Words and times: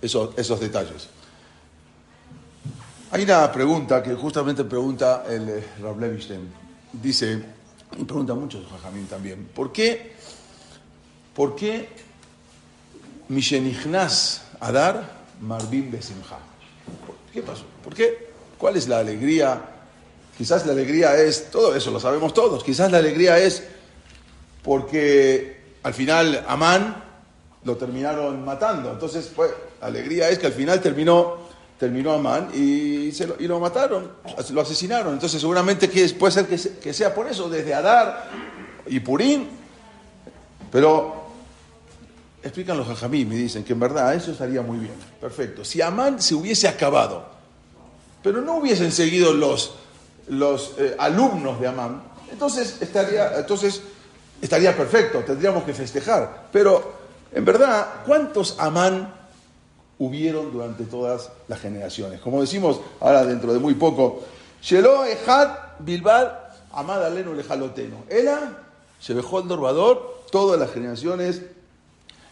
Esos, 0.00 0.60
detalles. 0.60 1.08
Hay 3.10 3.22
una 3.22 3.50
pregunta 3.50 4.02
que 4.02 4.14
justamente 4.14 4.64
pregunta 4.64 5.24
el 5.28 5.48
eh, 5.48 5.64
Rav. 5.80 5.96
Dice, 6.92 7.42
y 7.96 8.04
pregunta 8.04 8.34
muchos 8.34 8.66
Jajamín 8.70 9.06
también, 9.06 9.46
¿por 9.54 9.72
qué, 9.72 10.12
por 11.34 11.54
qué 11.54 11.88
Mishenichnas 13.28 14.42
Adar 14.60 15.18
Marbim 15.40 15.90
Besimha? 15.90 16.38
¿Qué 17.32 17.42
pasó? 17.42 17.64
¿Por 17.84 17.94
qué? 17.94 18.28
¿Cuál 18.56 18.76
es 18.76 18.88
la 18.88 18.98
alegría? 18.98 19.60
Quizás 20.36 20.66
la 20.66 20.72
alegría 20.72 21.16
es, 21.16 21.50
todo 21.50 21.74
eso 21.74 21.90
lo 21.90 22.00
sabemos 22.00 22.32
todos, 22.32 22.62
quizás 22.64 22.90
la 22.90 22.98
alegría 22.98 23.38
es 23.38 23.64
porque 24.62 25.60
al 25.82 25.94
final 25.94 26.44
Amán 26.48 27.07
lo 27.64 27.76
terminaron 27.76 28.44
matando. 28.44 28.92
Entonces, 28.92 29.30
pues, 29.34 29.50
la 29.80 29.88
alegría 29.88 30.28
es 30.28 30.38
que 30.38 30.46
al 30.46 30.52
final 30.52 30.80
terminó, 30.80 31.38
terminó 31.78 32.12
Amán 32.12 32.50
y, 32.54 33.12
se 33.12 33.26
lo, 33.26 33.36
y 33.38 33.46
lo 33.46 33.60
mataron, 33.60 34.12
lo 34.50 34.60
asesinaron. 34.60 35.14
Entonces, 35.14 35.40
seguramente 35.40 35.88
que 35.88 36.08
puede 36.10 36.32
ser 36.32 36.46
que, 36.46 36.92
sea 36.92 37.14
por 37.14 37.28
eso, 37.28 37.48
desde 37.48 37.74
Adar 37.74 38.28
y 38.86 39.00
Purín. 39.00 39.48
Pero 40.70 41.28
explican 42.42 42.76
los 42.76 42.86
jajamí, 42.86 43.24
me 43.24 43.34
dicen 43.34 43.64
que 43.64 43.72
en 43.72 43.80
verdad 43.80 44.14
eso 44.14 44.32
estaría 44.32 44.62
muy 44.62 44.78
bien. 44.78 44.94
Perfecto. 45.20 45.64
Si 45.64 45.80
Amán 45.82 46.20
se 46.20 46.34
hubiese 46.34 46.68
acabado, 46.68 47.26
pero 48.22 48.40
no 48.40 48.56
hubiesen 48.56 48.92
seguido 48.92 49.32
los, 49.32 49.74
los 50.28 50.74
eh, 50.78 50.94
alumnos 50.98 51.60
de 51.60 51.68
Amán, 51.68 52.02
entonces 52.30 52.76
estaría, 52.80 53.38
entonces 53.38 53.80
estaría 54.40 54.76
perfecto, 54.76 55.20
tendríamos 55.20 55.64
que 55.64 55.72
festejar. 55.74 56.48
Pero 56.52 56.97
en 57.32 57.44
verdad, 57.44 58.02
¿cuántos 58.06 58.58
Amán 58.58 59.14
hubieron 59.98 60.52
durante 60.52 60.84
todas 60.84 61.30
las 61.48 61.60
generaciones? 61.60 62.20
Como 62.20 62.40
decimos 62.40 62.80
ahora 63.00 63.24
dentro 63.24 63.52
de 63.52 63.58
muy 63.58 63.74
poco, 63.74 64.24
Shelo 64.62 65.04
Ejad 65.04 65.50
Bilbal 65.80 66.48
Amad 66.72 67.04
Alenu 67.04 67.34
Lejaloteno. 67.34 68.04
Ela, 68.08 68.58
dejó 69.06 69.40
el 69.40 69.48
Dorbador, 69.48 70.24
todas 70.30 70.58
las 70.58 70.70
generaciones 70.70 71.42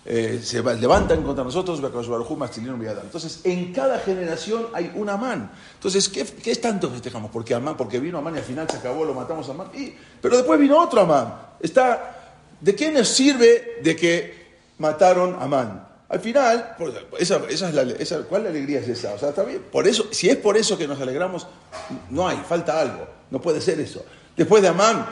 eh, 0.04 0.40
se 0.42 0.62
levantan 0.62 1.24
contra 1.24 1.42
nosotros, 1.42 1.80
entonces 1.82 3.40
en 3.42 3.72
cada 3.72 3.98
generación 3.98 4.68
hay 4.72 4.92
un 4.94 5.08
Amán. 5.08 5.50
Entonces, 5.74 6.08
¿qué, 6.08 6.24
qué 6.24 6.52
es 6.52 6.60
tanto 6.60 6.88
festejamos? 6.90 7.30
Porque 7.32 7.54
Amán, 7.54 7.76
porque 7.76 7.98
vino 7.98 8.18
Amán 8.18 8.36
y 8.36 8.38
al 8.38 8.44
final 8.44 8.70
se 8.70 8.76
acabó, 8.76 9.04
lo 9.04 9.14
matamos 9.14 9.48
a 9.48 9.52
Amán. 9.52 9.68
Y, 9.74 9.92
pero 10.20 10.36
después 10.36 10.60
vino 10.60 10.80
otro 10.80 11.00
Amán. 11.00 11.34
Está, 11.60 12.36
¿De 12.60 12.76
qué 12.76 12.92
nos 12.92 13.08
sirve 13.08 13.80
de 13.82 13.96
que 13.96 14.45
mataron 14.78 15.34
a 15.34 15.44
Amán. 15.44 15.88
Al 16.08 16.20
final, 16.20 16.76
esa, 17.18 17.40
esa 17.48 17.68
es 17.68 17.74
la, 17.74 17.82
esa, 17.82 18.22
¿cuál 18.22 18.46
alegría 18.46 18.78
es 18.78 18.88
esa? 18.88 19.14
O 19.14 19.18
sea, 19.18 19.30
está 19.30 19.42
bien. 19.42 19.64
Por 19.72 19.88
eso, 19.88 20.06
si 20.12 20.28
es 20.28 20.36
por 20.36 20.56
eso 20.56 20.78
que 20.78 20.86
nos 20.86 21.00
alegramos, 21.00 21.48
no 22.10 22.28
hay, 22.28 22.36
falta 22.48 22.80
algo. 22.80 23.08
No 23.30 23.40
puede 23.40 23.60
ser 23.60 23.80
eso. 23.80 24.04
Después 24.36 24.62
de 24.62 24.68
Amán, 24.68 25.04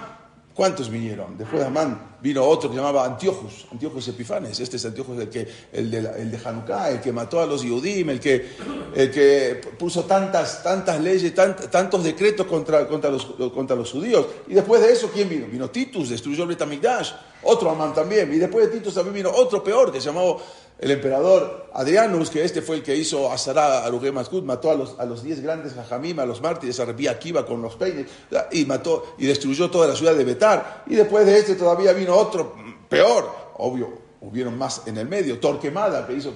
¿cuántos 0.55 0.89
vinieron? 0.89 1.37
Después 1.37 1.61
de 1.61 1.67
Amán 1.67 2.17
vino 2.21 2.43
otro 2.43 2.71
que 2.71 2.77
llamaba 2.77 3.05
Antiochus, 3.05 3.67
Antiochus 3.71 4.09
Epifanes. 4.09 4.59
Este 4.61 4.77
es 4.77 4.85
Antiochus 4.87 5.21
el, 5.21 5.29
que, 5.29 5.47
el, 5.73 5.91
de, 5.91 6.41
Hanukkah, 6.43 6.91
el 6.91 7.01
que 7.01 7.13
mató 7.13 7.41
a 7.41 7.47
los 7.47 7.63
Yudim, 7.63 8.09
el 8.09 8.21
que, 8.21 9.61
puso 9.79 10.05
tantas, 10.05 10.63
tantas 10.63 11.01
leyes, 11.01 11.35
tantos 11.35 12.03
decretos 12.03 12.47
contra, 12.47 12.89
contra, 12.89 13.11
los, 13.11 13.27
contra 13.53 13.77
los 13.77 13.91
judíos. 13.91 14.27
Y 14.49 14.55
después 14.55 14.81
de 14.81 14.93
eso, 14.93 15.11
¿quién 15.13 15.29
vino? 15.29 15.47
Vino 15.47 15.69
Titus, 15.69 16.09
destruyó 16.09 16.45
el 16.45 16.51
Betamigdash 16.51 17.13
otro 17.45 17.71
Amán 17.71 17.95
también. 17.95 18.33
Y 18.33 18.39
después 18.39 18.67
de 18.67 18.79
Titus 18.79 18.95
también 18.95 19.15
vino 19.15 19.31
otro 19.31 19.63
peor, 19.63 19.93
que 19.93 20.01
se 20.01 20.07
llamó 20.07 20.41
el 20.79 20.91
emperador 20.91 21.71
Adrianus, 21.73 22.31
que 22.31 22.45
este 22.45 22.63
fue 22.63 22.77
el 22.77 22.83
que 22.83 22.97
hizo 22.97 23.31
Azara 23.31 23.85
Aruge 23.85 24.13
mató 24.13 24.71
a 24.71 24.75
los, 24.75 24.99
a 24.99 25.05
los 25.05 25.23
diez 25.23 25.41
grandes 25.41 25.75
Jajamim, 25.75 26.19
a 26.19 26.27
los 26.27 26.41
mártires, 26.41 26.79
a 26.81 26.85
Repía 26.85 27.13
Akiva 27.13 27.47
con 27.47 27.63
los 27.63 27.77
peines, 27.77 28.07
y 28.53 28.65
mató 28.65 29.15
y 29.19 29.27
destruyó 29.27 29.71
toda 29.71 29.89
la 29.89 29.97
ciudad 29.97 30.15
de 30.15 30.25
Betar. 30.25 30.85
Y 30.87 30.95
después 30.95 31.27
de 31.27 31.39
este 31.39 31.55
todavía 31.55 31.93
vino 31.93 32.15
otro 32.15 32.55
peor, 32.89 33.31
obvio, 33.57 34.04
hubieron 34.27 34.57
más 34.57 34.83
en 34.87 34.97
el 34.97 35.09
medio. 35.09 35.39
Torquemada, 35.39 36.07
que 36.07 36.15
hizo 36.15 36.35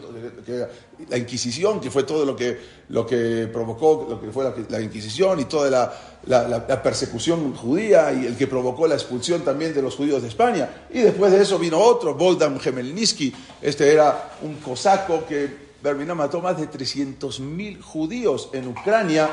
la 1.09 1.17
Inquisición, 1.17 1.81
que 1.81 1.91
fue 1.91 2.03
todo 2.03 2.25
lo 2.25 2.37
que, 2.37 2.59
lo 2.91 3.07
que 3.07 3.49
provocó 3.53 4.07
lo 4.09 4.21
que 4.21 4.31
fue 4.31 4.53
la, 4.69 4.81
Inquisición 4.81 5.41
y 5.41 5.47
toda 5.47 5.93
la, 6.27 6.83
persecución 6.83 7.55
judía 7.55 8.13
y 8.13 8.27
el 8.27 8.37
que 8.37 8.47
provocó 8.47 8.87
la 8.87 8.95
expulsión 8.95 9.43
también 9.43 9.75
de 9.75 9.83
los 9.83 9.97
judíos 9.97 10.23
de 10.23 10.29
España. 10.29 10.87
Y 10.91 11.01
después 11.01 11.33
de 11.33 11.43
eso 11.43 11.59
vino 11.59 11.79
otro, 11.79 12.15
Boldan 12.15 12.61
Gemelnitsky. 12.61 13.35
Este 13.63 13.93
era 13.93 14.37
un 14.43 14.57
cosaco 14.57 15.25
que 15.27 15.69
Bermina 15.83 16.15
mató 16.15 16.41
más 16.41 16.59
de 16.59 16.69
300.000 16.69 17.81
judíos 17.81 18.51
en 18.53 18.69
Ucrania, 18.69 19.31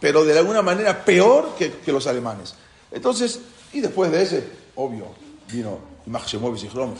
pero 0.00 0.24
de 0.24 0.38
alguna 0.38 0.62
manera 0.62 1.04
peor 1.04 1.54
que, 1.58 1.72
que 1.72 1.92
los 1.92 2.06
alemanes. 2.06 2.54
Entonces, 2.90 3.40
y 3.72 3.80
después 3.80 4.10
de 4.10 4.22
ese, 4.22 4.44
obvio, 4.76 5.06
vino 5.52 5.96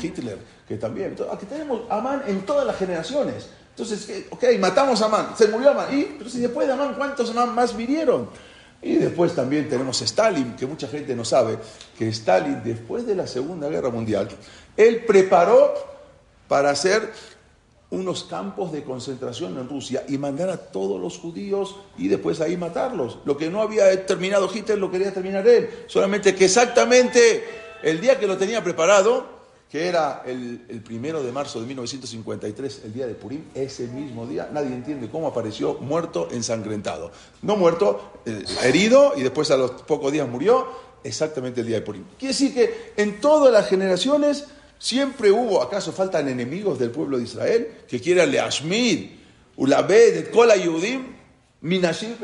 Hitler, 0.03 0.56
que 0.67 0.77
también. 0.77 1.17
aquí 1.33 1.47
tenemos 1.47 1.83
Amán 1.89 2.23
en 2.27 2.45
todas 2.45 2.67
las 2.67 2.77
generaciones. 2.77 3.49
Entonces, 3.71 4.25
ok, 4.31 4.45
matamos 4.59 5.03
a 5.03 5.07
Amán, 5.07 5.35
se 5.37 5.49
murió 5.49 5.71
Amán. 5.71 5.97
¿Y? 5.97 6.05
Pero 6.19 6.31
si 6.31 6.41
después 6.41 6.67
de 6.67 6.73
Amán, 6.73 6.95
¿cuántos 6.95 7.31
Amán 7.31 7.55
más 7.55 7.77
vinieron? 7.77 8.29
Y 8.83 8.97
después 8.97 9.35
también 9.35 9.69
tenemos 9.69 10.01
Stalin, 10.03 10.55
que 10.57 10.67
mucha 10.67 10.87
gente 10.89 11.15
no 11.15 11.25
sabe, 11.25 11.59
que 11.99 12.09
Stalin, 12.09 12.63
después 12.63 13.07
de 13.07 13.15
la 13.15 13.27
Segunda 13.27 13.69
Guerra 13.69 13.91
Mundial, 13.91 14.29
él 14.77 15.05
preparó 15.07 15.75
para 16.49 16.71
hacer 16.71 17.13
unos 17.91 18.25
campos 18.25 18.73
de 18.73 18.83
concentración 18.83 19.57
en 19.59 19.69
Rusia 19.69 20.05
y 20.09 20.19
mandar 20.19 20.51
a 20.51 20.57
todos 20.57 21.01
los 21.01 21.19
judíos 21.19 21.77
y 21.97 22.09
después 22.09 22.41
ahí 22.41 22.57
matarlos. 22.57 23.19
Lo 23.25 23.37
que 23.37 23.49
no 23.49 23.63
había 23.63 24.07
terminado 24.07 24.51
Hitler 24.53 24.79
lo 24.79 24.91
quería 24.91 25.13
terminar 25.13 25.47
él. 25.47 25.71
Solamente 25.87 26.35
que 26.35 26.47
exactamente 26.47 27.45
el 27.83 28.01
día 28.01 28.19
que 28.19 28.27
lo 28.27 28.37
tenía 28.37 28.63
preparado, 28.63 29.36
que 29.71 29.89
era 29.89 30.23
el, 30.25 30.61
primero 30.85 31.23
de 31.23 31.33
marzo 31.33 31.61
de 31.61 31.67
1953, 31.67 32.83
el 32.85 32.93
día 32.93 33.07
de 33.07 33.15
Purim, 33.15 33.45
ese 33.55 33.89
mismo 33.89 34.27
día, 34.27 34.49
nadie 34.53 34.73
entiende 34.73 35.09
cómo 35.09 35.27
apareció 35.27 35.75
muerto, 35.75 36.29
ensangrentado. 36.31 37.11
No 37.43 37.57
muerto, 37.57 38.21
eh, 38.25 38.45
herido 38.63 39.15
y 39.17 39.23
después 39.23 39.51
a 39.51 39.57
los 39.57 39.73
pocos 39.83 40.13
días 40.13 40.29
murió, 40.29 40.67
exactamente 41.03 41.63
el 41.63 41.67
día 41.67 41.77
de 41.77 41.83
Purim. 41.83 42.05
Quiere 42.19 42.33
decir 42.33 42.55
que 42.55 42.93
en 42.97 43.21
todas 43.21 43.53
las 43.53 43.69
generaciones 43.69 44.45
siempre 44.79 45.33
hubo, 45.33 45.61
¿acaso 45.61 45.93
faltan 45.93 46.29
enemigos 46.29 46.79
del 46.79 46.91
pueblo 46.91 47.19
de 47.19 47.25
Israel 47.25 47.69
que 47.89 48.01
quieran 48.01 48.31
leashmid, 48.31 49.11
ulabed, 49.57 50.31
kola 50.31 50.57
yudim, 50.57 51.07
minashim, 51.63 52.15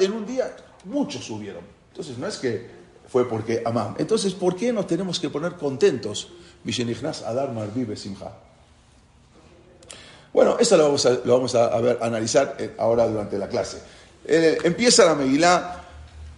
en 0.00 0.12
un 0.12 0.26
día? 0.26 0.56
Muchos 0.84 1.30
hubieron. 1.30 1.62
Entonces 1.90 2.18
no 2.18 2.26
es 2.26 2.36
que 2.36 2.77
fue 3.08 3.28
porque 3.28 3.62
amam. 3.64 3.94
Entonces, 3.98 4.34
¿por 4.34 4.54
qué 4.54 4.72
nos 4.72 4.86
tenemos 4.86 5.18
que 5.18 5.30
poner 5.30 5.54
contentos? 5.54 6.28
Adar 7.26 7.52
Marvive 7.52 7.96
Simha. 7.96 8.32
Bueno, 10.32 10.56
eso 10.58 10.76
lo 10.76 10.84
vamos 10.84 11.06
a, 11.06 11.10
lo 11.24 11.34
vamos 11.34 11.54
a, 11.54 11.80
ver, 11.80 11.98
analizar 12.02 12.56
eh, 12.58 12.74
ahora 12.78 13.06
durante 13.08 13.38
la 13.38 13.48
clase. 13.48 13.78
Eh, 14.24 14.58
empieza 14.62 15.06
la 15.06 15.14
Megilá 15.14 15.84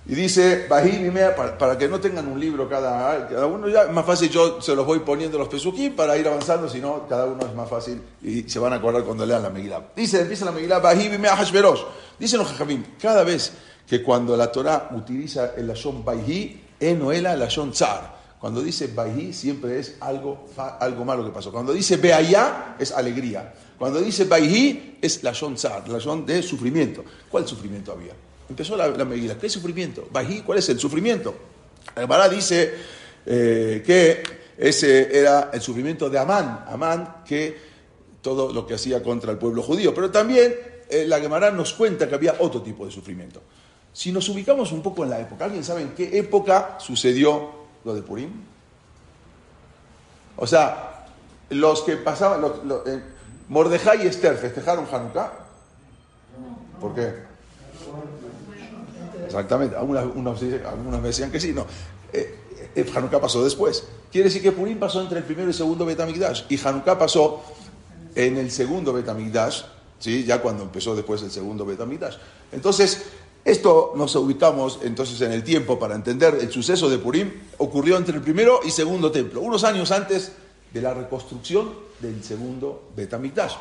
y 0.06 0.14
dice, 0.14 0.66
para, 0.68 1.58
para 1.58 1.76
que 1.76 1.88
no 1.88 2.00
tengan 2.00 2.26
un 2.28 2.38
libro 2.38 2.68
cada, 2.68 3.28
cada 3.28 3.46
uno, 3.46 3.68
ya 3.68 3.82
es 3.82 3.90
más 3.90 4.06
fácil 4.06 4.30
yo 4.30 4.60
se 4.62 4.74
los 4.74 4.86
voy 4.86 5.00
poniendo 5.00 5.38
los 5.38 5.48
pesuquín 5.48 5.94
para 5.94 6.16
ir 6.16 6.26
avanzando, 6.26 6.68
si 6.68 6.80
no, 6.80 7.06
cada 7.08 7.26
uno 7.26 7.44
es 7.44 7.54
más 7.54 7.68
fácil 7.68 8.00
y 8.22 8.42
se 8.48 8.58
van 8.58 8.72
a 8.72 8.76
acordar 8.76 9.02
cuando 9.02 9.26
lean 9.26 9.42
la 9.42 9.50
Megilá. 9.50 9.82
Dice, 9.94 10.20
empieza 10.20 10.44
la 10.44 10.52
Megilá, 10.52 10.80
Hashverosh. 10.80 11.80
Dicen 12.18 12.38
los 12.38 12.48
Jajamim, 12.48 12.84
cada 13.00 13.24
vez 13.24 13.52
que 13.90 14.04
cuando 14.04 14.36
la 14.36 14.52
Torah 14.52 14.90
utiliza 14.92 15.54
el 15.56 15.66
Lashon 15.66 16.04
Baihi, 16.04 16.60
Enoela 16.78 17.34
Lashon 17.34 17.72
Tzar. 17.72 18.36
Cuando 18.38 18.62
dice 18.62 18.86
Baihi 18.86 19.32
siempre 19.32 19.80
es 19.80 19.96
algo, 19.98 20.46
algo 20.78 21.04
malo 21.04 21.24
que 21.24 21.32
pasó. 21.32 21.50
Cuando 21.50 21.72
dice 21.72 21.96
Beaya 21.96 22.76
es 22.78 22.92
alegría. 22.92 23.52
Cuando 23.76 24.00
dice 24.00 24.26
Baihi 24.26 24.98
es 25.02 25.24
Lashon 25.24 25.56
Tzar, 25.56 25.88
Lashon 25.88 26.24
de 26.24 26.40
sufrimiento. 26.40 27.04
¿Cuál 27.28 27.48
sufrimiento 27.48 27.90
había? 27.90 28.12
Empezó 28.48 28.76
la, 28.76 29.04
medida. 29.04 29.36
¿Qué 29.36 29.50
sufrimiento? 29.50 30.06
Baihi, 30.12 30.42
¿cuál 30.42 30.58
es 30.58 30.68
el 30.68 30.78
sufrimiento? 30.78 31.34
Alvará 31.96 32.28
dice 32.28 32.72
eh, 33.26 33.82
que 33.84 34.22
ese 34.56 35.18
era 35.18 35.50
el 35.52 35.60
sufrimiento 35.60 36.08
de 36.08 36.16
Amán, 36.16 36.64
Amán 36.68 37.24
que 37.26 37.58
todo 38.22 38.52
lo 38.52 38.64
que 38.64 38.74
hacía 38.74 39.02
contra 39.02 39.32
el 39.32 39.38
pueblo 39.38 39.64
judío. 39.64 39.92
Pero 39.92 40.12
también 40.12 40.54
eh, 40.88 41.06
la 41.08 41.18
Gemara 41.18 41.50
nos 41.50 41.72
cuenta 41.72 42.08
que 42.08 42.14
había 42.14 42.36
otro 42.38 42.62
tipo 42.62 42.86
de 42.86 42.92
sufrimiento. 42.92 43.42
Si 43.92 44.12
nos 44.12 44.28
ubicamos 44.28 44.72
un 44.72 44.82
poco 44.82 45.04
en 45.04 45.10
la 45.10 45.20
época, 45.20 45.44
¿alguien 45.44 45.64
sabe 45.64 45.82
en 45.82 45.90
qué 45.90 46.18
época 46.18 46.76
sucedió 46.78 47.50
lo 47.84 47.94
de 47.94 48.02
Purim? 48.02 48.30
O 50.36 50.46
sea, 50.46 51.06
los 51.50 51.82
que 51.82 51.96
pasaban, 51.96 52.40
los, 52.40 52.86
eh, 52.86 53.02
Mordejai 53.48 54.04
y 54.04 54.06
Esther 54.06 54.36
festejaron 54.36 54.86
Hanukkah. 54.90 55.32
¿Por 56.80 56.94
qué? 56.94 57.12
Exactamente, 59.26 59.76
algunos, 59.76 60.02
algunos, 60.02 61.02
me 61.02 61.08
decían 61.08 61.30
que 61.30 61.40
sí, 61.40 61.52
no. 61.52 61.66
Eh, 62.12 62.38
eh, 62.74 62.92
Hanukkah 62.94 63.20
pasó 63.20 63.44
después. 63.44 63.84
Quiere 64.10 64.28
decir 64.28 64.42
que 64.42 64.52
Purim 64.52 64.78
pasó 64.78 65.00
entre 65.02 65.18
el 65.18 65.24
primero 65.24 65.48
y 65.48 65.50
el 65.50 65.54
segundo 65.54 65.84
Betamigdash. 65.84 66.44
Y 66.48 66.58
Hanukkah 66.58 66.98
pasó 66.98 67.42
en 68.14 68.38
el 68.38 68.50
segundo 68.50 68.92
Betamigdash, 68.92 69.62
¿sí? 69.98 70.24
ya 70.24 70.40
cuando 70.40 70.62
empezó 70.62 70.96
después 70.96 71.22
el 71.22 71.30
segundo 71.30 71.64
Betamigdash. 71.64 72.16
Entonces, 72.52 73.04
esto 73.44 73.94
nos 73.96 74.14
ubicamos 74.16 74.80
entonces 74.82 75.20
en 75.22 75.32
el 75.32 75.42
tiempo 75.42 75.78
para 75.78 75.94
entender 75.94 76.38
el 76.40 76.52
suceso 76.52 76.90
de 76.90 76.98
Purim. 76.98 77.30
Ocurrió 77.58 77.96
entre 77.96 78.16
el 78.16 78.22
primero 78.22 78.60
y 78.64 78.70
segundo 78.70 79.10
templo, 79.10 79.40
unos 79.40 79.64
años 79.64 79.90
antes 79.90 80.32
de 80.72 80.82
la 80.82 80.94
reconstrucción 80.94 81.70
del 82.00 82.22
segundo 82.22 82.90
Betamigdash. 82.94 83.54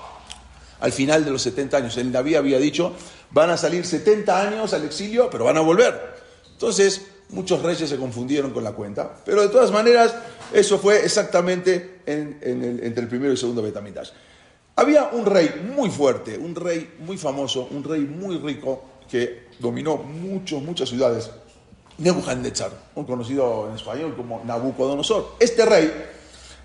Al 0.81 0.91
final 0.91 1.25
de 1.25 1.31
los 1.31 1.41
70 1.41 1.77
años, 1.77 1.97
el 1.97 2.11
David 2.11 2.35
había 2.35 2.59
dicho, 2.59 2.93
van 3.31 3.49
a 3.49 3.57
salir 3.57 3.85
70 3.85 4.41
años 4.47 4.73
al 4.73 4.85
exilio, 4.85 5.29
pero 5.29 5.45
van 5.45 5.57
a 5.57 5.61
volver. 5.61 6.17
Entonces, 6.51 7.07
muchos 7.29 7.61
reyes 7.61 7.89
se 7.89 7.97
confundieron 7.97 8.51
con 8.51 8.63
la 8.63 8.71
cuenta, 8.71 9.15
pero 9.25 9.41
de 9.41 9.49
todas 9.49 9.71
maneras, 9.71 10.15
eso 10.53 10.77
fue 10.77 11.03
exactamente 11.03 12.01
entre 12.05 13.01
el 13.01 13.07
primero 13.07 13.29
y 13.29 13.33
el 13.33 13.37
segundo 13.37 13.61
Betamigdash. 13.61 14.11
Había 14.75 15.09
un 15.11 15.25
rey 15.25 15.69
muy 15.75 15.89
fuerte, 15.89 16.37
un 16.37 16.55
rey 16.55 16.95
muy 16.99 17.17
famoso, 17.17 17.67
un 17.71 17.83
rey 17.83 18.01
muy 18.01 18.37
rico, 18.37 18.83
que 19.09 19.48
dominó 19.59 19.97
muchos, 19.97 20.61
muchas 20.61 20.89
ciudades, 20.89 21.29
Nebuchadnezzar, 21.97 22.71
un 22.95 23.05
conocido 23.05 23.67
en 23.69 23.75
español 23.75 24.15
como 24.15 24.41
Nabucodonosor. 24.45 25.35
Este 25.39 25.65
rey 25.65 25.91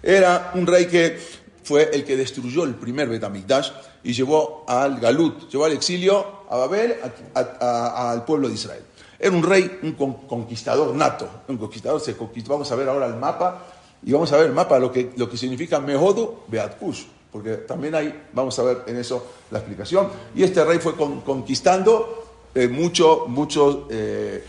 era 0.03 0.53
un 0.55 0.67
rey 0.67 0.87
que 0.87 1.19
fue 1.63 1.91
el 1.93 2.05
que 2.05 2.17
destruyó 2.17 2.65
el 2.65 2.75
primer 2.75 3.09
Betamigdash 3.09 3.71
y 4.05 4.13
llevó 4.13 4.65
al 4.69 5.01
Galut, 5.01 5.51
llevó 5.51 5.65
al 5.65 5.73
exilio 5.73 6.45
a 6.49 6.57
Babel, 6.57 6.97
al 7.35 8.25
pueblo 8.25 8.49
de 8.49 8.55
Israel. 8.55 8.83
Era 9.19 9.35
un 9.35 9.43
rey, 9.43 9.81
un 9.83 9.93
conquistador 9.93 10.95
nato, 10.95 11.29
un 11.49 11.57
conquistador, 11.57 12.01
se 12.01 12.17
conquistó, 12.17 12.53
vamos 12.53 12.71
a 12.71 12.77
ver 12.77 12.89
ahora 12.89 13.07
el 13.07 13.17
mapa, 13.17 13.65
y 14.05 14.13
vamos 14.13 14.31
a 14.33 14.37
ver 14.37 14.47
el 14.47 14.53
mapa, 14.53 14.79
lo 14.79 14.93
que, 14.93 15.13
lo 15.17 15.31
que 15.31 15.37
significa 15.37 15.81
Mehodo 15.81 16.45
Beatkush, 16.49 17.05
porque 17.33 17.57
también 17.57 17.95
hay, 17.95 18.27
vamos 18.33 18.59
a 18.59 18.63
ver 18.63 18.83
en 18.87 18.99
eso 18.99 19.27
la 19.51 19.59
explicación. 19.59 20.09
Y 20.35 20.43
este 20.43 20.63
rey 20.65 20.79
fue 20.79 20.95
conquistando 20.95 22.24
eh, 22.55 22.69
eh, 23.91 24.45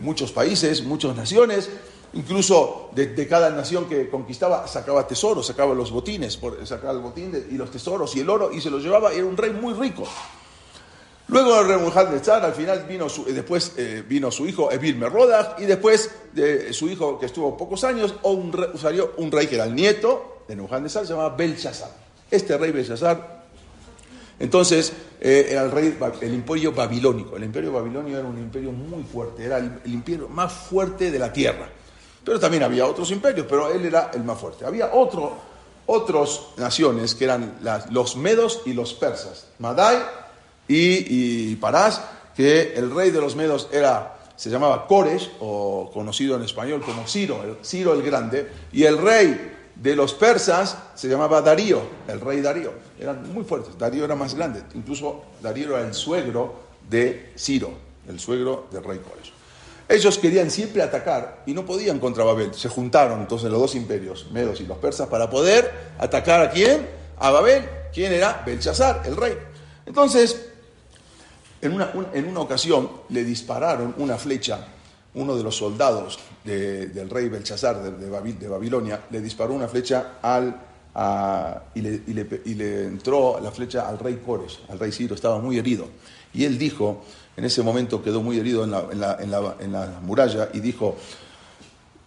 muchos 0.00 0.32
países, 0.32 0.82
muchas 0.84 1.16
naciones, 1.16 1.70
Incluso 2.14 2.90
de, 2.94 3.26
cada 3.26 3.50
nación 3.50 3.86
que 3.86 4.08
conquistaba 4.08 4.68
sacaba 4.68 5.06
tesoros, 5.06 5.46
sacaba 5.46 5.74
los 5.74 5.90
botines, 5.90 6.38
sacaba 6.62 6.92
el 6.92 7.00
botín 7.00 7.32
y 7.50 7.56
los 7.56 7.72
tesoros 7.72 8.14
y 8.14 8.20
el 8.20 8.30
oro 8.30 8.52
y 8.52 8.60
se 8.60 8.70
los 8.70 8.84
llevaba. 8.84 9.12
Era 9.12 9.24
un 9.24 9.36
rey 9.36 9.50
muy 9.50 9.74
rico. 9.74 10.04
Luego 11.26 11.60
el 11.60 11.66
rey 11.66 12.20
Zar, 12.22 12.44
al 12.44 12.52
final 12.52 12.84
vino 12.88 13.08
su, 13.08 13.24
después 13.24 13.72
eh, 13.78 14.04
vino 14.06 14.30
su 14.30 14.46
hijo 14.46 14.70
Evil 14.70 14.96
Merodach 14.96 15.58
y 15.58 15.64
después 15.64 16.10
de 16.32 16.72
su 16.72 16.88
hijo 16.88 17.18
que 17.18 17.26
estuvo 17.26 17.56
pocos 17.56 17.82
años, 17.82 18.14
un 18.22 18.52
salió 18.78 19.14
un 19.16 19.32
rey 19.32 19.48
que 19.48 19.56
era 19.56 19.64
el 19.64 19.74
nieto 19.74 20.42
de 20.46 20.54
Nebuchadnezzar, 20.54 21.06
se 21.06 21.14
llamaba 21.14 21.34
Belshazzar. 21.34 21.90
Este 22.30 22.56
rey 22.56 22.70
Belshazzar, 22.70 23.43
entonces, 24.38 24.92
eh, 25.20 25.46
era 25.50 25.62
el 25.62 25.70
rey, 25.70 25.96
el 26.20 26.34
imperio 26.34 26.72
babilónico. 26.72 27.36
El 27.36 27.44
imperio 27.44 27.72
babilónico 27.72 28.18
era 28.18 28.26
un 28.26 28.38
imperio 28.38 28.72
muy 28.72 29.02
fuerte, 29.04 29.44
era 29.44 29.58
el 29.58 29.80
imperio 29.84 30.28
más 30.28 30.52
fuerte 30.52 31.10
de 31.10 31.18
la 31.18 31.32
tierra. 31.32 31.68
Pero 32.24 32.40
también 32.40 32.62
había 32.62 32.86
otros 32.86 33.10
imperios, 33.10 33.46
pero 33.48 33.70
él 33.70 33.84
era 33.84 34.10
el 34.14 34.24
más 34.24 34.38
fuerte. 34.38 34.64
Había 34.64 34.92
otro, 34.92 35.36
otras 35.86 36.40
naciones 36.56 37.14
que 37.14 37.24
eran 37.24 37.58
los 37.90 38.16
medos 38.16 38.62
y 38.64 38.72
los 38.72 38.94
persas, 38.94 39.48
Madai 39.58 39.98
y, 40.66 41.50
y 41.52 41.56
Parás, 41.56 42.02
que 42.34 42.74
el 42.74 42.90
rey 42.94 43.10
de 43.10 43.20
los 43.20 43.36
medos 43.36 43.68
era, 43.70 44.16
se 44.36 44.48
llamaba 44.50 44.86
Koresh, 44.86 45.32
o 45.40 45.90
conocido 45.92 46.36
en 46.36 46.42
español 46.42 46.80
como 46.80 47.06
Ciro, 47.06 47.42
el, 47.44 47.64
Ciro 47.64 47.92
el 47.92 48.02
Grande, 48.02 48.50
y 48.72 48.84
el 48.84 48.98
rey 48.98 49.53
de 49.76 49.96
los 49.96 50.14
persas 50.14 50.76
se 50.94 51.08
llamaba 51.08 51.42
Darío, 51.42 51.82
el 52.08 52.20
rey 52.20 52.40
Darío. 52.40 52.72
Eran 52.98 53.32
muy 53.32 53.44
fuertes, 53.44 53.76
Darío 53.78 54.04
era 54.04 54.14
más 54.14 54.34
grande, 54.34 54.62
incluso 54.74 55.24
Darío 55.42 55.76
era 55.76 55.86
el 55.86 55.94
suegro 55.94 56.54
de 56.88 57.32
Ciro, 57.36 57.72
el 58.08 58.20
suegro 58.20 58.68
del 58.70 58.84
rey 58.84 58.98
Koresh. 58.98 59.32
Ellos 59.88 60.18
querían 60.18 60.50
siempre 60.50 60.82
atacar 60.82 61.42
y 61.46 61.52
no 61.52 61.66
podían 61.66 61.98
contra 61.98 62.24
Babel. 62.24 62.54
Se 62.54 62.68
juntaron 62.68 63.20
entonces 63.20 63.50
los 63.50 63.60
dos 63.60 63.74
imperios, 63.74 64.30
medos 64.32 64.60
y 64.60 64.66
los 64.66 64.78
persas, 64.78 65.08
para 65.08 65.28
poder 65.28 65.70
atacar 65.98 66.40
a 66.40 66.50
quién? 66.50 66.88
A 67.18 67.30
Babel. 67.30 67.64
¿Quién 67.92 68.12
era? 68.12 68.42
Belshazzar, 68.44 69.02
el 69.04 69.14
rey. 69.14 69.36
Entonces, 69.84 70.46
en 71.60 71.74
una, 71.74 71.92
en 72.14 72.26
una 72.26 72.40
ocasión 72.40 72.90
le 73.10 73.24
dispararon 73.24 73.94
una 73.98 74.16
flecha, 74.16 74.66
uno 75.14 75.36
de 75.36 75.42
los 75.42 75.56
soldados 75.56 76.18
del 76.44 77.08
rey 77.10 77.28
Belshazzar 77.28 77.82
de, 77.82 78.48
Babilonia, 78.48 79.04
le 79.10 79.20
disparó 79.20 79.54
una 79.54 79.68
flecha 79.68 80.18
al, 80.20 80.60
y, 81.74 81.80
le, 81.80 82.84
entró 82.84 83.38
la 83.40 83.50
flecha 83.50 83.88
al 83.88 83.98
rey 83.98 84.20
Cores, 84.24 84.60
al 84.68 84.78
rey 84.78 84.92
Ciro, 84.92 85.14
estaba 85.14 85.38
muy 85.38 85.58
herido. 85.58 85.88
Y 86.32 86.44
él 86.44 86.58
dijo, 86.58 87.02
en 87.36 87.44
ese 87.44 87.62
momento 87.62 88.02
quedó 88.02 88.22
muy 88.22 88.38
herido 88.38 88.64
en 88.64 88.70
la, 89.00 90.00
muralla 90.02 90.50
y 90.52 90.60
dijo, 90.60 90.96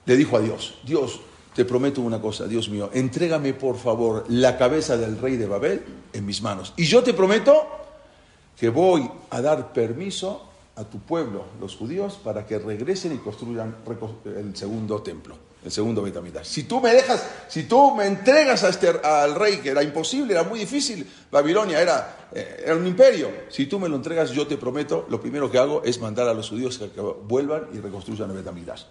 le 0.06 0.16
dijo 0.16 0.38
a 0.38 0.42
Dios, 0.42 0.76
Dios, 0.86 1.22
te 1.56 1.66
prometo 1.66 2.02
una 2.02 2.22
cosa, 2.22 2.46
Dios 2.46 2.70
mío, 2.70 2.92
entrégame 2.94 3.54
por 3.54 3.78
favor 3.78 4.26
la 4.30 4.58
cabeza 4.58 4.98
del 4.98 5.18
rey 5.18 5.38
de 5.38 5.48
Babel 5.48 5.84
en 6.14 6.26
mis 6.26 6.42
manos. 6.42 6.74
Y 6.76 6.86
yo 6.86 7.02
te 7.02 7.14
prometo 7.14 7.66
que 8.60 8.70
voy 8.70 9.10
a 9.30 9.42
dar 9.42 9.72
permiso 9.72 10.48
a 10.78 10.86
tu 10.86 11.00
pueblo, 11.00 11.46
los 11.60 11.76
judíos, 11.76 12.20
para 12.24 12.46
que 12.46 12.58
regresen 12.60 13.14
y 13.14 13.18
construyan 13.18 13.76
el 14.26 14.56
segundo 14.56 15.02
templo 15.02 15.48
el 15.68 15.72
segundo 15.72 16.02
Betamigdash. 16.02 16.46
Si 16.46 16.64
tú 16.64 16.80
me 16.80 16.94
dejas, 16.94 17.26
si 17.48 17.64
tú 17.64 17.94
me 17.94 18.06
entregas 18.06 18.64
a 18.64 18.70
este, 18.70 18.90
al 18.90 19.36
rey, 19.36 19.58
que 19.58 19.70
era 19.70 19.84
imposible, 19.84 20.34
era 20.34 20.44
muy 20.44 20.60
difícil, 20.60 21.06
Babilonia 21.32 21.82
era, 21.82 22.30
eh, 22.34 22.64
era 22.66 22.76
un 22.76 22.86
imperio, 22.86 23.30
si 23.50 23.66
tú 23.66 23.80
me 23.80 23.90
lo 23.90 23.96
entregas, 23.96 24.32
yo 24.32 24.48
te 24.48 24.58
prometo, 24.58 25.06
lo 25.10 25.20
primero 25.20 25.52
que 25.52 25.58
hago 25.58 25.84
es 25.84 26.00
mandar 26.00 26.28
a 26.28 26.34
los 26.34 26.50
judíos 26.50 26.78
que, 26.78 27.02
vuelvan 27.02 27.68
y 27.74 27.80
reconstruyan 27.80 28.30
el 28.30 28.38
Betamigdash. 28.38 28.84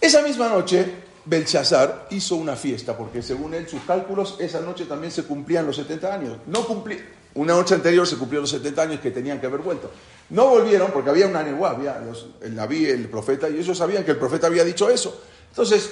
Esa 0.00 0.20
misma 0.20 0.48
noche, 0.48 0.84
Belshazzar 1.24 2.08
hizo 2.10 2.36
una 2.36 2.56
fiesta, 2.56 2.96
porque 2.96 3.22
según 3.22 3.54
él, 3.54 3.68
sus 3.68 3.82
cálculos, 3.82 4.36
esa 4.40 4.60
noche 4.60 4.84
también 4.84 5.12
se 5.12 5.24
cumplían 5.24 5.64
los 5.64 5.76
70 5.76 6.14
años. 6.14 6.38
No 6.48 6.66
cumplí, 6.66 6.98
una 7.34 7.54
noche 7.54 7.74
anterior 7.74 8.06
se 8.06 8.16
cumplieron 8.16 8.42
los 8.42 8.50
70 8.50 8.82
años 8.82 9.00
que 9.00 9.10
tenían 9.10 9.40
que 9.40 9.46
haber 9.46 9.60
vuelto. 9.60 9.90
No 10.30 10.48
volvieron 10.48 10.90
porque 10.92 11.10
había 11.10 11.26
una 11.26 11.42
neguá, 11.42 11.70
había 11.70 12.02
el 12.42 12.54
naví, 12.54 12.86
el 12.86 13.08
profeta, 13.08 13.48
y 13.48 13.58
ellos 13.58 13.76
sabían 13.76 14.04
que 14.04 14.12
el 14.12 14.18
profeta 14.18 14.46
había 14.46 14.64
dicho 14.64 14.88
eso. 14.88 15.22
Entonces, 15.50 15.90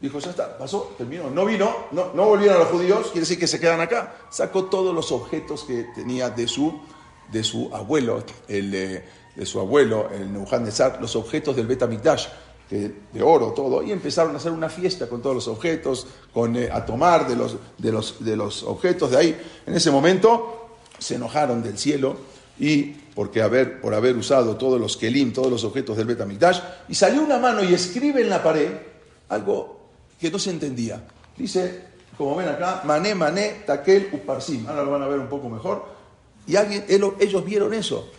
dijo, 0.00 0.18
ya 0.18 0.30
está, 0.30 0.56
pasó, 0.56 0.94
terminó. 0.96 1.30
No 1.30 1.44
vino, 1.44 1.74
no, 1.92 2.12
no 2.14 2.26
volvieron 2.26 2.58
los 2.58 2.68
judíos, 2.68 3.08
quiere 3.08 3.20
decir 3.20 3.38
que 3.38 3.46
se 3.46 3.60
quedan 3.60 3.80
acá. 3.80 4.16
Sacó 4.30 4.64
todos 4.66 4.94
los 4.94 5.12
objetos 5.12 5.64
que 5.64 5.86
tenía 5.94 6.30
de 6.30 6.48
su, 6.48 6.80
de 7.30 7.44
su 7.44 7.70
abuelo, 7.74 8.22
el, 8.48 8.74
eh, 8.74 9.04
de 9.34 9.46
su 9.46 9.60
abuelo, 9.60 10.08
el 10.12 10.32
Nebuchadnezzar, 10.32 10.98
los 11.00 11.16
objetos 11.16 11.54
del 11.56 11.66
Betamigdash, 11.66 12.28
de 12.70 13.22
oro, 13.22 13.52
todo, 13.52 13.82
y 13.82 13.92
empezaron 13.92 14.34
a 14.34 14.36
hacer 14.36 14.52
una 14.52 14.68
fiesta 14.68 15.08
con 15.08 15.22
todos 15.22 15.34
los 15.34 15.48
objetos, 15.48 16.06
con, 16.34 16.54
eh, 16.54 16.68
a 16.70 16.84
tomar 16.84 17.26
de 17.26 17.34
los, 17.34 17.56
de, 17.78 17.92
los, 17.92 18.22
de 18.22 18.36
los 18.36 18.62
objetos 18.62 19.10
de 19.10 19.16
ahí. 19.16 19.40
En 19.66 19.74
ese 19.74 19.90
momento 19.90 20.57
se 20.98 21.16
enojaron 21.16 21.62
del 21.62 21.78
cielo 21.78 22.16
y 22.58 22.94
porque 23.14 23.42
haber, 23.42 23.80
por 23.80 23.94
haber 23.94 24.16
usado 24.16 24.56
todos 24.56 24.80
los 24.80 24.96
kelim, 24.96 25.32
todos 25.32 25.50
los 25.50 25.64
objetos 25.64 25.96
del 25.96 26.06
Betamigdash, 26.06 26.60
y 26.88 26.94
salió 26.94 27.22
una 27.22 27.38
mano 27.38 27.64
y 27.64 27.74
escribe 27.74 28.20
en 28.20 28.28
la 28.28 28.42
pared 28.42 28.70
algo 29.28 29.80
que 30.20 30.30
no 30.30 30.38
se 30.38 30.50
entendía. 30.50 31.04
Dice, 31.36 31.82
como 32.16 32.36
ven 32.36 32.48
acá, 32.48 32.82
mané, 32.84 33.14
mané, 33.14 33.62
taquel, 33.66 34.08
uparsim. 34.12 34.66
Ahora 34.68 34.82
lo 34.82 34.90
van 34.90 35.02
a 35.02 35.08
ver 35.08 35.18
un 35.18 35.28
poco 35.28 35.48
mejor. 35.48 35.84
Y 36.46 36.56
alguien, 36.56 36.84
ellos 36.88 37.44
vieron 37.44 37.74
eso. 37.74 38.10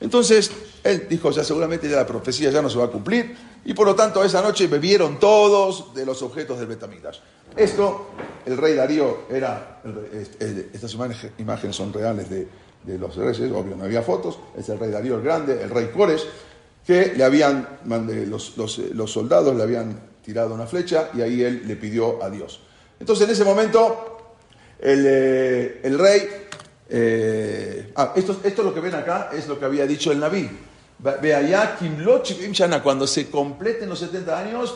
Entonces, 0.00 0.50
él 0.82 1.06
dijo, 1.08 1.30
ya 1.30 1.44
seguramente 1.44 1.88
ya 1.88 1.96
la 1.96 2.06
profecía 2.06 2.50
ya 2.50 2.60
no 2.62 2.68
se 2.68 2.78
va 2.78 2.86
a 2.86 2.88
cumplir. 2.88 3.36
Y 3.64 3.74
por 3.74 3.86
lo 3.86 3.94
tanto, 3.94 4.22
esa 4.22 4.42
noche 4.42 4.66
bebieron 4.66 5.18
todos 5.18 5.94
de 5.94 6.04
los 6.04 6.20
objetos 6.22 6.58
del 6.58 6.68
Betamigdash. 6.68 7.18
Esto, 7.56 8.08
el 8.44 8.56
rey 8.56 8.74
Darío 8.74 9.22
era, 9.30 9.80
estas 10.72 10.96
imágenes 11.38 11.76
son 11.76 11.92
reales 11.92 12.28
de, 12.28 12.48
los 12.98 13.16
reyes, 13.16 13.50
obvio, 13.50 13.76
no 13.76 13.84
había 13.84 14.02
fotos, 14.02 14.38
es 14.58 14.68
el 14.68 14.78
rey 14.78 14.90
Darío 14.90 15.16
el 15.16 15.22
Grande, 15.22 15.62
el 15.62 15.70
rey 15.70 15.86
Cores, 15.86 16.26
que 16.86 17.14
le 17.16 17.24
habían, 17.24 17.66
los, 18.28 18.58
los, 18.58 18.78
los 18.78 19.10
soldados 19.10 19.56
le 19.56 19.62
habían 19.62 19.98
tirado 20.22 20.54
una 20.54 20.66
flecha 20.66 21.10
y 21.14 21.22
ahí 21.22 21.42
él 21.42 21.62
le 21.66 21.76
pidió 21.76 22.22
a 22.22 22.28
Dios. 22.28 22.60
Entonces 23.00 23.26
en 23.26 23.32
ese 23.32 23.44
momento 23.44 24.14
el, 24.78 25.04
eh, 25.06 25.96
rey, 25.96 26.28
eh, 26.88 27.92
ah, 27.96 28.12
esto, 28.16 28.40
esto 28.44 28.62
es 28.62 28.66
lo 28.66 28.74
que 28.74 28.80
ven 28.80 28.94
acá, 28.94 29.30
es 29.32 29.48
lo 29.48 29.58
que 29.58 29.64
había 29.64 29.86
dicho 29.86 30.12
el 30.12 30.20
Naví. 30.20 30.50
Cuando 32.82 33.06
se 33.06 33.30
completen 33.30 33.88
los 33.88 33.98
70 33.98 34.38
años, 34.38 34.74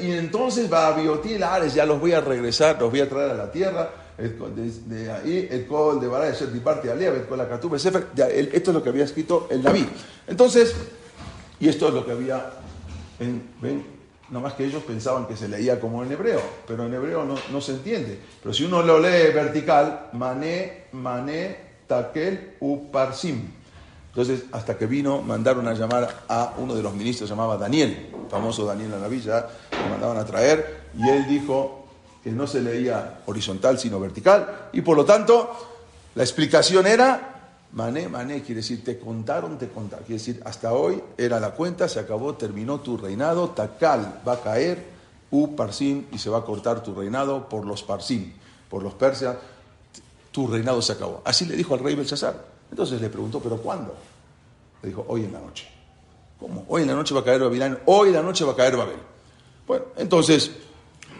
y 0.00 0.10
entonces 0.10 0.72
va 0.72 0.88
a 0.88 0.92
Biotil 0.92 1.42
Ares, 1.42 1.74
ya 1.74 1.86
los 1.86 2.00
voy 2.00 2.12
a 2.12 2.20
regresar, 2.20 2.80
los 2.80 2.90
voy 2.90 3.00
a 3.00 3.08
traer 3.08 3.30
a 3.30 3.34
la 3.34 3.52
tierra. 3.52 3.90
De, 4.16 5.10
ahí, 5.10 5.48
el 5.50 5.66
col 5.66 6.00
de 6.00 6.06
Bará 6.06 6.30
de 6.30 6.60
parte 6.60 6.90
Alea, 6.90 7.26
con 7.28 7.38
la. 7.38 7.44
Esto 7.44 8.70
es 8.70 8.74
lo 8.74 8.82
que 8.82 8.88
había 8.88 9.04
escrito 9.04 9.46
el 9.50 9.62
Naví. 9.62 9.88
Entonces, 10.26 10.74
y 11.60 11.68
esto 11.68 11.88
es 11.88 11.94
lo 11.94 12.04
que 12.04 12.12
había 12.12 12.50
en, 13.18 13.42
ven, 13.60 13.84
más 14.30 14.54
que 14.54 14.64
ellos 14.64 14.82
pensaban 14.82 15.26
que 15.26 15.36
se 15.36 15.48
leía 15.48 15.78
como 15.78 16.02
en 16.02 16.10
hebreo, 16.10 16.40
pero 16.66 16.86
en 16.86 16.94
hebreo 16.94 17.24
no, 17.24 17.36
no 17.50 17.60
se 17.60 17.72
entiende. 17.72 18.18
Pero 18.42 18.52
si 18.52 18.64
uno 18.64 18.82
lo 18.82 18.98
lee 18.98 19.32
vertical, 19.32 20.08
mané, 20.12 20.86
mané, 20.92 21.63
takel, 21.86 22.56
uparsim. 22.60 23.50
Entonces, 24.08 24.44
hasta 24.52 24.78
que 24.78 24.86
vino, 24.86 25.22
mandaron 25.22 25.66
a 25.66 25.74
llamar 25.74 26.24
a 26.28 26.54
uno 26.58 26.74
de 26.74 26.82
los 26.82 26.94
ministros, 26.94 27.28
llamaba 27.28 27.56
Daniel, 27.56 28.10
famoso 28.30 28.64
Daniel 28.64 28.92
la 29.00 29.08
villa, 29.08 29.48
lo 29.72 29.88
mandaban 29.88 30.18
a 30.18 30.24
traer, 30.24 30.84
y 30.96 31.08
él 31.08 31.26
dijo 31.26 31.86
que 32.22 32.30
no 32.30 32.46
se 32.46 32.60
leía 32.60 33.22
horizontal, 33.26 33.78
sino 33.78 33.98
vertical, 33.98 34.68
y 34.72 34.82
por 34.82 34.96
lo 34.96 35.04
tanto, 35.04 35.50
la 36.14 36.22
explicación 36.22 36.86
era, 36.86 37.56
mané, 37.72 38.08
mané, 38.08 38.42
quiere 38.42 38.60
decir, 38.60 38.84
te 38.84 39.00
contaron, 39.00 39.58
te 39.58 39.68
contaron, 39.68 40.04
quiere 40.04 40.20
decir, 40.20 40.40
hasta 40.44 40.72
hoy 40.72 41.02
era 41.18 41.40
la 41.40 41.50
cuenta, 41.50 41.88
se 41.88 41.98
acabó, 41.98 42.34
terminó 42.34 42.78
tu 42.78 42.96
reinado, 42.96 43.50
Takal 43.50 44.20
va 44.26 44.34
a 44.34 44.40
caer, 44.40 44.94
U 45.32 45.56
y 46.12 46.18
se 46.18 46.30
va 46.30 46.38
a 46.38 46.44
cortar 46.44 46.84
tu 46.84 46.94
reinado 46.94 47.48
por 47.48 47.66
los 47.66 47.82
Parsim, 47.82 48.32
por 48.70 48.84
los 48.84 48.94
persas, 48.94 49.36
tu 50.34 50.48
reinado 50.48 50.82
se 50.82 50.90
acabó. 50.90 51.22
Así 51.24 51.44
le 51.44 51.54
dijo 51.54 51.74
al 51.74 51.80
rey 51.80 51.94
Belshazzar. 51.94 52.34
Entonces 52.68 53.00
le 53.00 53.08
preguntó, 53.08 53.38
¿pero 53.38 53.56
cuándo? 53.58 53.94
Le 54.82 54.88
dijo, 54.88 55.04
hoy 55.06 55.22
en 55.22 55.32
la 55.32 55.38
noche. 55.38 55.68
¿Cómo? 56.40 56.64
Hoy 56.68 56.82
en 56.82 56.88
la 56.88 56.94
noche 56.94 57.14
va 57.14 57.20
a 57.20 57.24
caer 57.24 57.40
Babilán, 57.40 57.78
hoy 57.86 58.08
en 58.08 58.14
la 58.14 58.22
noche 58.22 58.44
va 58.44 58.50
a 58.50 58.56
caer 58.56 58.76
Babel. 58.76 58.96
Bueno, 59.64 59.84
entonces, 59.96 60.50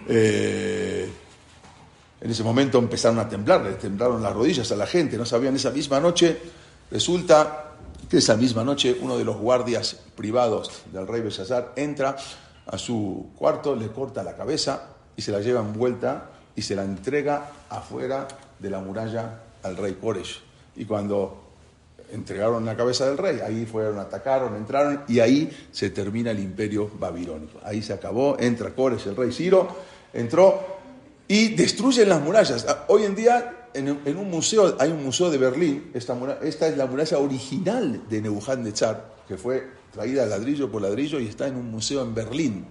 eh, 0.08 1.08
en 2.20 2.28
ese 2.28 2.42
momento 2.42 2.76
empezaron 2.78 3.20
a 3.20 3.28
temblar, 3.28 3.62
le 3.62 3.74
temblaron 3.74 4.20
las 4.20 4.32
rodillas 4.32 4.72
a 4.72 4.76
la 4.76 4.86
gente, 4.88 5.16
no 5.16 5.24
sabían, 5.24 5.54
esa 5.54 5.70
misma 5.70 6.00
noche, 6.00 6.36
resulta 6.90 7.76
que 8.10 8.16
esa 8.16 8.36
misma 8.36 8.64
noche 8.64 8.98
uno 9.00 9.16
de 9.16 9.24
los 9.24 9.36
guardias 9.36 9.96
privados 10.16 10.82
del 10.92 11.06
rey 11.06 11.20
Belshazzar 11.20 11.72
entra 11.76 12.16
a 12.66 12.78
su 12.78 13.28
cuarto, 13.38 13.76
le 13.76 13.92
corta 13.92 14.24
la 14.24 14.34
cabeza 14.34 14.88
y 15.16 15.22
se 15.22 15.30
la 15.30 15.38
lleva 15.38 15.60
envuelta 15.60 16.30
y 16.56 16.62
se 16.62 16.74
la 16.74 16.82
entrega 16.82 17.52
afuera 17.70 18.26
de 18.64 18.70
la 18.70 18.80
muralla 18.80 19.40
al 19.62 19.76
rey 19.76 19.96
Koresh. 20.00 20.40
Y 20.76 20.86
cuando 20.86 21.42
entregaron 22.10 22.64
la 22.64 22.76
cabeza 22.76 23.06
del 23.06 23.18
rey, 23.18 23.40
ahí 23.40 23.66
fueron, 23.66 23.98
atacaron, 23.98 24.56
entraron 24.56 25.02
y 25.06 25.20
ahí 25.20 25.50
se 25.70 25.90
termina 25.90 26.30
el 26.30 26.40
imperio 26.40 26.90
babilónico. 26.98 27.60
Ahí 27.62 27.82
se 27.82 27.92
acabó, 27.92 28.36
entra 28.40 28.70
Cores, 28.70 29.06
el 29.06 29.16
rey 29.16 29.32
Ciro, 29.32 29.68
entró 30.12 30.60
y 31.28 31.54
destruyen 31.54 32.08
las 32.08 32.22
murallas. 32.22 32.66
Ah, 32.68 32.84
hoy 32.88 33.04
en 33.04 33.14
día 33.14 33.68
en, 33.74 33.88
un 34.16 34.30
museo, 34.30 34.76
hay 34.78 34.90
un 34.90 35.04
museo 35.04 35.30
de 35.30 35.38
Berlín, 35.38 35.90
esta, 35.94 36.16
esta 36.42 36.68
es 36.68 36.76
la 36.76 36.86
muralla 36.86 37.18
original 37.18 38.02
de 38.08 38.22
Nebuchadnezzar, 38.22 39.12
que 39.28 39.36
fue 39.36 39.66
traída 39.92 40.26
ladrillo 40.26 40.70
por 40.70 40.82
ladrillo 40.82 41.20
y 41.20 41.26
está 41.26 41.48
en 41.48 41.56
un 41.56 41.70
museo 41.70 42.02
en 42.02 42.14
Berlín, 42.14 42.66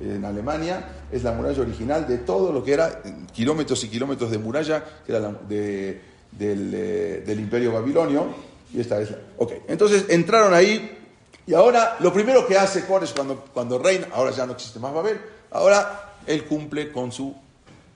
en 0.00 0.24
Alemania, 0.24 0.84
es 1.12 1.22
la 1.22 1.32
muralla 1.32 1.60
original 1.60 2.06
de 2.06 2.18
todo 2.18 2.52
lo 2.52 2.64
que 2.64 2.72
era 2.72 3.02
kilómetros 3.32 3.84
y 3.84 3.88
kilómetros 3.88 4.30
de 4.30 4.38
muralla, 4.38 4.84
que 5.06 5.14
era 5.14 5.32
eh, 5.50 6.00
del, 6.32 7.40
imperio 7.40 7.72
babilonio. 7.72 8.50
Y 8.72 8.80
esta 8.80 9.00
es 9.00 9.12
Ok, 9.38 9.52
entonces 9.68 10.06
entraron 10.08 10.54
ahí 10.54 10.98
y 11.46 11.54
ahora 11.54 11.96
lo 12.00 12.12
primero 12.12 12.46
que 12.46 12.56
hace 12.56 12.84
Cores 12.84 13.12
cuando, 13.12 13.44
cuando 13.52 13.78
reina, 13.78 14.08
ahora 14.12 14.30
ya 14.30 14.46
no 14.46 14.52
existe 14.52 14.78
más 14.78 14.94
Babel, 14.94 15.20
ahora 15.50 16.14
él 16.26 16.44
cumple 16.44 16.92
con 16.92 17.10
su 17.10 17.34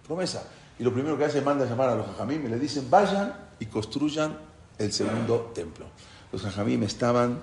promesa. 0.06 0.42
Y 0.78 0.82
lo 0.82 0.92
primero 0.92 1.16
que 1.16 1.24
hace 1.24 1.40
manda 1.40 1.64
a 1.64 1.68
llamar 1.68 1.90
a 1.90 1.94
los 1.94 2.06
jajamim 2.06 2.44
y 2.46 2.48
le 2.48 2.58
dicen, 2.58 2.90
vayan 2.90 3.32
y 3.60 3.66
construyan 3.66 4.36
el 4.78 4.92
segundo 4.92 5.52
templo. 5.54 5.86
Los 6.32 6.42
jajamim 6.42 6.82
estaban, 6.82 7.40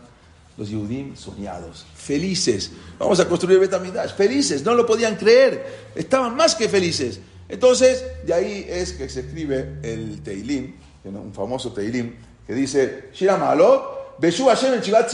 los 0.58 0.70
Yehudim, 0.70 1.16
soñados, 1.16 1.86
felices. 1.96 2.72
Vamos 3.00 3.20
a 3.20 3.28
construir 3.28 3.56
el 3.56 3.62
Betamidash, 3.62 4.14
felices, 4.14 4.64
no 4.64 4.74
lo 4.74 4.86
podían 4.86 5.16
creer, 5.16 5.92
estaban 5.96 6.36
más 6.36 6.56
que 6.56 6.70
felices. 6.70 7.20
Entonces, 7.50 8.04
de 8.26 8.34
ahí 8.34 8.66
es 8.70 8.94
que 8.94 9.10
se 9.10 9.22
escribe 9.22 9.80
el 9.84 10.22
Teilim, 10.22 10.76
un 11.04 11.34
famoso 11.34 11.74
Teilim, 11.74 12.16
que 12.46 12.54
dice, 12.54 13.10
Shiramalot, 13.14 14.02
Beshu 14.22 14.46
Hashem 14.46 14.76
en 14.76 14.82
Chivat 14.82 15.12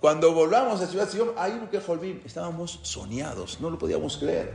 Cuando 0.00 0.34
volvamos 0.34 0.80
a 0.82 0.90
Chivat 0.90 1.08
Zion, 1.08 1.30
ahí 1.36 1.58
que 1.70 1.78
estábamos 2.26 2.78
soñados, 2.82 3.58
no 3.60 3.70
lo 3.70 3.78
podíamos 3.78 4.18
creer. 4.18 4.52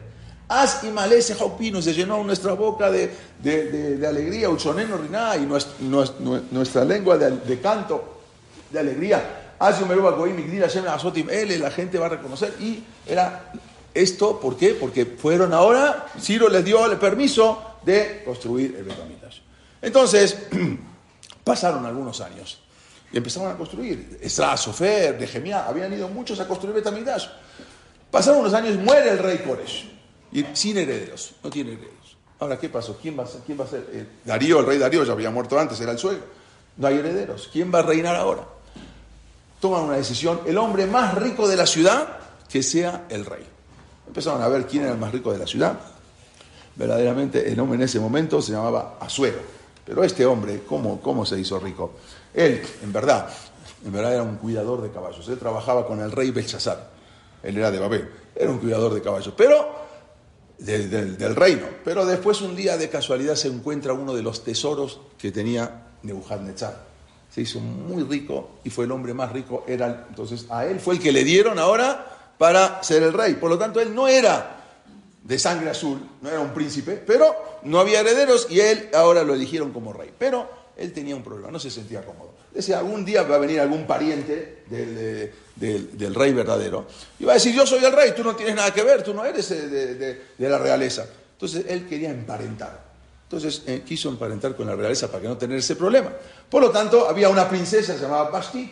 As 0.47 0.83
y 0.83 0.87
malese 0.87 1.33
jaupino, 1.33 1.81
se 1.81 1.93
llenó 1.93 2.23
nuestra 2.23 2.53
boca 2.53 2.91
de, 2.91 3.09
de, 3.41 3.97
de, 3.97 4.07
alegría, 4.07 4.49
uchoneno 4.49 4.97
riná, 4.97 5.35
y 5.37 5.47
nuestra, 5.81 6.85
lengua 6.85 7.17
de, 7.17 7.59
canto, 7.59 8.21
de 8.69 8.79
alegría. 8.79 9.42
As 9.59 9.79
y 9.81 11.57
la 11.57 11.71
gente 11.71 11.97
va 11.97 12.05
a 12.07 12.09
reconocer, 12.09 12.55
y 12.59 12.83
era 13.07 13.51
esto, 13.93 14.39
¿por 14.39 14.57
qué? 14.57 14.73
Porque 14.73 15.05
fueron 15.05 15.53
ahora, 15.53 16.07
Ciro 16.19 16.49
les 16.49 16.65
dio 16.65 16.89
el 16.91 16.97
permiso 16.97 17.77
de 17.83 18.23
construir 18.25 18.75
el 18.75 18.83
Betamitash. 18.83 19.39
Entonces, 19.81 20.37
pasaron 21.43 21.85
algunos 21.85 22.21
años 22.21 22.59
y 23.11 23.17
empezaron 23.17 23.51
a 23.51 23.57
construir. 23.57 24.17
Esra, 24.21 24.57
Sofer, 24.57 25.19
Nehemiah, 25.19 25.67
habían 25.67 25.93
ido 25.93 26.07
muchos 26.09 26.39
a 26.39 26.47
construir 26.47 26.75
Betamitash. 26.75 27.27
Pasaron 28.09 28.41
unos 28.41 28.53
años, 28.53 28.77
muere 28.77 29.11
el 29.11 29.19
rey 29.19 29.39
Koresh, 29.39 29.89
y 30.31 30.45
sin 30.53 30.77
herederos, 30.77 31.35
no 31.43 31.49
tiene 31.49 31.73
herederos. 31.73 32.17
Ahora, 32.39 32.59
¿qué 32.59 32.69
pasó? 32.69 32.97
¿Quién 33.01 33.17
va 33.17 33.23
a 33.23 33.27
ser? 33.27 33.41
Quién 33.45 33.59
va 33.59 33.65
a 33.65 33.67
ser? 33.67 33.87
Eh, 33.91 34.05
Darío, 34.25 34.59
el 34.59 34.65
rey 34.65 34.77
Darío, 34.77 35.03
ya 35.03 35.13
había 35.13 35.29
muerto 35.29 35.57
antes, 35.57 35.79
era 35.79 35.91
el 35.91 35.97
suegro. 35.97 36.23
No 36.77 36.87
hay 36.87 36.97
herederos. 36.97 37.49
¿Quién 37.51 37.73
va 37.73 37.79
a 37.79 37.83
reinar 37.83 38.15
ahora? 38.15 38.43
Toman 39.63 39.85
una 39.85 39.95
decisión, 39.95 40.41
el 40.45 40.57
hombre 40.57 40.85
más 40.87 41.15
rico 41.15 41.47
de 41.47 41.55
la 41.55 41.65
ciudad, 41.65 42.17
que 42.49 42.61
sea 42.61 43.05
el 43.07 43.25
rey. 43.25 43.45
Empezaron 44.05 44.41
a 44.41 44.49
ver 44.49 44.67
quién 44.67 44.83
era 44.83 44.91
el 44.91 44.97
más 44.97 45.13
rico 45.13 45.31
de 45.31 45.37
la 45.37 45.47
ciudad. 45.47 45.79
Verdaderamente 46.75 47.49
el 47.49 47.57
hombre 47.61 47.77
en 47.77 47.83
ese 47.83 47.97
momento 47.97 48.41
se 48.41 48.51
llamaba 48.51 48.97
Azuero. 48.99 49.37
Pero 49.85 50.03
este 50.03 50.25
hombre, 50.25 50.63
¿cómo, 50.67 50.99
¿cómo 50.99 51.25
se 51.25 51.39
hizo 51.39 51.61
rico? 51.61 51.93
Él, 52.33 52.61
en 52.83 52.91
verdad, 52.91 53.29
en 53.85 53.93
verdad 53.93 54.15
era 54.15 54.23
un 54.23 54.35
cuidador 54.35 54.81
de 54.81 54.91
caballos. 54.91 55.25
Él 55.29 55.39
trabajaba 55.39 55.87
con 55.87 56.01
el 56.01 56.11
rey 56.11 56.31
Belshazzar. 56.31 56.89
Él 57.41 57.57
era 57.57 57.71
de 57.71 57.79
Babel. 57.79 58.09
Era 58.35 58.51
un 58.51 58.57
cuidador 58.57 58.93
de 58.93 59.01
caballos. 59.01 59.33
Pero 59.37 59.65
del 60.57 61.35
reino. 61.37 61.67
Pero 61.85 62.05
después 62.05 62.41
un 62.41 62.57
día 62.57 62.75
de 62.75 62.89
casualidad 62.89 63.35
se 63.35 63.47
encuentra 63.47 63.93
uno 63.93 64.13
de 64.13 64.23
los 64.23 64.43
tesoros 64.43 64.99
que 65.17 65.31
tenía 65.31 65.85
Nebuchadnezzar. 66.01 66.91
Se 67.33 67.41
hizo 67.41 67.59
muy 67.59 68.03
rico 68.03 68.59
y 68.63 68.69
fue 68.69 68.85
el 68.85 68.91
hombre 68.91 69.13
más 69.13 69.31
rico. 69.31 69.63
Era, 69.67 70.05
entonces 70.09 70.45
a 70.49 70.65
él 70.65 70.79
fue 70.79 70.95
el 70.95 70.99
que 70.99 71.11
le 71.11 71.23
dieron 71.23 71.57
ahora 71.57 72.33
para 72.37 72.83
ser 72.83 73.01
el 73.01 73.13
rey. 73.13 73.33
Por 73.35 73.49
lo 73.49 73.57
tanto, 73.57 73.79
él 73.79 73.95
no 73.95 74.07
era 74.07 74.59
de 75.23 75.39
sangre 75.39 75.69
azul, 75.69 75.99
no 76.21 76.29
era 76.29 76.39
un 76.39 76.53
príncipe, 76.53 77.01
pero 77.07 77.33
no 77.63 77.79
había 77.79 78.01
herederos 78.01 78.47
y 78.49 78.59
él 78.59 78.89
ahora 78.93 79.23
lo 79.23 79.33
eligieron 79.33 79.71
como 79.71 79.93
rey. 79.93 80.11
Pero 80.17 80.47
él 80.77 80.93
tenía 80.93 81.15
un 81.15 81.23
problema, 81.23 81.49
no 81.49 81.59
se 81.59 81.71
sentía 81.71 82.05
cómodo. 82.05 82.33
Decía, 82.53 82.77
algún 82.77 83.03
día 83.03 83.23
va 83.23 83.35
a 83.35 83.39
venir 83.39 83.59
algún 83.59 83.87
pariente 83.87 84.63
del, 84.69 86.13
rey 86.13 86.33
verdadero 86.33 86.85
y 87.17 87.25
va 87.25 87.31
a 87.31 87.35
decir, 87.35 87.55
yo 87.55 87.65
soy 87.65 87.83
el 87.83 87.93
rey, 87.93 88.13
tú 88.15 88.23
no 88.23 88.35
tienes 88.35 88.55
nada 88.55 88.71
que 88.71 88.83
ver, 88.83 89.01
tú 89.01 89.11
no 89.11 89.25
eres 89.25 89.49
de, 89.49 89.95
de 90.37 90.49
la 90.49 90.59
realeza. 90.59 91.07
Entonces 91.31 91.65
él 91.67 91.87
quería 91.87 92.11
emparentar. 92.11 92.92
Entonces 93.33 93.63
eh, 93.65 93.81
quiso 93.83 94.09
emparentar 94.09 94.55
con 94.55 94.67
la 94.67 94.75
realeza 94.75 95.07
para 95.07 95.23
que 95.23 95.27
no 95.27 95.35
tener 95.35 95.57
ese 95.57 95.75
problema. 95.75 96.11
Por 96.47 96.61
lo 96.61 96.69
tanto, 96.69 97.09
había 97.09 97.29
una 97.29 97.49
princesa 97.49 97.95
llamada 97.95 98.25
Basti, 98.25 98.71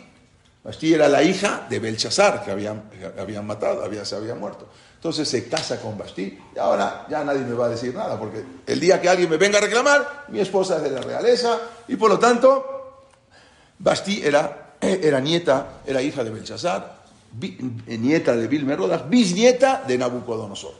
Basti 0.62 0.94
era 0.94 1.08
la 1.08 1.20
hija 1.20 1.66
de 1.68 1.80
Belshazzar, 1.80 2.44
que 2.44 2.52
habían, 2.52 2.84
habían 3.18 3.44
matado, 3.44 3.84
había, 3.84 4.04
se 4.04 4.14
había 4.14 4.36
muerto. 4.36 4.68
Entonces 4.94 5.28
se 5.28 5.48
casa 5.48 5.80
con 5.80 5.98
Basti 5.98 6.38
y 6.54 6.58
ahora 6.60 7.08
ya 7.10 7.24
nadie 7.24 7.40
me 7.40 7.54
va 7.54 7.66
a 7.66 7.68
decir 7.70 7.92
nada, 7.92 8.16
porque 8.16 8.44
el 8.64 8.78
día 8.78 9.00
que 9.00 9.08
alguien 9.08 9.28
me 9.28 9.36
venga 9.36 9.58
a 9.58 9.62
reclamar, 9.62 10.26
mi 10.28 10.38
esposa 10.38 10.76
es 10.76 10.84
de 10.84 10.90
la 10.92 11.00
realeza 11.00 11.58
y 11.88 11.96
por 11.96 12.08
lo 12.08 12.20
tanto 12.20 13.02
Basti 13.80 14.22
era, 14.22 14.76
era 14.80 15.18
nieta, 15.18 15.80
era 15.84 16.00
hija 16.00 16.22
de 16.22 16.30
Belshazzar, 16.30 17.02
nieta 17.88 18.36
de 18.36 18.46
Vilmerodas, 18.46 19.10
bisnieta 19.10 19.82
de 19.88 19.98
Nabucodonosor. 19.98 20.74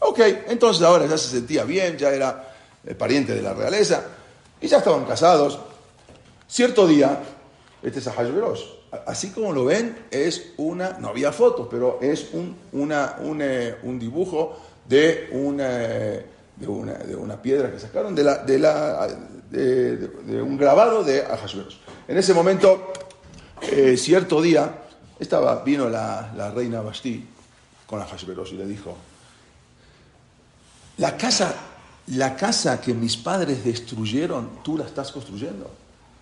Ok, 0.00 0.20
entonces 0.48 0.82
ahora 0.82 1.06
ya 1.06 1.16
se 1.16 1.28
sentía 1.28 1.64
bien, 1.64 1.96
ya 1.96 2.10
era 2.10 2.47
el 2.84 2.96
pariente 2.96 3.34
de 3.34 3.42
la 3.42 3.54
realeza 3.54 4.04
y 4.60 4.68
ya 4.68 4.78
estaban 4.78 5.04
casados. 5.04 5.58
Cierto 6.48 6.86
día, 6.86 7.20
este 7.82 7.98
es 7.98 8.06
Ahashverosh, 8.06 8.62
así 9.06 9.30
como 9.30 9.52
lo 9.52 9.66
ven, 9.66 9.96
es 10.10 10.52
una, 10.56 10.98
no 10.98 11.08
había 11.08 11.32
fotos, 11.32 11.68
pero 11.70 11.98
es 12.00 12.28
un, 12.32 12.56
una, 12.72 13.16
un, 13.20 13.40
eh, 13.42 13.76
un 13.82 13.98
dibujo 13.98 14.58
de 14.88 15.28
una, 15.32 15.68
de 15.68 16.66
una, 16.66 16.94
de 16.94 17.14
una 17.14 17.40
piedra 17.40 17.70
que 17.70 17.78
sacaron 17.78 18.14
de, 18.14 18.24
la, 18.24 18.38
de, 18.38 18.58
la, 18.58 19.08
de, 19.50 20.42
un 20.42 20.56
grabado 20.56 21.04
de 21.04 21.22
Ahasueros. 21.22 21.80
En 22.06 22.16
ese 22.16 22.32
momento, 22.32 22.92
eh, 23.62 23.96
cierto 23.96 24.40
día, 24.40 24.84
estaba, 25.18 25.62
vino 25.62 25.88
la, 25.88 26.32
la 26.36 26.50
reina 26.50 26.80
Basti 26.80 27.26
con 27.86 28.00
Ahasueros 28.00 28.52
y 28.52 28.56
le 28.56 28.66
dijo, 28.66 28.96
la 30.96 31.16
casa, 31.16 31.54
la 32.12 32.36
casa 32.36 32.80
que 32.80 32.94
mis 32.94 33.16
padres 33.16 33.64
destruyeron, 33.64 34.62
tú 34.62 34.76
la 34.78 34.84
estás 34.86 35.12
construyendo. 35.12 35.70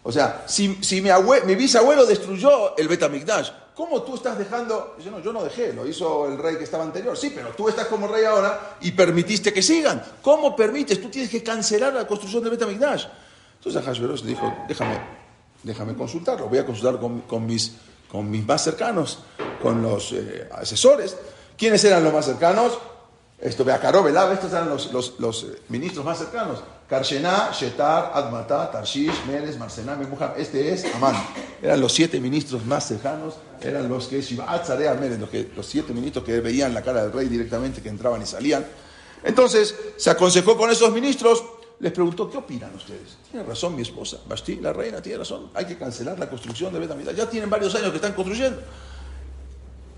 O 0.02 0.12
sea, 0.12 0.44
si, 0.46 0.78
si 0.82 1.00
mi, 1.00 1.08
abue- 1.08 1.44
mi 1.44 1.54
bisabuelo 1.54 2.06
destruyó 2.06 2.76
el 2.76 2.86
Betamigdash, 2.86 3.50
¿cómo 3.74 4.02
tú 4.02 4.14
estás 4.14 4.38
dejando? 4.38 4.94
Dice, 4.96 5.10
no, 5.10 5.20
yo 5.20 5.32
no 5.32 5.42
dejé, 5.42 5.72
lo 5.72 5.86
hizo 5.86 6.26
el 6.28 6.38
rey 6.38 6.56
que 6.56 6.64
estaba 6.64 6.84
anterior. 6.84 7.16
Sí, 7.16 7.32
pero 7.34 7.48
tú 7.50 7.68
estás 7.68 7.86
como 7.86 8.06
rey 8.06 8.24
ahora 8.24 8.76
y 8.80 8.92
permitiste 8.92 9.52
que 9.52 9.62
sigan. 9.62 10.02
¿Cómo 10.22 10.54
permites? 10.54 11.00
Tú 11.02 11.08
tienes 11.08 11.30
que 11.30 11.42
cancelar 11.42 11.92
la 11.92 12.06
construcción 12.06 12.42
del 12.42 12.52
Betamigdash. 12.52 13.04
Entonces 13.58 13.82
Hashverosh 13.84 14.22
dijo, 14.22 14.54
déjame, 14.68 15.00
déjame 15.64 15.94
consultarlo, 15.94 16.48
voy 16.48 16.58
a 16.58 16.66
consultar 16.66 17.00
con, 17.00 17.22
con 17.22 17.44
mis, 17.44 17.72
con 18.08 18.30
mis 18.30 18.46
más 18.46 18.62
cercanos, 18.62 19.18
con 19.60 19.82
los 19.82 20.12
eh, 20.12 20.48
asesores. 20.52 21.16
¿Quiénes 21.58 21.82
eran 21.84 22.04
los 22.04 22.12
más 22.12 22.26
cercanos? 22.26 22.78
Esto, 23.38 23.64
Beacaró, 23.64 24.08
estos 24.08 24.50
eran 24.52 24.70
los, 24.70 24.92
los, 24.92 25.14
los, 25.18 25.44
eh, 25.44 25.58
ministros 25.68 26.04
más 26.04 26.18
cercanos. 26.18 26.60
Karshená, 26.88 27.50
Shetar, 27.52 28.12
Admatá, 28.14 28.70
Tarshish, 28.70 29.12
Meres, 29.26 29.58
Marsená, 29.58 29.94
Memuham. 29.94 30.32
Este 30.38 30.72
es 30.72 30.86
Amán. 30.94 31.14
Eran 31.60 31.80
los 31.80 31.92
siete 31.92 32.18
ministros 32.18 32.64
más 32.64 32.88
cercanos, 32.88 33.34
eran 33.60 33.88
los 33.88 34.06
que 34.06 34.22
Zarea, 34.22 34.94
Meres, 34.94 35.18
los, 35.18 35.28
los 35.54 35.66
siete 35.66 35.92
ministros 35.92 36.24
que 36.24 36.40
veían 36.40 36.72
la 36.72 36.82
cara 36.82 37.02
del 37.02 37.12
rey 37.12 37.28
directamente, 37.28 37.82
que 37.82 37.90
entraban 37.90 38.22
y 38.22 38.26
salían. 38.26 38.64
Entonces, 39.22 39.74
se 39.96 40.08
aconsejó 40.08 40.56
con 40.56 40.70
esos 40.70 40.90
ministros, 40.92 41.44
les 41.80 41.92
preguntó, 41.92 42.30
¿qué 42.30 42.38
opinan 42.38 42.74
ustedes? 42.74 43.18
Tiene 43.30 43.44
razón 43.44 43.74
mi 43.74 43.82
esposa, 43.82 44.18
Basti, 44.26 44.56
la 44.56 44.72
reina, 44.72 45.02
tiene 45.02 45.18
razón. 45.18 45.50
Hay 45.52 45.66
que 45.66 45.76
cancelar 45.76 46.18
la 46.18 46.30
construcción 46.30 46.72
de 46.72 46.78
Betamidad. 46.78 47.12
Ya 47.12 47.28
tienen 47.28 47.50
varios 47.50 47.74
años 47.74 47.90
que 47.90 47.96
están 47.96 48.14
construyendo. 48.14 48.62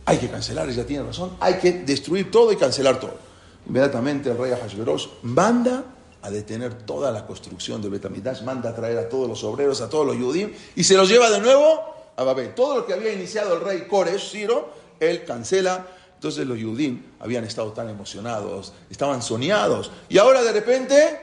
Hay 0.07 0.17
que 0.19 0.29
cancelar, 0.29 0.69
ella 0.69 0.87
tiene 0.87 1.05
razón. 1.05 1.37
Hay 1.39 1.59
que 1.59 1.73
destruir 1.73 2.31
todo 2.31 2.51
y 2.51 2.57
cancelar 2.57 2.99
todo. 2.99 3.28
Inmediatamente 3.69 4.31
el 4.31 4.39
rey 4.39 4.53
Ahasverosh 4.53 5.07
manda 5.23 5.85
a 6.23 6.31
detener 6.31 6.75
toda 6.75 7.13
la 7.13 7.27
construcción 7.27 7.81
de 7.83 7.89
Betamidash, 7.89 8.43
manda 8.43 8.71
a 8.71 8.75
traer 8.75 8.99
a 8.99 9.09
todos 9.09 9.29
los 9.29 9.45
obreros, 9.45 9.81
a 9.81 9.89
todos 9.89 10.07
los 10.07 10.17
Yudim, 10.17 10.53
y 10.75 10.85
se 10.85 10.97
los 10.97 11.09
lleva 11.09 11.31
de 11.31 11.41
nuevo 11.41 11.95
a 12.17 12.25
Babel. 12.25 12.55
Todo 12.55 12.79
lo 12.79 12.87
que 12.87 12.95
había 12.95 13.13
iniciado 13.13 13.55
el 13.55 13.61
rey 13.61 13.87
Koresh, 13.89 14.31
Ciro, 14.31 14.73
él 14.99 15.25
cancela. 15.25 15.87
Entonces 16.15 16.47
los 16.47 16.59
Yudim 16.59 17.03
habían 17.21 17.45
estado 17.45 17.73
tan 17.73 17.89
emocionados, 17.89 18.73
estaban 18.91 19.23
soñados, 19.23 19.93
y 20.09 20.19
ahora 20.19 20.43
de 20.43 20.53
repente 20.53 21.21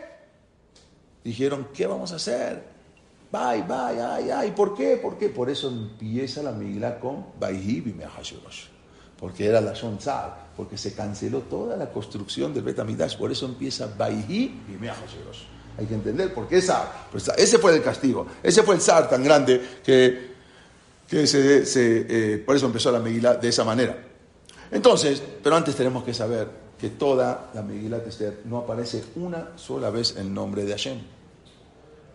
dijeron, 1.24 1.68
¿qué 1.74 1.86
vamos 1.86 2.14
a 2.14 2.16
hacer? 2.16 2.64
Bye, 3.32 3.64
bye, 3.64 4.02
ay, 4.02 4.30
ay. 4.30 4.52
¿Por 4.52 4.74
qué? 4.74 4.96
¿Por 4.96 5.18
qué? 5.18 5.28
Por 5.28 5.50
eso 5.50 5.68
empieza 5.68 6.42
la 6.42 6.54
Megilá 6.54 7.00
con 7.00 7.26
Baihi 7.38 7.82
Bimehashverosh. 7.82 8.75
Porque 9.20 9.46
era 9.46 9.62
la 9.62 9.74
Shon 9.74 9.98
Tzar, 9.98 10.52
porque 10.58 10.78
se 10.78 10.94
canceló 10.94 11.40
toda 11.42 11.78
la 11.78 11.90
construcción 11.90 12.54
del 12.54 12.64
Betamidash. 12.64 13.18
Por 13.18 13.32
eso 13.32 13.46
empieza 13.46 13.88
Baihi 13.98 14.64
Bimehashverosh. 14.68 15.44
Hay 15.78 15.86
que 15.86 15.94
entender 15.94 16.34
por 16.34 16.48
qué 16.48 16.62
Zar. 16.62 17.08
Pues 17.12 17.30
ese 17.38 17.58
fue 17.58 17.76
el 17.76 17.84
castigo. 17.84 18.28
Ese 18.42 18.64
fue 18.64 18.76
el 18.76 18.82
Zar 18.82 19.10
tan 19.10 19.24
grande 19.24 19.80
que, 19.84 20.34
que 21.08 21.28
se, 21.28 21.64
eh, 21.76 22.38
por 22.40 22.56
eso 22.56 22.66
empezó 22.66 22.92
la 22.92 23.00
Megilá 23.00 23.36
de 23.36 23.50
esa 23.50 23.64
manera. 23.64 23.98
Entonces, 24.72 25.22
pero 25.44 25.56
antes 25.56 25.76
tenemos 25.76 26.04
que 26.04 26.14
saber 26.14 26.50
que 26.80 26.90
toda 26.90 27.52
la 27.54 27.62
Megilá 27.62 27.98
Esther 27.98 28.42
no 28.46 28.58
aparece 28.58 29.04
una 29.16 29.52
sola 29.56 29.90
vez 29.90 30.16
el 30.18 30.34
nombre 30.34 30.66
de 30.66 30.72
Hashem. 30.72 31.16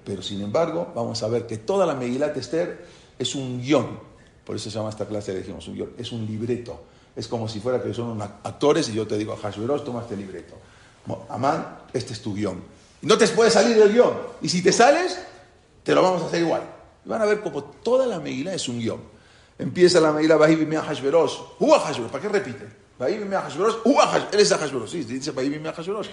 Pero 0.05 0.23
sin 0.23 0.41
embargo, 0.41 0.93
vamos 0.95 1.23
a 1.23 1.29
ver 1.29 1.47
que 1.47 1.59
toda 1.59 1.87
la 1.87 1.95
Megilat 1.95 2.37
Esther 2.37 2.85
es 3.19 3.35
un 3.35 3.61
guion. 3.61 3.99
Por 4.45 4.57
eso 4.57 4.71
se 4.71 4.77
llama 4.77 4.91
esta 4.91 5.07
clase, 5.07 5.33
le 5.33 5.41
dijimos 5.41 5.67
un 5.69 5.75
guion. 5.75 5.93
Es 5.99 6.13
un 6.13 6.27
libreto. 6.27 6.81
Es 7.21 7.29
como 7.29 7.47
si 7.47 7.61
fuera 7.61 7.83
que 7.83 7.93
son 7.93 8.23
actores 8.23 8.89
y 8.89 8.95
yo 8.95 9.07
te 9.07 9.19
digo, 9.19 9.37
Hashverosh, 9.37 9.85
toma 9.85 10.01
este 10.01 10.17
libreto. 10.17 10.55
Amán, 11.29 11.81
este 11.93 12.15
es 12.15 12.23
tu 12.23 12.35
guion. 12.35 12.63
No 13.03 13.19
te 13.19 13.29
puedes 13.29 13.53
salir 13.53 13.77
del 13.77 13.93
guion. 13.93 14.15
Y 14.41 14.49
si 14.49 14.63
te 14.63 14.73
sales, 14.73 15.21
te 15.83 15.95
lo 15.95 16.01
vamos 16.01 16.23
a 16.23 16.27
hacer 16.29 16.41
igual. 16.41 16.63
Y 17.05 17.11
van 17.11 17.21
a 17.21 17.27
ver 17.27 17.43
como 17.43 17.63
toda 17.63 18.07
la 18.07 18.21
Megilá 18.21 18.55
es 18.55 18.67
un 18.71 18.79
guion. 18.79 19.03
Empieza 19.59 20.01
la 20.01 20.13
Megilá, 20.13 20.37
Bahí 20.39 20.57
Bimea 20.57 20.81
Hashverosh. 20.81 21.35
Hua 21.59 21.81
Hashverosh, 21.81 22.11
¿para 22.11 22.23
qué 22.23 22.29
repite? 22.31 22.67
Bahí 22.99 23.19
Bimea 23.19 23.43
Hashverosh, 23.43 23.75
Hua 23.85 24.07
Hashverosh. 24.07 24.33
Él 24.33 24.41
es 24.41 24.53
Hashverosh, 24.55 24.91
sí, 24.91 25.05
dice 25.05 25.33
Bahí 25.33 25.51
Bimea 25.51 25.75
Hashverosh. 25.75 26.09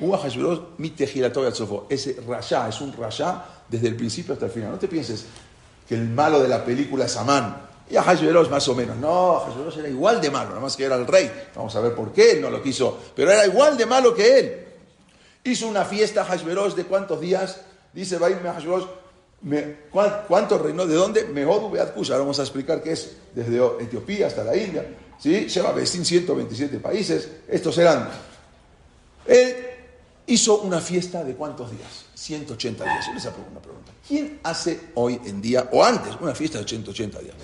Hua 0.00 0.16
Hashverosh, 0.16 0.60
mite 0.78 1.06
giratoy 1.06 1.52
sofo. 1.52 1.86
Ese 1.90 2.18
rasha 2.26 2.66
es 2.66 2.80
un 2.80 2.94
rasha 2.94 3.44
desde 3.68 3.88
el 3.88 3.96
principio 3.96 4.32
hasta 4.32 4.46
el 4.46 4.52
final. 4.52 4.70
No 4.70 4.78
te 4.78 4.88
pienses 4.88 5.26
que 5.86 5.96
el 5.96 6.08
malo 6.08 6.40
de 6.40 6.48
la 6.48 6.64
película 6.64 7.04
es 7.04 7.14
Amán. 7.18 7.75
Y 7.88 7.96
a 7.96 8.02
Hashverosh 8.02 8.48
más 8.48 8.66
o 8.68 8.74
menos. 8.74 8.96
No, 8.96 9.40
Hashverosh 9.40 9.78
era 9.78 9.88
igual 9.88 10.20
de 10.20 10.30
malo, 10.30 10.50
nada 10.50 10.60
más 10.60 10.76
que 10.76 10.84
era 10.84 10.96
el 10.96 11.06
rey. 11.06 11.30
Vamos 11.54 11.74
a 11.76 11.80
ver 11.80 11.94
por 11.94 12.12
qué 12.12 12.32
él 12.32 12.40
no 12.40 12.50
lo 12.50 12.62
quiso. 12.62 12.98
Pero 13.14 13.30
era 13.30 13.46
igual 13.46 13.76
de 13.76 13.86
malo 13.86 14.14
que 14.14 14.38
él. 14.38 14.66
Hizo 15.44 15.68
una 15.68 15.84
fiesta 15.84 16.24
Hashverosh 16.24 16.74
de 16.74 16.84
cuántos 16.84 17.20
días. 17.20 17.60
Dice 17.92 18.18
Bahí 18.18 18.34
Bimea 18.34 18.54
Hashverosh. 18.54 18.84
¿Cuánto 20.26 20.58
reinó? 20.58 20.86
¿De 20.86 20.94
dónde? 20.94 21.24
Mehodu 21.24 21.70
Beat 21.70 21.94
Kush. 21.94 22.10
Ahora 22.10 22.22
vamos 22.22 22.40
a 22.40 22.42
explicar 22.42 22.82
qué 22.82 22.92
es 22.92 23.16
desde 23.34 23.64
Etiopía 23.80 24.26
hasta 24.26 24.42
la 24.42 24.56
India. 24.56 24.84
¿sí? 25.20 25.46
Lleva 25.46 25.72
127 25.76 26.78
países. 26.80 27.28
Estos 27.48 27.78
eran. 27.78 28.08
Él 29.26 29.65
hizo 30.26 30.60
una 30.60 30.80
fiesta 30.80 31.24
de 31.24 31.34
cuántos 31.34 31.70
días? 31.70 32.06
180 32.14 32.84
días. 32.84 33.06
Yo 33.06 33.14
les 33.14 33.26
hago 33.26 33.36
una 33.50 33.60
pregunta. 33.60 33.92
¿Quién 34.06 34.40
hace 34.44 34.80
hoy 34.94 35.20
en 35.24 35.42
día, 35.42 35.68
o 35.72 35.84
antes, 35.84 36.14
una 36.20 36.34
fiesta 36.34 36.58
de 36.58 36.68
180 36.68 37.18
días? 37.18 37.34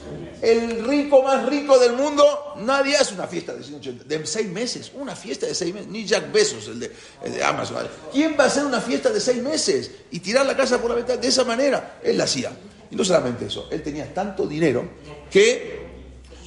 El 0.41 0.85
rico 0.87 1.23
más 1.23 1.47
rico 1.47 1.79
del 1.79 1.95
mundo, 1.95 2.55
nadie 2.59 2.97
hace 2.97 3.15
una 3.15 3.27
fiesta 3.27 3.55
de 3.55 3.65
180 3.65 4.05
de 4.05 4.27
seis 4.27 4.49
meses. 4.49 4.93
Una 4.95 5.17
fiesta 5.17 5.47
de 5.47 5.55
seis 5.55 5.75
meses. 5.75 5.89
Ni 5.89 6.05
Jack 6.05 6.33
Bezos, 6.33 6.69
el 6.69 6.81
de, 6.81 6.93
el 7.25 7.43
Amazon. 7.43 7.87
¿Quién 8.13 8.37
va 8.39 8.45
a 8.45 8.47
hacer 8.47 8.65
una 8.65 8.81
fiesta 8.81 9.11
de 9.11 9.21
seis 9.21 9.43
meses 9.43 9.91
y 10.11 10.21
tirar 10.21 10.47
la 10.47 10.57
casa 10.57 10.81
por 10.81 10.91
la 10.91 10.97
ventana 10.97 11.21
de 11.21 11.29
esa 11.29 11.45
manera? 11.45 11.99
Él 12.03 12.17
la 12.17 12.25
hacía. 12.25 12.53
Y 12.91 12.97
no 12.97 13.05
solamente 13.05 13.47
eso, 13.47 13.69
él 13.71 13.83
tenía 13.83 14.13
tanto 14.13 14.47
dinero 14.47 14.87
que 15.31 15.83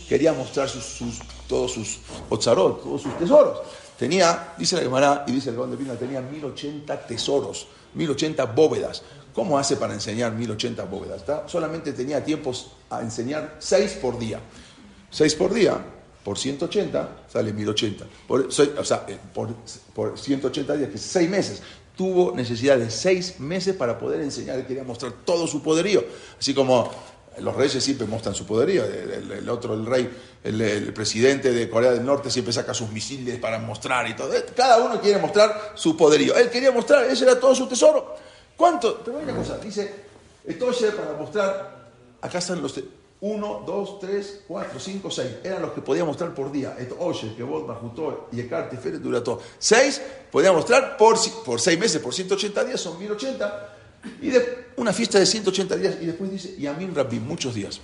quería 0.07 0.31
mostrar 0.31 0.69
sus, 0.69 0.83
sus, 0.83 1.19
todos 1.47 1.71
sus 1.71 1.99
otzarot, 2.29 2.83
todos 2.83 3.01
sus 3.01 3.17
tesoros. 3.17 3.59
Tenía, 3.97 4.53
dice 4.57 4.75
la 4.75 4.81
Gemara 4.81 5.23
y 5.27 5.31
dice 5.31 5.49
el 5.49 5.55
Gón 5.55 5.71
de 5.71 5.77
Pina, 5.77 5.95
tenía 5.95 6.21
1080 6.21 7.07
tesoros, 7.07 7.67
1080 7.93 8.45
bóvedas. 8.45 9.03
¿Cómo 9.33 9.57
hace 9.57 9.75
para 9.75 9.93
enseñar 9.93 10.33
1080 10.33 10.83
bóvedas? 10.85 11.23
Solamente 11.47 11.93
tenía 11.93 12.23
tiempos 12.23 12.71
a 12.89 13.01
enseñar 13.01 13.57
6 13.59 13.99
por 14.01 14.17
día. 14.17 14.39
6 15.11 15.35
por 15.35 15.53
día, 15.53 15.77
por 16.23 16.37
180, 16.37 17.25
sale 17.31 17.53
1080. 17.53 18.05
Por, 18.27 18.47
o 18.47 18.51
sea, 18.51 19.05
por, 19.33 19.49
por 19.93 20.17
180 20.17 20.75
días, 20.75 20.89
que 20.89 20.95
es 20.95 21.01
6 21.01 21.29
meses. 21.29 21.61
Tuvo 21.95 22.35
necesidad 22.35 22.77
de 22.77 22.89
6 22.89 23.39
meses 23.39 23.75
para 23.75 23.97
poder 23.97 24.21
enseñar. 24.21 24.65
Quería 24.65 24.83
mostrar 24.83 25.13
todo 25.23 25.47
su 25.47 25.61
poderío. 25.61 26.03
Así 26.39 26.53
como 26.53 26.89
los 27.39 27.55
reyes 27.55 27.83
siempre 27.83 28.07
muestran 28.07 28.35
su 28.35 28.45
poderío. 28.45 28.85
El, 28.85 29.11
el, 29.11 29.31
el 29.31 29.49
otro, 29.49 29.73
el 29.73 29.85
rey, 29.85 30.09
el, 30.43 30.61
el, 30.61 30.93
presidente 30.93 31.51
de 31.51 31.69
Corea 31.69 31.91
del 31.91 32.05
Norte 32.05 32.29
siempre 32.29 32.53
saca 32.53 32.73
sus 32.73 32.89
misiles 32.91 33.39
para 33.39 33.59
mostrar 33.59 34.07
y 34.09 34.15
todo. 34.15 34.33
Cada 34.55 34.77
uno 34.77 34.99
quiere 35.01 35.19
mostrar 35.19 35.73
su 35.75 35.95
poderío. 35.95 36.35
Él 36.35 36.49
quería 36.49 36.71
mostrar, 36.71 37.05
ese 37.05 37.25
era 37.25 37.39
todo 37.39 37.53
su 37.55 37.67
tesoro. 37.67 38.15
¿Cuánto? 38.55 39.01
Pero 39.03 39.17
una 39.17 39.35
cosa, 39.35 39.57
dice, 39.57 39.93
entonces 40.45 40.93
para 40.93 41.13
mostrar, 41.13 41.89
acá 42.21 42.37
están 42.37 42.61
los 42.61 42.73
1, 43.19 43.63
2, 43.65 43.99
3, 43.99 44.41
4, 44.47 44.79
5, 44.79 45.11
6. 45.11 45.27
Eran 45.43 45.61
los 45.61 45.71
que 45.71 45.81
podía 45.81 46.05
mostrar 46.05 46.33
por 46.33 46.51
día. 46.51 46.77
Oye, 46.99 47.33
que 47.35 47.43
vos, 47.43 47.65
Bajutó, 47.65 48.27
Yekar, 48.31 48.69
Tiferet, 48.69 49.01
Durató. 49.01 49.41
6 49.57 50.01
podía 50.31 50.51
mostrar 50.51 50.95
por, 50.97 51.17
por 51.43 51.59
6 51.59 51.79
meses, 51.79 52.01
por 52.01 52.13
180 52.13 52.63
días, 52.65 52.79
son 52.79 52.99
1080. 52.99 53.75
Y 54.21 54.29
de 54.29 54.65
una 54.77 54.93
fiesta 54.93 55.19
de 55.19 55.25
180 55.25 55.75
días, 55.77 55.95
y 56.01 56.05
después 56.05 56.31
dice, 56.31 56.55
y 56.57 56.67
a 56.67 56.73
mí 56.73 56.87
Rabbi, 56.93 57.19
muchos 57.19 57.55
días. 57.55 57.79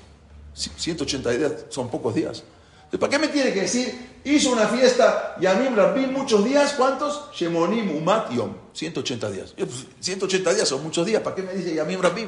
180 0.53 1.29
días 1.31 1.51
son 1.69 1.89
pocos 1.89 2.13
días. 2.13 2.43
Entonces, 2.91 2.99
¿para 2.99 3.09
qué 3.09 3.19
me 3.19 3.27
tiene 3.29 3.53
que 3.53 3.61
decir, 3.61 4.19
hizo 4.25 4.51
una 4.51 4.67
fiesta 4.67 5.37
y 5.39 5.45
a 5.45 5.53
mí 5.53 5.67
Rabbi 5.73 6.07
muchos 6.07 6.43
días? 6.43 6.73
¿Cuántos? 6.73 7.29
Shemonim 7.33 7.95
Umat 7.95 8.31
Yom. 8.33 8.53
180 8.73 9.31
días. 9.31 9.53
Yo, 9.55 9.65
pues, 9.65 9.85
180 10.01 10.53
días 10.53 10.67
son 10.67 10.83
muchos 10.83 11.05
días. 11.05 11.21
¿Para 11.21 11.35
qué 11.35 11.43
me 11.43 11.53
dice 11.53 11.73
Yamim 11.73 12.01
Rabbi? 12.01 12.27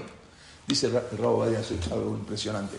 Dice 0.65 0.87
el, 0.87 0.93
Rabo 1.17 1.43
algo 1.43 2.17
impresionante. 2.17 2.77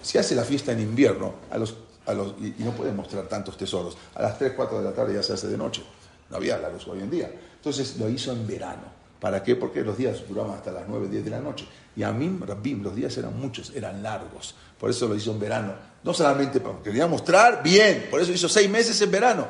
Si 0.00 0.16
hace 0.16 0.34
la 0.34 0.44
fiesta 0.44 0.72
en 0.72 0.80
invierno, 0.80 1.34
a 1.50 1.58
los, 1.58 1.74
a 2.06 2.14
los, 2.14 2.34
y, 2.40 2.54
y 2.58 2.64
no 2.64 2.70
puede 2.72 2.92
mostrar 2.92 3.26
tantos 3.28 3.58
tesoros, 3.58 3.98
a 4.14 4.22
las 4.22 4.38
3, 4.38 4.52
4 4.56 4.78
de 4.78 4.84
la 4.84 4.94
tarde 4.94 5.14
ya 5.14 5.22
se 5.22 5.34
hace 5.34 5.48
de 5.48 5.58
noche. 5.58 5.82
No 6.30 6.36
había 6.36 6.56
la 6.56 6.70
luz 6.70 6.86
hoy 6.88 7.00
en 7.00 7.10
día. 7.10 7.30
Entonces 7.56 7.98
lo 7.98 8.08
hizo 8.08 8.32
en 8.32 8.46
verano. 8.46 8.99
¿Para 9.20 9.42
qué? 9.42 9.54
Porque 9.54 9.82
los 9.82 9.98
días 9.98 10.26
duraban 10.26 10.52
hasta 10.52 10.72
las 10.72 10.88
9, 10.88 11.08
10 11.08 11.24
de 11.24 11.30
la 11.30 11.40
noche. 11.40 11.66
Y 11.94 12.02
a 12.02 12.12
mí, 12.12 12.38
Rabbim, 12.40 12.82
los 12.82 12.96
días 12.96 13.16
eran 13.18 13.38
muchos, 13.38 13.70
eran 13.74 14.02
largos. 14.02 14.54
Por 14.78 14.88
eso 14.88 15.06
lo 15.06 15.14
hizo 15.14 15.30
en 15.32 15.38
verano. 15.38 15.74
No 16.02 16.14
solamente 16.14 16.60
porque 16.60 16.84
quería 16.84 17.06
mostrar 17.06 17.62
bien, 17.62 18.06
por 18.10 18.20
eso 18.20 18.32
hizo 18.32 18.48
seis 18.48 18.70
meses 18.70 19.00
en 19.02 19.10
verano. 19.10 19.48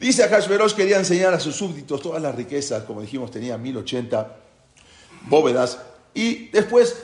Dice 0.00 0.26
Hashverosh 0.28 0.74
quería 0.74 0.98
enseñar 0.98 1.34
a 1.34 1.40
sus 1.40 1.56
súbditos 1.56 2.00
todas 2.00 2.22
las 2.22 2.34
riquezas, 2.34 2.84
como 2.84 3.02
dijimos, 3.02 3.30
tenía 3.30 3.58
1080 3.58 4.36
bóvedas. 5.28 5.78
Y 6.14 6.48
después 6.48 6.96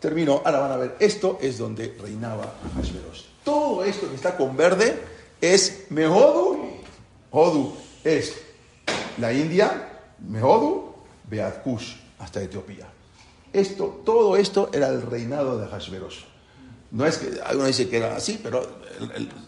terminó, 0.00 0.42
ahora 0.44 0.58
van 0.60 0.72
a 0.72 0.76
ver, 0.76 0.96
esto 0.98 1.38
es 1.40 1.58
donde 1.58 1.96
reinaba 2.00 2.54
Hashverosh. 2.76 3.22
Todo 3.44 3.84
esto 3.84 4.08
que 4.08 4.16
está 4.16 4.36
con 4.36 4.56
verde 4.56 5.00
es 5.40 5.86
Mehodu. 5.90 6.58
Hodu 7.30 7.76
es 8.02 8.36
la 9.18 9.32
India, 9.32 10.00
Mehodu, 10.18 10.85
Beat 11.28 11.62
Kush, 11.62 11.94
hasta 12.18 12.42
Etiopía. 12.42 12.86
Esto, 13.52 14.02
todo 14.04 14.36
esto 14.36 14.70
era 14.72 14.88
el 14.88 15.02
reinado 15.02 15.58
de 15.58 15.66
Hashverosh. 15.66 16.24
No 16.90 17.06
es 17.06 17.18
que 17.18 17.40
alguno 17.40 17.66
dice 17.66 17.88
que 17.88 17.96
era 17.96 18.16
así, 18.16 18.38
pero 18.42 18.62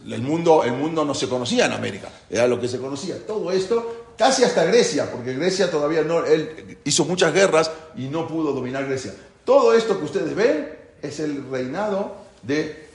el, 0.07 0.23
mundo, 0.23 0.65
el 0.65 0.73
mundo 0.73 1.05
no 1.05 1.15
se 1.15 1.29
conocía 1.29 1.67
en 1.67 1.73
América, 1.73 2.09
era 2.29 2.47
lo 2.47 2.61
que 2.61 2.69
se 2.69 2.79
conocía. 2.79 3.25
Todo 3.27 3.53
esto, 3.53 4.13
casi 4.17 4.45
hasta 4.45 4.65
Grecia, 4.65 5.11
porque 5.11 5.35
Grecia 5.35 5.71
todavía 5.71 6.03
no, 6.03 6.25
él 6.25 6.79
hizo 6.85 7.05
muchas 7.05 7.33
guerras 7.33 7.71
y 7.97 8.09
no 8.09 8.27
pudo 8.27 8.53
dominar 8.53 8.87
Grecia. 8.87 9.15
Todo 9.45 9.73
esto 9.73 9.99
que 9.99 10.05
ustedes 10.05 10.35
ven 10.35 10.77
es 11.01 11.21
el 11.21 11.49
reinado 11.51 12.17
de 12.43 12.89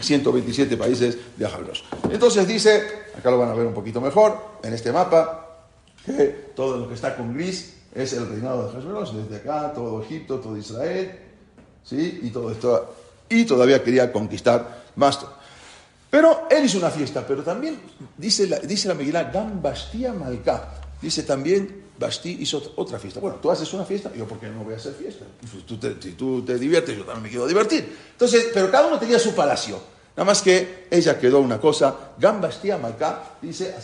127 0.00 0.76
países 0.76 1.18
de 1.36 1.46
Hashverosh. 1.46 1.82
Entonces 2.10 2.48
dice, 2.48 2.82
acá 3.16 3.30
lo 3.30 3.38
van 3.38 3.50
a 3.50 3.54
ver 3.54 3.66
un 3.66 3.74
poquito 3.74 4.00
mejor, 4.00 4.38
en 4.62 4.72
este 4.72 4.92
mapa, 4.92 5.66
que 6.04 6.52
todo 6.54 6.78
lo 6.78 6.88
que 6.88 6.94
está 6.94 7.16
con 7.16 7.34
gris 7.34 7.79
es 7.94 8.12
el 8.12 8.28
reinado 8.28 8.66
de 8.66 8.72
Hashverosh, 8.72 9.12
desde 9.12 9.36
acá, 9.36 9.72
todo 9.72 10.02
Egipto, 10.02 10.38
todo 10.38 10.56
Israel, 10.56 11.18
¿sí? 11.84 12.20
Y 12.22 12.30
todo 12.30 12.50
esto, 12.50 12.94
y 13.28 13.44
todavía 13.44 13.82
quería 13.82 14.12
conquistar 14.12 14.84
más. 14.96 15.18
Pero 16.10 16.46
él 16.50 16.64
hizo 16.64 16.78
una 16.78 16.90
fiesta, 16.90 17.24
pero 17.26 17.42
también, 17.42 17.80
dice 18.16 18.46
la, 18.46 18.58
dice 18.58 18.88
la 18.88 18.94
Megillah, 18.94 19.24
Dan 19.24 19.62
Bastia 19.62 20.12
Malka, 20.12 20.74
dice 21.00 21.22
también, 21.22 21.90
Basti 21.98 22.38
hizo 22.40 22.72
otra 22.76 22.98
fiesta. 22.98 23.20
Bueno, 23.20 23.36
tú 23.42 23.50
haces 23.50 23.72
una 23.74 23.84
fiesta, 23.84 24.10
yo 24.14 24.26
porque 24.26 24.48
no 24.48 24.64
voy 24.64 24.72
a 24.72 24.76
hacer 24.78 24.94
fiesta. 24.94 25.26
si 25.50 26.12
tú 26.12 26.42
te 26.42 26.58
diviertes, 26.58 26.96
yo 26.96 27.04
también 27.04 27.24
me 27.24 27.28
quiero 27.28 27.46
divertir. 27.46 27.94
Entonces, 28.12 28.48
pero 28.54 28.70
cada 28.70 28.86
uno 28.86 28.98
tenía 28.98 29.18
su 29.18 29.34
palacio. 29.34 29.78
Nada 30.16 30.24
más 30.24 30.42
que 30.42 30.86
ella 30.90 31.18
quedó 31.18 31.40
una 31.40 31.60
cosa, 31.60 32.12
Gambastia 32.18 32.76
Malka, 32.78 33.36
dice, 33.40 33.74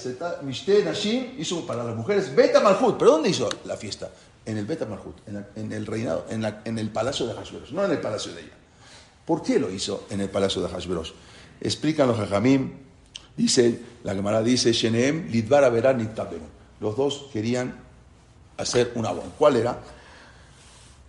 Mishte 0.42 0.84
Nashim 0.84 1.34
hizo 1.38 1.66
para 1.66 1.84
las 1.84 1.94
mujeres 1.94 2.34
Beta 2.34 2.60
Malhut. 2.60 2.98
¿Pero 2.98 3.12
dónde 3.12 3.30
hizo 3.30 3.48
la 3.64 3.76
fiesta? 3.76 4.10
En 4.44 4.58
el 4.58 4.66
Beta 4.66 4.86
Malhut, 4.86 5.16
en, 5.56 5.72
el 5.72 5.86
reinado, 5.86 6.26
en, 6.28 6.78
el 6.78 6.90
palacio 6.90 7.26
de 7.26 7.34
Hashverosh, 7.34 7.72
no 7.72 7.84
en 7.84 7.92
el 7.92 8.00
palacio 8.00 8.32
de 8.32 8.42
ella. 8.42 8.52
¿Por 9.24 9.42
qué 9.42 9.58
lo 9.58 9.70
hizo 9.70 10.06
en 10.10 10.20
el 10.20 10.28
palacio 10.28 10.62
de 10.62 10.68
Hashverosh? 10.68 11.12
Explican 11.60 12.08
los 12.08 12.16
Jajamim, 12.16 12.72
dice, 13.36 13.80
la 14.04 14.14
Gemara 14.14 14.42
dice, 14.42 14.72
Sheneem 14.72 15.30
Lidvara 15.30 15.68
Verán 15.68 16.14
Los 16.80 16.96
dos 16.96 17.26
querían 17.32 17.76
hacer 18.56 18.92
una 18.94 19.10
bon. 19.10 19.32
¿Cuál 19.38 19.56
era? 19.56 19.78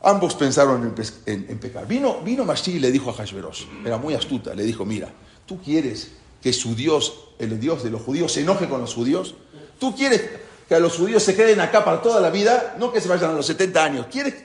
Ambos 0.03 0.35
pensaron 0.35 0.93
en, 1.25 1.59
pecar. 1.59 1.87
Vino, 1.87 2.21
vino 2.21 2.45
y 2.67 2.79
le 2.79 2.91
dijo 2.91 3.09
a 3.09 3.13
Hashverosh, 3.13 3.65
era 3.83 3.97
muy 3.97 4.13
astuta, 4.13 4.53
le 4.53 4.63
dijo, 4.63 4.85
mira, 4.85 5.09
¿tú 5.45 5.59
quieres 5.59 6.11
que 6.41 6.53
su 6.53 6.75
Dios, 6.75 7.31
el 7.39 7.59
Dios 7.59 7.83
de 7.83 7.89
los 7.89 8.03
judíos, 8.03 8.31
se 8.31 8.41
enoje 8.41 8.69
con 8.69 8.79
los 8.79 8.93
judíos? 8.93 9.35
¿Tú 9.79 9.95
quieres 9.95 10.23
que 10.69 10.79
los 10.79 10.97
judíos 10.97 11.23
se 11.23 11.35
queden 11.35 11.59
acá 11.61 11.83
para 11.83 12.01
toda 12.01 12.21
la 12.21 12.29
vida? 12.29 12.75
No 12.79 12.91
que 12.91 13.01
se 13.01 13.09
vayan 13.09 13.31
a 13.31 13.33
los 13.33 13.45
70 13.47 13.83
años, 13.83 14.05
quieres 14.11 14.35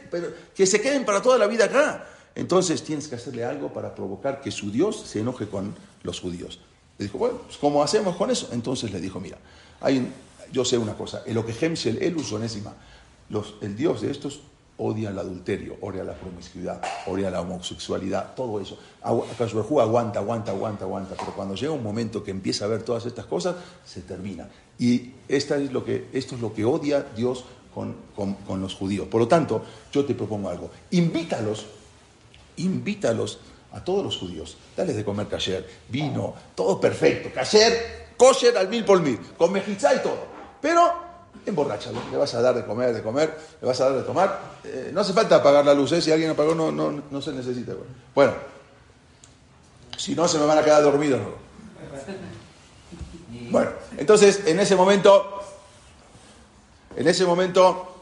que 0.55 0.67
se 0.67 0.81
queden 0.81 1.05
para 1.05 1.21
toda 1.21 1.37
la 1.39 1.47
vida 1.47 1.67
acá. 1.67 2.07
Entonces 2.35 2.83
tienes 2.83 3.09
que 3.09 3.17
hacerle 3.17 3.45
algo 3.45 3.73
para 3.75 3.95
provocar 3.95 4.41
que 4.41 4.51
su 4.51 4.71
Dios 4.71 5.05
se 5.07 5.21
enoje 5.21 5.47
con 5.49 5.75
los 6.03 6.19
judíos. 6.19 6.61
Le 6.99 7.05
dijo, 7.07 7.19
bueno, 7.19 7.39
pues, 7.45 7.59
¿cómo 7.59 7.83
hacemos 7.83 8.17
con 8.17 8.31
eso? 8.31 8.49
Entonces 8.53 8.91
le 8.91 9.01
dijo, 9.01 9.21
mira, 9.21 9.37
hay, 9.83 10.11
yo 10.51 10.65
sé 10.65 10.79
una 10.79 10.95
cosa, 10.95 11.23
el 11.27 11.37
Okehemshel, 11.37 12.03
el 12.03 12.17
Usonésima, 12.17 12.75
los, 13.29 13.55
el 13.61 13.77
Dios 13.77 14.01
de 14.01 14.11
estos 14.11 14.41
odia 14.83 15.11
el 15.11 15.19
adulterio, 15.19 15.77
odia 15.81 16.03
la 16.03 16.15
promiscuidad, 16.15 16.83
odia 17.07 17.31
la 17.31 17.41
homosexualidad, 17.41 18.35
todo 18.35 18.61
eso. 18.61 18.79
Kashberhu 19.39 19.81
aguanta, 19.81 20.19
aguanta, 20.19 20.51
aguanta, 20.51 20.85
aguanta, 20.85 21.15
pero 21.17 21.33
cuando 21.35 21.55
llega 21.55 21.73
un 21.73 21.83
momento 21.83 22.23
que 22.25 22.33
empieza 22.33 22.65
a 22.65 22.69
ver 22.69 22.83
todas 22.83 23.07
estas 23.07 23.27
cosas, 23.27 23.57
se 23.85 24.01
termina. 24.03 24.49
Y 24.79 25.13
es 25.29 25.49
lo 25.71 25.85
que, 25.85 26.09
esto 26.13 26.35
es 26.35 26.41
lo 26.41 26.53
que 26.53 26.65
odia 26.65 27.07
Dios 27.15 27.45
con, 27.73 27.97
con, 28.17 28.61
los 28.61 28.75
judíos. 28.75 29.07
Por 29.07 29.21
lo 29.21 29.29
tanto, 29.29 29.63
yo 29.93 30.05
te 30.05 30.15
propongo 30.15 30.49
algo. 30.49 30.71
Invítalos, 30.91 31.67
invítalos 32.57 33.39
a 33.71 33.85
todos 33.85 34.05
los 34.05 34.17
judíos. 34.17 34.57
Dales 34.77 34.97
de 34.97 35.05
comer 35.05 35.29
kasher, 35.29 35.67
vino, 35.89 36.35
todo 36.57 36.81
perfecto. 36.81 37.31
Kasher, 37.33 38.15
kosher 38.17 38.59
al 38.59 38.69
mil 38.69 38.85
por 38.85 39.01
mil, 39.01 39.19
con 39.39 39.53
mejizá 39.53 39.95
y 39.95 40.01
todo. 40.01 40.27
Pero 40.61 41.12
emborráchalo, 41.47 41.99
le 42.11 42.17
vas 42.17 42.35
a 42.35 42.41
dar 42.41 42.55
de 42.55 42.65
comer, 42.65 42.95
de 42.95 43.03
comer, 43.03 43.37
le 43.61 43.67
vas 43.67 43.81
a 43.81 43.87
dar 43.87 43.95
de 43.99 44.03
tomar. 44.03 44.41
Eh, 44.65 44.91
no 44.93 45.01
hace 45.01 45.13
falta 45.13 45.37
apagar 45.37 45.65
la 45.65 45.75
luz, 45.75 45.93
¿eh? 45.93 46.01
si 46.01 46.13
alguien 46.13 46.31
apagó 46.31 46.55
no, 46.55 46.71
no, 46.71 47.03
no 47.11 47.23
se 47.23 47.33
necesita. 47.33 47.73
Bueno, 48.15 48.35
si 49.97 50.15
no 50.15 50.27
se 50.29 50.39
me 50.39 50.47
van 50.47 50.59
a 50.59 50.65
quedar 50.65 50.83
dormidos. 50.83 51.21
Bueno, 53.51 53.71
entonces 53.99 54.47
en 54.47 54.61
ese 54.61 54.77
momento, 54.77 55.43
en 56.97 57.07
ese 57.07 57.27
momento, 57.27 57.97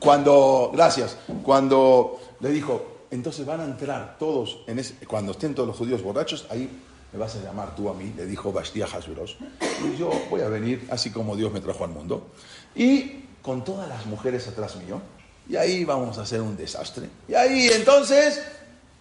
cuando, 0.00 0.70
gracias, 0.72 1.16
cuando 1.44 2.20
le 2.40 2.48
dijo, 2.48 3.06
entonces 3.12 3.46
van 3.46 3.60
a 3.60 3.64
entrar 3.64 4.16
todos, 4.18 4.58
en 4.66 4.80
ese, 4.80 4.94
cuando 5.06 5.32
estén 5.32 5.54
todos 5.54 5.68
los 5.68 5.76
judíos 5.76 6.02
borrachos, 6.02 6.46
ahí 6.50 6.68
me 7.12 7.18
vas 7.18 7.36
a 7.36 7.40
llamar 7.42 7.76
tú 7.76 7.88
a 7.88 7.94
mí, 7.94 8.12
le 8.16 8.26
dijo 8.26 8.52
Bastia 8.52 8.86
Hasberos, 8.86 9.36
y 9.60 9.96
yo 9.98 10.10
voy 10.30 10.40
a 10.40 10.48
venir 10.48 10.86
así 10.90 11.10
como 11.10 11.36
Dios 11.36 11.52
me 11.52 11.60
trajo 11.60 11.84
al 11.84 11.90
mundo, 11.90 12.28
y 12.74 13.24
con 13.42 13.64
todas 13.64 13.88
las 13.88 14.06
mujeres 14.06 14.48
atrás 14.48 14.76
mío, 14.76 15.00
y 15.48 15.56
ahí 15.56 15.84
vamos 15.84 16.18
a 16.18 16.22
hacer 16.22 16.40
un 16.40 16.56
desastre. 16.56 17.08
Y 17.28 17.34
ahí 17.34 17.68
entonces 17.68 18.42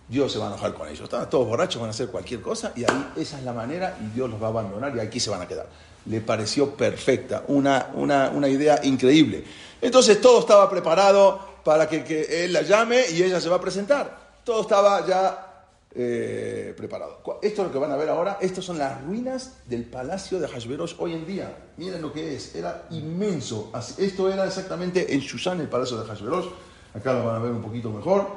Dios 0.10 0.32
se 0.32 0.40
va 0.40 0.46
a 0.46 0.48
enojar 0.50 0.74
con 0.74 0.88
ellos. 0.88 1.02
Están 1.02 1.30
todos 1.30 1.48
borrachos, 1.48 1.80
van 1.80 1.90
a 1.90 1.92
hacer 1.92 2.08
cualquier 2.08 2.42
cosa, 2.42 2.74
y 2.76 2.84
ahí 2.84 3.12
esa 3.16 3.38
es 3.38 3.46
la 3.46 3.54
manera, 3.54 3.98
y 4.02 4.14
Dios 4.14 4.30
los 4.30 4.42
va 4.42 4.48
a 4.48 4.50
abandonar, 4.50 4.96
y 4.96 5.00
aquí 5.00 5.20
se 5.20 5.30
van 5.30 5.42
a 5.42 5.48
quedar. 5.48 5.68
Le 6.06 6.20
pareció 6.20 6.76
perfecta, 6.76 7.44
una, 7.48 7.92
una, 7.94 8.50
idea 8.50 8.82
increíble. 8.84 9.46
Entonces 9.80 10.20
todo 10.20 10.40
estaba 10.40 10.70
preparado 10.70 11.40
para 11.64 11.88
que, 11.88 12.04
que 12.04 12.44
él 12.44 12.54
la 12.54 12.64
llame 12.64 13.04
y 13.12 13.22
ella 13.22 13.40
se 13.40 13.50
va 13.50 13.58
a 13.58 13.62
presentar. 13.62 14.32
Todo 14.44 14.62
estaba 14.64 15.06
ya 15.06 15.51
eh, 15.94 16.74
preparado. 16.78 17.22
Esto 17.42 17.62
es 17.62 17.68
lo 17.68 17.72
que 17.72 17.80
van 17.80 17.92
a 17.92 17.98
ver 17.98 18.10
ahora. 18.10 18.38
Estas 18.40 18.64
son 18.64 18.78
las 18.78 19.04
ruinas 19.04 19.58
del 19.68 19.86
palacio 19.86 20.40
de 20.40 20.48
Hashverosh 20.48 20.96
hoy 21.00 21.14
en 21.14 21.26
día. 21.26 21.58
Miren 21.78 22.02
lo 22.02 22.14
que 22.14 22.36
es. 22.36 22.56
Era 22.56 22.88
inmenso. 22.92 23.72
Esto 23.98 24.32
era 24.32 24.46
exactamente 24.46 25.14
en 25.14 25.20
Shushan, 25.20 25.60
el 25.60 25.68
palacio 25.68 25.98
de 25.98 26.08
Hashverosh. 26.08 26.46
Acá 26.94 27.14
lo 27.14 27.26
van 27.26 27.36
a 27.36 27.40
ver 27.40 27.52
un 27.52 27.62
poquito 27.62 27.90
mejor. 27.90 28.28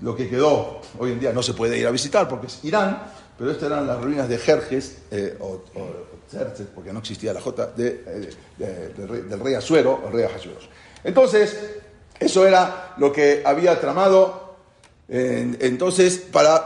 Lo 0.00 0.16
que 0.16 0.28
quedó 0.28 0.80
hoy 0.98 1.12
en 1.12 1.20
día 1.20 1.32
no 1.32 1.42
se 1.42 1.54
puede 1.54 1.78
ir 1.78 1.86
a 1.86 1.90
visitar 1.90 2.28
porque 2.28 2.46
es 2.46 2.64
Irán, 2.64 3.02
pero 3.36 3.50
estas 3.50 3.70
eran 3.70 3.86
las 3.86 4.02
ruinas 4.02 4.28
de 4.28 4.38
Jerjes, 4.38 5.02
eh, 5.10 5.36
o, 5.40 5.62
porque 6.74 6.92
no 6.92 7.00
existía 7.00 7.32
la 7.32 7.40
J, 7.40 7.66
de, 7.76 8.32
del 8.56 9.40
rey 9.40 9.54
Azuero, 9.54 10.02
el 10.06 10.12
rey 10.12 10.26
Hashverosh. 10.26 10.66
Entonces, 11.04 11.58
eso 12.18 12.46
era 12.46 12.94
lo 12.96 13.12
que 13.12 13.42
había 13.44 13.78
tramado. 13.80 14.56
entonces, 15.08 16.18
para 16.32 16.59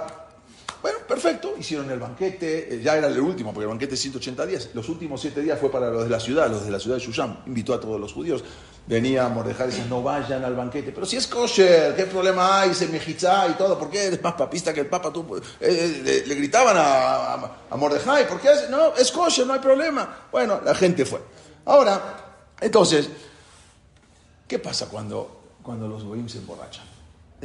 hicieron 1.65 1.91
el 1.91 1.99
banquete, 1.99 2.75
eh, 2.75 2.81
ya 2.83 2.97
era 2.97 3.09
el 3.09 3.19
último, 3.19 3.53
porque 3.53 3.65
el 3.65 3.71
banquete 3.71 3.95
es 3.95 4.01
180 4.01 4.47
días. 4.47 4.71
Los 4.75 4.89
últimos 4.89 5.21
7 5.21 5.41
días 5.41 5.59
fue 5.59 5.71
para 5.71 5.91
los 5.91 6.05
de 6.05 6.11
la 6.11 6.21
ciudad, 6.21 6.49
los 6.49 6.65
de 6.65 6.71
la 6.71 6.79
ciudad 6.79 6.97
de 6.97 7.03
Shushan. 7.03 7.43
Invitó 7.47 7.75
a 7.75 7.81
todos 7.81 8.01
los 8.01 8.13
judíos. 8.13 8.45
Venía 8.87 9.25
a 9.25 9.29
Mordejai 9.31 9.69
y 9.69 9.71
decía, 9.71 9.87
no 9.89 10.03
vayan 10.03 10.45
al 10.45 10.55
banquete. 10.55 10.93
Pero 10.93 11.07
si 11.07 11.17
es 11.17 11.27
kosher, 11.27 11.97
¿qué 11.97 12.05
problema 12.05 12.61
hay? 12.61 12.75
Se 12.75 12.87
mejizá 12.87 13.49
y 13.49 13.55
todo. 13.55 13.79
¿Por 13.79 13.91
qué 13.91 14.05
eres 14.07 14.23
más 14.23 14.35
papista 14.35 14.75
que 14.75 14.81
el 14.81 14.87
papa? 14.87 15.11
Tú, 15.13 15.37
eh, 15.37 15.43
eh, 15.61 16.25
le, 16.27 16.35
gritaban 16.35 16.77
a, 16.77 17.35
a, 17.71 17.77
Mordejai, 17.77 18.29
¿por 18.29 18.41
qué? 18.41 18.51
No, 18.71 18.95
es 18.95 19.11
kosher, 19.11 19.47
no 19.47 19.55
hay 19.55 19.61
problema. 19.61 20.27
Bueno, 20.31 20.61
la 20.63 20.75
gente 20.75 21.07
fue. 21.07 21.21
Ahora, 21.65 22.55
entonces, 22.61 23.09
¿qué 24.47 24.59
pasa 24.59 24.87
cuando, 24.89 25.57
cuando 25.63 25.89
los 25.89 26.05
goyim 26.05 26.29
se 26.29 26.39
emborrachan? 26.39 26.85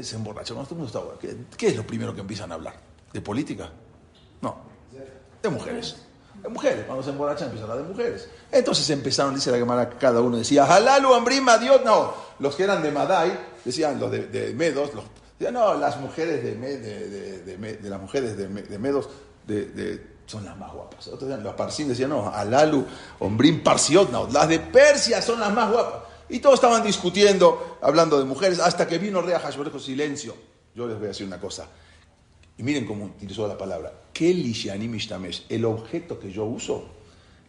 Se 0.01 0.15
emborrachan, 0.15 0.55
cuando 0.55 0.69
todo 0.69 0.79
mundo 0.79 1.15
está... 1.15 1.19
¿Qué, 1.19 1.57
¿Qué 1.57 1.67
es 1.67 1.75
lo 1.77 1.87
primero 1.87 2.13
que 2.13 2.21
empiezan 2.21 2.51
a 2.51 2.55
hablar? 2.55 2.75
¿De 3.13 3.21
política? 3.21 3.69
No. 4.41 4.57
De 5.41 5.49
mujeres. 5.49 5.95
De 6.41 6.49
mujeres. 6.49 6.85
Cuando 6.85 7.03
se 7.03 7.09
emborrachan 7.09 7.47
empieza 7.47 7.65
a 7.65 7.71
hablar 7.71 7.87
de 7.87 7.93
mujeres. 7.93 8.29
Entonces 8.51 8.89
empezaron, 8.89 9.35
dice 9.35 9.51
la 9.51 9.57
Gemara, 9.57 9.89
cada 9.89 10.21
uno 10.21 10.37
decía, 10.37 10.65
Halalu 10.65 11.13
Ambrima 11.13 11.57
Dios. 11.57 11.81
No, 11.83 12.13
los 12.39 12.55
que 12.55 12.63
eran 12.63 12.81
de 12.81 12.91
Madai, 12.91 13.37
decían 13.63 13.99
los 13.99 14.11
de, 14.11 14.53
Medos, 14.55 14.93
los, 14.93 15.03
decían, 15.37 15.53
no, 15.53 15.75
las 15.75 15.97
mujeres 15.97 16.43
de, 16.43 17.79
las 17.83 18.01
mujeres 18.01 18.37
de, 18.37 18.79
Medos 18.79 19.09
son 20.25 20.45
las 20.45 20.57
más 20.57 20.71
guapas. 20.71 21.07
Otros 21.07 21.39
los 21.39 21.53
Parsim 21.55 21.87
decían, 21.87 22.09
no, 22.09 22.27
Halalu 22.27 22.85
Ombrim 23.19 23.63
Parsiot, 23.63 24.11
no, 24.11 24.27
las 24.27 24.47
de 24.47 24.59
Persia 24.59 25.21
son 25.21 25.39
las 25.39 25.51
más 25.51 25.71
guapas. 25.71 26.03
Y 26.29 26.39
todos 26.39 26.55
estaban 26.55 26.83
discutiendo, 26.83 27.79
hablando 27.81 28.19
de 28.19 28.25
mujeres, 28.25 28.59
hasta 28.59 28.87
que 28.87 28.99
vino 28.99 29.21
Rea 29.21 29.39
Hashborejo, 29.39 29.79
silencio. 29.79 30.35
Yo 30.75 30.87
les 30.87 30.95
voy 30.97 31.05
a 31.05 31.07
decir 31.09 31.25
una 31.25 31.39
cosa. 31.39 31.67
Y 32.59 32.63
miren 32.63 32.85
cómo 32.85 33.05
utilizó 33.05 33.47
la 33.47 33.57
palabra. 33.57 33.93
El 35.47 35.63
objeto 35.63 36.19
que 36.19 36.29
yo 36.29 36.43
uso, 36.43 36.83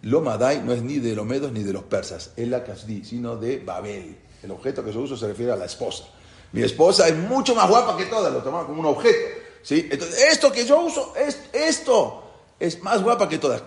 lo 0.03 0.21
Madai 0.21 0.63
no 0.63 0.73
es 0.73 0.85
ni 0.85 1.01
de 1.01 1.17
los 1.17 1.27
medos 1.27 1.51
ni 1.51 1.65
de 1.65 1.73
los 1.73 1.83
persas, 1.83 2.33
es 2.37 2.47
la 2.47 2.63
Kasdi, 2.63 3.03
sino 3.03 3.37
de 3.37 3.59
Babel. 3.59 4.17
El 4.41 4.53
objeto 4.53 4.85
que 4.85 4.93
yo 4.93 5.01
uso 5.01 5.17
se 5.17 5.27
refiere 5.27 5.51
a 5.51 5.57
la 5.57 5.65
esposa. 5.65 6.05
Mi 6.53 6.63
esposa 6.63 7.09
es 7.09 7.17
mucho 7.17 7.57
más 7.57 7.69
guapa 7.69 7.97
que 7.97 8.05
todas, 8.05 8.33
lo 8.33 8.41
tomaba 8.41 8.69
como 8.69 8.79
un 8.79 8.87
objeto. 8.87 9.19
¿sí? 9.63 9.89
Entonces, 9.91 10.23
esto 10.31 10.53
que 10.53 10.65
yo 10.65 10.81
uso, 10.81 11.13
es, 11.17 11.41
esto 11.53 12.23
es 12.61 12.81
más 12.81 13.03
guapa 13.03 13.29
que 13.29 13.39
todas. 13.39 13.65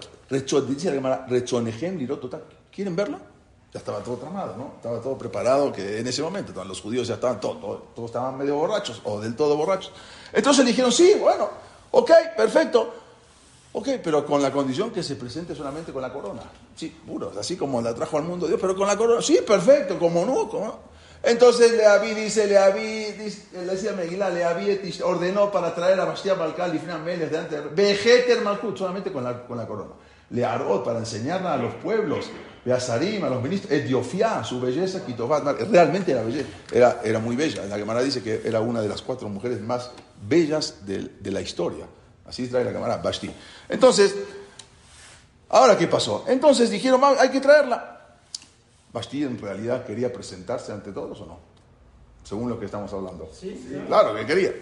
¿quieren 2.72 2.96
verla? 2.96 3.20
Ya 3.74 3.80
estaba 3.80 4.00
todo 4.00 4.18
tramado, 4.18 4.56
¿no? 4.56 4.74
Estaba 4.76 5.02
todo 5.02 5.18
preparado, 5.18 5.72
que 5.74 6.00
en 6.00 6.06
ese 6.06 6.22
momento 6.22 6.64
los 6.64 6.80
judíos 6.80 7.08
ya 7.08 7.16
estaban 7.16 7.40
todos, 7.40 7.60
todos, 7.96 8.10
estaban 8.10 8.38
medio 8.38 8.56
borrachos, 8.56 9.02
o 9.04 9.20
del 9.20 9.36
todo 9.36 9.58
borrachos. 9.58 9.92
Entonces 10.32 10.64
dijeron, 10.66 10.92
sí, 10.92 11.16
bueno, 11.20 11.50
ok, 11.92 12.12
perfecto. 12.38 12.94
Ok, 13.76 13.90
pero 14.04 14.24
con 14.24 14.40
la 14.44 14.52
condición 14.52 14.92
que 14.92 15.02
se 15.02 15.16
presente 15.16 15.56
solamente 15.56 15.92
con 15.92 16.04
la 16.04 16.14
corona. 16.14 16.44
Sí, 16.76 16.96
puro, 17.06 17.32
así 17.40 17.58
como 17.58 17.82
la 17.82 17.96
trajo 17.96 18.18
al 18.18 18.24
mundo 18.24 18.46
Dios, 18.46 18.60
pero 18.62 18.76
con 18.76 18.86
la 18.86 18.96
corona. 18.96 19.24
Sí, 19.24 19.40
perfecto, 19.46 19.98
como 19.98 20.24
no, 20.24 20.48
como 20.48 20.66
no. 20.68 20.80
Entonces 21.24 21.72
Leaví 21.72 22.14
dice, 22.14 22.46
Leaví, 22.46 23.08
le 23.54 23.66
decía 23.66 23.94
Megilá, 23.94 24.30
Leaví 24.30 24.94
ordenó 25.04 25.52
para 25.52 25.74
traer 25.74 26.00
a 26.00 26.06
Bastián 26.06 26.38
Balcal 26.38 26.76
y 26.76 26.80
finalmente 26.80 27.28
delante 27.28 27.62
de 27.62 27.70
Vejeter 27.70 28.42
Malkut, 28.42 28.78
solamente 28.78 29.12
con 29.12 29.24
la, 29.24 29.44
con 29.48 29.58
la 29.58 29.66
corona. 29.66 29.94
Le 30.30 30.46
Arot 30.46 30.84
para 30.84 31.00
enseñarla 31.00 31.54
a 31.54 31.58
los 31.58 31.74
pueblos, 31.76 32.30
a 32.72 32.80
Sarim, 32.80 33.24
a 33.26 33.30
los 33.30 33.42
ministros, 33.42 33.72
Ediofía, 33.72 34.44
su 34.44 34.62
belleza, 34.62 35.06
Kitovat, 35.06 35.44
realmente 35.70 36.12
era 36.12 36.24
bella, 36.24 36.46
era, 36.72 37.02
era 37.04 37.20
muy 37.20 37.36
bella. 37.36 37.66
La 37.66 37.78
Gemara 37.78 38.02
dice 38.02 38.24
que 38.24 38.42
era 38.46 38.62
una 38.62 38.82
de 38.82 38.88
las 38.88 39.02
cuatro 39.02 39.28
mujeres 39.28 39.60
más 39.62 39.92
bellas 40.28 40.86
de, 40.86 41.10
de 41.20 41.32
la 41.32 41.42
historia. 41.42 41.86
Así 42.26 42.48
trae 42.48 42.64
la 42.64 42.72
Gemara, 42.72 42.98
Basti. 42.98 43.30
Entonces, 43.68 44.16
¿ahora 45.50 45.78
qué 45.78 45.88
pasó? 45.88 46.24
Entonces 46.28 46.70
dijeron, 46.70 47.02
hay 47.20 47.30
que 47.30 47.42
traerla. 47.42 47.90
Bastille 48.94 49.26
en 49.26 49.40
realidad 49.40 49.86
quería 49.86 50.14
presentarse 50.14 50.72
ante 50.72 50.92
todos 50.92 51.20
o 51.22 51.26
no? 51.26 51.40
Según 52.24 52.48
lo 52.50 52.60
que 52.60 52.66
estamos 52.66 52.94
hablando. 52.94 53.30
Sí, 53.34 53.84
Claro 53.88 54.16
que 54.16 54.26
quería. 54.26 54.54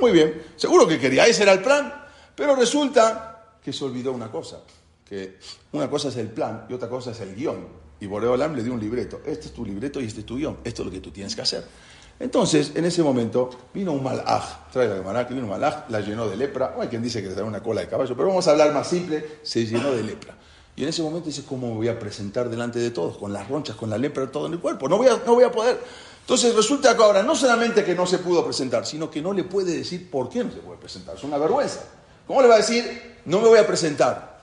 Muy 0.00 0.10
bien, 0.12 0.42
seguro 0.56 0.86
que 0.86 0.98
quería, 0.98 1.26
ese 1.26 1.44
era 1.44 1.52
el 1.52 1.62
plan. 1.62 2.04
Pero 2.34 2.54
resulta 2.54 3.54
que 3.62 3.72
se 3.72 3.84
olvidó 3.84 4.12
una 4.12 4.30
cosa, 4.30 4.60
que 5.08 5.38
una 5.72 5.88
cosa 5.88 6.08
es 6.08 6.16
el 6.16 6.28
plan 6.28 6.66
y 6.68 6.74
otra 6.74 6.88
cosa 6.88 7.12
es 7.12 7.20
el 7.20 7.34
guion. 7.34 7.86
Y 8.00 8.06
Boreolam 8.06 8.54
le 8.54 8.62
dio 8.62 8.74
un 8.74 8.80
libreto. 8.80 9.20
Este 9.24 9.46
es 9.46 9.52
tu 9.52 9.64
libreto 9.64 10.00
y 10.00 10.06
este 10.06 10.20
es 10.20 10.26
tu 10.26 10.36
guion. 10.36 10.58
Esto 10.64 10.82
es 10.82 10.86
lo 10.86 10.92
que 10.92 11.00
tú 11.00 11.10
tienes 11.10 11.34
que 11.34 11.42
hacer. 11.42 11.64
Entonces, 12.18 12.72
en 12.74 12.84
ese 12.84 13.02
momento, 13.02 13.50
vino 13.74 13.92
un 13.92 14.02
malaj, 14.02 14.70
trae 14.72 14.88
la 14.88 14.96
Gemara, 14.96 15.26
que 15.26 15.34
vino 15.34 15.46
un 15.46 15.52
malaj, 15.52 15.88
la 15.90 16.00
llenó 16.00 16.26
de 16.26 16.36
lepra. 16.36 16.74
hay 16.80 16.88
quien 16.88 17.02
dice 17.02 17.22
que 17.22 17.28
le 17.28 17.34
da 17.34 17.44
una 17.44 17.62
cola 17.62 17.82
de 17.82 17.88
caballo, 17.88 18.16
pero 18.16 18.28
vamos 18.28 18.48
a 18.48 18.52
hablar 18.52 18.72
más 18.72 18.88
simple, 18.88 19.38
se 19.42 19.66
llenó 19.66 19.92
de 19.92 20.02
lepra. 20.02 20.34
Y 20.76 20.82
en 20.82 20.88
ese 20.88 21.02
momento 21.02 21.26
dice, 21.26 21.42
¿cómo 21.46 21.68
me 21.68 21.74
voy 21.74 21.88
a 21.88 21.98
presentar 21.98 22.48
delante 22.48 22.78
de 22.78 22.90
todos? 22.90 23.18
Con 23.18 23.32
las 23.32 23.48
ronchas, 23.48 23.76
con 23.76 23.90
la 23.90 23.98
lepra, 23.98 24.30
todo 24.30 24.46
en 24.46 24.54
el 24.54 24.60
cuerpo. 24.60 24.88
No 24.88 24.98
voy 24.98 25.08
a, 25.08 25.22
no 25.26 25.34
voy 25.34 25.44
a 25.44 25.50
poder. 25.50 25.78
Entonces 26.20 26.54
resulta 26.54 26.96
que 26.96 27.02
ahora 27.02 27.22
no 27.22 27.34
solamente 27.34 27.84
que 27.84 27.94
no 27.94 28.06
se 28.06 28.18
pudo 28.18 28.44
presentar, 28.44 28.84
sino 28.84 29.10
que 29.10 29.22
no 29.22 29.32
le 29.32 29.44
puede 29.44 29.76
decir 29.76 30.10
por 30.10 30.28
qué 30.28 30.42
no 30.42 30.50
se 30.50 30.58
puede 30.58 30.78
presentar. 30.78 31.16
Es 31.16 31.24
una 31.24 31.38
vergüenza. 31.38 31.80
¿Cómo 32.26 32.42
le 32.42 32.48
va 32.48 32.54
a 32.54 32.58
decir, 32.58 33.20
no 33.26 33.40
me 33.40 33.48
voy 33.48 33.58
a 33.58 33.66
presentar? 33.66 34.35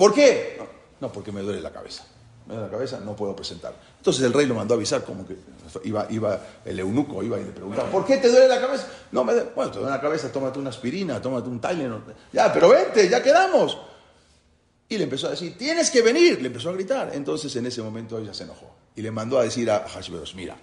¿Por 0.00 0.14
qué? 0.14 0.58
No, 0.98 1.12
porque 1.12 1.30
me 1.30 1.42
duele 1.42 1.60
la 1.60 1.70
cabeza. 1.70 2.06
Me 2.46 2.54
duele 2.54 2.68
la 2.68 2.72
cabeza, 2.72 3.00
no 3.00 3.14
puedo 3.14 3.36
presentar. 3.36 3.74
Entonces 3.98 4.24
el 4.24 4.32
rey 4.32 4.46
lo 4.46 4.54
mandó 4.54 4.72
a 4.72 4.78
avisar, 4.78 5.04
como 5.04 5.26
que 5.26 5.36
iba, 5.84 6.06
iba 6.08 6.40
el 6.64 6.80
eunuco, 6.80 7.22
iba 7.22 7.38
y 7.38 7.44
le 7.44 7.50
preguntaba, 7.50 7.90
¿por 7.90 8.06
qué 8.06 8.16
te 8.16 8.30
duele 8.30 8.48
la 8.48 8.58
cabeza? 8.58 8.86
No, 9.12 9.24
me 9.24 9.34
duele, 9.34 9.50
bueno, 9.54 9.70
te 9.70 9.78
duele 9.78 9.94
la 9.94 10.00
cabeza, 10.00 10.32
tómate 10.32 10.58
una 10.58 10.70
aspirina, 10.70 11.20
tómate 11.20 11.50
un 11.50 11.60
Tylenol. 11.60 12.02
Ya, 12.32 12.50
pero 12.50 12.70
vente, 12.70 13.10
ya 13.10 13.22
quedamos. 13.22 13.76
Y 14.88 14.96
le 14.96 15.04
empezó 15.04 15.26
a 15.26 15.32
decir, 15.32 15.58
tienes 15.58 15.90
que 15.90 16.00
venir, 16.00 16.40
le 16.40 16.46
empezó 16.46 16.70
a 16.70 16.72
gritar. 16.72 17.10
Entonces 17.12 17.54
en 17.56 17.66
ese 17.66 17.82
momento 17.82 18.16
ella 18.16 18.32
se 18.32 18.44
enojó 18.44 18.70
y 18.96 19.02
le 19.02 19.10
mandó 19.10 19.38
a 19.38 19.42
decir 19.42 19.70
a 19.70 19.86
Hashverosh, 19.86 20.34
mira, 20.34 20.56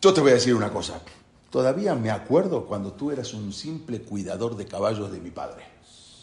yo 0.00 0.14
te 0.14 0.22
voy 0.22 0.30
a 0.30 0.34
decir 0.36 0.54
una 0.54 0.72
cosa, 0.72 1.02
todavía 1.50 1.94
me 1.94 2.10
acuerdo 2.10 2.64
cuando 2.64 2.94
tú 2.94 3.10
eras 3.10 3.34
un 3.34 3.52
simple 3.52 4.00
cuidador 4.00 4.56
de 4.56 4.64
caballos 4.64 5.12
de 5.12 5.20
mi 5.20 5.30
padre. 5.30 5.73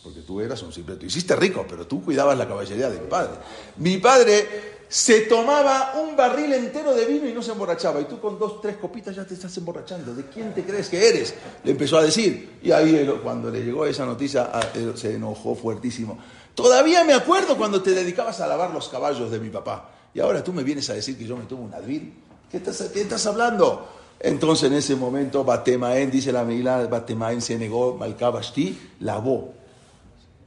Porque 0.04 0.22
tú 0.22 0.42
eras 0.42 0.62
un 0.64 0.74
simple, 0.74 0.96
tú 0.96 1.06
hiciste 1.06 1.36
rico, 1.36 1.66
pero 1.70 1.86
tú 1.86 2.04
cuidabas 2.04 2.38
la 2.38 2.48
caballería 2.48 2.90
de 2.90 3.00
mi 3.00 3.08
padre. 3.08 3.34
Mi 3.78 3.98
padre 3.98 4.72
se 4.92 5.22
tomaba 5.22 5.94
un 6.02 6.16
barril 6.18 6.52
entero 6.54 6.94
de 6.94 7.06
vino 7.06 7.28
y 7.28 7.34
no 7.34 7.42
se 7.42 7.52
emborrachaba. 7.52 8.02
Y 8.02 8.06
tú 8.06 8.20
con 8.20 8.40
dos, 8.40 8.60
tres 8.62 8.78
copitas 8.78 9.16
ya 9.16 9.26
te 9.26 9.36
estás 9.36 9.56
emborrachando. 9.58 10.14
¿De 10.16 10.26
quién 10.26 10.54
te 10.54 10.64
crees 10.64 10.90
que 10.90 11.08
eres? 11.08 11.36
Le 11.64 11.72
empezó 11.72 11.98
a 11.98 12.04
decir. 12.04 12.58
Y 12.64 12.72
ahí 12.72 13.08
cuando 13.24 13.52
le 13.52 13.64
llegó 13.64 13.86
esa 13.86 14.06
noticia 14.06 14.50
se 14.96 15.16
enojó 15.16 15.56
fuertísimo. 15.56 16.18
Todavía 16.56 17.04
me 17.04 17.14
acuerdo 17.14 17.56
cuando 17.56 17.82
te 17.82 17.92
dedicabas 17.92 18.42
a 18.42 18.48
lavar 18.48 18.72
los 18.72 18.90
caballos 18.90 19.30
de 19.30 19.40
mi 19.40 19.50
papá. 19.50 19.92
Y 20.14 20.20
ahora 20.20 20.44
tú 20.44 20.52
me 20.52 20.64
vienes 20.64 20.90
a 20.90 20.94
decir 20.94 21.18
que 21.18 21.26
yo 21.26 21.38
me 21.38 21.46
tomo 21.46 21.64
un 21.64 21.74
advil. 21.74 22.14
¿Qué 22.50 22.58
estás, 22.58 22.82
qué 22.92 23.02
estás 23.02 23.26
hablando? 23.28 23.88
Entonces 24.20 24.70
en 24.70 24.78
ese 24.78 24.96
momento 24.96 25.46
Batemaen, 25.46 26.12
dice 26.12 26.32
la 26.32 26.44
Megilá, 26.44 26.86
Batemaen 26.88 27.42
se 27.42 27.58
negó, 27.58 27.96
Malkabashti, 27.96 28.96
lavó 29.00 29.61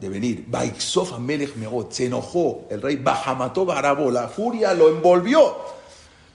de 0.05 0.11
venir. 0.11 0.47
Megot, 1.57 1.93
se 1.93 2.07
enojó 2.07 2.67
el 2.71 2.83
rey, 2.83 2.97
Bahamató 2.97 3.65
Barabó, 3.65 4.11
la 4.11 4.29
furia 4.29 4.75
lo 4.75 4.89
envolvió. 4.89 5.57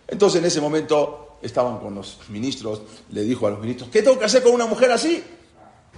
Entonces 0.08 0.40
en 0.40 0.48
ese 0.48 0.60
momento 0.60 1.38
estaban 1.42 1.80
con 1.80 1.96
los 1.96 2.18
ministros, 2.30 2.82
le 3.12 3.22
dijo 3.22 3.48
a 3.48 3.52
los 3.52 3.60
ministros, 3.60 3.90
¿qué 3.90 4.02
tengo 4.02 4.18
que 4.18 4.26
hacer 4.26 4.42
con 4.42 4.54
una 4.54 4.66
mujer 4.66 4.92
así? 4.92 5.24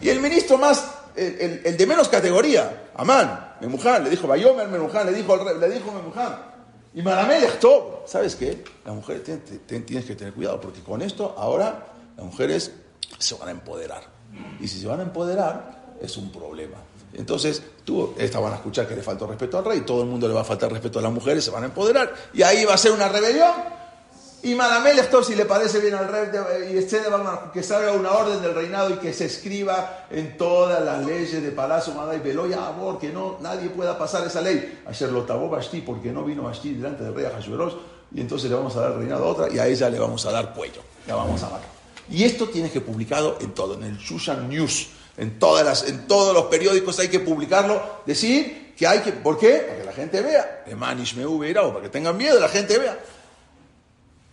Y 0.02 0.10
el 0.10 0.20
ministro 0.20 0.58
más, 0.58 0.86
el, 1.16 1.78
de 1.78 1.88
menos 1.88 2.10
categoría, 2.10 2.90
Amán, 2.96 3.56
Memuján, 3.62 4.04
le 4.04 4.10
dijo 4.10 4.28
Bayomer 4.28 4.68
Memuján, 4.68 5.06
le 5.06 5.14
dijo, 5.14 5.38
le 5.38 5.70
dijo 5.70 5.92
Memuján. 5.92 6.52
Y 6.94 7.02
Maramelech, 7.02 7.58
todo. 7.60 8.04
¿Sabes 8.06 8.36
qué? 8.36 8.64
Las 8.84 8.94
mujeres 8.94 9.24
tienes 9.66 10.06
que 10.06 10.16
tener 10.16 10.34
cuidado, 10.34 10.60
porque 10.60 10.82
con 10.82 11.02
esto 11.02 11.36
ahora 11.38 11.88
las 12.18 12.26
mujeres 12.26 12.72
se 13.18 13.36
van 13.36 13.48
a 13.48 13.52
empoderar. 13.52 14.04
Y 14.60 14.68
si 14.68 14.80
se 14.80 14.88
van 14.88 15.00
a 15.00 15.04
empoderar, 15.04 15.96
es 16.02 16.18
un 16.18 16.32
problema. 16.32 16.78
Entonces, 17.14 17.62
tú 17.84 18.14
estaban 18.18 18.54
a 18.54 18.56
escuchar 18.56 18.88
que 18.88 18.96
le 18.96 19.04
faltó 19.04 19.28
respeto 19.28 19.58
al 19.58 19.66
rey, 19.66 19.82
todo 19.82 20.02
el 20.02 20.08
mundo 20.08 20.28
le 20.28 20.34
va 20.34 20.42
a 20.42 20.46
faltar 20.46 20.72
respeto 20.72 21.00
a 21.00 21.02
las 21.02 21.12
mujeres, 21.12 21.44
se 21.44 21.52
van 21.52 21.64
a 21.64 21.66
empoderar, 21.68 22.14
y 22.34 22.42
ahí 22.44 22.66
va 22.66 22.74
a 22.74 22.78
ser 22.78 22.92
una 22.92 23.10
rebelión 23.10 23.52
y 24.44 24.56
Malamel 24.56 24.98
esto, 24.98 25.24
si 25.24 25.36
le 25.36 25.46
parece 25.46 25.80
bien 25.80 25.94
al 25.94 26.08
rey, 26.08 26.30
y 26.74 26.78
excede, 26.78 27.06
que 27.54 27.62
salga 27.62 27.92
una 27.92 28.12
orden 28.12 28.42
del 28.42 28.56
reinado 28.56 28.90
y 28.90 28.94
que 28.94 29.14
se 29.14 29.26
escriba 29.26 30.08
en 30.10 30.36
todas 30.36 30.84
las 30.84 31.06
leyes 31.06 31.44
de 31.44 31.52
Palacio 31.52 31.94
Madai 31.94 32.20
Beloya 32.20 32.66
Abor, 32.66 32.98
que 32.98 33.10
no, 33.10 33.38
nadie 33.40 33.70
pueda 33.70 34.00
pasar 34.00 34.26
esa 34.26 34.42
ley. 34.42 34.82
Ayer 34.88 35.12
lo 35.12 35.24
tabó 35.24 35.48
Basti 35.48 35.82
porque 35.82 36.12
no 36.12 36.24
vino 36.24 36.42
Basti 36.42 36.74
delante 36.74 37.04
del 37.04 37.14
rey 37.14 37.26
Ahasueros, 37.26 37.78
y 38.16 38.22
entonces 38.22 38.50
le 38.50 38.56
vamos 38.56 38.76
a 38.76 38.82
dar 38.82 38.98
reinado 38.98 39.26
a 39.26 39.28
otra, 39.28 39.54
y 39.54 39.60
a 39.60 39.68
ella 39.68 39.90
le 39.92 40.00
vamos 40.00 40.26
a 40.26 40.32
dar 40.32 40.56
cuello, 40.56 40.82
la 41.06 41.16
vamos 41.16 41.42
a 41.44 41.46
matar. 41.46 41.70
Y 42.10 42.24
esto 42.24 42.48
tienes 42.48 42.72
que 42.72 42.82
publicado 42.82 43.38
en 43.42 43.52
todo, 43.52 43.76
en 43.76 43.84
el 43.84 43.98
Shushan 43.98 44.50
News, 44.50 44.90
en, 45.22 45.38
todas 45.38 45.64
las, 45.64 45.88
en 45.88 46.08
todos 46.08 46.34
los 46.34 46.46
periódicos 46.46 46.98
hay 46.98 47.08
que 47.08 47.20
publicarlo, 47.20 48.02
decir 48.08 48.74
que 48.76 48.88
hay 48.88 49.02
que, 49.02 49.12
¿por 49.12 49.38
qué? 49.38 49.60
Para 49.68 49.78
que 49.78 49.86
la 49.86 49.94
gente 49.94 50.22
vea, 50.24 50.64
o 51.64 51.74
para 51.74 51.84
que 51.84 51.90
tengan 51.90 52.18
miedo, 52.18 52.40
la 52.40 52.50
gente 52.50 52.80
vea. 52.80 52.98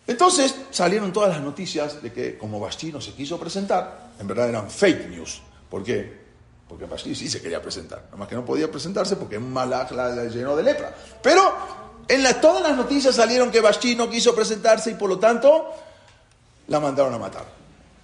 Entonces 0.07 0.55
salieron 0.71 1.13
todas 1.13 1.29
las 1.29 1.43
noticias 1.43 2.03
de 2.03 2.11
que 2.11 2.39
como 2.39 2.59
Basti 2.59 2.91
no 2.91 3.03
se 3.03 3.13
quiso 3.13 3.39
presentar, 3.39 4.13
en 4.19 4.27
verdad 4.27 4.49
eran 4.49 4.71
fake 4.71 5.11
news. 5.11 5.43
¿Por 5.69 5.85
qué? 5.85 6.11
Porque 6.67 6.87
Basti 6.87 7.15
sí 7.15 7.29
se 7.29 7.43
quería 7.43 7.61
presentar, 7.61 8.05
nada 8.07 8.17
más 8.17 8.29
que 8.29 8.35
no 8.35 8.47
podía 8.47 8.71
presentarse 8.71 9.17
porque 9.17 9.37
un 9.37 9.53
malaj 9.53 9.93
la, 9.93 10.25
llenó 10.25 10.57
de 10.57 10.63
lepra. 10.63 10.97
Pero 11.23 11.53
en 12.09 12.41
todas 12.41 12.63
las 12.63 12.75
noticias 12.75 13.15
salieron 13.15 13.51
que 13.51 13.61
Basti 13.61 13.95
no 13.95 14.09
quiso 14.09 14.35
presentarse 14.35 14.93
y 14.93 14.95
por 14.95 15.11
lo 15.11 15.19
tanto 15.19 15.71
la 16.69 16.81
mandaron 16.81 17.13
a 17.13 17.19
matar. 17.19 17.59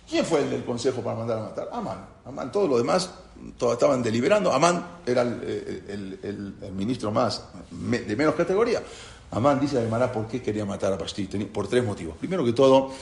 ¿Quién 0.09 0.25
fue 0.25 0.41
el 0.41 0.51
del 0.51 0.65
consejo 0.65 1.01
para 1.01 1.17
mandar 1.17 1.39
a 1.39 1.43
matar? 1.43 1.69
Amán. 1.73 2.07
Amán, 2.25 2.53
todo 2.53 2.69
lo 2.69 2.79
demás 2.79 3.11
todos 3.59 3.75
estaban 3.75 4.03
deliberando. 4.03 4.53
Amán 4.53 5.01
era 5.07 5.23
el, 5.23 6.55
el 6.63 6.73
ministro 6.73 7.11
más 7.11 7.45
de 7.71 8.17
menos 8.17 8.35
categoría. 8.35 8.83
Amán 9.35 9.59
dice 9.61 9.79
a 9.79 10.13
por 10.13 10.29
qué 10.29 10.41
quería 10.41 10.65
matar 10.65 10.93
a 10.93 10.99
Pashti, 10.99 11.27
por 11.27 11.67
tres 11.67 11.85
motivos. 11.85 12.17
Primero 12.17 12.45
que 12.45 12.53
todo, 12.53 12.93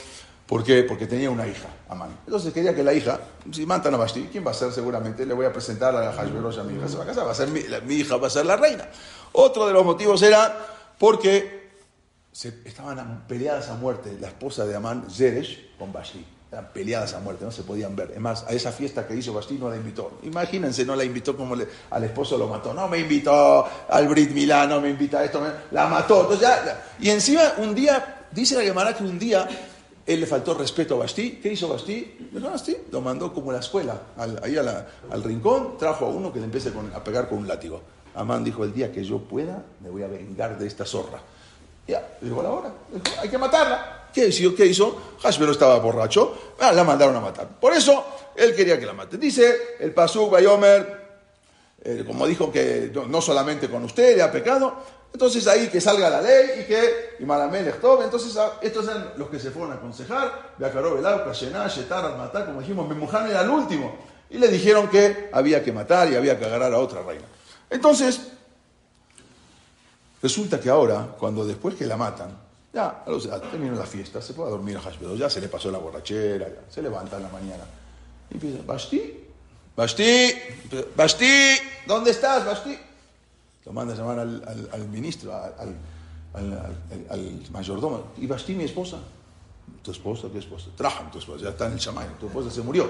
¿por 0.47 0.63
qué? 0.63 0.83
Porque 0.83 1.05
tenía 1.05 1.29
una 1.29 1.47
hija, 1.47 1.67
Amán. 1.89 2.09
Entonces 2.25 2.51
quería 2.51 2.73
que 2.73 2.83
la 2.83 2.93
hija, 2.93 3.19
si 3.51 3.67
matan 3.67 3.93
a 3.93 3.99
Pashti, 3.99 4.29
¿quién 4.31 4.45
va 4.45 4.49
a 4.49 4.55
ser 4.55 4.71
seguramente? 4.71 5.25
Le 5.25 5.33
voy 5.33 5.45
a 5.45 5.53
presentar 5.53 5.95
a 5.95 6.11
Hashverosh 6.11 6.59
a 6.59 6.63
mi 6.63 6.75
hija, 6.75 6.87
se 6.87 6.97
va 6.97 7.03
a 7.03 7.07
casar, 7.07 7.27
va 7.27 7.31
a 7.31 7.35
ser 7.35 7.49
mi, 7.49 7.93
hija 7.93 8.17
va 8.17 8.27
a 8.27 8.31
ser 8.31 8.47
la 8.47 8.55
reina. 8.55 8.89
Otro 9.33 9.67
de 9.67 9.73
los 9.73 9.85
motivos 9.85 10.23
era 10.23 10.57
porque 10.97 11.69
estaban 12.31 13.25
peleadas 13.27 13.69
a 13.69 13.75
muerte 13.75 14.17
la 14.19 14.29
esposa 14.29 14.65
de 14.65 14.75
Amán, 14.75 15.05
Zeresh, 15.11 15.77
con 15.77 15.91
Pashti. 15.91 16.25
Eran 16.53 16.69
peleadas 16.71 17.15
a 17.15 17.19
muerte, 17.19 17.43
no 17.43 17.51
se 17.51 17.63
podían 17.63 17.95
ver. 17.95 18.11
Es 18.11 18.19
más, 18.19 18.43
a 18.43 18.51
esa 18.51 18.71
fiesta 18.71 19.07
que 19.07 19.15
hizo 19.15 19.33
Basti 19.33 19.55
no 19.55 19.69
la 19.69 19.75
invitó. 19.75 20.19
Imagínense, 20.21 20.85
no 20.85 20.95
la 20.95 21.03
invitó 21.03 21.35
como 21.35 21.55
le, 21.55 21.67
al 21.89 22.03
esposo 22.03 22.37
lo 22.37 22.47
mató. 22.47 22.75
No 22.75 22.87
me 22.87 22.99
invitó 22.99 23.65
al 23.89 24.07
Brit 24.07 24.29
Milán, 24.31 24.69
no 24.69 24.79
me 24.79 24.89
invita 24.89 25.19
a 25.19 25.25
esto, 25.25 25.41
la 25.71 25.87
mató. 25.87 26.21
Entonces 26.21 26.41
ya, 26.41 26.83
y 26.99 27.09
encima 27.09 27.53
un 27.57 27.73
día, 27.73 28.27
dice 28.31 28.55
la 28.55 28.61
Gemara 28.61 28.95
que 28.95 29.03
un 29.03 29.17
día 29.17 29.47
él 30.05 30.19
le 30.19 30.27
faltó 30.27 30.53
respeto 30.53 30.93
a 30.93 30.99
Basti. 30.99 31.39
¿Qué 31.41 31.53
hizo 31.53 31.67
Basti? 31.67 32.29
Basti 32.31 32.77
lo 32.91 33.01
mandó 33.01 33.33
como 33.33 33.49
a 33.49 33.53
la 33.55 33.59
escuela, 33.59 33.99
ahí 34.43 34.55
al 34.55 35.23
rincón, 35.23 35.75
trajo 35.79 36.05
a 36.05 36.09
uno 36.09 36.31
que 36.31 36.37
le 36.37 36.45
empiece 36.45 36.71
a 36.93 37.03
pegar 37.03 37.29
con 37.29 37.39
un 37.39 37.47
látigo. 37.47 37.81
Amán 38.13 38.43
dijo, 38.43 38.63
el 38.63 38.73
día 38.73 38.91
que 38.91 39.03
yo 39.03 39.17
pueda, 39.17 39.63
me 39.81 39.89
voy 39.89 40.03
a 40.03 40.07
vengar 40.07 40.59
de 40.59 40.67
esta 40.67 40.85
zorra. 40.85 41.19
Ya, 41.87 42.17
llegó 42.21 42.41
la 42.41 42.49
hora, 42.51 42.73
hay 43.21 43.29
que 43.29 43.37
matarla. 43.37 44.09
¿Qué 44.13 44.27
hizo? 44.27 44.55
¿Qué 44.55 44.67
hizo? 44.67 45.17
estaba 45.51 45.79
borracho, 45.79 46.55
ah, 46.59 46.71
la 46.71 46.83
mandaron 46.83 47.15
a 47.15 47.19
matar. 47.19 47.47
Por 47.59 47.73
eso, 47.73 48.05
él 48.35 48.55
quería 48.55 48.79
que 48.79 48.85
la 48.85 48.93
maten. 48.93 49.19
Dice 49.19 49.75
el 49.79 49.91
Pasuk 49.93 50.31
Bayomer, 50.31 51.03
eh, 51.83 52.03
como 52.05 52.27
dijo 52.27 52.51
que 52.51 52.91
no, 52.93 53.21
solamente 53.21 53.69
con 53.69 53.83
usted 53.83 54.19
ha 54.19 54.31
pecado, 54.31 54.75
entonces 55.11 55.45
ahí 55.47 55.67
que 55.67 55.81
salga 55.81 56.09
la 56.09 56.21
ley 56.21 56.61
y 56.61 56.63
que 56.65 57.17
y 57.19 57.23
entonces 57.23 58.37
ah, 58.37 58.59
estos 58.61 58.87
eran 58.87 59.13
los 59.17 59.29
que 59.29 59.39
se 59.39 59.51
fueron 59.51 59.73
a 59.73 59.75
aconsejar, 59.75 60.53
Beacaró 60.57 60.95
Belau, 60.95 61.25
Kashená, 61.25 61.67
Shetar, 61.67 62.05
al 62.05 62.17
matar, 62.17 62.45
como 62.45 62.61
dijimos, 62.61 62.87
Memuján 62.87 63.29
era 63.29 63.41
el 63.41 63.49
último, 63.49 63.97
y 64.29 64.37
le 64.37 64.47
dijeron 64.47 64.87
que 64.87 65.29
había 65.31 65.63
que 65.63 65.71
matar 65.71 66.11
y 66.11 66.15
había 66.15 66.37
que 66.37 66.45
agarrar 66.45 66.73
a 66.73 66.79
otra 66.79 67.01
reina. 67.01 67.25
Entonces, 67.69 68.32
resulta 70.23 70.59
que 70.59 70.69
ahora, 70.69 71.15
cuando 71.19 71.45
después 71.45 71.75
que 71.75 71.85
la 71.85 71.97
matan, 71.97 72.35
ya, 72.73 73.03
terminó 73.51 73.75
la 73.75 73.85
fiesta, 73.85 74.21
se 74.21 74.33
puede 74.33 74.49
dormir 74.49 74.77
a 74.77 74.81
Hashverosh, 74.81 75.19
ya 75.19 75.29
se 75.29 75.41
le 75.41 75.49
pasó 75.49 75.69
la 75.69 75.77
borrachera, 75.77 76.47
se 76.69 76.81
levanta 76.81 77.17
en 77.17 77.23
la 77.23 77.29
mañana. 77.29 77.65
Y 78.31 78.35
empieza, 78.35 78.63
Basti, 78.65 79.19
Basti, 79.75 80.31
Basti, 80.95 81.55
¿dónde 81.85 82.11
estás, 82.11 82.45
Basti? 82.45 82.75
Lo 83.65 83.73
manda 83.73 83.93
a 83.93 83.97
llamar 83.97 84.19
al, 84.19 84.87
ministro, 84.89 85.33
al, 85.35 85.75
mayordomo. 87.51 88.13
¿Y 88.17 88.25
Basti, 88.25 88.55
mi 88.55 88.63
esposa? 88.63 88.97
¿Tu 89.83 89.91
esposa? 89.91 90.29
¿Qué 90.31 90.39
esposa? 90.39 90.67
Trajan 90.75 91.11
tu 91.11 91.19
esposa, 91.19 91.43
ya 91.43 91.49
está 91.49 91.67
en 91.67 91.73
el 91.73 91.79
chamán, 91.79 92.17
tu 92.17 92.27
esposa 92.27 92.49
se 92.49 92.61
murió. 92.61 92.89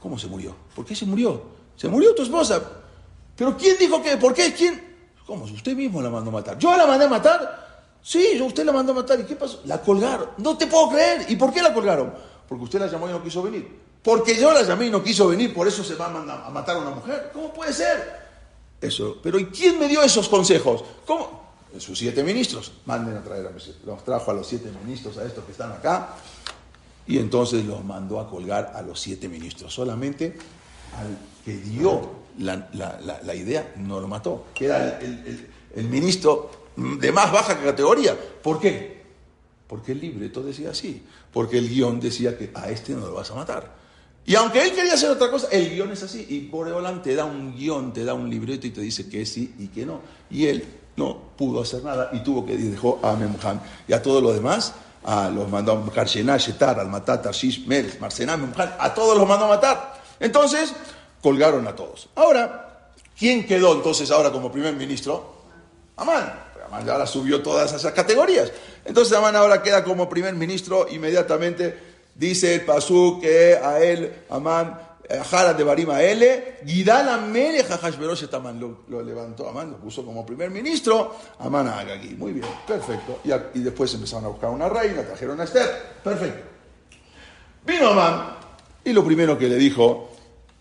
¿Cómo 0.00 0.18
se 0.18 0.26
murió? 0.26 0.56
¿Por 0.74 0.86
qué 0.86 0.96
se 0.96 1.04
murió? 1.04 1.42
Se 1.76 1.86
murió 1.88 2.14
tu 2.14 2.22
esposa. 2.22 2.60
¿Pero 3.36 3.56
quién 3.56 3.78
dijo 3.78 4.02
que? 4.02 4.16
¿Por 4.16 4.34
qué? 4.34 4.52
¿Quién? 4.52 4.91
¿Cómo? 5.32 5.46
Usted 5.46 5.74
mismo 5.74 6.02
la 6.02 6.10
mandó 6.10 6.28
a 6.28 6.34
matar. 6.34 6.58
¿Yo 6.58 6.76
la 6.76 6.86
mandé 6.86 7.06
a 7.06 7.08
matar? 7.08 7.86
Sí, 8.02 8.38
usted 8.38 8.66
la 8.66 8.72
mandó 8.72 8.92
a 8.92 8.96
matar. 8.96 9.18
¿Y 9.18 9.24
qué 9.24 9.34
pasó? 9.34 9.62
La 9.64 9.80
colgaron. 9.80 10.28
No 10.36 10.58
te 10.58 10.66
puedo 10.66 10.90
creer. 10.90 11.24
¿Y 11.30 11.36
por 11.36 11.54
qué 11.54 11.62
la 11.62 11.72
colgaron? 11.72 12.12
Porque 12.46 12.64
usted 12.64 12.78
la 12.78 12.86
llamó 12.86 13.08
y 13.08 13.12
no 13.12 13.22
quiso 13.22 13.42
venir. 13.42 13.80
Porque 14.02 14.38
yo 14.38 14.52
la 14.52 14.60
llamé 14.60 14.88
y 14.88 14.90
no 14.90 15.02
quiso 15.02 15.28
venir, 15.28 15.54
por 15.54 15.66
eso 15.66 15.82
se 15.82 15.94
va 15.94 16.04
a, 16.04 16.50
matar 16.50 16.76
a 16.76 16.80
una 16.80 16.90
mujer. 16.90 17.30
¿Cómo 17.32 17.50
puede 17.50 17.72
ser? 17.72 18.20
Eso. 18.78 19.16
Pero 19.22 19.38
¿y 19.38 19.46
quién 19.46 19.78
me 19.78 19.88
dio 19.88 20.02
esos 20.02 20.28
consejos? 20.28 20.84
¿Cómo? 21.06 21.40
Sus 21.78 21.98
siete 21.98 22.22
ministros. 22.22 22.72
Manden 22.84 23.16
a 23.16 23.24
traer 23.24 23.46
a 23.46 23.52
Los 23.86 24.04
trajo 24.04 24.32
a 24.32 24.34
los 24.34 24.46
siete 24.46 24.70
ministros, 24.84 25.16
a 25.16 25.24
estos 25.24 25.46
que 25.46 25.52
están 25.52 25.72
acá. 25.72 26.16
Y 27.06 27.16
entonces 27.16 27.64
los 27.64 27.82
mandó 27.82 28.20
a 28.20 28.28
colgar 28.28 28.72
a 28.74 28.82
los 28.82 29.00
siete 29.00 29.30
ministros. 29.30 29.72
Solamente 29.72 30.36
al 30.98 31.16
que 31.42 31.56
dio 31.56 32.21
la, 32.38 33.34
idea 33.34 33.72
no 33.76 34.00
lo 34.00 34.08
mató. 34.08 34.46
Que 34.54 34.66
era 34.66 34.98
el 34.98 35.88
ministro 35.88 36.50
de 36.76 37.12
más 37.12 37.32
baja 37.32 37.58
categoría. 37.58 38.16
¿Por 38.42 38.60
qué? 38.60 39.02
Porque 39.66 39.92
el 39.92 40.00
libreto 40.00 40.42
decía 40.42 40.70
así. 40.70 41.02
Porque 41.32 41.58
el 41.58 41.68
guion 41.68 42.00
decía 42.00 42.36
que 42.36 42.50
a 42.54 42.70
este 42.70 42.92
no 42.92 43.06
lo 43.06 43.14
vas 43.14 43.30
a 43.30 43.34
matar. 43.34 43.82
Y 44.24 44.34
aunque 44.36 44.62
él 44.62 44.72
quería 44.72 44.94
hacer 44.94 45.10
otra 45.10 45.30
cosa, 45.30 45.48
el 45.50 45.70
guion 45.70 45.90
es 45.90 46.02
así. 46.02 46.26
Y 46.28 46.46
Boreolam 46.48 47.02
te 47.02 47.14
da 47.14 47.24
un 47.24 47.56
guion, 47.56 47.92
te 47.92 48.04
da 48.04 48.14
un 48.14 48.30
libreto 48.30 48.66
y 48.66 48.70
te 48.70 48.80
dice 48.80 49.08
que 49.08 49.26
sí 49.26 49.54
y 49.58 49.68
que 49.68 49.84
no. 49.84 50.00
Y 50.30 50.46
él 50.46 50.64
no 50.96 51.32
pudo 51.36 51.62
hacer 51.62 51.82
nada 51.82 52.10
y 52.12 52.22
tuvo 52.22 52.44
que 52.46 52.56
dejó 52.56 53.00
a 53.02 53.14
Memhan. 53.14 53.60
Y 53.88 53.92
a 53.92 54.02
todo 54.02 54.20
lo 54.20 54.32
demás, 54.32 54.74
a 55.04 55.28
los 55.28 55.48
mandó 55.48 55.72
a 55.72 56.36
Shetar, 56.36 56.78
al 56.78 56.88
matar 56.88 57.22
Tarshish, 57.22 57.66
Meres, 57.66 58.00
Marcená, 58.00 58.38
a 58.78 58.94
todos 58.94 59.18
los 59.18 59.26
mandó 59.26 59.46
a 59.46 59.48
matar. 59.48 60.02
Entonces, 60.20 60.72
colgaron 61.22 61.66
a 61.66 61.74
todos. 61.74 62.08
Ahora, 62.16 62.90
¿quién 63.18 63.46
quedó 63.46 63.74
entonces 63.74 64.10
ahora 64.10 64.30
como 64.30 64.50
primer 64.50 64.74
ministro? 64.74 65.42
Amán. 65.96 66.40
Amán 66.66 66.88
ahora 66.88 67.06
subió 67.06 67.42
todas 67.42 67.72
esas 67.72 67.92
categorías. 67.92 68.52
Entonces 68.84 69.16
Amán 69.16 69.36
ahora 69.36 69.62
queda 69.62 69.84
como 69.84 70.08
primer 70.08 70.34
ministro 70.34 70.86
inmediatamente. 70.90 71.92
Dice 72.14 72.56
el 72.56 72.60
Pasú 72.62 73.18
que 73.20 73.56
a 73.56 73.82
él, 73.82 74.24
Amán, 74.28 74.78
eh, 75.08 75.20
Jara 75.28 75.54
de 75.54 75.64
Barima 75.64 76.02
L, 76.02 76.58
Gidal 76.66 77.08
Amele 77.08 77.64
Jajashverosh 77.64 78.26
Amán 78.32 78.60
lo, 78.60 78.80
lo 78.88 79.02
levantó, 79.02 79.48
Amán 79.48 79.70
lo 79.70 79.76
puso 79.78 80.04
como 80.04 80.24
primer 80.24 80.50
ministro, 80.50 81.16
Amán 81.38 81.68
aquí 81.68 82.14
Muy 82.16 82.32
bien, 82.32 82.46
perfecto. 82.66 83.20
Y, 83.24 83.58
y, 83.58 83.62
después 83.62 83.92
empezaron 83.94 84.26
a 84.26 84.28
buscar 84.28 84.50
una 84.50 84.68
reina, 84.68 85.02
trajeron 85.02 85.40
a 85.40 85.44
Esther, 85.44 86.00
perfecto. 86.04 86.48
Vino 87.64 87.88
Amán 87.88 88.36
y 88.84 88.92
lo 88.92 89.04
primero 89.04 89.38
que 89.38 89.48
le 89.48 89.56
dijo, 89.56 90.11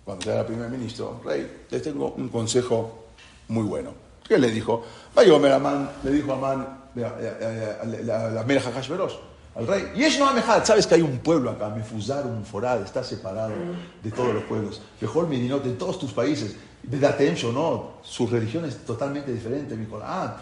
cuando 0.04 0.32
era 0.32 0.46
primer 0.46 0.70
ministro, 0.70 1.22
rey, 1.24 1.66
les 1.70 1.82
tengo 1.82 2.14
un 2.18 2.30
consejo 2.30 3.06
muy 3.48 3.64
bueno. 3.64 3.94
¿Qué 4.28 4.38
le 4.38 4.50
dijo? 4.50 4.84
Vayomer 5.14 5.54
Amán, 5.54 5.90
le 6.04 6.12
dijo 6.12 6.34
Amán, 6.34 6.82
la 6.96 8.44
Melech 8.46 8.64
Hashverosh, 8.64 9.16
al 9.56 9.68
rey. 9.68 9.92
Y 9.96 10.04
es 10.04 10.18
no 10.18 10.28
Amejad, 10.30 10.64
sabes 10.64 10.88
que 10.88 10.96
hay 10.96 11.02
un 11.02 11.20
pueblo 11.20 11.52
acá, 11.52 11.70
Mefuzar, 11.70 12.26
un 12.26 12.46
forad, 12.46 12.82
está 12.82 13.04
separado 13.04 13.54
de 14.02 14.12
todos 14.12 14.34
los 14.34 14.44
pueblos. 14.44 14.82
Mejor 15.00 15.28
Midinot, 15.28 15.66
en 15.66 15.78
todos 15.78 16.00
tus 16.00 16.14
países. 16.14 16.56
Vedatem 16.84 17.36
no, 17.54 17.98
su 18.02 18.26
religión 18.26 18.66
es 18.66 18.78
totalmente 18.86 19.32
diferente, 19.32 19.76
mi 19.76 19.86
Ah, 20.02 20.38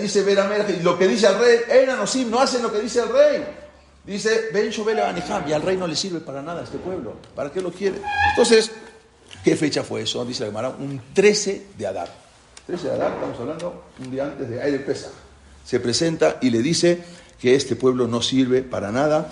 dice 0.00 0.22
Veramelech, 0.22 0.80
y 0.80 0.82
lo 0.82 0.96
que 0.96 1.06
dice 1.06 1.26
el 1.26 1.38
rey, 1.38 1.58
Eranosim, 1.68 2.30
no 2.30 2.40
hacen 2.40 2.62
lo 2.62 2.72
que 2.72 2.80
dice 2.80 3.02
el 3.02 3.08
rey. 3.08 3.44
Dice, 4.08 4.48
Ben 4.54 4.70
y 5.46 5.52
al 5.52 5.60
rey 5.60 5.76
no 5.76 5.86
le 5.86 5.94
sirve 5.94 6.20
para 6.20 6.40
nada 6.40 6.62
a 6.62 6.64
este 6.64 6.78
pueblo. 6.78 7.16
¿Para 7.34 7.52
qué 7.52 7.60
lo 7.60 7.70
quiere? 7.70 8.00
Entonces, 8.30 8.70
¿qué 9.44 9.54
fecha 9.54 9.82
fue 9.82 10.00
eso? 10.00 10.24
Dice 10.24 10.44
la 10.44 10.46
Gemara, 10.46 10.70
un 10.70 10.98
13 11.12 11.66
de 11.76 11.86
Adar. 11.86 12.08
13 12.66 12.88
de 12.88 12.94
Adar, 12.94 13.12
estamos 13.12 13.38
hablando 13.38 13.84
un 13.98 14.10
día 14.10 14.24
antes 14.24 14.48
de 14.48 14.62
Aire 14.62 14.78
Pesa, 14.78 15.10
se 15.62 15.78
presenta 15.78 16.38
y 16.40 16.48
le 16.48 16.62
dice 16.62 17.04
que 17.38 17.54
este 17.54 17.76
pueblo 17.76 18.08
no 18.08 18.22
sirve 18.22 18.62
para 18.62 18.90
nada. 18.90 19.30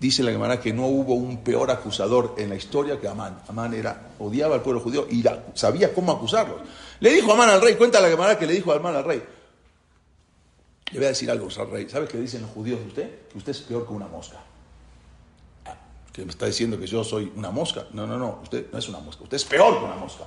Dice 0.00 0.24
la 0.24 0.32
Gemara 0.32 0.58
que 0.58 0.72
no 0.72 0.86
hubo 0.86 1.14
un 1.14 1.44
peor 1.44 1.70
acusador 1.70 2.34
en 2.36 2.48
la 2.48 2.56
historia 2.56 3.00
que 3.00 3.06
Amán. 3.06 3.38
Amán 3.46 3.74
era, 3.74 4.08
odiaba 4.18 4.56
al 4.56 4.62
pueblo 4.62 4.80
judío 4.80 5.06
y 5.08 5.24
sabía 5.54 5.94
cómo 5.94 6.10
acusarlos. 6.10 6.62
Le 6.98 7.12
dijo 7.12 7.32
Amán 7.32 7.50
al 7.50 7.62
rey, 7.62 7.76
cuenta 7.76 8.00
la 8.00 8.08
Gemara 8.08 8.36
que 8.36 8.48
le 8.48 8.54
dijo 8.54 8.72
Amán 8.72 8.96
al 8.96 9.04
rey. 9.04 9.22
Le 10.92 10.98
voy 10.98 11.06
a 11.06 11.08
decir 11.08 11.30
algo 11.30 11.48
al 11.58 11.70
rey. 11.70 11.88
¿Sabe 11.88 12.06
qué 12.06 12.18
dicen 12.18 12.42
los 12.42 12.50
judíos 12.50 12.80
de 12.80 12.86
usted? 12.86 13.28
Que 13.28 13.38
usted 13.38 13.50
es 13.50 13.60
peor 13.60 13.86
que 13.86 13.92
una 13.92 14.06
mosca. 14.06 14.36
Ah, 15.64 15.74
que 16.12 16.24
me 16.24 16.30
está 16.30 16.46
diciendo 16.46 16.78
que 16.78 16.86
yo 16.86 17.02
soy 17.02 17.32
una 17.34 17.50
mosca. 17.50 17.86
No, 17.92 18.06
no, 18.06 18.18
no, 18.18 18.40
usted 18.42 18.66
no 18.72 18.78
es 18.78 18.88
una 18.88 19.00
mosca, 19.00 19.24
usted 19.24 19.36
es 19.36 19.44
peor 19.44 19.78
que 19.78 19.84
una 19.84 19.96
mosca. 19.96 20.24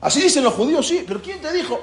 Así 0.00 0.20
dicen 0.20 0.42
los 0.42 0.54
judíos, 0.54 0.86
sí, 0.86 1.04
pero 1.06 1.22
¿quién 1.22 1.40
te 1.40 1.52
dijo? 1.52 1.78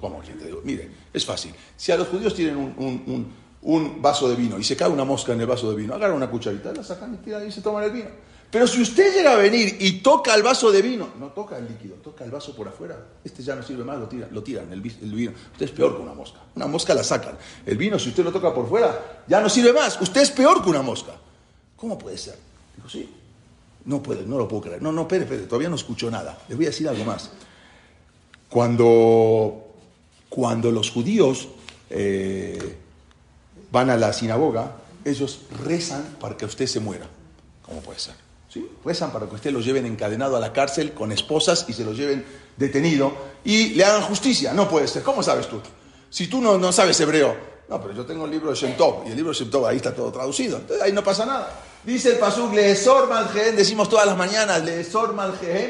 ¿Cómo 0.00 0.20
quién 0.20 0.38
te 0.38 0.46
dijo? 0.46 0.60
Mire, 0.64 0.90
es 1.12 1.24
fácil. 1.24 1.54
Si 1.76 1.92
a 1.92 1.96
los 1.96 2.08
judíos 2.08 2.34
tienen 2.34 2.56
un, 2.56 4.02
vaso 4.02 4.28
de 4.28 4.34
vino 4.34 4.58
y 4.58 4.64
se 4.64 4.76
cae 4.76 4.88
una 4.88 5.04
mosca 5.04 5.32
en 5.32 5.40
el 5.40 5.46
vaso 5.46 5.70
de 5.70 5.76
vino, 5.76 5.94
agarran 5.94 6.16
una 6.16 6.30
cucharita, 6.30 6.72
la 6.72 6.82
sacan 6.82 7.14
y, 7.14 7.16
tiran 7.18 7.46
y 7.46 7.52
se 7.52 7.62
toman 7.62 7.84
el 7.84 7.90
vino. 7.92 8.10
Pero 8.50 8.66
si 8.66 8.82
usted 8.82 9.14
llega 9.14 9.32
a 9.32 9.36
venir 9.36 9.76
y 9.78 10.00
toca 10.00 10.34
el 10.34 10.42
vaso 10.42 10.72
de 10.72 10.82
vino, 10.82 11.10
no 11.20 11.28
toca 11.28 11.56
el 11.56 11.68
líquido, 11.68 11.94
toca 11.96 12.24
el 12.24 12.32
vaso 12.32 12.54
por 12.54 12.66
afuera, 12.66 12.98
este 13.22 13.44
ya 13.44 13.54
no 13.54 13.62
sirve 13.62 13.84
más, 13.84 13.98
lo 13.98 14.08
tiran, 14.08 14.28
lo 14.32 14.42
el, 14.72 14.80
vino. 14.80 15.32
Usted 15.52 15.66
es 15.66 15.70
peor 15.70 15.96
que 15.96 16.02
una 16.02 16.14
mosca. 16.14 16.40
Una 16.56 16.66
mosca 16.66 16.92
la 16.92 17.04
sacan. 17.04 17.38
El 17.64 17.76
vino, 17.76 17.96
si 17.96 18.08
usted 18.08 18.24
lo 18.24 18.32
toca 18.32 18.52
por 18.52 18.68
fuera, 18.68 19.22
ya 19.28 19.40
no 19.40 19.48
sirve 19.48 19.72
más. 19.72 20.00
Usted 20.00 20.22
es 20.22 20.32
peor 20.32 20.64
que 20.64 20.68
una 20.68 20.82
mosca. 20.82 21.12
¿Cómo 21.76 21.96
puede 21.96 22.18
ser? 22.18 22.36
Dijo, 22.74 22.88
sí. 22.88 23.08
No 23.84 24.02
puede, 24.02 24.26
no 24.26 24.36
lo 24.36 24.48
puedo 24.48 24.62
creer. 24.62 24.82
No, 24.82 24.90
no, 24.90 25.02
espere, 25.02 25.24
espere, 25.24 25.42
todavía 25.42 25.68
no 25.68 25.76
escucho 25.76 26.10
nada. 26.10 26.36
Les 26.48 26.56
voy 26.56 26.66
a 26.66 26.70
decir 26.70 26.88
algo 26.88 27.04
más. 27.04 27.30
Cuando, 28.48 29.74
cuando 30.28 30.72
los 30.72 30.90
judíos 30.90 31.48
eh, 31.88 32.76
van 33.70 33.90
a 33.90 33.96
la 33.96 34.12
sinagoga, 34.12 34.76
ellos 35.04 35.42
rezan 35.64 36.16
para 36.20 36.36
que 36.36 36.46
usted 36.46 36.66
se 36.66 36.80
muera. 36.80 37.06
¿Cómo 37.64 37.80
puede 37.80 38.00
ser? 38.00 38.29
¿Sí? 38.52 38.68
Rezan 38.84 39.12
para 39.12 39.28
que 39.28 39.36
usted 39.36 39.52
lo 39.52 39.60
lleven 39.60 39.86
encadenado 39.86 40.36
a 40.36 40.40
la 40.40 40.52
cárcel 40.52 40.92
con 40.92 41.12
esposas 41.12 41.66
y 41.68 41.72
se 41.72 41.84
lo 41.84 41.92
lleven 41.92 42.24
detenido 42.56 43.12
y 43.44 43.70
le 43.74 43.84
hagan 43.84 44.02
justicia. 44.02 44.52
No 44.52 44.68
puede 44.68 44.88
ser. 44.88 45.02
¿Cómo 45.04 45.22
sabes 45.22 45.46
tú? 45.46 45.60
Si 46.10 46.26
tú 46.26 46.40
no, 46.40 46.58
no 46.58 46.72
sabes 46.72 46.98
hebreo. 47.00 47.36
No, 47.68 47.80
pero 47.80 47.94
yo 47.94 48.04
tengo 48.04 48.24
el 48.24 48.32
libro 48.32 48.50
de 48.50 48.56
Shem 48.56 48.74
y 49.06 49.10
el 49.10 49.16
libro 49.16 49.32
de 49.32 49.38
Shem 49.38 49.64
ahí 49.64 49.76
está 49.76 49.94
todo 49.94 50.10
traducido. 50.10 50.56
Entonces 50.56 50.82
ahí 50.84 50.92
no 50.92 51.04
pasa 51.04 51.24
nada. 51.24 51.62
Dice 51.84 52.10
el 52.10 52.18
Pasuk, 52.18 52.52
le 52.52 52.74
decimos 53.54 53.88
todas 53.88 54.04
las 54.04 54.16
mañanas, 54.16 54.64
le 54.64 54.84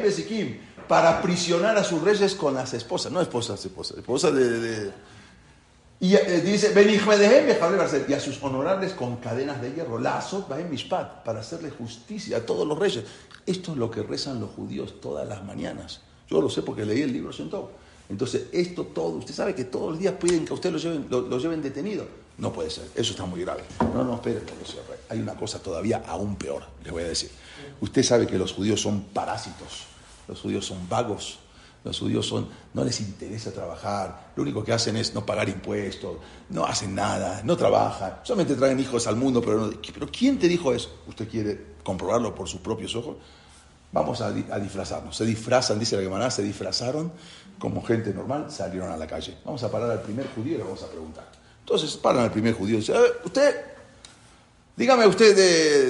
besikim 0.02 0.58
para 0.88 1.22
prisionar 1.22 1.76
a 1.76 1.84
sus 1.84 2.02
reyes 2.02 2.34
con 2.34 2.54
las 2.54 2.74
esposas, 2.74 3.12
no 3.12 3.20
esposas, 3.20 3.64
esposas, 3.64 3.98
esposas 3.98 4.34
de, 4.34 4.90
Y 6.02 6.14
eh, 6.14 6.40
dice, 6.40 6.72
y 8.08 8.12
a 8.14 8.20
sus 8.20 8.42
honorables 8.42 8.94
con 8.94 9.16
cadenas 9.16 9.60
de 9.60 9.74
hierro, 9.74 9.98
lazos, 9.98 10.46
mishpat, 10.70 11.22
para 11.24 11.40
hacerle 11.40 11.70
justicia 11.70 12.38
a 12.38 12.40
todos 12.40 12.66
los 12.66 12.78
reyes. 12.78 13.04
Esto 13.44 13.72
es 13.72 13.78
lo 13.78 13.90
que 13.90 14.02
rezan 14.02 14.40
los 14.40 14.50
judíos 14.50 14.98
todas 15.02 15.28
las 15.28 15.44
mañanas. 15.44 16.00
Yo 16.28 16.40
lo 16.40 16.48
sé 16.48 16.62
porque 16.62 16.86
leí 16.86 17.02
el 17.02 17.12
libro 17.12 17.32
Shentov. 17.32 17.68
Entonces, 18.08 18.46
esto 18.52 18.84
todo, 18.86 19.18
usted 19.18 19.34
sabe 19.34 19.54
que 19.54 19.64
todos 19.64 19.90
los 19.90 19.98
días 19.98 20.14
piden 20.14 20.46
que 20.46 20.52
a 20.52 20.54
usted 20.54 20.72
lo 20.72 20.78
lleven, 20.78 21.06
lo, 21.10 21.38
lleven 21.38 21.60
detenido. 21.60 22.06
No 22.38 22.50
puede 22.50 22.70
ser, 22.70 22.86
eso 22.94 23.10
está 23.10 23.26
muy 23.26 23.42
grave. 23.42 23.62
No, 23.94 24.02
no, 24.02 24.14
espere, 24.14 24.40
señor 24.64 24.86
rey. 24.88 24.98
Hay 25.10 25.20
una 25.20 25.34
cosa 25.34 25.58
todavía 25.58 26.02
aún 26.06 26.36
peor, 26.36 26.64
le 26.82 26.90
voy 26.90 27.02
a 27.02 27.08
decir. 27.08 27.30
Usted 27.80 28.02
sabe 28.02 28.26
que 28.26 28.38
los 28.38 28.52
judíos 28.52 28.80
son 28.80 29.02
parásitos, 29.12 29.84
los 30.26 30.40
judíos 30.40 30.64
son 30.64 30.88
vagos, 30.88 31.38
los 31.82 31.98
judíos 31.98 32.26
son, 32.26 32.48
no 32.74 32.84
les 32.84 33.00
interesa 33.00 33.52
trabajar, 33.52 34.32
lo 34.36 34.42
único 34.42 34.62
que 34.62 34.72
hacen 34.72 34.96
es 34.96 35.14
no 35.14 35.24
pagar 35.24 35.48
impuestos, 35.48 36.18
no 36.50 36.64
hacen 36.64 36.94
nada, 36.94 37.40
no 37.44 37.56
trabajan, 37.56 38.20
solamente 38.22 38.54
traen 38.54 38.78
hijos 38.80 39.06
al 39.06 39.16
mundo, 39.16 39.40
pero, 39.40 39.72
pero 39.94 40.08
¿quién 40.10 40.38
te 40.38 40.46
dijo 40.48 40.72
eso? 40.74 40.90
¿Usted 41.06 41.28
quiere 41.28 41.66
comprobarlo 41.82 42.34
por 42.34 42.48
sus 42.48 42.60
propios 42.60 42.94
ojos? 42.94 43.16
Vamos 43.92 44.20
a, 44.20 44.30
disfrazarnos. 44.30 45.16
Se 45.16 45.24
disfrazan, 45.24 45.78
dice 45.78 45.96
la 45.96 46.02
Gemara, 46.02 46.30
se 46.30 46.42
disfrazaron 46.42 47.10
como 47.58 47.82
gente 47.82 48.14
normal, 48.14 48.50
salieron 48.50 48.90
a 48.90 48.96
la 48.96 49.06
calle. 49.06 49.38
Vamos 49.44 49.62
a 49.64 49.70
parar 49.70 49.90
al 49.90 50.02
primer 50.02 50.28
judío 50.28 50.54
y 50.54 50.58
le 50.58 50.62
vamos 50.62 50.82
a 50.82 50.88
preguntar. 50.88 51.24
Entonces 51.60 51.96
paran 51.96 52.22
al 52.22 52.30
primer 52.30 52.54
judío 52.54 52.76
y 52.76 52.80
dicen, 52.80 52.96
usted, 53.24 53.56
dígame 54.76 55.06
usted 55.06 55.34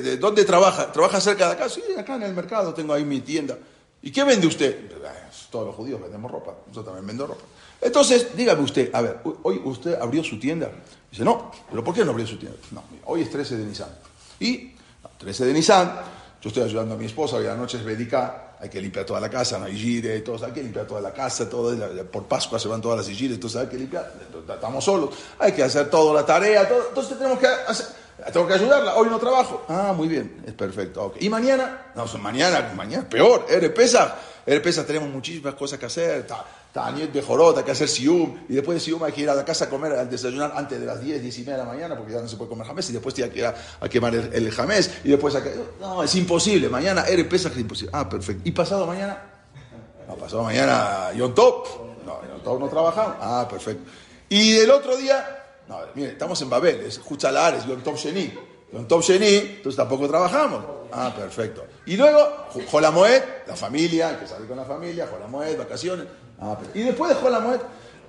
de, 0.03 0.17
dónde 0.17 0.45
trabaja. 0.45 0.91
¿Trabaja 0.91 1.21
cerca 1.21 1.49
de 1.49 1.53
acá? 1.53 1.69
Sí, 1.69 1.83
acá 1.99 2.17
en 2.17 2.23
el 2.23 2.35
mercado 2.35 2.73
tengo 2.73 2.95
ahí 2.95 3.05
mi 3.05 3.21
tienda. 3.21 3.59
¿Y 4.03 4.11
qué 4.11 4.25
vende 4.25 4.47
usted? 4.47 4.91
todos 5.51 5.67
los 5.67 5.75
judíos 5.75 6.01
vendemos 6.01 6.31
ropa, 6.31 6.55
yo 6.73 6.83
también 6.83 7.07
vendo 7.07 7.27
ropa. 7.27 7.43
Entonces, 7.81 8.37
dígame 8.37 8.63
usted, 8.63 8.91
a 8.95 9.01
ver, 9.01 9.19
hoy 9.43 9.61
usted 9.65 10.01
abrió 10.01 10.23
su 10.23 10.39
tienda. 10.39 10.71
Dice, 11.11 11.25
no, 11.25 11.51
pero 11.69 11.83
¿por 11.83 11.95
qué 11.95 12.05
no 12.05 12.13
abrió 12.13 12.27
su 12.27 12.39
tienda? 12.39 12.57
No, 12.71 12.85
hoy 13.07 13.23
es 13.23 13.31
13 13.31 13.57
de 13.57 13.65
Nisan. 13.65 13.89
Y, 14.39 14.73
13 15.19 15.47
de 15.47 15.53
Nisan, 15.53 16.01
yo 16.41 16.49
estoy 16.49 16.63
ayudando 16.63 16.95
a 16.95 16.99
mi 16.99 17.07
esposa, 17.07 17.37
hoy 17.37 17.45
la 17.45 17.57
noche 17.57 17.79
es 17.79 17.85
Bédica, 17.85 18.57
hay 18.61 18.69
que 18.69 18.81
limpiar 18.81 19.05
toda 19.05 19.21
la 19.21 19.29
casa, 19.29 19.59
no 19.59 19.65
hay 19.65 19.77
gire, 19.77 20.21
todo, 20.21 20.45
hay 20.45 20.53
que 20.53 20.63
limpiar 20.63 20.87
toda 20.87 21.01
la 21.01 21.13
casa, 21.13 21.49
todo, 21.49 21.75
por 22.11 22.27
Pascua 22.27 22.59
se 22.59 22.69
van 22.69 22.81
todas 22.81 22.99
las 22.99 23.09
gires, 23.09 23.35
entonces 23.35 23.61
hay 23.61 23.67
que 23.67 23.79
limpiar, 23.79 24.13
estamos 24.49 24.85
solos, 24.85 25.11
hay 25.39 25.53
que 25.53 25.63
hacer 25.63 25.91
toda 25.91 26.15
la 26.15 26.25
tarea, 26.25 26.69
entonces 26.89 27.17
tenemos 27.19 27.39
que 27.39 27.47
hacer, 27.47 27.87
tengo 28.33 28.47
que 28.47 28.55
ayudarla, 28.55 28.95
hoy 28.97 29.09
no 29.09 29.19
trabajo. 29.19 29.65
Ah, 29.69 29.93
muy 29.97 30.09
bien, 30.09 30.43
es 30.47 30.55
perfecto. 30.55 31.15
¿Y 31.21 31.29
mañana? 31.29 31.93
No, 31.95 32.07
mañana, 32.19 32.73
mañana 32.75 33.09
peor, 33.09 33.47
eres 33.49 33.71
pesa 33.71 34.19
el 34.47 34.63
pesa 34.63 34.85
tenemos 34.85 35.09
muchísimas 35.11 35.55
cosas 35.55 35.79
que 35.79 35.87
hacer. 35.87 36.27
Taniel 36.73 37.09
Bejorot, 37.09 37.59
hay 37.59 37.65
que 37.65 37.71
hacer 37.73 37.89
Sium. 37.89 38.39
Y 38.49 38.55
después 38.55 38.75
de 38.77 38.81
Sium 38.81 39.03
hay 39.03 39.13
que 39.13 39.23
ir 39.23 39.31
a 39.31 39.35
la 39.35 39.45
casa 39.45 39.67
a 39.67 39.69
comer, 39.69 39.93
al 39.93 40.09
desayunar 40.09 40.53
antes 40.57 40.81
de 40.81 40.87
las 40.87 41.01
10, 41.01 41.23
10 41.23 41.39
y 41.39 41.41
media 41.43 41.53
de 41.53 41.59
la 41.59 41.65
mañana, 41.65 41.97
porque 41.97 42.13
ya 42.13 42.21
no 42.21 42.29
se 42.29 42.37
puede 42.37 42.49
comer 42.49 42.67
jamés. 42.67 42.89
Y 42.91 42.93
después 42.93 43.15
tiene 43.15 43.31
que 43.31 43.41
ir 43.41 43.47
a, 43.47 43.89
quemar 43.89 44.15
el, 44.15 44.51
jamés. 44.51 44.91
Y 45.05 45.11
después 45.11 45.35
a 45.35 45.43
No, 45.81 46.03
es 46.03 46.15
imposible. 46.15 46.69
Mañana 46.69 47.05
eres 47.07 47.27
pesa 47.27 47.49
es 47.49 47.59
imposible. 47.59 47.91
Ah, 47.95 48.09
perfecto. 48.09 48.43
¿Y 48.45 48.53
pasado 48.53 48.87
mañana? 48.87 49.23
No, 50.09 50.17
pasado 50.17 50.43
mañana 50.43 51.13
Yom 51.13 51.35
Top. 51.35 51.67
No, 52.07 52.21
Yom 52.27 52.43
Top 52.43 52.61
no 52.61 52.69
trabajamos. 52.69 53.17
Ah, 53.21 53.47
perfecto. 53.49 53.91
Y 54.29 54.57
el 54.57 54.71
otro 54.71 54.97
día, 54.97 55.40
no, 55.71 55.79
mire, 55.95 56.09
estamos 56.11 56.43
en 56.43 56.51
Babel, 56.51 56.81
es 56.81 56.99
Juchalares, 56.99 57.65
Yom 57.65 57.81
Top 57.81 57.95
Sheni. 57.95 58.35
Yom 58.73 58.89
Top 58.89 59.03
Sheni, 59.03 59.37
entonces 59.37 59.77
tampoco 59.77 60.09
trabajamos. 60.09 60.65
Ah, 60.91 61.15
perfecto. 61.17 61.65
Y 61.87 61.97
luego, 61.97 62.19
Jolamoed, 62.69 63.23
la 63.47 63.55
familia, 63.55 64.09
hay 64.09 64.17
que 64.17 64.27
salir 64.27 64.49
con 64.49 64.57
la 64.57 64.65
familia, 64.65 65.07
Jolamoed, 65.07 65.57
vacaciones. 65.57 66.07
Ah, 66.41 66.59
y 66.75 66.83
después 66.83 67.11
de 67.11 67.21
Jolamoed, 67.21 67.61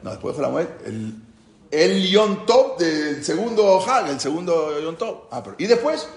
no, 0.02 0.10
después 0.10 0.36
de 0.36 0.42
Jolamoed, 0.42 0.68
el, 0.86 1.14
el 1.70 2.08
Yom 2.10 2.48
Tov 2.48 2.80
del 2.80 3.24
segundo 3.24 3.80
Hag, 3.80 4.10
el 4.10 4.20
segundo 4.20 4.82
Yom 4.82 4.96
Tov. 4.96 5.28
Ah, 5.30 5.44
pero, 5.44 5.56
y 5.60 5.68
después, 5.68 6.08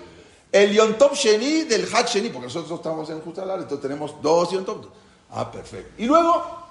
el 0.51 0.73
Yom 0.73 0.95
Tov 0.95 1.13
Sheni 1.13 1.65
del 1.65 1.87
Hag 1.95 2.07
Sheni, 2.07 2.31
porque 2.31 2.47
nosotros 2.47 2.79
estamos 2.79 3.11
en 3.11 3.21
Justalar, 3.21 3.59
entonces 3.59 3.83
tenemos 3.83 4.15
dos 4.23 4.51
Yom 4.51 4.65
Tov. 4.65 4.89
Ah, 5.31 5.53
perfecto. 5.53 5.93
Y 5.99 6.07
luego, 6.07 6.64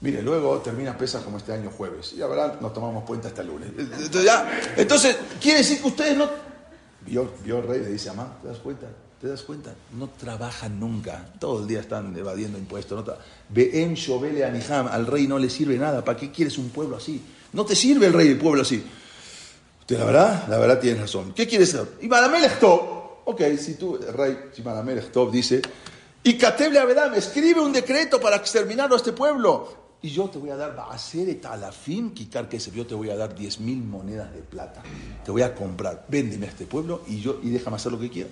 mire, 0.00 0.22
luego 0.22 0.58
termina 0.58 0.96
Pesa 0.96 1.22
como 1.22 1.38
este 1.38 1.52
año 1.52 1.70
jueves. 1.70 2.14
Y 2.16 2.22
ahora 2.22 2.58
nos 2.60 2.72
tomamos 2.72 3.04
cuenta 3.04 3.28
hasta 3.28 3.42
el 3.42 3.48
lunes. 3.48 3.70
Entonces, 3.76 4.24
ya, 4.24 4.60
entonces, 4.76 5.16
quiere 5.40 5.58
decir 5.58 5.80
que 5.80 5.88
ustedes 5.88 6.16
no 6.16 6.28
vio, 7.06 7.30
vio 7.44 7.58
el 7.58 7.66
rey, 7.66 7.80
le 7.80 7.90
dice, 7.90 8.10
mamá, 8.10 8.38
¿te 8.42 8.48
das 8.48 8.58
cuenta? 8.58 8.86
¿Te 9.20 9.26
das 9.26 9.42
cuenta? 9.42 9.74
No 9.98 10.08
trabajan 10.10 10.78
nunca. 10.78 11.32
Todo 11.40 11.62
el 11.62 11.66
día 11.66 11.80
están 11.80 12.16
evadiendo 12.16 12.56
impuestos. 12.56 13.04
No 13.04 13.14
Be'em 13.48 13.94
Shobele 13.94 14.44
Aniham. 14.44 14.86
Al 14.86 15.06
rey 15.06 15.26
no 15.26 15.38
le 15.38 15.50
sirve 15.50 15.76
nada. 15.76 16.04
¿Para 16.04 16.16
qué 16.16 16.30
quieres 16.30 16.56
un 16.56 16.70
pueblo 16.70 16.96
así? 16.96 17.20
No 17.52 17.64
te 17.64 17.74
sirve 17.74 18.06
el 18.06 18.12
rey 18.12 18.28
del 18.28 18.38
pueblo 18.38 18.62
así. 18.62 18.84
Usted, 19.80 19.98
la 19.98 20.04
verdad, 20.04 20.44
la 20.48 20.58
verdad 20.58 20.78
tienes 20.78 21.00
razón. 21.00 21.32
¿Qué 21.34 21.48
quieres 21.48 21.74
hacer? 21.74 21.88
Y 22.02 22.06
Malamelech 22.06 22.62
Ok, 22.62 23.42
si 23.58 23.74
tú, 23.74 23.96
el 23.96 24.14
rey, 24.14 24.38
si 24.54 24.62
Malamelech 24.62 25.12
dice, 25.32 25.60
y 26.22 26.38
Kateble 26.38 26.78
Abedam, 26.78 27.14
escribe 27.14 27.60
un 27.60 27.72
decreto 27.72 28.20
para 28.20 28.36
exterminar 28.36 28.92
a 28.92 28.96
este 28.96 29.12
pueblo 29.12 29.87
y 30.00 30.10
yo 30.10 30.28
te 30.28 30.38
voy 30.38 30.50
a 30.50 30.56
dar, 30.56 30.76
a 30.90 30.96
ser 30.96 31.40
talafim, 31.40 32.14
quitar 32.14 32.48
que 32.48 32.58
yo 32.58 32.86
te 32.86 32.94
voy 32.94 33.10
a 33.10 33.16
dar 33.16 33.34
10 33.34 33.60
mil 33.60 33.78
monedas 33.78 34.32
de 34.32 34.40
plata. 34.40 34.82
Te 35.24 35.30
voy 35.30 35.42
a 35.42 35.54
comprar, 35.54 36.04
véndeme 36.08 36.46
a 36.46 36.50
este 36.50 36.66
pueblo 36.66 37.02
y, 37.08 37.20
yo, 37.20 37.40
y 37.42 37.50
déjame 37.50 37.76
hacer 37.76 37.92
lo 37.92 37.98
que 37.98 38.08
quiera. 38.08 38.30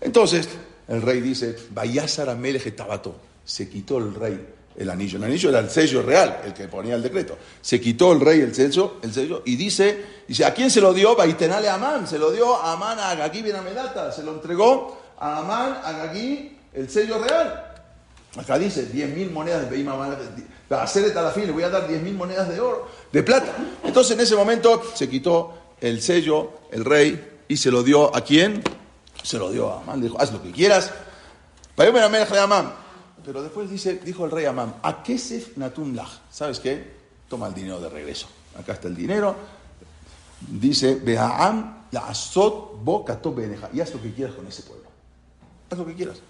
Entonces, 0.00 0.48
el 0.88 1.00
rey 1.00 1.20
dice, 1.20 1.56
Vayasar 1.70 2.28
Amelech 2.28 2.74
Tabato. 2.76 3.16
Se 3.44 3.68
quitó 3.68 3.98
el 3.98 4.14
rey 4.14 4.46
el 4.76 4.90
anillo. 4.90 5.18
El 5.18 5.24
anillo 5.24 5.48
era 5.48 5.58
el 5.60 5.70
sello 5.70 6.02
real, 6.02 6.40
el 6.44 6.52
que 6.52 6.68
ponía 6.68 6.94
el 6.94 7.02
decreto. 7.02 7.36
Se 7.60 7.80
quitó 7.80 8.12
el 8.12 8.20
rey 8.20 8.40
el 8.40 8.54
sello, 8.54 8.98
el 9.02 9.12
sello 9.12 9.42
y 9.44 9.56
dice, 9.56 10.04
dice, 10.28 10.44
¿a 10.44 10.54
quién 10.54 10.70
se 10.70 10.80
lo 10.80 10.92
dio? 10.92 11.16
Baitenale 11.16 11.68
a 11.68 11.74
Amán. 11.74 12.06
Se 12.06 12.18
lo 12.18 12.30
dio 12.30 12.56
a 12.56 12.72
Amán 12.72 12.98
a 12.98 13.10
Agagí. 13.10 13.42
Se 14.14 14.22
lo 14.22 14.34
entregó 14.34 15.00
a 15.18 15.38
Amán 15.38 15.72
a 15.82 15.88
Agagí 15.88 16.56
el 16.72 16.88
sello 16.88 17.18
real. 17.22 17.71
Acá 18.36 18.58
dice 18.58 18.86
10 18.86 19.14
mil 19.14 19.30
monedas 19.30 19.68
de 19.68 19.68
a 20.70 20.82
hacer 20.82 21.04
de 21.04 21.10
Talafín 21.10 21.46
le 21.46 21.52
voy 21.52 21.64
a 21.64 21.68
dar 21.68 21.86
10 21.86 22.02
mil 22.02 22.14
monedas 22.14 22.48
de 22.48 22.60
oro, 22.60 22.88
de 23.12 23.22
plata. 23.22 23.52
Entonces 23.84 24.16
en 24.16 24.20
ese 24.20 24.34
momento 24.34 24.82
se 24.94 25.08
quitó 25.08 25.54
el 25.80 26.00
sello, 26.00 26.52
el 26.70 26.84
rey, 26.84 27.42
y 27.48 27.56
se 27.56 27.70
lo 27.70 27.82
dio 27.82 28.14
a 28.16 28.22
quién? 28.22 28.62
Se 29.22 29.38
lo 29.38 29.50
dio 29.50 29.70
a 29.70 29.80
Amán, 29.80 30.00
le 30.00 30.06
dijo, 30.06 30.20
haz 30.20 30.32
lo 30.32 30.42
que 30.42 30.50
quieras. 30.50 30.90
Pero 33.24 33.42
después 33.42 33.70
dice, 33.70 34.00
dijo 34.04 34.24
el 34.24 34.30
rey 34.30 34.46
Amán, 34.46 34.76
¿a 34.82 35.02
se 35.04 35.52
natun 35.56 35.98
¿Sabes 36.30 36.58
qué? 36.58 37.02
Toma 37.28 37.48
el 37.48 37.54
dinero 37.54 37.80
de 37.80 37.88
regreso. 37.88 38.28
Acá 38.58 38.72
está 38.72 38.88
el 38.88 38.96
dinero. 38.96 39.36
Dice, 40.40 40.96
Behaam 40.96 41.82
la 41.92 42.08
azot 42.08 42.82
boca 42.82 43.20
Y 43.72 43.80
haz 43.80 43.94
lo 43.94 44.02
que 44.02 44.12
quieras 44.12 44.34
con 44.34 44.46
ese 44.46 44.62
pueblo. 44.62 44.88
Haz 45.70 45.78
lo 45.78 45.86
que 45.86 45.94
quieras. 45.94 46.20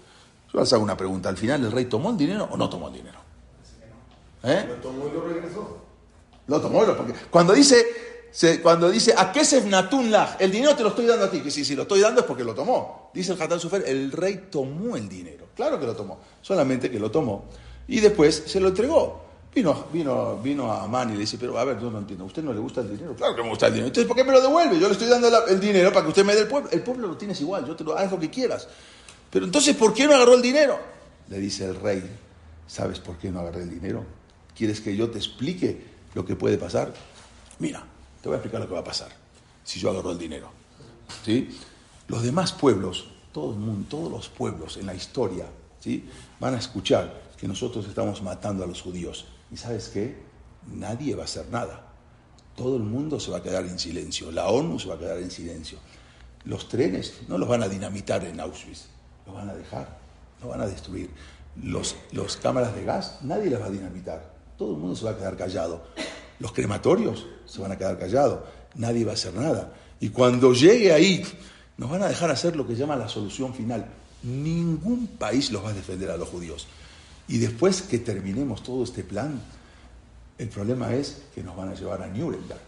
Yo 0.53 0.59
les 0.59 0.71
hago 0.71 0.83
una 0.83 0.95
pregunta. 0.95 1.29
¿Al 1.29 1.37
final 1.37 1.65
el 1.65 1.71
rey 1.71 1.85
tomó 1.85 2.11
el 2.11 2.17
dinero 2.17 2.47
o 2.51 2.57
no 2.57 2.69
tomó 2.69 2.87
el 2.89 2.93
dinero? 2.93 3.19
¿Eh? 4.43 4.65
Lo 4.67 4.75
tomó 4.75 5.07
y 5.07 5.11
lo 5.11 5.21
regresó. 5.21 5.77
Lo 6.47 6.61
tomó, 6.61 6.85
porque 6.85 7.13
cuando 7.31 7.53
dice, 7.53 7.85
cuando 8.61 8.91
dice, 8.91 9.13
¿a 9.17 9.31
qué 9.31 9.45
se 9.45 9.63
natun 9.65 10.13
El 10.39 10.51
dinero 10.51 10.75
te 10.75 10.83
lo 10.83 10.89
estoy 10.89 11.05
dando 11.05 11.25
a 11.25 11.31
ti. 11.31 11.41
Que 11.41 11.49
si, 11.49 11.63
si 11.63 11.75
lo 11.75 11.83
estoy 11.83 12.01
dando 12.01 12.21
es 12.21 12.27
porque 12.27 12.43
lo 12.43 12.53
tomó. 12.53 13.09
Dice 13.13 13.33
el 13.33 13.41
Hatal 13.41 13.59
Sufer, 13.59 13.83
el 13.87 14.11
rey 14.11 14.47
tomó 14.51 14.97
el 14.97 15.07
dinero. 15.07 15.47
Claro 15.55 15.79
que 15.79 15.85
lo 15.85 15.95
tomó. 15.95 16.19
Solamente 16.41 16.91
que 16.91 16.99
lo 16.99 17.09
tomó. 17.09 17.45
Y 17.87 17.99
después 17.99 18.43
se 18.45 18.59
lo 18.59 18.69
entregó. 18.69 19.23
Vino, 19.55 19.85
vino, 19.93 20.37
vino 20.37 20.71
a 20.71 20.83
Amán 20.83 21.11
y 21.11 21.13
le 21.13 21.19
dice, 21.19 21.37
pero 21.39 21.57
a 21.59 21.63
ver, 21.63 21.79
yo 21.79 21.91
no 21.91 21.99
entiendo, 21.99 22.23
¿a 22.23 22.27
usted 22.27 22.41
no 22.41 22.51
le 22.53 22.59
gusta 22.59 22.81
el 22.81 22.89
dinero? 22.89 23.15
Claro 23.15 23.35
que 23.35 23.43
me 23.43 23.49
gusta 23.49 23.67
el 23.67 23.73
dinero. 23.73 23.87
Entonces, 23.89 24.07
¿por 24.07 24.17
qué 24.17 24.23
me 24.23 24.31
lo 24.31 24.41
devuelve? 24.41 24.79
Yo 24.79 24.87
le 24.87 24.93
estoy 24.93 25.07
dando 25.07 25.29
el 25.45 25.59
dinero 25.59 25.93
para 25.93 26.03
que 26.03 26.09
usted 26.09 26.25
me 26.25 26.33
dé 26.33 26.41
el 26.41 26.47
pueblo. 26.47 26.71
El 26.71 26.81
pueblo 26.81 27.07
lo 27.07 27.17
tienes 27.17 27.39
igual, 27.39 27.65
yo 27.67 27.75
te 27.75 27.83
lo 27.83 27.95
hago 27.95 28.15
lo 28.15 28.19
que 28.19 28.31
quieras. 28.31 28.67
Pero 29.33 29.45
entonces, 29.45 29.75
¿por 29.75 29.95
qué 29.95 30.05
no 30.05 30.13
agarró 30.13 30.35
el 30.35 30.43
dinero? 30.43 30.79
Le 31.27 31.39
dice 31.39 31.65
el 31.65 31.75
rey, 31.75 32.03
¿sabes 32.67 32.99
por 32.99 33.17
qué 33.17 33.31
no 33.31 33.39
agarré 33.39 33.63
el 33.63 33.69
dinero? 33.71 34.05
¿Quieres 34.55 34.79
que 34.79 34.95
yo 34.95 35.09
te 35.09 35.17
explique 35.17 35.83
lo 36.13 36.23
que 36.23 36.35
puede 36.35 36.59
pasar? 36.59 36.93
Mira, 37.57 37.83
te 38.21 38.29
voy 38.29 38.35
a 38.35 38.37
explicar 38.37 38.61
lo 38.61 38.67
que 38.67 38.75
va 38.75 38.81
a 38.81 38.83
pasar 38.83 39.09
si 39.63 39.79
yo 39.79 39.89
agarro 39.89 40.11
el 40.11 40.19
dinero. 40.19 40.51
¿Sí? 41.25 41.49
Los 42.07 42.21
demás 42.21 42.51
pueblos, 42.51 43.07
todo 43.31 43.53
el 43.53 43.59
mundo, 43.59 43.87
todos 43.89 44.11
los 44.11 44.29
pueblos 44.29 44.77
en 44.77 44.85
la 44.85 44.93
historia, 44.93 45.47
¿sí? 45.79 46.07
van 46.39 46.53
a 46.53 46.59
escuchar 46.59 47.23
que 47.35 47.47
nosotros 47.47 47.87
estamos 47.87 48.21
matando 48.21 48.63
a 48.63 48.67
los 48.67 48.83
judíos. 48.83 49.25
¿Y 49.51 49.57
sabes 49.57 49.89
qué? 49.89 50.15
Nadie 50.71 51.15
va 51.15 51.23
a 51.23 51.25
hacer 51.25 51.49
nada. 51.49 51.91
Todo 52.55 52.77
el 52.77 52.83
mundo 52.83 53.19
se 53.19 53.31
va 53.31 53.37
a 53.37 53.43
quedar 53.43 53.65
en 53.65 53.79
silencio. 53.79 54.31
La 54.31 54.49
ONU 54.49 54.77
se 54.77 54.89
va 54.89 54.93
a 54.93 54.99
quedar 54.99 55.17
en 55.17 55.31
silencio. 55.31 55.79
Los 56.45 56.69
trenes 56.69 57.21
no 57.27 57.39
los 57.39 57.49
van 57.49 57.63
a 57.63 57.67
dinamitar 57.67 58.23
en 58.25 58.39
Auschwitz. 58.39 58.92
Los 59.25 59.35
van 59.35 59.49
a 59.49 59.53
dejar. 59.53 59.87
Los 60.41 60.49
van 60.49 60.61
a 60.61 60.67
destruir. 60.67 61.09
Los, 61.61 61.95
los 62.11 62.37
cámaras 62.37 62.75
de 62.75 62.83
gas, 62.83 63.19
nadie 63.21 63.49
las 63.49 63.61
va 63.61 63.67
a 63.67 63.69
dinamitar 63.69 64.33
todo 64.57 64.73
el 64.73 64.79
mundo 64.79 64.95
se 64.95 65.05
va 65.05 65.11
a 65.11 65.17
quedar 65.17 65.37
callado. 65.37 65.83
Los 66.39 66.51
crematorios 66.51 67.25
se 67.45 67.61
van 67.61 67.71
a 67.71 67.77
quedar 67.77 67.97
callados, 67.97 68.39
nadie 68.75 69.05
va 69.05 69.11
a 69.11 69.15
hacer 69.15 69.33
nada. 69.33 69.73
Y 69.99 70.09
cuando 70.09 70.53
llegue 70.53 70.91
ahí, 70.91 71.23
nos 71.77 71.89
van 71.89 72.03
a 72.03 72.07
dejar 72.07 72.31
hacer 72.31 72.55
lo 72.55 72.67
que 72.67 72.75
llama 72.75 72.95
la 72.95 73.07
solución 73.07 73.53
final. 73.53 73.85
Ningún 74.23 75.07
país 75.07 75.51
los 75.51 75.63
va 75.63 75.69
a 75.69 75.73
defender 75.73 76.09
a 76.11 76.17
los 76.17 76.29
judíos. 76.29 76.67
Y 77.27 77.37
después 77.37 77.81
que 77.81 77.99
terminemos 77.99 78.63
todo 78.63 78.83
este 78.83 79.03
plan, 79.03 79.41
el 80.37 80.49
problema 80.49 80.93
es 80.93 81.23
que 81.33 81.43
nos 81.43 81.55
van 81.55 81.69
a 81.69 81.75
llevar 81.75 82.01
a 82.01 82.07
Nuremberg. 82.07 82.59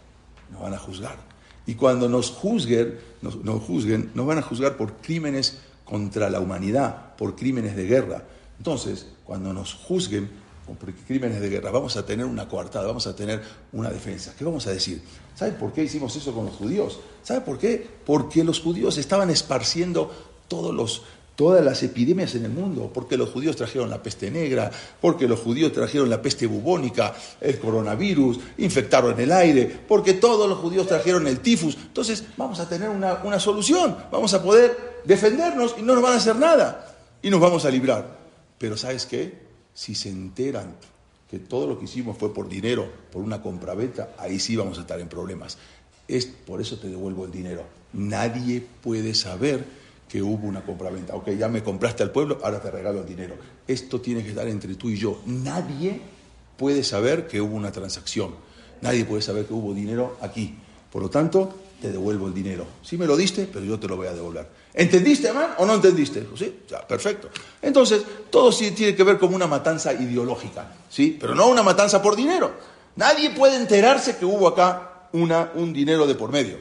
nos 0.51 0.62
van 0.62 0.74
a 0.74 0.78
juzgar. 0.78 1.18
Y 1.66 1.76
cuando 1.76 2.08
nos 2.08 2.30
juzguen, 2.30 2.99
nos, 3.22 3.38
nos 3.38 3.64
juzguen, 3.64 4.12
nos 4.14 4.26
van 4.26 4.38
a 4.38 4.41
juzgar 4.41 4.78
por 4.78 4.97
crímenes 4.97 5.60
contra 5.86 6.30
la 6.30 6.40
humanidad, 6.40 7.16
por 7.16 7.36
crímenes 7.36 7.76
de 7.76 7.86
guerra. 7.86 8.24
Entonces, 8.58 9.08
cuando 9.24 9.54
nos 9.54 9.74
juzguen 9.74 10.30
por 10.66 10.94
crímenes 10.94 11.40
de 11.40 11.50
guerra, 11.50 11.70
vamos 11.70 11.96
a 11.96 12.06
tener 12.06 12.26
una 12.26 12.50
coartada, 12.50 12.88
vamos 12.88 13.06
a 13.06 13.16
tener 13.16 13.42
una 13.72 13.90
defensa. 13.90 14.34
¿Qué 14.38 14.44
vamos 14.44 14.66
a 14.66 14.72
decir? 14.72 15.02
¿Sabe 15.36 15.52
por 15.52 15.72
qué 15.72 15.84
hicimos 15.84 16.16
eso 16.16 16.34
con 16.34 16.46
los 16.46 16.56
judíos? 16.56 17.00
¿Sabe 17.22 17.42
por 17.42 17.60
qué? 17.60 17.88
Porque 18.06 18.44
los 18.44 18.60
judíos 18.60 18.98
estaban 18.98 19.30
esparciendo 19.30 20.12
todos 20.48 20.74
los, 20.74 21.04
todas 21.36 21.64
las 21.64 21.84
epidemias 21.84 22.34
en 22.36 22.46
el 22.46 22.52
mundo, 22.52 22.90
porque 22.94 23.18
los 23.18 23.30
judíos 23.30 23.56
trajeron 23.56 23.90
la 23.90 24.02
peste 24.02 24.32
negra, 24.32 24.72
porque 25.02 25.28
los 25.28 25.40
judíos 25.40 25.74
trajeron 25.74 26.10
la 26.10 26.22
peste 26.22 26.48
bubónica, 26.48 27.14
el 27.42 27.60
coronavirus, 27.60 28.40
infectaron 28.58 29.20
el 29.20 29.32
aire, 29.32 29.66
porque 29.88 30.14
todos 30.14 30.48
los 30.50 30.60
judíos 30.60 30.88
trajeron 30.88 31.28
el 31.28 31.40
tifus. 31.40 31.76
Entonces 31.76 32.24
vamos 32.38 32.60
a 32.60 32.70
tener 32.70 32.90
una, 32.90 33.16
una 33.24 33.40
solución, 33.40 33.96
vamos 34.12 34.34
a 34.34 34.42
poder 34.42 35.02
defendernos 35.06 35.76
y 35.78 35.82
no 35.82 35.94
nos 35.94 36.04
van 36.04 36.14
a 36.14 36.18
hacer 36.18 36.36
nada 36.36 36.96
y 37.22 37.30
nos 37.30 37.40
vamos 37.40 37.66
a 37.66 37.70
librar. 37.70 38.18
Pero 38.58 38.78
¿sabes 38.78 39.06
qué? 39.06 39.46
Si 39.74 39.94
se 39.94 40.10
enteran 40.10 40.76
que 41.30 41.40
todo 41.40 41.68
lo 41.68 41.78
que 41.78 41.86
hicimos 41.86 42.18
fue 42.18 42.34
por 42.34 42.48
dinero, 42.48 42.88
por 43.12 43.22
una 43.22 43.42
compraventa, 43.42 44.12
ahí 44.18 44.40
sí 44.40 44.56
vamos 44.56 44.78
a 44.78 44.82
estar 44.82 45.00
en 45.00 45.10
problemas. 45.10 45.58
Es 46.08 46.26
por 46.26 46.62
eso 46.62 46.78
te 46.78 46.88
devuelvo 46.88 47.26
el 47.26 47.32
dinero. 47.32 47.64
Nadie 47.94 48.66
puede 48.82 49.16
saber 49.16 49.66
que 50.10 50.22
hubo 50.22 50.47
una 50.47 50.62
compraventa. 50.62 51.16
Ok, 51.16 51.30
ya 51.32 51.47
me 51.47 51.64
compraste 51.64 52.03
al 52.03 52.12
pueblo, 52.12 52.39
ahora 52.43 52.62
te 52.62 52.72
regalo 52.72 53.01
el 53.01 53.06
dinero. 53.06 53.36
Esto 53.68 54.01
tiene 54.01 54.24
que 54.24 54.30
estar 54.30 54.47
entre 54.47 54.76
tú 54.76 54.89
y 54.89 54.97
yo. 54.97 55.20
Nadie 55.26 56.01
puede 56.58 56.84
saber 56.84 57.28
que 57.28 57.41
hubo 57.41 57.56
una 57.56 57.72
transacción. 57.72 58.36
Nadie 58.82 59.06
puede 59.06 59.22
saber 59.22 59.45
que 59.45 59.53
hubo 59.53 59.74
dinero 59.74 60.18
aquí. 60.22 60.56
Por 60.91 61.01
lo 61.01 61.10
tanto, 61.10 61.53
te 61.82 61.91
devuelvo 61.91 62.28
el 62.28 62.34
dinero. 62.34 62.66
Sí 62.82 62.97
me 62.97 63.06
lo 63.06 63.18
diste, 63.18 63.47
pero 63.51 63.66
yo 63.66 63.80
te 63.80 63.88
lo 63.88 63.97
voy 63.97 64.08
a 64.08 64.14
devolver. 64.14 64.47
¿Entendiste, 64.74 65.32
man, 65.34 65.51
o 65.58 65.66
no 65.66 65.76
entendiste? 65.76 66.28
Sí, 66.36 66.62
ya, 66.70 66.86
perfecto. 66.88 67.30
Entonces, 67.62 68.03
todo 68.30 68.51
sí 68.51 68.72
tiene 68.72 68.95
que 68.95 69.03
ver 69.03 69.18
con 69.18 69.34
una 69.34 69.47
matanza 69.47 69.93
ideológica, 69.93 70.72
¿sí? 70.89 71.18
Pero 71.20 71.36
no 71.36 71.47
una 71.47 71.64
matanza 71.64 72.01
por 72.01 72.16
dinero. 72.16 72.53
Nadie 72.95 73.32
puede 73.32 73.56
enterarse 73.58 74.18
que 74.18 74.26
hubo 74.26 74.47
acá 74.47 75.10
una, 75.14 75.51
un 75.56 75.74
dinero 75.74 76.08
de 76.08 76.16
por 76.16 76.32
medio. 76.32 76.58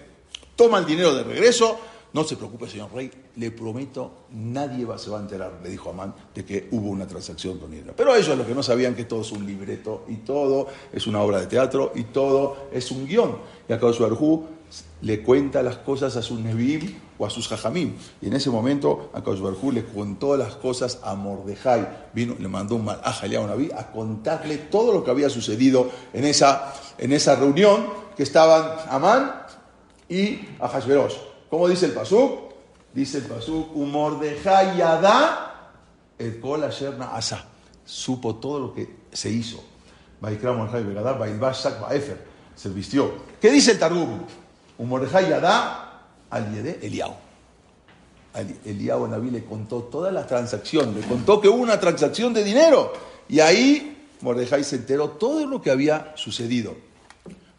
Toma 0.56 0.78
el 0.78 0.86
dinero 0.86 1.14
de 1.14 1.24
regreso, 1.24 1.78
no 2.14 2.22
se 2.22 2.36
preocupe, 2.36 2.68
señor 2.68 2.92
rey, 2.94 3.10
le 3.36 3.50
prometo, 3.50 4.26
nadie 4.30 4.84
va, 4.84 4.96
se 4.98 5.10
va 5.10 5.18
a 5.18 5.20
enterar, 5.20 5.58
le 5.62 5.68
dijo 5.68 5.90
Amán, 5.90 6.14
de 6.32 6.44
que 6.44 6.68
hubo 6.70 6.88
una 6.90 7.08
transacción 7.08 7.58
con 7.58 7.72
dinero. 7.72 7.92
Pero 7.96 8.14
ellos 8.14 8.38
lo 8.38 8.46
que 8.46 8.54
no 8.54 8.62
sabían 8.62 8.94
que 8.94 9.04
todo 9.04 9.22
es 9.22 9.32
un 9.32 9.44
libreto 9.44 10.04
y 10.08 10.18
todo 10.18 10.68
es 10.92 11.08
una 11.08 11.20
obra 11.20 11.40
de 11.40 11.48
teatro 11.48 11.90
y 11.94 12.04
todo 12.04 12.68
es 12.72 12.92
un 12.92 13.06
guion. 13.06 13.36
Y 13.68 13.72
acá 13.72 13.88
Arjú 13.88 14.44
le 15.02 15.22
cuenta 15.22 15.60
las 15.62 15.76
cosas 15.78 16.16
a 16.16 16.22
sus 16.22 16.38
Nebim 16.38 16.94
o 17.18 17.26
a 17.26 17.30
sus 17.30 17.48
Jajamim. 17.48 17.94
Y 18.22 18.28
en 18.28 18.34
ese 18.34 18.48
momento, 18.48 19.10
a 19.12 19.20
Barjú 19.20 19.72
le 19.72 19.84
contó 19.84 20.36
las 20.36 20.54
cosas 20.54 21.00
a 21.02 21.16
Mordejai. 21.16 22.08
Vino, 22.14 22.36
le 22.38 22.48
mandó 22.48 22.76
un 22.76 22.84
mal 22.84 23.00
a 23.02 23.26
Naví 23.26 23.70
a 23.76 23.90
contarle 23.90 24.56
todo 24.58 24.92
lo 24.92 25.02
que 25.02 25.10
había 25.10 25.28
sucedido 25.28 25.90
en 26.12 26.24
esa, 26.24 26.74
en 26.96 27.12
esa 27.12 27.36
reunión 27.36 27.86
que 28.16 28.22
estaban 28.22 28.76
Amán 28.88 29.32
y 30.08 30.38
Ahasverosh. 30.60 31.14
¿Cómo 31.54 31.68
dice 31.68 31.86
el 31.86 31.92
Pasuk? 31.92 32.50
Dice 32.92 33.18
el 33.18 33.24
Pasuk, 33.26 33.76
un 33.76 33.92
Mordejai 33.92 34.76
Yadá, 34.76 35.70
el 36.18 36.40
Kol 36.40 36.64
Asherna 36.64 37.14
Asa. 37.14 37.44
Supo 37.84 38.34
todo 38.34 38.58
lo 38.58 38.74
que 38.74 38.88
se 39.12 39.30
hizo. 39.30 39.62
Se 42.56 42.68
vistió. 42.70 43.14
¿Qué 43.40 43.52
dice 43.52 43.70
el 43.70 43.78
Targum? 43.78 44.18
Un 44.78 44.88
Mordejai 44.88 45.28
Yadá 45.28 46.02
al 46.28 46.52
Yede 46.52 46.80
Eliau. 46.82 47.14
Eliau 48.64 49.06
Naví 49.06 49.30
le 49.30 49.44
contó 49.44 49.84
toda 49.84 50.10
la 50.10 50.26
transacción, 50.26 50.92
le 50.92 51.06
contó 51.06 51.40
que 51.40 51.48
hubo 51.48 51.62
una 51.62 51.78
transacción 51.78 52.34
de 52.34 52.42
dinero. 52.42 52.92
Y 53.28 53.38
ahí 53.38 54.08
Mordejai 54.22 54.64
se 54.64 54.74
enteró 54.74 55.10
todo 55.10 55.46
lo 55.46 55.62
que 55.62 55.70
había 55.70 56.14
sucedido. 56.16 56.74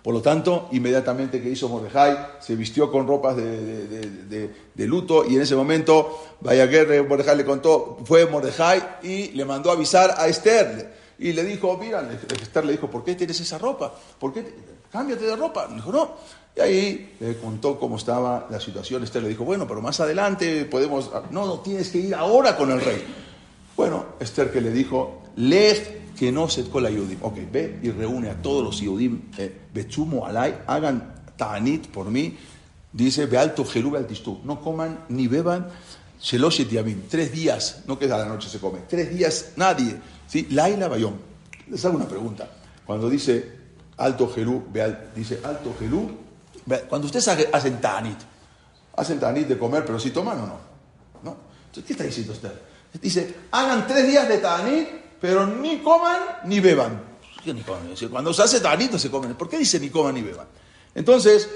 Por 0.06 0.14
lo 0.14 0.22
tanto, 0.22 0.70
inmediatamente 0.72 1.42
que 1.42 1.50
hizo 1.50 1.68
Mordejai, 1.68 2.28
se 2.40 2.56
vistió 2.56 2.92
con 2.92 3.08
ropas 3.08 3.36
de, 3.38 4.52
luto 4.86 5.26
y 5.28 5.36
en 5.36 5.42
ese 5.42 5.56
momento, 5.56 6.36
vaya 6.42 6.68
guerra, 6.68 7.34
le 7.34 7.44
contó, 7.44 7.98
fue 8.06 8.28
Mordejai 8.28 9.00
y 9.02 9.32
le 9.32 9.44
mandó 9.46 9.72
avisar 9.72 10.14
a 10.16 10.28
Esther. 10.28 10.94
Y 11.18 11.34
le 11.34 11.44
dijo, 11.44 11.76
mira, 11.80 12.08
Esther 12.40 12.66
le 12.66 12.74
dijo, 12.74 12.88
¿por 12.88 13.04
qué 13.04 13.16
tienes 13.16 13.40
esa 13.40 13.58
ropa? 13.58 13.96
¿Por 14.20 14.32
qué? 14.32 14.46
Cámbiate 14.92 15.26
de 15.26 15.36
ropa. 15.36 15.68
Dijo, 15.74 15.92
no, 15.92 16.12
y 16.56 16.62
ahí 16.62 17.16
le 17.20 17.38
contó 17.38 17.80
cómo 17.80 17.98
estaba 17.98 18.46
la 18.52 18.60
situación. 18.60 19.04
Esther 19.04 19.24
le 19.24 19.30
dijo, 19.30 19.44
bueno, 19.44 19.68
pero 19.68 19.82
más 19.82 20.00
adelante 20.02 20.66
podemos... 20.66 21.10
No, 21.32 21.48
no, 21.48 21.62
tienes 21.62 21.90
que 21.90 21.98
ir 21.98 22.14
ahora 22.14 22.56
con 22.56 22.70
el 22.70 22.80
rey. 22.80 23.04
Bueno, 23.76 24.06
Esther 24.20 24.52
que 24.52 24.62
le 24.62 24.70
dijo, 24.70 25.24
lej 25.36 26.05
que 26.18 26.32
no 26.32 26.50
se 26.50 26.64
la 26.64 26.90
Yudim. 26.90 27.20
Ok, 27.22 27.38
ve 27.52 27.80
y 27.84 27.92
reúne 27.92 28.30
a 28.30 28.42
todos 28.42 28.64
los 28.64 28.80
Yudim, 28.80 29.30
eh, 29.38 29.54
bechumo 29.74 30.26
alay, 30.26 30.62
hagan 30.68 31.14
ta'anit 31.38 31.88
por 31.88 32.10
mí. 32.10 32.38
Dice, 32.92 33.26
ve 33.26 33.38
alto 33.38 33.66
Jerube. 33.66 34.06
No 34.44 34.62
coman 34.62 35.06
ni 35.10 35.28
beban 35.28 35.68
sheloshet 36.22 36.70
yamim. 36.70 37.04
Tres 37.10 37.32
días, 37.32 37.84
no 37.88 38.00
que 38.00 38.06
a 38.06 38.18
la 38.18 38.26
noche 38.26 38.50
se 38.50 38.60
come. 38.60 38.80
Tres 38.88 39.16
días, 39.16 39.52
nadie. 39.58 39.98
¿Sí? 40.28 40.48
Laila 40.52 40.88
Bayón. 40.88 41.16
Les 41.70 41.84
hago 41.86 41.98
una 41.98 42.08
pregunta. 42.08 42.50
Cuando 42.86 43.10
dice 43.10 43.52
alto 43.98 44.32
Jerú, 44.34 44.66
dice 45.16 45.40
alto 45.44 45.76
Jerú, 45.80 46.12
cuando 46.90 47.08
ustedes 47.08 47.28
hacen 47.28 47.82
tanit, 47.82 48.18
hacen 48.96 49.20
tanit 49.20 49.48
de 49.48 49.58
comer, 49.58 49.86
pero 49.86 50.00
si 50.00 50.12
toman 50.12 50.40
o 50.40 50.48
no. 50.48 50.60
¿No? 51.24 51.38
Entonces, 51.68 51.86
¿qué 51.86 51.94
está 51.94 52.04
diciendo 52.04 52.34
usted? 52.34 52.52
Dice, 53.02 53.36
hagan 53.52 53.88
tres 53.88 54.08
días 54.08 54.28
de 54.28 54.38
tanit, 54.38 54.88
pero 55.26 55.48
ni 55.48 55.80
coman 55.80 56.20
ni 56.46 56.60
beban. 56.60 57.02
¿Qué 57.44 57.52
ni 57.52 57.62
coman? 57.62 57.96
Cuando 58.12 58.32
se 58.32 58.44
hace 58.44 58.60
tanit 58.60 58.92
no 58.92 59.00
se 59.00 59.10
comen. 59.10 59.34
¿Por 59.34 59.50
qué 59.50 59.58
dice 59.58 59.80
ni 59.80 59.90
coman 59.90 60.14
ni 60.14 60.22
beban? 60.22 60.46
Entonces, 60.94 61.50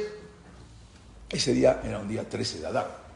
ese 1.29 1.53
día 1.53 1.81
era 1.83 1.99
un 1.99 2.07
día 2.07 2.27
13 2.27 2.61
de 2.61 2.65
Adar. 2.65 3.09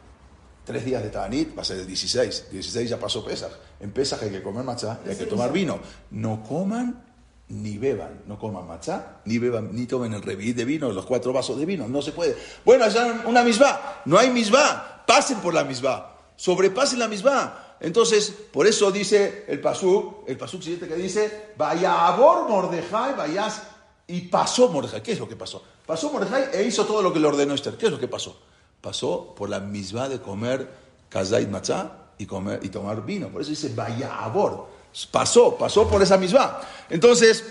Tres 0.64 0.86
días 0.86 1.02
de 1.02 1.10
Tanit 1.10 1.58
va 1.58 1.64
a 1.64 1.66
ser 1.66 1.80
el 1.80 1.88
16. 1.88 2.52
16 2.52 2.90
ya 2.90 3.00
pasó 3.00 3.26
Pesaj. 3.26 3.52
En 3.80 3.92
Pesaj 3.92 4.22
hay 4.22 4.30
que 4.30 4.44
comer 4.44 4.64
matzá 4.64 5.00
y 5.06 5.10
hay 5.10 5.18
que 5.18 5.26
tomar 5.26 5.52
vino. 5.52 5.80
No 6.12 6.44
coman 6.44 7.04
ni 7.50 7.80
beban, 7.80 8.22
no 8.28 8.38
coman 8.38 8.68
matzá, 8.68 9.22
ni 9.26 9.40
beban, 9.40 9.76
ni 9.76 9.88
tomen 9.88 10.14
el 10.14 10.22
revit 10.22 10.56
de 10.56 10.66
vino, 10.66 10.92
los 10.92 11.06
cuatro 11.06 11.34
vasos 11.34 11.58
de 11.58 11.66
vino, 11.66 11.88
no 11.88 12.02
se 12.02 12.12
puede. 12.12 12.38
Bueno, 12.64 12.86
allá 12.86 13.24
una 13.26 13.44
misbah, 13.44 14.04
no 14.06 14.18
hay 14.20 14.30
misbah, 14.30 15.04
pasen 15.06 15.40
por 15.40 15.54
la 15.54 15.64
misbah, 15.64 16.16
sobrepasen 16.36 17.00
la 17.00 17.08
misbah. 17.08 17.73
Entonces, 17.84 18.34
por 18.50 18.66
eso 18.66 18.94
dice 18.94 19.44
el 19.46 19.60
pasuk, 19.60 20.24
el 20.26 20.38
pasuk 20.38 20.62
siguiente 20.62 20.88
que 20.88 20.96
dice, 20.96 21.52
vaya 21.58 22.08
a 22.08 22.16
bor 22.16 22.48
Mordejai, 22.48 23.14
vayas, 23.14 23.62
y 24.08 24.22
pasó 24.22 24.70
Mordejai. 24.70 25.04
¿Qué 25.04 25.12
es 25.12 25.20
lo 25.20 25.28
que 25.28 25.36
pasó? 25.36 25.62
Pasó 25.86 26.10
Mordejai 26.10 26.46
e 26.54 26.64
hizo 26.64 26.86
todo 26.86 27.02
lo 27.02 27.12
que 27.12 27.20
le 27.20 27.28
ordenó 27.28 27.54
Esther. 27.54 27.76
¿Qué 27.76 27.88
es 27.88 27.92
lo 27.92 28.00
que 28.00 28.08
pasó? 28.08 28.40
Pasó 28.80 29.36
por 29.36 29.50
la 29.50 29.60
misbah 29.60 30.08
de 30.08 30.22
comer 30.22 30.66
kazait 31.10 31.50
matzá 31.50 32.14
y, 32.18 32.26
comer, 32.26 32.62
y 32.64 32.70
tomar 32.70 33.06
vino. 33.06 33.28
Por 33.28 33.42
eso 33.42 33.50
dice, 33.50 33.74
vaya 33.76 34.16
a 34.16 34.30
bor. 34.30 34.66
Pasó, 35.12 35.58
pasó 35.58 35.86
por 35.86 36.02
esa 36.02 36.18
misma. 36.18 36.62
Entonces, 36.90 37.44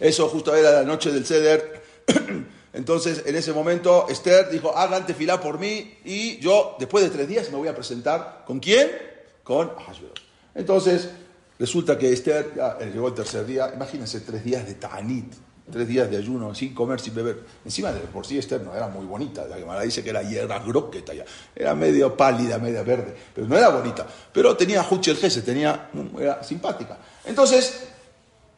eso 0.00 0.28
justo 0.28 0.56
era 0.56 0.72
la 0.72 0.82
noche 0.82 1.12
del 1.12 1.24
ceder. 1.24 1.84
Entonces, 2.72 3.22
en 3.26 3.36
ese 3.36 3.52
momento, 3.52 4.06
Esther 4.08 4.50
dijo, 4.50 4.76
hagan 4.76 5.06
tefilá 5.06 5.40
por 5.40 5.60
mí 5.60 5.98
y 6.04 6.40
yo, 6.40 6.74
después 6.80 7.04
de 7.04 7.10
tres 7.10 7.28
días, 7.28 7.48
me 7.52 7.58
voy 7.58 7.68
a 7.68 7.76
presentar. 7.76 8.42
¿Con 8.44 8.58
quién? 8.58 9.11
Con 9.42 9.70
Ahasverosh. 9.70 10.22
Entonces, 10.54 11.10
resulta 11.58 11.98
que 11.98 12.12
Esther, 12.12 12.52
ya 12.56 12.76
eh, 12.80 12.90
llegó 12.92 13.08
el 13.08 13.14
tercer 13.14 13.46
día, 13.46 13.72
imagínense, 13.74 14.20
tres 14.20 14.44
días 14.44 14.66
de 14.66 14.74
Ta'anit 14.74 15.34
tres 15.70 15.86
días 15.86 16.10
de 16.10 16.16
ayuno, 16.16 16.54
sin 16.54 16.74
comer, 16.74 17.00
sin 17.00 17.14
beber. 17.14 17.40
Encima 17.64 17.92
de 17.92 18.00
por 18.00 18.26
sí 18.26 18.38
Esther 18.38 18.60
no 18.62 18.74
era 18.74 18.88
muy 18.88 19.06
bonita, 19.06 19.46
la 19.46 19.56
Gemara 19.56 19.82
dice 19.82 20.02
que 20.02 20.10
era 20.10 20.22
hierra 20.22 20.58
groqueta, 20.60 21.12
era 21.54 21.74
medio 21.74 22.16
pálida, 22.16 22.58
medio 22.58 22.84
verde, 22.84 23.14
pero 23.34 23.46
no 23.46 23.56
era 23.56 23.68
bonita. 23.68 24.06
Pero 24.32 24.56
tenía 24.56 24.84
Huchel 24.88 25.16
Gese, 25.16 25.42
tenía, 25.42 25.90
era 26.18 26.42
simpática. 26.42 26.98
Entonces, 27.24 27.88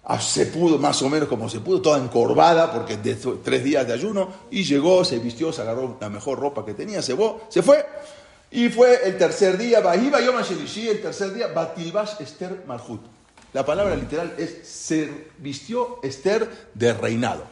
ah, 0.04 0.20
se 0.20 0.46
pudo 0.46 0.78
más 0.78 1.00
o 1.02 1.08
menos 1.08 1.28
como 1.28 1.48
se 1.48 1.60
pudo, 1.60 1.82
toda 1.82 1.98
encorvada, 1.98 2.72
porque 2.72 2.96
de 2.96 3.14
tres 3.14 3.64
días 3.64 3.86
de 3.86 3.92
ayuno, 3.92 4.28
y 4.50 4.64
llegó, 4.64 5.04
se 5.04 5.18
vistió, 5.18 5.52
se 5.52 5.62
agarró 5.62 5.98
la 6.00 6.08
mejor 6.08 6.38
ropa 6.38 6.64
que 6.64 6.74
tenía, 6.74 7.02
se, 7.02 7.16
se 7.48 7.62
fue. 7.62 7.84
Y 8.54 8.68
fue 8.68 9.00
el 9.08 9.18
tercer 9.18 9.58
día, 9.58 9.80
Bahiba 9.80 10.20
Yom 10.20 10.36
el 10.38 11.02
tercer 11.02 11.34
día, 11.34 11.48
Batilbash 11.48 12.20
Esther 12.20 12.62
Malhut. 12.68 13.00
La 13.52 13.66
palabra 13.66 13.96
literal 13.96 14.32
es 14.38 14.60
se 14.62 15.26
vistió 15.38 15.98
Esther 16.04 16.68
de 16.72 16.94
reinado. 16.94 17.42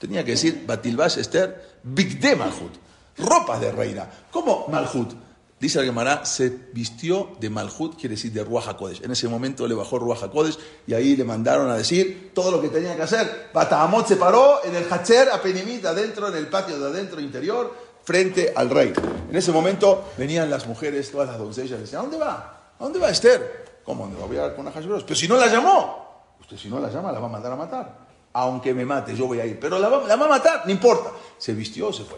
Tenía 0.00 0.24
que 0.24 0.32
decir 0.32 0.64
Batilbash 0.66 1.18
Esther 1.18 1.78
Bigde 1.84 2.34
Malhut. 2.34 2.72
Ropa 3.18 3.60
de 3.60 3.70
reina. 3.70 4.10
¿Cómo 4.32 4.66
Malhut? 4.66 5.12
Dice 5.60 5.78
la 5.78 5.84
Gemara, 5.84 6.24
se 6.24 6.50
vistió 6.72 7.36
de 7.38 7.50
Malhut, 7.50 7.94
quiere 7.94 8.16
decir 8.16 8.32
de 8.32 8.42
Ruach 8.42 8.68
HaKodesh. 8.68 9.02
En 9.04 9.12
ese 9.12 9.28
momento 9.28 9.66
le 9.66 9.76
bajó 9.76 10.00
Ruach 10.00 10.24
HaKodesh 10.24 10.58
y 10.88 10.94
ahí 10.94 11.14
le 11.14 11.22
mandaron 11.22 11.70
a 11.70 11.76
decir 11.76 12.32
todo 12.34 12.50
lo 12.50 12.60
que 12.60 12.68
tenía 12.68 12.96
que 12.96 13.02
hacer. 13.02 13.50
Batahamot 13.54 14.08
se 14.08 14.16
paró 14.16 14.64
en 14.64 14.74
el 14.74 14.88
Hacher 14.88 15.30
a 15.30 15.40
Penimit, 15.40 15.84
adentro, 15.84 16.28
en 16.28 16.36
el 16.36 16.48
patio 16.48 16.78
de 16.78 16.86
adentro 16.86 17.20
interior, 17.20 17.87
frente 18.08 18.54
al 18.56 18.70
rey. 18.70 18.90
En 19.28 19.36
ese 19.36 19.52
momento 19.52 20.12
venían 20.16 20.48
las 20.48 20.66
mujeres, 20.66 21.10
todas 21.10 21.28
las 21.28 21.36
doncellas, 21.36 21.78
decían, 21.78 22.00
¿a 22.00 22.02
dónde 22.04 22.16
va? 22.16 22.72
¿A 22.78 22.82
dónde 22.82 22.98
va 22.98 23.10
Esther? 23.10 23.82
¿Cómo? 23.84 24.04
¿Dónde 24.04 24.16
va 24.16 24.22
a 24.22 24.46
hablar 24.46 24.56
con 24.56 24.72
Hashverosh? 24.72 25.02
Pero 25.02 25.14
si 25.14 25.28
no 25.28 25.36
la 25.36 25.46
llamó. 25.46 26.24
Usted 26.40 26.56
si 26.56 26.70
no 26.70 26.80
la 26.80 26.88
llama, 26.88 27.12
la 27.12 27.18
va 27.18 27.26
a 27.26 27.28
mandar 27.28 27.52
a 27.52 27.56
matar. 27.56 27.98
Aunque 28.32 28.72
me 28.72 28.86
mate, 28.86 29.14
yo 29.14 29.26
voy 29.26 29.40
a 29.40 29.44
ir. 29.44 29.60
Pero 29.60 29.78
la 29.78 29.90
va, 29.90 30.10
a 30.10 30.16
matar, 30.16 30.62
no 30.64 30.72
importa. 30.72 31.10
Se 31.36 31.52
vistió, 31.52 31.92
se 31.92 32.04
fue. 32.04 32.16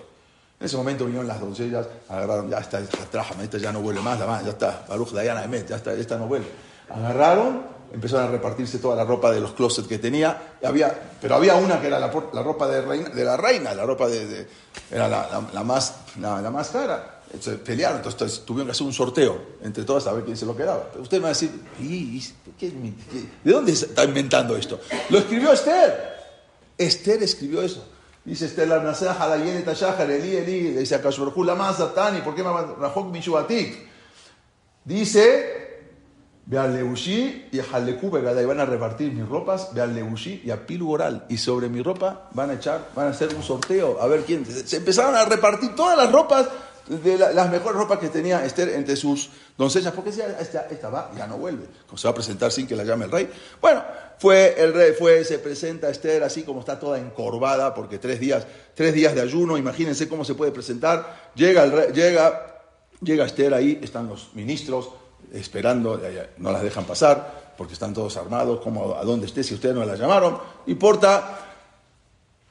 En 0.60 0.66
ese 0.66 0.76
momento 0.76 1.06
vinieron 1.06 1.26
las 1.26 1.40
doncellas, 1.40 1.88
agarraron, 2.08 2.48
ya 2.48 2.58
está, 2.58 2.80
trajama, 3.10 3.42
esta 3.42 3.58
ya 3.58 3.72
no 3.72 3.80
vuelve 3.80 4.00
más, 4.00 4.20
la 4.20 4.42
ya 4.42 4.50
está, 4.50 4.84
Baruch 4.88 5.10
Dayana 5.10 5.42
Emet, 5.42 5.66
ya 5.66 5.76
está, 5.76 5.92
esta 5.94 6.16
no 6.16 6.28
vuelve. 6.28 6.46
Agarraron, 6.88 7.62
empezaron 7.92 8.28
a 8.28 8.30
repartirse 8.30 8.78
toda 8.78 8.96
la 8.96 9.04
ropa 9.04 9.30
de 9.30 9.40
los 9.40 9.52
closets 9.52 9.88
que 9.88 9.98
tenía, 9.98 10.56
había, 10.62 11.16
pero 11.20 11.34
había 11.34 11.54
una 11.56 11.80
que 11.80 11.88
era 11.88 11.98
la, 11.98 12.12
la 12.32 12.42
ropa 12.42 12.68
de, 12.68 12.82
reina, 12.82 13.08
de, 13.08 13.24
la 13.24 13.36
reina, 13.36 13.74
la 13.74 13.84
ropa 13.84 14.08
de, 14.08 14.46
era 14.90 15.08
la, 15.08 15.48
la, 15.52 15.64
más, 15.64 15.96
la, 16.18 16.50
más 16.50 16.68
cara. 16.70 17.20
Se 17.38 17.52
pelearon, 17.52 17.98
entonces 17.98 18.44
tuvieron 18.44 18.66
que 18.66 18.72
hacer 18.72 18.86
un 18.86 18.92
sorteo 18.92 19.40
entre 19.62 19.84
todas 19.84 20.06
a 20.08 20.12
ver 20.12 20.24
quién 20.24 20.36
se 20.36 20.46
lo 20.46 20.56
quedaba. 20.56 20.88
Pero 20.90 21.02
usted 21.02 21.18
me 21.18 21.22
va 21.22 21.28
a 21.28 21.32
decir, 21.32 21.50
¿de 23.44 23.52
dónde 23.52 23.72
está 23.72 24.04
inventando 24.04 24.56
esto? 24.56 24.80
Lo 25.10 25.18
escribió 25.18 25.52
Esther. 25.52 26.18
Esther 26.76 27.22
escribió 27.22 27.62
eso. 27.62 27.86
Dice 28.24 28.46
Estela 28.46 28.80
Nasea 28.80 29.12
Halayen 29.12 29.64
Tashahar, 29.64 30.10
Eli 30.10 30.36
Eli, 30.36 30.60
dice 30.72 30.94
Akashbarhu 30.94 31.42
Lama 31.42 31.72
Satani, 31.72 32.20
¿por 32.20 32.34
qué 32.34 32.42
Rahok 32.42 33.10
Mishuatik? 33.10 33.88
Dice, 34.84 35.59
ve 36.50 36.58
al 36.58 36.74
Leushi 36.74 37.46
y 37.52 37.60
Haleku 37.60 38.10
Begada, 38.10 38.42
y 38.42 38.44
van 38.44 38.58
a 38.58 38.64
repartir 38.64 39.12
mis 39.12 39.26
ropas, 39.26 39.72
ve 39.72 39.82
al 39.82 39.94
Leushi 39.94 40.42
y 40.44 40.50
a 40.50 40.66
Pilu 40.66 40.90
Oral, 40.90 41.24
y 41.28 41.36
sobre 41.36 41.68
mi 41.68 41.80
ropa 41.80 42.28
van 42.32 42.50
a 42.50 42.54
echar, 42.54 42.88
van 42.96 43.06
a 43.06 43.10
hacer 43.10 43.32
un 43.36 43.42
sorteo, 43.44 44.00
a 44.00 44.08
ver 44.08 44.22
quién. 44.22 44.44
Se 44.44 44.78
empezaron 44.78 45.14
a 45.14 45.24
repartir 45.24 45.76
todas 45.76 45.96
las 45.96 46.10
ropas 46.10 46.48
de 46.88 47.18
las 47.18 47.48
mejores 47.52 47.78
ropas 47.78 48.00
que 48.00 48.08
tenía 48.08 48.44
Esther 48.44 48.70
entre 48.70 48.96
sus 48.96 49.30
doncellas, 49.56 49.92
porque 49.92 50.10
esta, 50.10 50.66
esta 50.68 50.90
va, 50.90 51.12
ya 51.16 51.28
no 51.28 51.38
vuelve, 51.38 51.66
se 51.94 52.08
va 52.08 52.10
a 52.10 52.14
presentar 52.14 52.50
sin 52.50 52.66
que 52.66 52.74
la 52.74 52.82
llame 52.82 53.04
el 53.04 53.12
rey. 53.12 53.30
Bueno, 53.60 53.84
fue 54.18 54.60
el 54.60 54.74
rey, 54.74 54.92
fue, 54.98 55.24
se 55.24 55.38
presenta 55.38 55.88
Esther 55.88 56.24
así 56.24 56.42
como 56.42 56.58
está 56.58 56.80
toda 56.80 56.98
encorvada, 56.98 57.72
porque 57.72 57.98
tres 57.98 58.18
días, 58.18 58.44
tres 58.74 58.92
días 58.92 59.14
de 59.14 59.20
ayuno, 59.20 59.56
imagínense 59.56 60.08
cómo 60.08 60.24
se 60.24 60.34
puede 60.34 60.50
presentar. 60.50 61.30
Llega 61.36 61.62
el 61.62 61.70
rey, 61.70 61.92
llega, 61.92 62.64
llega 63.00 63.24
Esther 63.24 63.54
ahí, 63.54 63.78
están 63.80 64.08
los 64.08 64.34
ministros 64.34 64.88
esperando, 65.32 66.00
no 66.38 66.52
las 66.52 66.62
dejan 66.62 66.84
pasar, 66.84 67.52
porque 67.56 67.74
están 67.74 67.92
todos 67.92 68.16
armados, 68.16 68.60
como 68.60 68.94
a 68.94 69.04
dónde 69.04 69.26
esté, 69.26 69.42
si 69.42 69.54
ustedes 69.54 69.74
no 69.74 69.84
la 69.84 69.96
llamaron, 69.96 70.38
importa 70.66 71.50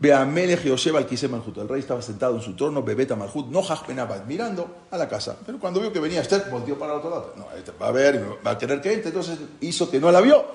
Ve 0.02 0.14
a 0.14 0.24
Melech 0.24 0.64
Yosef 0.64 0.96
al 0.96 1.30
Malhut. 1.30 1.58
El 1.58 1.68
rey 1.68 1.82
estaba 1.82 2.02
sentado 2.02 2.36
en 2.36 2.42
su 2.42 2.56
trono, 2.56 2.82
Bebeta 2.82 3.18
Malhut, 3.18 3.48
no 3.48 3.62
Jajbenabad, 3.62 4.24
mirando 4.24 4.86
a 4.92 4.98
la 4.98 5.10
casa. 5.10 5.36
Pero 5.46 5.60
cuando 5.60 5.82
vio 5.82 5.92
que 5.92 6.00
venía 6.00 6.22
Esther, 6.22 6.46
volvió 6.50 6.80
para 6.80 6.94
el 6.94 7.00
otro 7.00 7.10
lado. 7.10 7.34
No, 7.36 7.48
este 7.58 7.74
va 7.74 7.90
a 7.90 7.92
ver, 7.92 8.38
va 8.46 8.52
a 8.52 8.58
querer 8.58 8.80
que 8.80 8.94
entre. 8.94 9.10
Entonces 9.10 9.38
hizo 9.60 9.92
que 9.92 10.00
no 10.00 10.10
la 10.10 10.22
vio. 10.22 10.46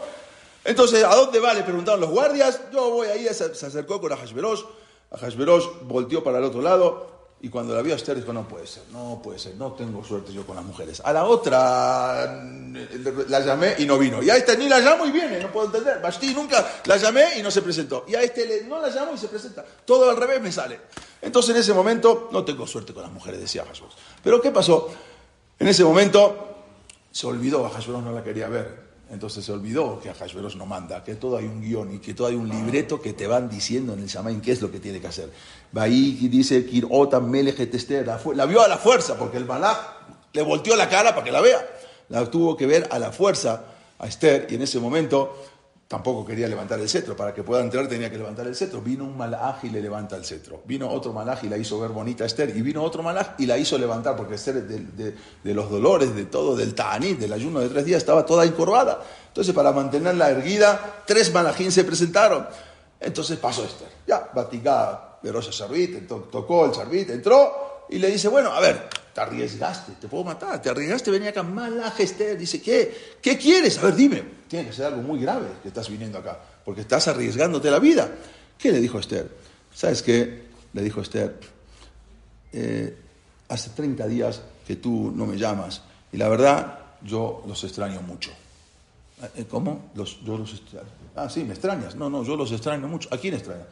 Entonces, 0.65 1.05
¿a 1.05 1.15
dónde 1.15 1.41
va? 1.41 1.53
Le 1.53 1.63
preguntaron 1.63 2.01
los 2.01 2.09
guardias. 2.09 2.59
Yo 2.73 2.89
voy 2.89 3.09
ahí, 3.09 3.29
se, 3.35 3.45
acercó 3.45 4.01
con 4.01 4.11
Ahasverosh. 4.13 4.63
Ahasverosh 5.11 5.67
volteó 5.83 6.25
para 6.25 6.39
el 6.39 6.45
otro 6.45 6.63
lado. 6.63 7.07
Y 7.41 7.51
cuando 7.51 7.75
la 7.75 7.83
vio 7.83 7.93
a 7.93 7.97
Esther 7.97 8.17
dijo, 8.17 8.33
no 8.33 8.49
puede 8.49 8.67
ser, 8.67 8.85
no 8.91 9.21
puede 9.23 9.39
ser, 9.39 9.55
no 9.57 9.73
tengo 9.73 10.03
suerte 10.03 10.33
yo 10.33 10.47
con 10.47 10.57
las 10.57 10.65
mujeres. 10.65 11.03
A 11.05 11.13
la 11.13 11.27
otra 11.27 12.43
la 13.29 13.41
llamé 13.41 13.75
y 13.79 13.85
no 13.85 13.99
vino. 13.99 14.23
Y 14.23 14.31
a 14.31 14.37
esta 14.37 14.55
ni 14.55 14.67
la 14.67 14.81
llamo 14.81 15.05
y 15.05 15.11
viene, 15.11 15.39
no 15.41 15.53
puedo 15.53 15.67
entender. 15.67 16.01
Basti 16.01 16.33
nunca 16.33 16.67
la 16.87 16.97
llamé 16.97 17.39
y 17.39 17.43
no 17.43 17.51
se 17.51 17.61
presentó. 17.61 18.07
Y 18.09 18.15
a 18.15 18.23
este 18.23 18.65
no 18.67 18.81
la 18.81 18.89
llamo 18.89 19.13
y 19.15 19.19
se 19.19 19.29
presenta. 19.29 19.63
Todo 19.85 20.09
al 20.09 20.17
revés 20.17 20.41
me 20.41 20.51
sale. 20.51 20.81
Entonces 21.21 21.55
en 21.55 21.61
ese 21.61 21.75
momento 21.75 22.31
no 22.33 22.45
tengo 22.45 22.67
suerte 22.67 22.95
con 22.95 23.03
las 23.03 23.13
mujeres, 23.13 23.41
decía 23.41 23.65
Jesús. 23.67 23.93
Pero 24.23 24.41
¿qué 24.41 24.51
pasó? 24.51 24.91
En 25.59 25.69
ese 25.69 25.85
momento 25.85 26.55
se 27.11 27.27
olvidó, 27.27 27.69
Jesús 27.71 28.03
no 28.03 28.11
la 28.11 28.25
quería 28.25 28.49
ver. 28.49 28.94
Entonces 29.11 29.45
se 29.45 29.53
olvidó 29.53 30.01
que 30.01 30.09
a 30.09 30.15
Hashverosh 30.15 30.57
no 30.57 30.67
manda, 30.67 31.05
que 31.05 31.15
todo 31.15 31.37
hay 31.37 31.45
un 31.45 31.61
guion 31.61 31.95
y 31.95 31.99
que 31.99 32.15
todo 32.15 32.29
hay 32.29 32.35
un 32.35 32.49
libreto 32.49 33.01
que 33.01 33.13
te 33.13 33.27
van 33.27 33.49
diciendo 33.49 33.93
en 33.93 34.01
el 34.01 34.07
Shamaim 34.07 34.41
qué 34.41 34.53
es 34.53 34.63
lo 34.63 34.71
que 34.71 34.81
tiene 34.81 35.01
que 35.01 35.07
hacer. 35.07 35.31
Va 35.77 35.83
ahí 35.83 36.19
y 36.21 36.29
dice 36.29 36.65
Kirotam 36.65 37.31
la 37.33 38.47
vio 38.47 38.63
a 38.63 38.69
la 38.69 38.79
fuerza, 38.79 39.19
porque 39.19 39.37
el 39.37 39.45
Malach 39.45 39.79
le 40.33 40.43
volteó 40.43 40.75
la 40.75 40.89
cara 40.89 41.11
para 41.11 41.25
que 41.25 41.31
la 41.31 41.41
vea. 41.41 41.67
La 42.09 42.29
tuvo 42.31 42.57
que 42.57 42.67
ver 42.67 42.89
a 42.91 42.99
la 42.99 43.13
fuerza 43.13 43.65
a 43.99 44.07
Esther 44.07 44.47
y 44.51 44.55
en 44.55 44.63
ese 44.63 44.81
momento 44.81 45.37
tampoco 45.89 46.25
quería 46.25 46.49
levantar 46.49 46.81
el 46.81 46.89
cetro. 46.89 47.17
Para 47.17 47.33
que 47.35 47.43
pueda 47.43 47.63
entrar 47.63 47.87
tenía 47.89 48.11
que 48.11 48.19
levantar 48.19 48.47
el 48.47 48.57
cetro. 48.57 48.81
Vino 48.81 49.05
un 49.05 49.17
malaj 49.17 49.65
y 49.65 49.71
le 49.71 49.81
levanta 49.81 50.17
el 50.17 50.25
cetro. 50.25 50.63
Vino 50.65 50.91
otro 50.91 51.13
malaj 51.13 51.45
y 51.45 51.49
la 51.49 51.57
hizo 51.57 51.79
ver 51.81 51.91
bonita 51.91 52.25
a 52.25 52.27
Esther. 52.27 52.57
Y 52.57 52.63
vino 52.63 52.83
otro 52.83 53.03
malaj 53.03 53.35
y 53.39 53.47
la 53.47 53.59
hizo 53.59 53.79
levantar, 53.79 54.17
porque 54.17 54.35
Esther 54.35 54.67
de, 54.67 55.15
de, 55.43 55.55
los 55.55 55.71
dolores, 55.71 56.15
de 56.15 56.25
todo, 56.27 56.57
del 56.57 56.75
ta'anit, 56.75 57.19
del 57.19 57.33
ayuno 57.33 57.61
de 57.61 57.69
tres 57.69 57.85
días, 57.85 57.99
estaba 57.99 58.25
toda 58.25 58.45
encorvada. 58.45 59.03
Entonces, 59.29 59.55
para 59.55 59.73
mantenerla 59.73 60.31
erguida, 60.31 61.03
tres 61.07 61.33
malajín 61.33 61.71
se 61.71 61.85
presentaron. 61.85 62.47
Entonces 63.01 63.39
pasó 63.39 63.65
Esther. 63.65 63.89
Ya, 64.07 64.31
batigada, 64.35 65.19
verosa 65.23 65.53
Servit, 65.53 66.09
tocó 66.09 66.67
el 66.67 66.75
Servit, 66.75 67.11
entró 67.11 67.87
y 67.91 67.99
le 67.99 68.09
dice, 68.09 68.29
bueno, 68.29 68.53
a 68.53 68.61
ver, 68.61 68.89
te 69.15 69.21
arriesgaste, 69.21 69.93
te 70.01 70.09
puedo 70.09 70.25
matar, 70.25 70.61
te 70.61 70.69
arriesgaste, 70.69 71.11
venía 71.11 71.31
acá, 71.31 71.45
mala 71.45 71.95
Esther, 71.97 72.37
dice, 72.37 72.61
¿qué? 72.61 73.17
¿Qué 73.23 73.39
quieres? 73.39 73.79
A 73.79 73.83
ver, 73.83 73.95
dime, 73.95 74.23
tiene 74.49 74.67
que 74.67 74.73
ser 74.73 74.87
algo 74.87 75.03
muy 75.03 75.21
grave 75.21 75.47
que 75.63 75.69
estás 75.69 75.89
viniendo 75.89 76.19
acá, 76.19 76.39
porque 76.65 76.81
estás 76.81 77.07
arriesgándote 77.07 77.71
la 77.71 77.79
vida. 77.79 78.11
¿Qué 78.59 78.73
le 78.73 78.81
dijo 78.81 78.99
Esther? 78.99 79.31
¿Sabes 79.73 80.03
qué? 80.03 80.47
Le 80.73 80.83
dijo 80.83 81.01
Esther, 81.01 81.39
eh, 82.53 82.97
hace 83.49 83.71
30 83.71 84.07
días 84.09 84.43
que 84.67 84.77
tú 84.77 85.13
no 85.15 85.27
me 85.27 85.37
llamas, 85.37 85.83
y 86.13 86.17
la 86.17 86.29
verdad, 86.29 86.79
yo 87.03 87.45
los 87.47 87.63
extraño 87.63 88.03
mucho. 88.03 88.33
Eh, 89.37 89.47
¿Cómo? 89.49 89.91
Los, 89.95 90.21
yo 90.25 90.37
los 90.37 90.53
extraño. 90.53 90.89
Ah, 91.15 91.29
sí, 91.29 91.45
me 91.45 91.53
extrañas. 91.53 91.95
No, 91.95 92.11
no, 92.11 92.25
yo 92.25 92.37
los 92.37 92.51
extraño 92.51 92.89
mucho. 92.89 93.09
¿A 93.13 93.19
quién 93.19 93.35
extraña? 93.35 93.67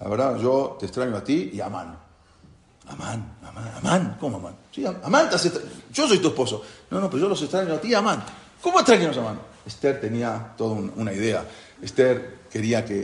La 0.00 0.08
verdad, 0.08 0.38
yo 0.38 0.76
te 0.80 0.86
extraño 0.86 1.16
a 1.16 1.22
ti 1.22 1.50
y 1.52 1.60
a 1.60 1.66
Amán. 1.66 2.05
Amán, 2.88 3.36
Amán, 3.42 3.72
Amán, 3.78 4.16
¿cómo 4.20 4.36
Amán? 4.36 4.56
Sí, 4.72 4.84
Amán, 4.86 5.28
yo 5.92 6.08
soy 6.08 6.18
tu 6.18 6.28
esposo. 6.28 6.62
No, 6.90 7.00
no, 7.00 7.10
pero 7.10 7.22
yo 7.22 7.28
los 7.28 7.42
extraño 7.42 7.74
a 7.74 7.80
ti, 7.80 7.92
Amán. 7.94 8.22
¿Cómo 8.62 8.78
extrañamos 8.78 9.16
a 9.16 9.20
Amán? 9.20 9.40
Esther 9.66 10.00
tenía 10.00 10.54
toda 10.56 10.74
una 10.74 11.12
idea. 11.12 11.44
Esther 11.82 12.38
quería 12.50 12.84
que 12.84 13.00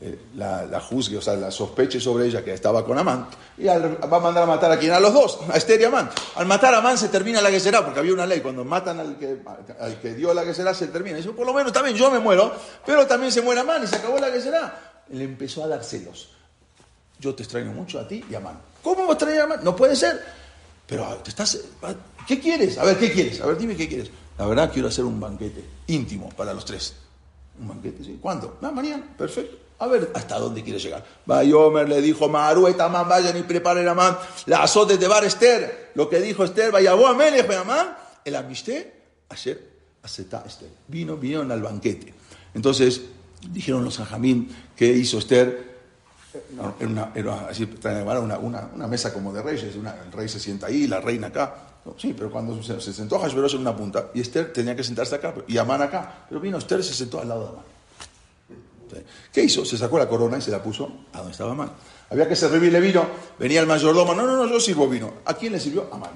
eh, 0.00 0.18
la, 0.36 0.64
la, 0.64 0.80
juzgue, 0.80 1.16
o 1.16 1.20
sea, 1.20 1.34
la 1.34 1.50
sospeche 1.50 1.98
sobre 1.98 2.26
ella 2.26 2.44
que 2.44 2.54
estaba 2.54 2.84
con 2.84 2.96
Amán. 2.96 3.26
Y 3.56 3.64
va 3.64 3.74
a 3.74 4.20
mandar 4.20 4.44
a 4.44 4.46
matar 4.46 4.70
a 4.70 4.78
quién? 4.78 4.92
A 4.92 5.00
los 5.00 5.12
dos, 5.12 5.40
a 5.52 5.56
Esther 5.56 5.80
y 5.80 5.84
a 5.84 5.88
Amán. 5.88 6.08
Al 6.36 6.46
matar 6.46 6.72
a 6.74 6.78
Amán 6.78 6.96
se 6.96 7.08
termina 7.08 7.40
la 7.40 7.50
será, 7.58 7.84
porque 7.84 7.98
había 7.98 8.12
una 8.12 8.26
ley. 8.26 8.40
Cuando 8.40 8.64
matan 8.64 9.00
al 9.00 9.18
que, 9.18 9.38
al 9.80 9.98
que 10.00 10.14
dio 10.14 10.32
la 10.32 10.54
será, 10.54 10.72
se 10.74 10.86
termina. 10.86 11.18
Y 11.18 11.22
por 11.22 11.44
lo 11.44 11.52
menos 11.52 11.72
también 11.72 11.96
yo 11.96 12.08
me 12.12 12.20
muero, 12.20 12.52
pero 12.86 13.04
también 13.08 13.32
se 13.32 13.42
muere 13.42 13.62
Amán 13.62 13.82
y 13.82 13.88
se 13.88 13.96
acabó 13.96 14.18
la 14.18 14.30
será. 14.40 15.02
Le 15.08 15.24
empezó 15.24 15.64
a 15.64 15.66
dar 15.66 15.82
celos 15.82 16.37
yo 17.18 17.34
te 17.34 17.42
extraño 17.42 17.72
mucho 17.72 17.98
a 17.98 18.06
ti 18.06 18.24
y 18.30 18.34
a 18.34 18.40
Man. 18.40 18.58
¿Cómo 18.82 19.08
a 19.08 19.12
extrañar 19.12 19.42
a 19.42 19.46
Man? 19.46 19.60
No 19.62 19.74
puede 19.74 19.96
ser. 19.96 20.22
Pero 20.86 21.04
ah, 21.04 21.22
te 21.22 21.30
estás, 21.30 21.58
ah, 21.82 21.94
¿qué 22.26 22.40
quieres? 22.40 22.78
A 22.78 22.84
ver, 22.84 22.98
¿qué 22.98 23.12
quieres? 23.12 23.40
A 23.40 23.46
ver, 23.46 23.58
dime 23.58 23.76
qué 23.76 23.88
quieres. 23.88 24.10
La 24.38 24.46
verdad, 24.46 24.70
quiero 24.72 24.88
hacer 24.88 25.04
un 25.04 25.20
banquete 25.20 25.64
íntimo 25.88 26.30
para 26.30 26.54
los 26.54 26.64
tres. 26.64 26.94
Un 27.60 27.68
banquete, 27.68 28.04
¿sí? 28.04 28.18
¿Cuándo? 28.20 28.58
Ah, 28.62 28.70
mañana, 28.70 29.04
perfecto. 29.16 29.58
A 29.80 29.86
ver, 29.86 30.10
¿hasta 30.14 30.38
dónde 30.38 30.62
quieres 30.62 30.82
llegar? 30.82 31.04
Bayomer 31.24 31.88
le 31.88 32.00
dijo, 32.00 32.28
Maru 32.28 32.68
Man, 32.90 33.08
vayan 33.08 33.36
y 33.36 33.42
preparen 33.42 33.86
a 33.86 33.94
Man. 33.94 34.18
La 34.46 34.62
azote 34.62 34.96
de 34.96 35.06
Bar 35.06 35.24
Esther. 35.24 35.92
Lo 35.94 36.08
que 36.08 36.20
dijo 36.20 36.44
Esther, 36.44 36.72
vaya 36.72 36.92
a 36.92 37.14
Melech, 37.14 37.48
Man. 37.64 37.96
El 38.24 38.34
amisté, 38.34 38.92
ayer, 39.28 39.70
acepta 40.02 40.42
Esther. 40.46 40.70
Vino, 40.88 41.16
vinieron 41.16 41.52
al 41.52 41.62
banquete. 41.62 42.12
Entonces, 42.54 43.02
dijeron 43.52 43.84
los 43.84 43.98
Jajamín, 43.98 44.54
¿qué 44.74 44.86
hizo 44.86 45.18
Esther? 45.18 45.77
Era, 46.34 46.86
una, 46.86 47.12
así, 47.48 47.68
una, 47.82 48.38
una, 48.74 48.86
mesa 48.86 49.12
como 49.12 49.32
de 49.32 49.42
reyes, 49.42 49.74
el 49.74 50.12
rey 50.12 50.28
se 50.28 50.38
sienta 50.38 50.66
ahí, 50.66 50.86
la 50.86 51.00
reina 51.00 51.28
acá. 51.28 51.54
sí, 51.96 52.14
pero 52.16 52.30
cuando 52.30 52.62
se, 52.62 52.80
sentó 52.80 53.18
Hashverosh 53.18 53.54
en 53.54 53.62
una 53.62 53.74
punta 53.74 54.10
y 54.12 54.20
Esther 54.20 54.52
tenía 54.52 54.76
que 54.76 54.84
sentarse 54.84 55.14
acá 55.14 55.34
y 55.46 55.56
Amán 55.56 55.80
acá, 55.80 56.26
pero 56.28 56.40
vino 56.40 56.58
Esther 56.58 56.80
y 56.80 56.82
se 56.82 56.92
sentó 56.92 57.20
al 57.20 57.28
lado 57.28 57.42
de 57.42 57.48
Amán. 57.48 57.64
¿Qué 59.32 59.42
hizo? 59.42 59.64
Se 59.64 59.78
sacó 59.78 59.98
la 59.98 60.08
corona 60.08 60.38
y 60.38 60.42
se 60.42 60.50
la 60.50 60.62
puso 60.62 61.04
a 61.12 61.18
donde 61.18 61.32
estaba 61.32 61.52
Amán. 61.52 61.70
Había 62.10 62.28
que 62.28 62.36
servirle 62.36 62.80
vino, 62.80 63.06
venía 63.38 63.60
el 63.60 63.66
mayordomo, 63.66 64.14
no, 64.14 64.26
no, 64.26 64.36
no, 64.36 64.46
yo 64.46 64.60
sirvo 64.60 64.88
vino. 64.88 65.14
¿A 65.24 65.34
quién 65.34 65.52
le 65.52 65.60
sirvió? 65.60 65.88
Amán. 65.92 66.10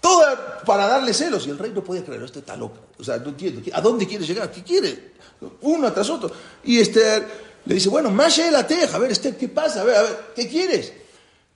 Toda 0.00 0.60
para 0.66 0.86
darle 0.86 1.14
celos 1.14 1.46
y 1.46 1.50
el 1.50 1.58
rey 1.58 1.72
no 1.74 1.82
podía 1.82 2.04
creer, 2.04 2.22
esto 2.22 2.40
está 2.40 2.54
loca. 2.56 2.80
O 2.98 3.04
sea, 3.04 3.16
no 3.16 3.30
entiendo, 3.30 3.62
¿a 3.72 3.80
dónde 3.80 4.06
quiere 4.06 4.26
llegar? 4.26 4.50
¿Qué 4.50 4.62
quiere? 4.62 5.14
Uno 5.62 5.90
tras 5.92 6.10
otro. 6.10 6.30
Y 6.64 6.78
Esther 6.78 7.53
le 7.66 7.74
dice, 7.74 7.88
bueno, 7.88 8.10
más 8.10 8.38
la 8.38 8.66
teja, 8.66 8.96
a 8.96 8.98
ver, 8.98 9.12
Esther, 9.12 9.36
¿qué 9.36 9.48
pasa? 9.48 9.82
A 9.82 9.84
ver, 9.84 9.96
a 9.96 10.02
ver, 10.02 10.16
¿qué 10.34 10.48
quieres? 10.48 10.92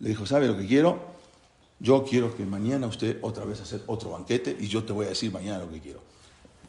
Le 0.01 0.11
dijo, 0.11 0.27
¿sabe 0.27 0.47
lo 0.47 0.57
que 0.57 0.67
quiero? 0.67 1.09
yo 1.81 2.05
quiero 2.05 2.37
que 2.37 2.45
mañana 2.45 2.87
usted 2.87 3.19
otra 3.23 3.45
vez 3.45 3.61
hacer 3.61 3.83
otro 3.87 4.11
banquete 4.11 4.57
y 4.59 4.69
yo 4.69 4.85
te 4.85 4.93
voy 4.93 5.07
a 5.07 5.11
decir 5.11 5.33
mañana 5.33 5.59
lo 5.59 5.71
que 5.71 5.81
quiero. 5.81 6.01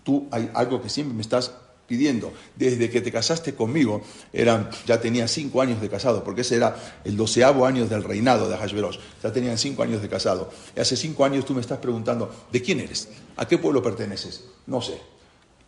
Tú 0.04 0.28
hay 0.32 0.50
algo 0.54 0.82
que 0.82 0.90
siempre 0.90 1.16
me 1.16 1.22
estás 1.22 1.52
pidiendo. 1.88 2.32
Desde 2.56 2.90
que 2.90 3.02
te 3.02 3.12
casaste 3.12 3.56
conmigo, 3.56 4.04
eran, 4.32 4.70
ya 4.86 5.02
tenía 5.02 5.28
cinco 5.28 5.62
años 5.62 5.82
de 5.82 5.90
casado, 5.90 6.24
porque 6.24 6.42
ese 6.42 6.56
era 6.56 6.76
el 7.04 7.18
doceavo 7.18 7.66
año 7.66 7.88
del 7.88 8.04
reinado 8.04 8.48
de 8.48 8.56
Hashverosh. 8.56 9.00
Ya 9.24 9.34
tenían 9.34 9.58
cinco 9.58 9.82
años 9.82 10.02
de 10.02 10.08
casado. 10.08 10.52
Y 10.76 10.80
hace 10.80 10.96
cinco 10.96 11.26
años 11.26 11.46
tú 11.46 11.56
me 11.56 11.62
estás 11.62 11.80
preguntando, 11.80 12.32
¿de 12.52 12.62
quién 12.62 12.80
eres? 12.80 13.10
¿A 13.38 13.48
qué 13.48 13.58
pueblo 13.58 13.82
perteneces? 13.82 14.46
No 14.68 14.82
sé. 14.82 15.02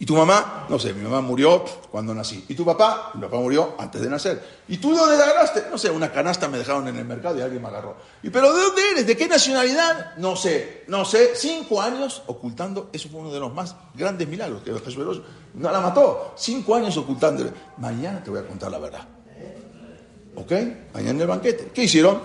¿Y 0.01 0.05
tu 0.07 0.15
mamá? 0.15 0.65
No 0.67 0.79
sé, 0.79 0.95
mi 0.95 1.03
mamá 1.03 1.21
murió 1.21 1.63
cuando 1.91 2.11
nací. 2.15 2.43
¿Y 2.49 2.55
tu 2.55 2.65
papá? 2.65 3.11
Mi 3.13 3.21
papá 3.21 3.37
murió 3.37 3.75
antes 3.77 4.01
de 4.01 4.09
nacer. 4.09 4.41
¿Y 4.67 4.77
tú 4.77 4.93
de 4.93 4.97
dónde 4.97 5.15
la 5.15 5.25
agarraste? 5.25 5.65
No 5.69 5.77
sé, 5.77 5.91
una 5.91 6.11
canasta 6.11 6.47
me 6.47 6.57
dejaron 6.57 6.87
en 6.87 6.97
el 6.97 7.05
mercado 7.05 7.37
y 7.37 7.41
alguien 7.41 7.61
me 7.61 7.67
agarró. 7.67 7.97
¿Y 8.23 8.31
pero 8.31 8.51
de 8.51 8.63
dónde 8.63 8.81
eres? 8.93 9.05
¿De 9.05 9.15
qué 9.15 9.27
nacionalidad? 9.27 10.15
No 10.17 10.35
sé, 10.35 10.85
no 10.87 11.05
sé. 11.05 11.35
Cinco 11.35 11.79
años 11.79 12.23
ocultando, 12.25 12.89
eso 12.91 13.09
fue 13.09 13.19
uno 13.19 13.31
de 13.31 13.39
los 13.39 13.53
más 13.53 13.75
grandes 13.93 14.27
milagros, 14.27 14.63
que 14.63 14.73
Jesús 14.73 15.21
no 15.53 15.71
la 15.71 15.79
mató. 15.79 16.33
Cinco 16.35 16.73
años 16.73 16.97
ocultándole. 16.97 17.51
Mañana 17.77 18.23
te 18.23 18.31
voy 18.31 18.39
a 18.39 18.47
contar 18.47 18.71
la 18.71 18.79
verdad. 18.79 19.07
¿Ok? 20.35 20.51
Mañana 20.95 21.11
en 21.11 21.21
el 21.21 21.27
banquete. 21.27 21.69
¿Qué 21.71 21.83
hicieron? 21.83 22.21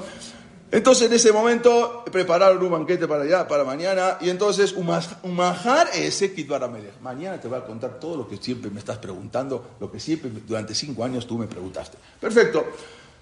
Entonces 0.77 1.07
en 1.07 1.15
ese 1.15 1.33
momento 1.33 2.05
prepararon 2.13 2.63
un 2.63 2.71
banquete 2.71 3.09
para 3.09 3.23
allá, 3.23 3.49
para 3.49 3.65
mañana, 3.65 4.19
y 4.21 4.29
entonces 4.29 4.75
un 4.75 5.35
majar 5.35 5.89
ese 5.95 6.35
Kitbaramelech. 6.35 7.01
Mañana 7.01 7.41
te 7.41 7.49
voy 7.49 7.57
a 7.57 7.65
contar 7.65 7.99
todo 7.99 8.15
lo 8.15 8.29
que 8.29 8.37
siempre 8.37 8.71
me 8.71 8.81
estás 8.81 8.99
preguntando, 8.99 9.71
lo 9.81 9.91
que 9.91 9.99
siempre 9.99 10.31
durante 10.47 10.75
cinco 10.75 11.03
años 11.03 11.27
tú 11.27 11.39
me 11.39 11.47
preguntaste. 11.47 11.97
Perfecto. 12.21 12.67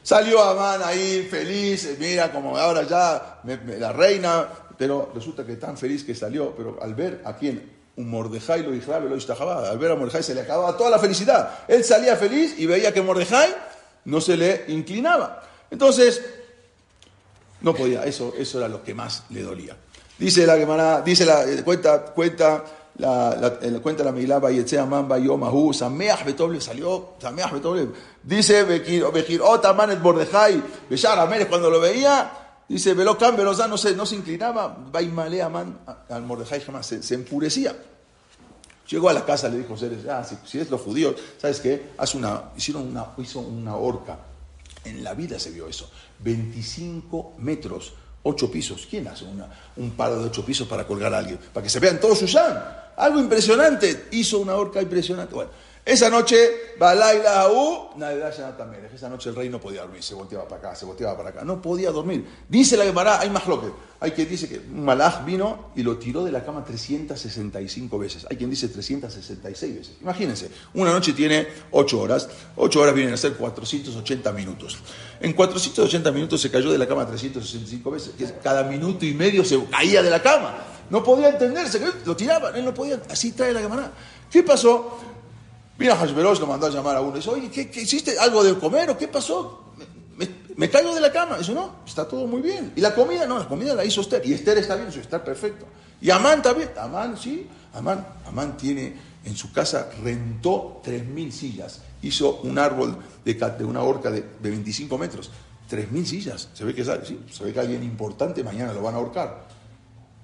Salió 0.02 0.42
Amán 0.42 0.80
ahí 0.82 1.28
feliz, 1.30 1.96
mira 2.00 2.32
como 2.32 2.58
ahora 2.58 2.82
ya 2.82 3.40
la 3.78 3.92
reina, 3.92 4.48
pero 4.76 5.12
resulta 5.14 5.46
que 5.46 5.54
tan 5.54 5.78
feliz 5.78 6.02
que 6.02 6.16
salió, 6.16 6.56
pero 6.56 6.78
al 6.82 6.92
ver 6.96 7.22
a 7.24 7.36
quién, 7.36 7.70
un 7.94 8.10
Mordejai 8.10 8.64
lo 8.64 8.72
dijo, 8.72 8.90
lo 8.90 9.14
al 9.70 9.78
ver 9.78 9.92
a 9.92 9.94
Mordejai 9.94 10.24
se 10.24 10.34
le 10.34 10.40
acababa 10.40 10.76
toda 10.76 10.90
la 10.90 10.98
felicidad. 10.98 11.60
Él 11.68 11.84
salía 11.84 12.16
feliz 12.16 12.56
y 12.58 12.66
veía 12.66 12.92
que 12.92 13.00
Mordejai 13.00 13.54
no 14.06 14.20
se 14.20 14.36
le 14.36 14.64
inclinaba. 14.66 15.40
Entonces, 15.70 16.20
no 17.64 17.74
podía, 17.74 18.04
eso, 18.04 18.34
eso 18.36 18.58
era 18.58 18.68
lo 18.68 18.84
que 18.84 18.92
más 18.92 19.24
le 19.30 19.42
dolía. 19.42 19.74
Dice 20.18 20.46
la 20.46 20.56
Gemara, 20.58 21.00
dice 21.00 21.24
la, 21.24 21.44
eh, 21.44 21.64
cuenta, 21.64 22.04
cuenta 22.12 22.62
la, 22.98 23.34
la, 23.34 23.58
eh, 23.62 23.80
cuenta 23.82 24.04
la 24.04 24.12
Megilá, 24.12 24.38
Bayetzea 24.38 24.84
Mamba 24.84 25.18
Yomahu, 25.18 25.72
Sameach 25.72 26.26
Betoble, 26.26 26.60
salió, 26.60 27.14
Sameach 27.18 27.52
Betoble. 27.52 27.88
Dice 28.22 28.64
Bekir, 28.64 29.06
Bekir 29.10 29.40
Otamanet 29.40 30.00
Bordejai, 30.00 30.62
Beshar 30.90 31.18
Amérez, 31.18 31.48
cuando 31.48 31.70
lo 31.70 31.80
veía, 31.80 32.30
dice 32.68 32.92
Velocam, 32.92 33.34
Velozán, 33.34 33.70
no 33.70 33.78
se, 33.78 33.96
no 33.96 34.04
se 34.04 34.16
inclinaba, 34.16 34.76
Baimale 34.92 35.40
Aman, 35.40 35.78
al 36.10 36.22
Mordejai 36.22 36.60
jamás, 36.60 36.86
se, 36.86 37.02
se, 37.02 37.14
enfurecía. 37.14 37.74
Llegó 38.90 39.08
a 39.08 39.14
la 39.14 39.24
casa, 39.24 39.48
le 39.48 39.56
dijo, 39.56 39.74
ah, 40.10 40.22
si, 40.22 40.36
si 40.44 40.60
es 40.60 40.70
los 40.70 40.82
judíos, 40.82 41.14
¿sabes 41.38 41.60
qué? 41.60 41.92
Hace 41.96 42.18
una, 42.18 42.50
hicieron 42.58 42.88
una, 42.88 43.06
hizo 43.16 43.40
una 43.40 43.74
horca 43.74 44.18
en 44.84 45.04
la 45.04 45.14
vida 45.14 45.38
se 45.38 45.50
vio 45.50 45.68
eso. 45.68 45.90
25 46.20 47.34
metros, 47.38 47.94
8 48.22 48.50
pisos. 48.50 48.86
¿Quién 48.88 49.08
hace 49.08 49.24
un 49.76 49.90
paro 49.92 50.18
de 50.18 50.26
8 50.26 50.44
pisos 50.44 50.68
para 50.68 50.86
colgar 50.86 51.12
a 51.14 51.18
alguien? 51.18 51.38
Para 51.52 51.64
que 51.64 51.70
se 51.70 51.80
vean 51.80 52.00
todos 52.00 52.18
sus 52.18 52.36
Algo 52.96 53.20
impresionante. 53.20 54.08
Hizo 54.12 54.38
una 54.38 54.54
horca 54.54 54.80
impresionante. 54.80 55.34
Bueno, 55.34 55.50
esa 55.84 56.08
noche, 56.08 56.36
Balaila 56.78 57.42
Aú. 57.42 57.90
Esa 58.94 59.08
noche 59.10 59.28
el 59.28 59.36
rey 59.36 59.50
no 59.50 59.60
podía 59.60 59.82
dormir, 59.82 60.02
se 60.02 60.14
volteaba 60.14 60.48
para 60.48 60.68
acá, 60.68 60.76
se 60.76 60.86
volteaba 60.86 61.14
para 61.14 61.28
acá. 61.28 61.44
No 61.44 61.60
podía 61.60 61.90
dormir. 61.90 62.24
Dice 62.48 62.76
la 62.76 62.84
Gemara, 62.84 63.20
hay 63.20 63.28
más 63.28 63.46
loque. 63.46 63.68
Hay 64.00 64.12
quien 64.12 64.28
dice 64.28 64.48
que 64.48 64.60
malaj 64.60 65.24
vino 65.24 65.72
y 65.76 65.82
lo 65.82 65.98
tiró 65.98 66.24
de 66.24 66.32
la 66.32 66.42
cama 66.42 66.64
365 66.64 67.98
veces. 67.98 68.26
Hay 68.30 68.36
quien 68.38 68.48
dice 68.48 68.68
366 68.68 69.76
veces. 69.76 69.96
Imagínense, 70.00 70.50
una 70.72 70.90
noche 70.90 71.12
tiene 71.12 71.48
8 71.70 72.00
horas. 72.00 72.28
8 72.56 72.80
horas 72.80 72.94
vienen 72.94 73.12
a 73.12 73.16
ser 73.18 73.34
480 73.34 74.32
minutos. 74.32 74.78
En 75.20 75.34
480 75.34 76.10
minutos 76.12 76.40
se 76.40 76.50
cayó 76.50 76.72
de 76.72 76.78
la 76.78 76.88
cama 76.88 77.06
365 77.06 77.90
veces. 77.90 78.34
Cada 78.42 78.64
minuto 78.64 79.04
y 79.04 79.12
medio 79.12 79.44
se 79.44 79.62
caía 79.66 80.02
de 80.02 80.10
la 80.10 80.22
cama. 80.22 80.54
No 80.88 81.02
podía 81.02 81.28
entenderse, 81.28 81.80
lo 82.04 82.16
tiraban, 82.16 82.56
él 82.56 82.64
no 82.64 82.74
podía. 82.74 83.00
Así 83.10 83.32
trae 83.32 83.52
la 83.52 83.60
Gemara. 83.60 83.90
¿Qué 84.30 84.42
pasó? 84.42 85.13
Mira, 85.78 85.96
Hashverosh 85.96 86.38
lo 86.38 86.46
mandó 86.46 86.66
a 86.66 86.70
llamar 86.70 86.96
a 86.96 87.00
uno. 87.00 87.16
Dice, 87.16 87.30
oye, 87.30 87.50
¿qué, 87.50 87.68
hiciste? 87.80 88.18
¿Algo 88.18 88.44
de 88.44 88.54
comer 88.58 88.90
o 88.90 88.98
qué 88.98 89.08
pasó? 89.08 89.72
Me, 90.56 90.70
caigo 90.70 90.94
de 90.94 91.00
la 91.00 91.10
cama. 91.10 91.38
Dice, 91.38 91.52
no, 91.52 91.76
está 91.84 92.06
todo 92.06 92.26
muy 92.26 92.40
bien. 92.40 92.72
¿Y 92.76 92.80
la 92.80 92.94
comida? 92.94 93.26
No, 93.26 93.38
la 93.38 93.48
comida 93.48 93.74
la 93.74 93.84
hizo 93.84 94.00
Esther. 94.00 94.22
Y 94.24 94.32
Esther 94.32 94.58
está 94.58 94.76
bien, 94.76 94.88
está 94.88 95.22
perfecto. 95.22 95.66
Y 96.00 96.10
Amán 96.10 96.42
también. 96.42 96.70
Amán, 96.78 97.16
sí. 97.16 97.48
Amán, 97.72 98.06
Amán 98.26 98.56
tiene 98.56 98.94
en 99.24 99.36
su 99.36 99.52
casa, 99.52 99.88
rentó 100.02 100.80
3.000 100.84 101.30
sillas. 101.32 101.80
Hizo 102.02 102.40
un 102.42 102.58
árbol 102.58 102.96
de, 103.24 103.64
una 103.64 103.82
horca 103.82 104.10
de, 104.10 104.22
de 104.40 104.50
25 104.50 104.96
metros. 104.96 105.30
3.000 105.68 106.04
sillas. 106.04 106.48
Se 106.54 106.64
ve 106.64 106.72
que, 106.72 106.84
sí, 106.84 107.20
se 107.32 107.44
ve 107.44 107.52
que 107.52 107.58
alguien 107.58 107.82
importante 107.82 108.44
mañana 108.44 108.72
lo 108.72 108.82
van 108.82 108.94
a 108.94 108.98
ahorcar 108.98 109.53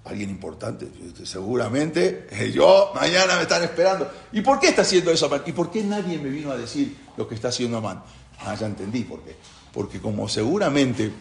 alguien 0.05 0.31
importante, 0.31 0.89
seguramente 1.25 2.27
eh, 2.31 2.51
yo 2.51 2.93
mañana 2.95 3.37
me 3.37 3.43
están 3.43 3.63
esperando. 3.63 4.11
¿Y 4.33 4.41
por 4.41 4.59
qué 4.59 4.69
está 4.69 4.83
haciendo 4.83 5.11
eso 5.11 5.27
Amán? 5.27 5.43
¿Y 5.47 5.53
por 5.53 5.71
qué 5.71 5.83
nadie 5.83 6.19
me 6.19 6.31
vino 6.31 6.51
a 6.51 6.57
decir 6.57 6.97
lo 7.17 7.29
que 7.29 7.35
está 7.35 7.49
haciendo 7.49 7.79
Amán? 7.79 8.03
Ah, 8.41 8.55
ya 8.55 8.67
entendí 8.67 9.05
por 9.05 9.23
qué. 9.23 9.37
Porque 9.73 10.01
como 10.01 10.29
seguramente 10.29 11.13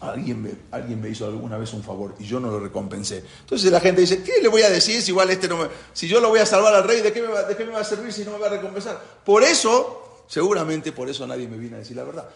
alguien 0.00 0.42
me, 0.42 0.50
alguien 0.72 1.00
me 1.00 1.08
hizo 1.08 1.26
alguna 1.26 1.56
vez 1.56 1.72
un 1.72 1.82
favor 1.82 2.14
y 2.18 2.24
yo 2.24 2.40
no 2.40 2.50
lo 2.50 2.60
recompensé. 2.60 3.24
Entonces 3.40 3.70
la 3.70 3.80
gente 3.80 4.00
dice, 4.00 4.22
¿qué 4.22 4.42
le 4.42 4.48
voy 4.48 4.62
a 4.62 4.70
decir 4.70 5.00
si 5.00 5.10
igual 5.10 5.30
este 5.30 5.48
no 5.48 5.56
me, 5.58 5.68
si 5.92 6.08
yo 6.08 6.20
lo 6.20 6.28
voy 6.28 6.40
a 6.40 6.46
salvar 6.46 6.74
al 6.74 6.84
rey, 6.84 7.02
¿de 7.02 7.12
qué 7.12 7.22
me 7.22 7.28
va, 7.28 7.44
de 7.44 7.56
qué 7.56 7.64
me 7.64 7.72
va 7.72 7.80
a 7.80 7.84
servir 7.84 8.12
si 8.12 8.24
no 8.24 8.32
me 8.32 8.38
va 8.38 8.48
a 8.48 8.50
recompensar? 8.50 9.00
Por 9.24 9.42
eso, 9.42 10.24
seguramente 10.26 10.92
por 10.92 11.08
eso 11.08 11.26
nadie 11.26 11.48
me 11.48 11.56
vino 11.56 11.76
a 11.76 11.78
decir 11.78 11.96
la 11.96 12.04
verdad. 12.04 12.28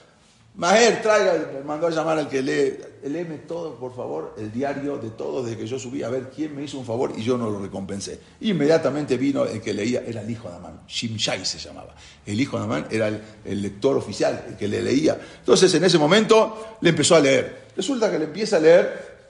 Maher, 0.56 1.00
traiga, 1.00 1.48
me 1.54 1.62
mandó 1.62 1.86
a 1.86 1.90
llamar 1.90 2.18
al 2.18 2.28
que 2.28 2.42
lee, 2.42 2.76
léeme 3.04 3.38
todo, 3.38 3.76
por 3.76 3.94
favor, 3.94 4.34
el 4.36 4.50
diario 4.50 4.98
de 4.98 5.10
todo 5.10 5.44
desde 5.44 5.56
que 5.56 5.66
yo 5.66 5.78
subí, 5.78 6.02
a 6.02 6.08
ver 6.08 6.28
quién 6.34 6.54
me 6.54 6.64
hizo 6.64 6.76
un 6.76 6.84
favor 6.84 7.12
y 7.16 7.22
yo 7.22 7.38
no 7.38 7.48
lo 7.48 7.60
recompensé. 7.60 8.20
Inmediatamente 8.40 9.16
vino 9.16 9.44
el 9.44 9.60
que 9.60 9.72
leía, 9.72 10.02
era 10.04 10.20
el 10.22 10.30
hijo 10.30 10.48
de 10.48 10.56
Amán, 10.56 10.80
Shimshai 10.88 11.46
se 11.46 11.58
llamaba. 11.58 11.94
El 12.26 12.40
hijo 12.40 12.58
de 12.58 12.64
Amán 12.64 12.86
era 12.90 13.08
el, 13.08 13.62
lector 13.62 13.96
oficial, 13.96 14.44
el 14.48 14.56
que 14.56 14.66
le 14.66 14.82
leía. 14.82 15.18
Entonces 15.38 15.72
en 15.74 15.84
ese 15.84 15.98
momento 15.98 16.76
le 16.80 16.90
empezó 16.90 17.14
a 17.14 17.20
leer. 17.20 17.68
Resulta 17.76 18.10
que 18.10 18.18
le 18.18 18.24
empieza 18.24 18.56
a 18.56 18.60
leer 18.60 19.20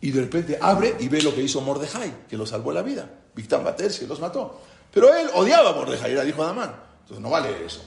y 0.00 0.10
de 0.10 0.20
repente 0.22 0.58
abre 0.60 0.96
y 0.98 1.08
ve 1.08 1.20
lo 1.22 1.34
que 1.34 1.42
hizo 1.42 1.60
Mordejai, 1.60 2.26
que 2.26 2.38
lo 2.38 2.46
salvó 2.46 2.72
la 2.72 2.82
vida. 2.82 3.08
Victán 3.34 3.62
Bater 3.62 3.92
se 3.92 4.06
los 4.06 4.18
mató. 4.18 4.60
Pero 4.92 5.14
él 5.14 5.28
odiaba 5.34 5.70
a 5.70 5.72
Mordejai, 5.74 6.12
era 6.12 6.22
el 6.22 6.30
hijo 6.30 6.42
de 6.42 6.50
Amán. 6.50 6.74
Entonces 7.02 7.22
no 7.22 7.30
vale 7.30 7.64
eso. 7.64 7.84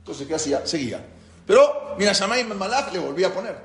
Entonces, 0.00 0.26
¿qué 0.26 0.34
hacía? 0.34 0.66
Seguía. 0.66 1.02
Pero, 1.46 1.94
mira, 1.98 2.14
Samay 2.14 2.44
Malach 2.44 2.92
le 2.92 2.98
volvía 2.98 3.28
a 3.28 3.34
poner 3.34 3.56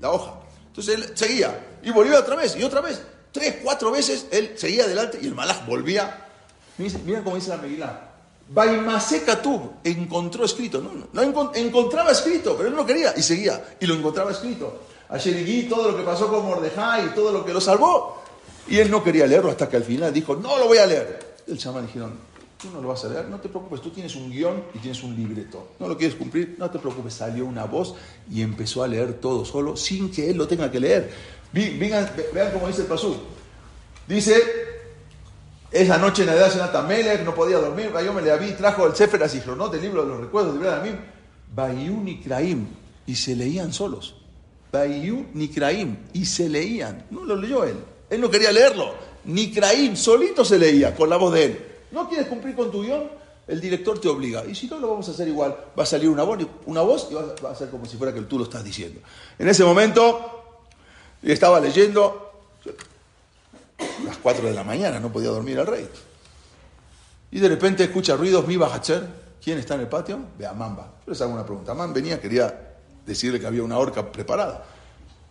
la 0.00 0.10
hoja. 0.10 0.40
Entonces 0.66 0.94
él 0.94 1.16
seguía 1.16 1.78
y 1.82 1.90
volvía 1.90 2.18
otra 2.18 2.36
vez 2.36 2.56
y 2.56 2.62
otra 2.62 2.80
vez. 2.80 3.00
Tres, 3.32 3.56
cuatro 3.62 3.90
veces 3.90 4.26
él 4.30 4.54
seguía 4.56 4.84
adelante 4.84 5.18
y 5.20 5.26
el 5.26 5.34
Malach 5.34 5.66
volvía. 5.66 6.26
Mira 6.78 7.22
cómo 7.22 7.36
dice 7.36 7.50
la 7.50 7.58
Megilá. 7.58 8.10
Baimaseka 8.48 9.40
tú 9.40 9.74
encontró 9.84 10.44
escrito. 10.44 10.80
No, 10.80 11.08
no, 11.12 11.52
encontraba 11.54 12.10
escrito, 12.10 12.56
pero 12.56 12.68
él 12.68 12.74
no 12.74 12.84
quería 12.84 13.14
y 13.16 13.22
seguía. 13.22 13.76
Y 13.78 13.86
lo 13.86 13.94
encontraba 13.94 14.32
escrito. 14.32 14.82
A 15.08 15.18
Sherigui, 15.18 15.68
todo 15.68 15.90
lo 15.90 15.96
que 15.96 16.02
pasó 16.02 16.28
con 16.28 16.46
Mordejai, 16.46 17.14
todo 17.14 17.32
lo 17.32 17.44
que 17.44 17.52
lo 17.52 17.60
salvó. 17.60 18.22
Y 18.68 18.78
él 18.78 18.90
no 18.90 19.02
quería 19.02 19.26
leerlo 19.26 19.50
hasta 19.50 19.68
que 19.68 19.76
al 19.76 19.84
final 19.84 20.12
dijo, 20.12 20.36
no 20.36 20.58
lo 20.58 20.66
voy 20.66 20.78
a 20.78 20.86
leer. 20.86 21.36
El 21.46 21.58
chamán 21.58 21.86
dijeron, 21.86 22.12
Tú 22.60 22.68
no 22.70 22.82
lo 22.82 22.88
vas 22.88 23.04
a 23.06 23.08
leer, 23.08 23.26
no 23.28 23.40
te 23.40 23.48
preocupes, 23.48 23.80
tú 23.80 23.88
tienes 23.88 24.14
un 24.16 24.30
guion 24.30 24.64
y 24.74 24.78
tienes 24.78 25.02
un 25.02 25.16
libreto. 25.16 25.68
No 25.78 25.88
lo 25.88 25.96
quieres 25.96 26.14
cumplir, 26.14 26.56
no 26.58 26.70
te 26.70 26.78
preocupes. 26.78 27.14
Salió 27.14 27.46
una 27.46 27.64
voz 27.64 27.94
y 28.30 28.42
empezó 28.42 28.82
a 28.82 28.88
leer 28.88 29.14
todo 29.14 29.46
solo 29.46 29.76
sin 29.76 30.10
que 30.10 30.28
él 30.28 30.36
lo 30.36 30.46
tenga 30.46 30.70
que 30.70 30.78
leer. 30.78 31.10
Vean, 31.52 32.10
vean 32.34 32.52
cómo 32.52 32.66
dice 32.68 32.82
el 32.82 32.86
pasú. 32.86 33.16
Dice, 34.06 34.42
esa 35.70 35.96
noche 35.98 36.22
en 36.22 36.28
la 36.28 36.34
edad 36.34 36.72
de 36.72 36.88
Melech 36.88 37.24
no 37.24 37.34
podía 37.34 37.58
dormir, 37.58 37.90
yo 38.04 38.12
me 38.12 38.20
le 38.20 38.36
vi, 38.38 38.52
trajo 38.52 38.86
el 38.86 38.94
Sefer 38.94 39.20
¿no? 39.56 39.68
del 39.68 39.80
libro 39.80 40.02
de 40.02 40.08
los 40.08 40.20
recuerdos 40.20 40.60
de 40.60 40.68
Abraham, 40.68 40.98
Bayú 41.54 42.02
Nikraim, 42.02 42.66
y 43.06 43.14
se 43.14 43.36
leían 43.36 43.72
solos. 43.72 44.16
Bayú 44.72 45.26
Nikraim, 45.32 45.96
y 46.12 46.24
se 46.24 46.48
leían. 46.48 47.06
No 47.10 47.24
lo 47.24 47.36
leyó 47.36 47.64
él, 47.64 47.76
él 48.10 48.20
no 48.20 48.30
quería 48.30 48.52
leerlo. 48.52 48.94
Nikraim, 49.24 49.96
solito 49.96 50.44
se 50.44 50.58
leía 50.58 50.94
con 50.94 51.08
la 51.08 51.16
voz 51.16 51.34
de 51.34 51.44
él. 51.44 51.69
¿No 51.92 52.08
quieres 52.08 52.28
cumplir 52.28 52.54
con 52.54 52.70
tu 52.70 52.82
guion? 52.82 53.08
El 53.46 53.60
director 53.60 54.00
te 54.00 54.08
obliga. 54.08 54.44
Y 54.44 54.54
si 54.54 54.68
no, 54.68 54.78
lo 54.78 54.90
vamos 54.90 55.08
a 55.08 55.12
hacer 55.12 55.26
igual. 55.26 55.56
Va 55.78 55.82
a 55.82 55.86
salir 55.86 56.08
una 56.08 56.22
voz, 56.22 56.38
una 56.66 56.82
voz 56.82 57.08
y 57.10 57.14
va 57.14 57.50
a 57.50 57.54
ser 57.54 57.68
como 57.68 57.86
si 57.86 57.96
fuera 57.96 58.14
que 58.14 58.20
tú 58.22 58.38
lo 58.38 58.44
estás 58.44 58.62
diciendo. 58.62 59.00
En 59.38 59.48
ese 59.48 59.64
momento, 59.64 60.58
estaba 61.22 61.58
leyendo 61.58 62.30
las 64.04 64.18
4 64.18 64.46
de 64.46 64.54
la 64.54 64.64
mañana, 64.64 65.00
no 65.00 65.12
podía 65.12 65.30
dormir 65.30 65.58
el 65.58 65.66
rey. 65.66 65.88
Y 67.32 67.40
de 67.40 67.48
repente 67.48 67.84
escucha 67.84 68.16
ruidos, 68.16 68.46
mi 68.46 68.56
Hacher. 68.56 69.30
¿Quién 69.42 69.58
está 69.58 69.74
en 69.74 69.80
el 69.80 69.88
patio? 69.88 70.18
Ve 70.38 70.46
a 70.46 70.52
Mamba. 70.52 70.92
Yo 71.06 71.12
les 71.12 71.20
hago 71.22 71.32
una 71.32 71.44
pregunta. 71.44 71.72
Amán 71.72 71.94
venía, 71.94 72.20
quería 72.20 72.76
decirle 73.06 73.40
que 73.40 73.46
había 73.46 73.62
una 73.62 73.78
horca 73.78 74.12
preparada. 74.12 74.64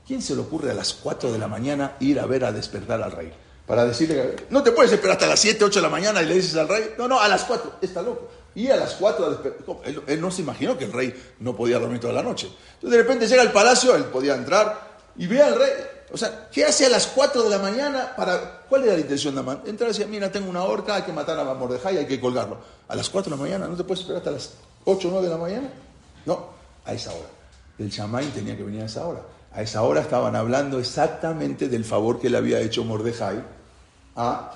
¿Quién 0.08 0.22
se 0.22 0.34
le 0.34 0.42
ocurre 0.42 0.72
a 0.72 0.74
las 0.74 0.94
4 0.94 1.32
de 1.32 1.38
la 1.38 1.48
mañana 1.48 1.96
ir 2.00 2.20
a 2.20 2.26
ver 2.26 2.44
a 2.44 2.52
despertar 2.52 3.02
al 3.04 3.12
rey? 3.12 3.32
Para 3.70 3.86
decirle, 3.86 4.36
no 4.50 4.64
te 4.64 4.72
puedes 4.72 4.92
esperar 4.92 5.14
hasta 5.14 5.28
las 5.28 5.40
7, 5.42 5.64
8 5.64 5.78
de 5.78 5.84
la 5.84 5.92
mañana 5.92 6.24
y 6.24 6.26
le 6.26 6.34
dices 6.34 6.56
al 6.56 6.68
rey, 6.68 6.96
no, 6.98 7.08
no, 7.08 7.22
a 7.22 7.28
las 7.28 7.44
4, 7.44 7.74
está 7.84 8.02
loco. 8.02 8.28
Y 8.56 8.68
a 8.68 8.76
las 8.76 8.96
4 8.96 9.24
a 9.24 9.30
despertar. 9.30 9.76
Él, 9.86 10.02
él, 10.08 10.20
no 10.20 10.32
se 10.32 10.42
imaginó 10.42 10.76
que 10.76 10.86
el 10.86 10.92
rey 10.92 11.14
no 11.40 11.56
podía 11.56 11.78
dormir 11.78 12.00
toda 12.00 12.14
la 12.14 12.24
noche. 12.24 12.48
Entonces 12.48 12.90
de 12.90 12.98
repente 12.98 13.28
llega 13.28 13.44
al 13.44 13.52
palacio, 13.52 13.96
él 13.96 14.06
podía 14.06 14.34
entrar 14.34 14.90
y 15.18 15.28
ve 15.28 15.44
al 15.44 15.54
rey. 15.54 15.70
O 16.12 16.18
sea, 16.18 16.50
¿qué 16.52 16.66
hace 16.66 16.88
a 16.88 16.90
las 16.90 17.06
4 17.06 17.44
de 17.44 17.50
la 17.52 17.60
mañana 17.60 18.16
para... 18.18 18.62
¿Cuál 18.68 18.86
era 18.86 18.94
la 18.94 19.02
intención 19.02 19.36
de 19.36 19.42
Amán? 19.42 19.62
Entrar 19.68 19.92
y 19.92 19.94
decir, 19.94 20.08
mira, 20.08 20.32
tengo 20.32 20.50
una 20.50 20.64
horca, 20.64 20.96
hay 20.96 21.04
que 21.04 21.14
matar 21.14 21.38
a 21.38 21.54
Mordejai, 21.54 21.96
hay 21.96 22.08
que 22.08 22.20
colgarlo. 22.20 22.58
A 22.88 22.96
las 22.96 23.08
4 23.08 23.30
de 23.30 23.38
la 23.38 23.44
mañana, 23.44 23.68
¿no 23.68 23.78
te 23.78 23.84
puedes 23.84 24.00
esperar 24.00 24.18
hasta 24.18 24.32
las 24.32 24.54
8 24.86 25.08
o 25.10 25.12
9 25.12 25.28
de 25.28 25.32
la 25.32 25.40
mañana? 25.40 25.70
No, 26.26 26.48
a 26.86 26.94
esa 26.96 27.12
hora. 27.12 27.30
El 27.78 27.92
chamán 27.92 28.32
tenía 28.32 28.58
que 28.58 28.64
venir 28.64 28.82
a 28.82 28.86
esa 28.86 29.06
hora. 29.06 29.22
A 29.54 29.62
esa 29.62 29.84
hora 29.84 30.02
estaban 30.02 30.36
hablando 30.36 30.80
exactamente 30.80 31.70
del 31.70 31.86
favor 31.86 32.20
que 32.20 32.32
le 32.32 32.38
había 32.38 32.60
hecho 32.62 32.84
Mordejai 32.84 33.59
a. 34.20 34.56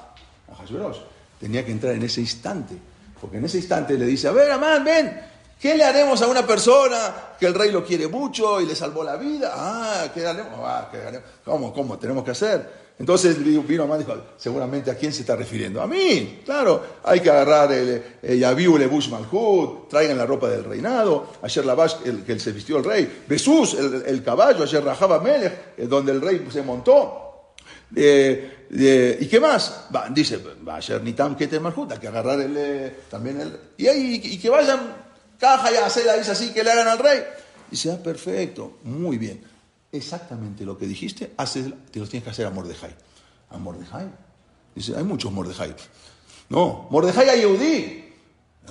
Tenía 1.40 1.66
que 1.66 1.72
entrar 1.72 1.94
en 1.96 2.04
ese 2.04 2.22
instante. 2.22 2.76
Porque 3.20 3.38
en 3.38 3.46
ese 3.46 3.58
instante 3.58 3.98
le 3.98 4.06
dice, 4.06 4.28
a 4.28 4.32
ver, 4.32 4.52
Amán, 4.52 4.84
ven, 4.84 5.22
¿qué 5.60 5.76
le 5.76 5.84
haremos 5.84 6.22
a 6.22 6.28
una 6.28 6.46
persona 6.46 7.14
que 7.40 7.46
el 7.46 7.54
rey 7.54 7.72
lo 7.72 7.84
quiere 7.84 8.08
mucho 8.08 8.60
y 8.60 8.66
le 8.66 8.76
salvó 8.76 9.04
la 9.04 9.16
vida? 9.16 9.52
Ah, 9.56 10.08
¿qué 10.14 10.26
haremos? 10.28 10.60
Ah, 10.62 10.90
¿qué? 10.92 11.00
¿Cómo, 11.44 11.74
cómo? 11.74 11.98
Tenemos 11.98 12.24
que 12.24 12.32
hacer. 12.32 12.84
Entonces 13.00 13.44
vino 13.44 13.84
Amán 13.84 14.02
y 14.02 14.04
dijo, 14.04 14.18
seguramente 14.38 14.92
a 14.92 14.96
quién 14.96 15.12
se 15.12 15.22
está 15.22 15.36
refiriendo. 15.36 15.82
A 15.82 15.88
mí, 15.88 16.42
claro, 16.46 16.84
hay 17.04 17.22
que 17.22 17.30
agarrar 17.30 17.72
el, 17.72 18.04
el 18.22 18.40
Yabiu 18.40 18.78
Lebush 18.78 19.10
Malhut, 19.10 19.90
traigan 19.90 20.18
la 20.18 20.26
ropa 20.26 20.48
del 20.48 20.64
reinado, 20.64 21.32
ayer 21.42 21.66
Lavash, 21.66 21.96
el 22.06 22.24
que 22.24 22.40
se 22.40 22.52
vistió 22.52 22.78
el 22.78 22.84
rey, 22.84 23.24
Besús, 23.28 23.74
el, 23.74 24.04
el 24.06 24.24
caballo, 24.24 24.64
ayer 24.64 24.84
Rajaba 24.84 25.20
Melech, 25.20 25.78
donde 25.78 26.12
el 26.12 26.22
rey 26.22 26.46
se 26.52 26.62
montó. 26.62 27.24
Eh, 27.96 28.53
eh, 28.72 29.18
¿Y 29.20 29.28
qué 29.28 29.40
más? 29.40 29.86
Va, 29.96 30.10
dice, 30.10 30.38
va 30.68 30.78
a 30.78 30.82
ser 30.82 31.02
Nitam 31.02 31.36
Keter 31.36 31.62
Malhut, 31.62 31.92
hay 31.92 32.00
que 32.00 32.08
agarrar 32.08 32.40
el, 32.40 32.56
eh, 32.58 32.96
también 33.10 33.42
el... 33.42 33.60
Y, 33.78 33.88
ahí, 33.88 34.22
y 34.24 34.38
que 34.38 34.50
vayan 34.50 34.80
caja 35.40 35.72
y 35.72 35.76
hacer 35.76 36.06
dice 36.18 36.32
así, 36.32 36.54
que 36.54 36.64
le 36.64 36.72
hagan 36.72 36.88
al 36.88 37.00
rey. 37.00 37.24
Dice, 37.70 37.92
ah, 37.92 37.98
perfecto, 38.02 38.80
muy 38.84 39.18
bien 39.18 39.54
exactamente 39.94 40.66
lo 40.66 40.78
que 40.78 40.88
dijiste, 40.88 41.34
haces, 41.38 41.66
te 41.92 42.00
lo 42.00 42.08
tienes 42.08 42.24
que 42.24 42.32
hacer 42.32 42.46
a 42.46 42.50
Mordejai. 42.50 42.94
¿A 43.52 43.58
Mordejai? 43.58 44.08
Dice, 44.76 44.98
hay 44.98 45.04
muchos 45.04 45.32
Mordejai. 45.32 45.74
No, 46.50 46.88
Mordejai 46.90 47.30
a 47.30 47.36
Yehudí. 47.36 48.04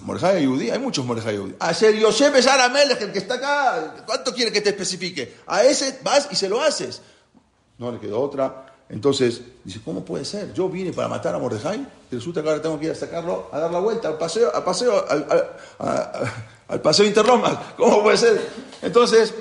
Mordejai 0.03 0.37
a 0.37 0.41
Yehudí, 0.41 0.71
hay 0.71 0.81
muchos 0.81 1.07
Mordejai 1.07 1.35
a 1.35 1.39
Yehudí. 1.39 1.55
A 1.61 1.73
ser 1.73 1.95
Yosef 1.95 2.47
Amelech, 2.47 3.01
el 3.01 3.13
que 3.13 3.19
está 3.21 3.35
acá, 3.35 4.05
¿cuánto 4.05 4.35
quiere 4.35 4.51
que 4.51 4.61
te 4.61 4.71
especifique? 4.71 5.37
A 5.47 5.63
ese 5.63 6.01
vas 6.03 6.29
y 6.31 6.35
se 6.35 6.49
lo 6.49 6.61
haces. 6.61 7.01
No 7.79 7.93
le 7.93 8.01
quedó 8.01 8.21
otra. 8.21 8.72
Entonces, 8.89 9.41
dice, 9.65 9.81
¿cómo 9.85 10.05
puede 10.05 10.25
ser? 10.25 10.53
Yo 10.53 10.69
vine 10.69 10.93
para 10.93 11.09
matar 11.09 11.35
a 11.35 11.39
Mordejai 11.39 11.87
y 12.11 12.15
resulta 12.15 12.43
que 12.43 12.49
ahora 12.49 12.61
tengo 12.61 12.79
que 12.79 12.87
ir 12.87 12.93
a 12.93 12.95
sacarlo, 12.95 13.49
a 13.51 13.59
dar 13.59 13.71
la 13.71 13.79
vuelta 13.79 14.09
al 14.09 14.19
paseo, 14.19 14.55
al 14.55 14.65
paseo, 14.65 15.05
al, 15.09 15.27
al, 15.79 16.33
al 16.69 16.81
paseo 16.81 17.07
Interroma. 17.07 17.75
¿Cómo 17.77 18.03
puede 18.03 18.19
ser? 18.19 18.41
Entonces, 18.83 19.33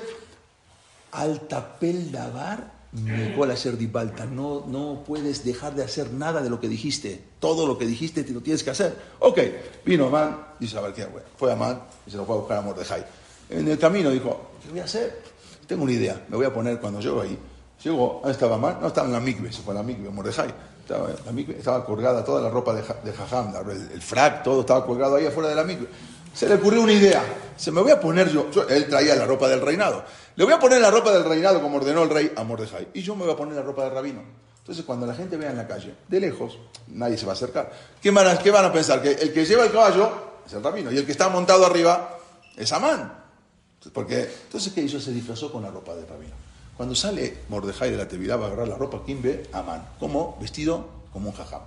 al 1.12 1.40
tapel 1.40 2.10
davar, 2.10 2.72
mejor 2.92 3.50
hacer 3.50 3.76
dipalta. 3.76 4.24
No, 4.26 4.64
no 4.66 5.02
puedes 5.06 5.44
dejar 5.44 5.74
de 5.74 5.84
hacer 5.84 6.12
nada 6.12 6.42
de 6.42 6.50
lo 6.50 6.60
que 6.60 6.68
dijiste. 6.68 7.22
Todo 7.38 7.66
lo 7.66 7.76
que 7.78 7.86
dijiste 7.86 8.24
te 8.24 8.32
lo 8.32 8.40
tienes 8.40 8.62
que 8.62 8.70
hacer. 8.70 8.96
Ok, 9.18 9.38
vino 9.84 10.06
Amán, 10.06 10.46
dice, 10.58 10.78
a 10.78 10.82
ver 10.82 10.92
qué, 10.92 11.04
bueno, 11.06 11.26
fue 11.36 11.52
Amán 11.52 11.82
y 12.06 12.10
se 12.10 12.16
lo 12.16 12.24
fue 12.24 12.36
a 12.36 12.38
buscar 12.38 12.58
a 12.58 12.62
Mordejai. 12.62 13.04
En 13.50 13.68
el 13.68 13.78
camino 13.78 14.10
dijo, 14.10 14.50
¿qué 14.62 14.70
voy 14.70 14.80
a 14.80 14.84
hacer? 14.84 15.20
Tengo 15.66 15.84
una 15.84 15.92
idea, 15.92 16.24
me 16.28 16.36
voy 16.36 16.46
a 16.46 16.52
poner 16.52 16.80
cuando 16.80 17.00
llego 17.00 17.20
ahí. 17.20 17.38
Llego, 17.84 18.22
ahí 18.24 18.30
estaba 18.30 18.54
Amán, 18.54 18.78
no 18.80 18.88
estaba 18.88 19.08
en 19.08 19.12
la 19.12 19.20
mikve, 19.20 19.52
se 19.52 19.62
fue 19.62 19.74
la 19.74 19.82
mikve, 19.82 20.08
Mordejai. 20.10 20.54
Estaba, 20.82 21.08
la 21.08 21.40
estaba 21.52 21.84
colgada 21.84 22.24
toda 22.24 22.42
la 22.42 22.50
ropa 22.50 22.74
de, 22.74 22.82
de 22.82 23.12
Jajam, 23.12 23.54
el, 23.70 24.02
frac, 24.02 24.42
todo 24.42 24.60
estaba 24.60 24.84
colgado 24.84 25.16
ahí 25.16 25.26
afuera 25.26 25.48
de 25.48 25.54
la 25.54 25.64
mikve. 25.64 25.86
Se 26.34 26.48
le 26.48 26.54
ocurrió 26.54 26.82
una 26.82 26.92
idea. 26.92 27.22
Se 27.56 27.70
me 27.70 27.80
voy 27.82 27.90
a 27.90 28.00
poner 28.00 28.30
yo, 28.30 28.50
yo, 28.50 28.66
él 28.68 28.88
traía 28.88 29.14
la 29.16 29.26
ropa 29.26 29.48
del 29.48 29.60
reinado. 29.60 30.04
Le 30.36 30.44
voy 30.44 30.52
a 30.52 30.58
poner 30.58 30.80
la 30.80 30.90
ropa 30.90 31.12
del 31.12 31.24
reinado 31.24 31.60
como 31.60 31.76
ordenó 31.76 32.02
el 32.02 32.10
rey 32.10 32.32
a 32.36 32.42
Mordejai. 32.42 32.88
Y 32.94 33.02
yo 33.02 33.14
me 33.14 33.24
voy 33.24 33.34
a 33.34 33.36
poner 33.36 33.54
la 33.54 33.62
ropa 33.62 33.84
del 33.84 33.92
rabino. 33.92 34.22
Entonces, 34.60 34.84
cuando 34.84 35.06
la 35.06 35.14
gente 35.14 35.36
vea 35.36 35.50
en 35.50 35.56
la 35.56 35.66
calle, 35.66 35.94
de 36.08 36.20
lejos, 36.20 36.58
nadie 36.86 37.18
se 37.18 37.26
va 37.26 37.32
a 37.32 37.34
acercar. 37.34 37.70
¿Qué 38.00 38.10
van 38.12 38.28
a, 38.28 38.38
qué 38.38 38.50
van 38.50 38.64
a 38.64 38.72
pensar? 38.72 39.02
Que 39.02 39.10
el 39.10 39.32
que 39.32 39.44
lleva 39.44 39.64
el 39.64 39.72
caballo 39.72 40.10
es 40.46 40.52
el 40.52 40.62
rabino 40.62 40.90
y 40.92 40.98
el 40.98 41.04
que 41.04 41.12
está 41.12 41.28
montado 41.28 41.66
arriba 41.66 42.16
es 42.56 42.72
Amán. 42.72 43.12
Porque, 43.92 44.30
entonces, 44.44 44.72
¿qué 44.72 44.82
hizo? 44.82 45.00
Se 45.00 45.10
disfrazó 45.10 45.50
con 45.50 45.62
la 45.62 45.70
ropa 45.70 45.94
del 45.94 46.06
rabino. 46.06 46.41
Cuando 46.82 46.96
sale 46.96 47.32
Mordejai 47.48 47.92
de 47.92 47.96
la 47.96 48.08
Tevilá 48.08 48.34
va 48.34 48.46
a 48.46 48.48
agarrar 48.48 48.66
la 48.66 48.74
ropa, 48.74 49.02
¿quién 49.06 49.22
ve? 49.22 49.48
Amán. 49.52 49.90
Como 50.00 50.36
vestido 50.40 50.84
como 51.12 51.30
un 51.30 51.36
jajam. 51.36 51.60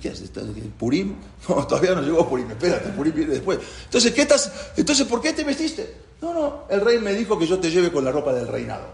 ¿Qué 0.00 0.10
haces? 0.10 0.30
¿Purim? 0.78 1.16
No, 1.48 1.66
todavía 1.66 1.92
no 1.96 2.02
llegó 2.02 2.28
Purim, 2.28 2.48
espérate, 2.52 2.90
Purim 2.90 3.12
viene 3.12 3.32
después. 3.32 3.58
Entonces, 3.86 4.12
¿qué 4.12 4.22
estás? 4.22 4.52
Entonces, 4.76 5.08
¿por 5.08 5.20
qué 5.20 5.32
te 5.32 5.42
vestiste? 5.42 5.96
No, 6.22 6.32
no, 6.32 6.64
el 6.70 6.80
rey 6.82 7.00
me 7.00 7.12
dijo 7.14 7.36
que 7.36 7.48
yo 7.48 7.58
te 7.58 7.68
lleve 7.68 7.90
con 7.90 8.04
la 8.04 8.12
ropa 8.12 8.32
del 8.32 8.46
reinado. 8.46 8.86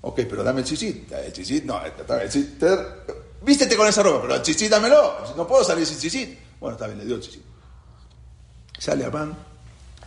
Ok, 0.00 0.22
pero 0.30 0.42
dame 0.42 0.60
el 0.60 0.66
chisit. 0.66 1.12
El 1.12 1.30
chisit, 1.30 1.64
no, 1.66 1.78
el 1.84 2.30
chisit, 2.30 2.64
vístete 3.42 3.76
con 3.76 3.86
esa 3.86 4.02
ropa, 4.02 4.22
pero 4.22 4.36
el 4.36 4.40
chisit 4.40 4.70
dámelo. 4.70 5.12
No 5.36 5.46
puedo 5.46 5.62
salir 5.62 5.84
sin 5.84 5.98
chisit. 5.98 6.38
Bueno, 6.58 6.76
está 6.76 6.86
bien, 6.86 7.00
le 7.00 7.04
dio 7.04 7.16
el 7.16 7.20
chisit. 7.20 7.42
Sale 8.78 9.04
a 9.04 9.10
Pan 9.10 9.36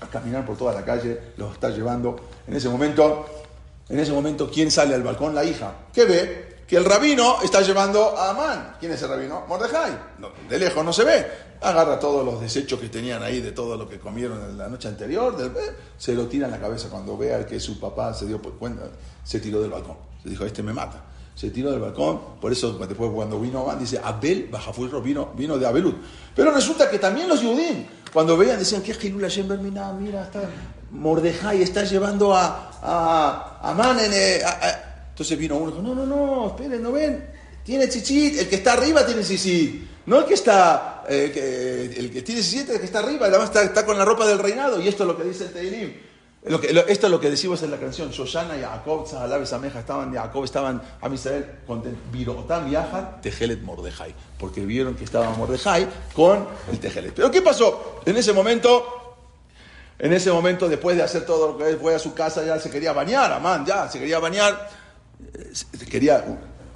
a 0.02 0.08
caminar 0.08 0.48
por 0.48 0.58
toda 0.58 0.74
la 0.74 0.84
calle, 0.84 1.34
lo 1.38 1.52
está 1.54 1.70
llevando. 1.70 2.20
En 2.48 2.56
ese 2.56 2.70
momento, 2.70 3.28
en 3.90 4.00
ese 4.00 4.12
momento, 4.12 4.50
¿quién 4.50 4.72
sale 4.72 4.96
al 4.96 5.04
balcón? 5.04 5.36
La 5.36 5.44
hija. 5.44 5.74
¿Qué 5.92 6.06
ve? 6.06 6.50
que 6.70 6.78
el 6.78 6.86
rabino 6.86 7.42
está 7.42 7.62
llevando 7.62 8.16
a 8.16 8.30
Amán. 8.30 8.76
¿Quién 8.80 8.92
es 8.92 9.02
el 9.02 9.10
rabino? 9.10 9.44
Mordejai. 9.48 9.92
De 10.48 10.60
lejos 10.60 10.86
no 10.86 10.94
se 10.94 11.04
ve. 11.04 11.26
Agarra 11.62 12.00
todos 12.00 12.24
los 12.24 12.40
desechos 12.40 12.80
que 12.80 12.90
tenían 12.90 13.24
ahí 13.24 13.42
de 13.42 13.54
todo 13.54 13.76
lo 13.76 13.90
que 13.90 13.98
comieron 13.98 14.40
en 14.48 14.56
la 14.56 14.70
noche 14.70 14.88
anterior, 14.88 15.36
del, 15.36 15.52
se 15.98 16.14
lo 16.14 16.28
tira 16.28 16.46
en 16.46 16.52
la 16.52 16.60
cabeza 16.60 16.88
cuando 16.88 17.18
vea 17.18 17.44
que 17.44 17.60
su 17.60 17.80
papá 17.80 18.14
se 18.14 18.28
dio 18.28 18.40
cuenta, 18.40 18.84
se 19.24 19.40
tiró 19.40 19.62
del 19.62 19.72
balcón. 19.72 19.98
Se 20.22 20.30
dijo, 20.30 20.46
este 20.46 20.62
me 20.62 20.72
mata. 20.72 21.04
Se 21.34 21.50
tiró 21.50 21.72
del 21.72 21.80
balcón, 21.80 22.36
por 22.40 22.52
eso 22.52 22.74
después 22.74 23.12
cuando 23.16 23.40
vino 23.40 23.62
Amán 23.62 23.80
dice, 23.80 24.00
Abel 24.04 24.48
Bajafurro 24.52 25.02
vino, 25.02 25.32
vino 25.36 25.58
de 25.58 25.66
Abelud. 25.66 25.96
Pero 26.36 26.52
resulta 26.52 26.88
que 26.88 27.00
también 27.00 27.28
los 27.28 27.40
judíos, 27.40 27.78
cuando 28.14 28.38
veían, 28.38 28.60
decían, 28.60 28.84
¿qué 28.84 28.92
es 28.92 29.00
Gilul 29.00 29.24
Hashem 29.24 29.48
mira, 29.60 29.92
mira, 29.94 30.24
está 30.24 30.42
Mordejai 30.92 31.62
está 31.62 31.84
llevando 31.84 32.36
a, 32.36 32.72
a, 32.82 33.60
a 33.62 33.72
Amán 33.72 34.00
en... 34.00 34.12
Eh, 34.14 34.42
a, 34.44 34.86
entonces 35.12 35.38
vino 35.38 35.58
uno 35.58 35.70
y 35.70 35.74
dijo, 35.74 35.84
no, 35.84 35.94
no, 35.94 36.06
no, 36.06 36.48
esperen, 36.48 36.82
¿no 36.82 36.94
ven? 36.94 37.28
Tiene 37.64 37.90
chichit, 37.90 38.40
el 38.40 38.48
que 38.48 38.56
está 38.56 38.74
arriba 38.74 39.06
tiene 39.06 39.22
chichit. 39.22 39.84
No 40.06 40.20
el 40.20 40.26
que 40.26 40.34
está, 40.34 41.04
eh, 41.10 41.30
que, 41.34 42.00
el 42.00 42.10
que 42.10 42.22
tiene 42.22 42.42
chichit, 42.42 42.70
el 42.70 42.80
que 42.80 42.86
está 42.86 43.00
arriba, 43.00 43.28
además 43.28 43.50
está, 43.50 43.64
está, 43.64 43.86
con 43.86 43.98
la 43.98 44.06
ropa 44.06 44.26
del 44.26 44.40
reinado. 44.40 44.82
Y 44.82 44.88
esto 44.88 45.04
es 45.04 45.08
lo 45.08 45.18
que 45.18 45.26
dice 45.26 45.44
el 45.44 45.52
Teilim. 45.52 45.94
Lo 46.46 46.62
que, 46.62 46.72
lo, 46.72 46.88
esto 46.88 47.08
es 47.08 47.12
lo 47.12 47.20
que 47.20 47.30
decimos 47.30 47.62
en 47.64 47.72
la 47.72 47.78
canción. 47.78 48.12
Shoshana 48.12 48.58
y 48.58 48.62
Jacob, 48.62 49.06
Zahalabe 49.06 49.46
Sameja, 49.46 49.82
estaban, 49.82 50.14
Jacob 50.14 50.46
estaban 50.46 50.82
a 51.02 51.10
con 51.68 51.84
Virotam 52.14 52.72
Yahat, 52.72 53.22
Tejelet 53.22 53.62
Mordejai. 53.62 54.16
Porque 54.38 54.66
vieron 54.66 54.96
que 54.96 55.04
estaba 55.04 55.30
Mordejai 55.32 55.86
con 56.14 56.48
el 56.72 56.80
Tejelet. 56.80 57.14
Pero 57.14 57.30
¿qué 57.30 57.42
pasó? 57.42 58.02
En 58.06 58.16
ese 58.16 58.32
momento 58.32 58.99
en 60.00 60.14
ese 60.14 60.32
momento, 60.32 60.68
después 60.68 60.98
de 60.98 61.04
hacer 61.04 61.26
todo 61.26 61.52
lo 61.52 61.58
que 61.58 61.76
fue 61.76 61.94
a 61.94 62.00
su 62.00 62.14
casa, 62.14 62.44
ya 62.46 62.60
se 62.60 62.70
quería 62.70 62.94
bañar, 62.94 63.32
Amán, 63.32 63.66
ya 63.66 63.90
se 63.90 64.00
quería 64.00 64.20
bañar 64.20 64.70
quería 65.90 66.24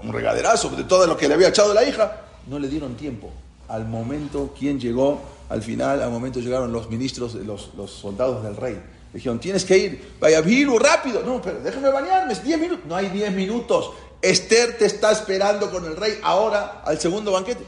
un 0.02 0.14
regaderazo 0.14 0.70
de 0.70 0.84
todo 0.84 1.08
lo 1.08 1.16
que 1.16 1.28
le 1.28 1.36
había 1.36 1.50
echado 1.50 1.74
la 1.74 1.84
hija. 1.84 2.22
No 2.48 2.60
le 2.60 2.68
dieron 2.68 2.96
tiempo. 2.96 3.32
Al 3.68 3.86
momento, 3.86 4.54
¿quién 4.58 4.80
llegó? 4.80 5.22
Al 5.50 5.62
final, 5.62 6.02
al 6.02 6.10
momento 6.10 6.40
llegaron 6.40 6.72
los 6.72 6.90
ministros, 6.90 7.36
los, 7.36 7.72
soldados 7.90 8.44
del 8.44 8.56
rey. 8.56 8.74
Le 8.74 9.18
dijeron, 9.18 9.40
tienes 9.40 9.64
que 9.64 9.78
ir, 9.78 10.16
vaya 10.20 10.42
Viru, 10.42 10.78
rápido. 10.80 11.24
No, 11.24 11.42
pero 11.42 11.60
déjame 11.60 11.90
bañarme, 11.90 12.34
es 12.34 12.44
10 12.44 12.60
minutos. 12.60 12.86
No 12.88 12.96
hay 12.96 13.10
10 13.10 13.32
minutos. 13.34 13.92
Esther 14.22 14.78
te 14.78 14.86
está 14.86 15.12
esperando 15.12 15.70
con 15.70 15.86
el 15.86 15.96
rey 15.96 16.20
ahora 16.24 16.82
al 16.86 17.00
segundo 17.00 17.32
banquete. 17.32 17.64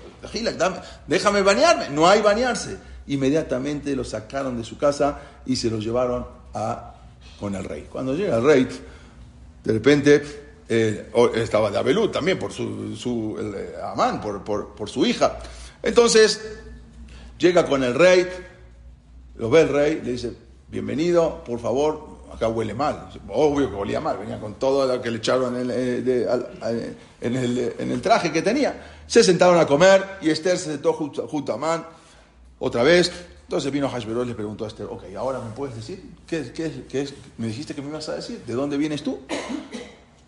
Déjame 1.07 1.41
bañarme. 1.41 1.89
No 1.89 2.07
hay 2.07 2.21
bañarse. 2.21 2.77
Inmediatamente 3.07 3.95
lo 3.95 4.03
sacaron 4.03 4.57
de 4.57 4.63
su 4.63 4.77
casa 4.77 5.19
y 5.45 5.55
se 5.55 5.69
lo 5.69 5.79
llevaron 5.79 6.25
a, 6.53 6.95
con 7.39 7.55
el 7.55 7.63
rey. 7.63 7.87
Cuando 7.91 8.15
llega 8.15 8.37
el 8.37 8.43
rey, 8.43 8.67
de 9.63 9.73
repente 9.73 10.23
eh, 10.67 11.11
estaba 11.35 11.69
de 11.69 11.77
Abelú 11.77 12.09
también 12.09 12.39
por 12.39 12.51
su, 12.51 12.95
su 12.95 13.35
el, 13.39 13.53
eh, 13.55 13.75
Amán, 13.83 14.21
por, 14.21 14.43
por, 14.43 14.69
por, 14.69 14.89
su 14.89 15.05
hija. 15.05 15.37
Entonces, 15.83 16.41
llega 17.37 17.65
con 17.65 17.83
el 17.83 17.93
rey, 17.93 18.27
lo 19.35 19.49
ve 19.49 19.61
el 19.61 19.69
rey, 19.69 20.01
le 20.03 20.13
dice, 20.13 20.33
bienvenido, 20.67 21.43
por 21.43 21.59
favor, 21.59 22.15
acá 22.33 22.47
huele 22.47 22.73
mal. 22.73 23.09
Obvio 23.29 23.69
que 23.69 23.75
olía 23.75 24.01
mal, 24.01 24.17
venía 24.17 24.39
con 24.39 24.55
todo 24.55 24.87
lo 24.87 25.01
que 25.01 25.11
le 25.11 25.17
echaron 25.17 25.55
en 25.55 25.69
el, 25.69 26.05
de, 26.05 26.27
al, 26.27 26.97
en, 27.21 27.35
el, 27.35 27.73
en 27.77 27.91
el, 27.91 28.01
traje 28.01 28.31
que 28.31 28.41
tenía. 28.41 29.03
Se 29.05 29.23
sentaron 29.23 29.59
a 29.59 29.67
comer 29.67 30.17
y 30.21 30.31
Esther 30.31 30.57
se 30.57 30.71
sentó 30.71 30.93
junto, 30.93 31.27
junto 31.27 31.51
a 31.51 31.55
Amán 31.55 31.85
otra 32.59 32.83
vez. 32.83 33.11
Entonces 33.43 33.71
vino 33.71 33.87
Hashverosh 33.89 34.25
y 34.25 34.29
le 34.29 34.35
preguntó 34.35 34.65
a 34.65 34.67
Esther, 34.67 34.87
ok, 34.89 35.03
ahora 35.17 35.39
me 35.39 35.51
puedes 35.51 35.75
decir, 35.75 36.03
¿Qué, 36.25 36.51
qué, 36.51 36.85
qué 36.89 37.01
es? 37.01 37.13
¿me 37.37 37.47
dijiste 37.47 37.75
que 37.75 37.81
me 37.81 37.89
ibas 37.89 38.09
a 38.09 38.15
decir? 38.15 38.41
¿De 38.45 38.53
dónde 38.53 38.75
vienes 38.77 39.03
tú? 39.03 39.19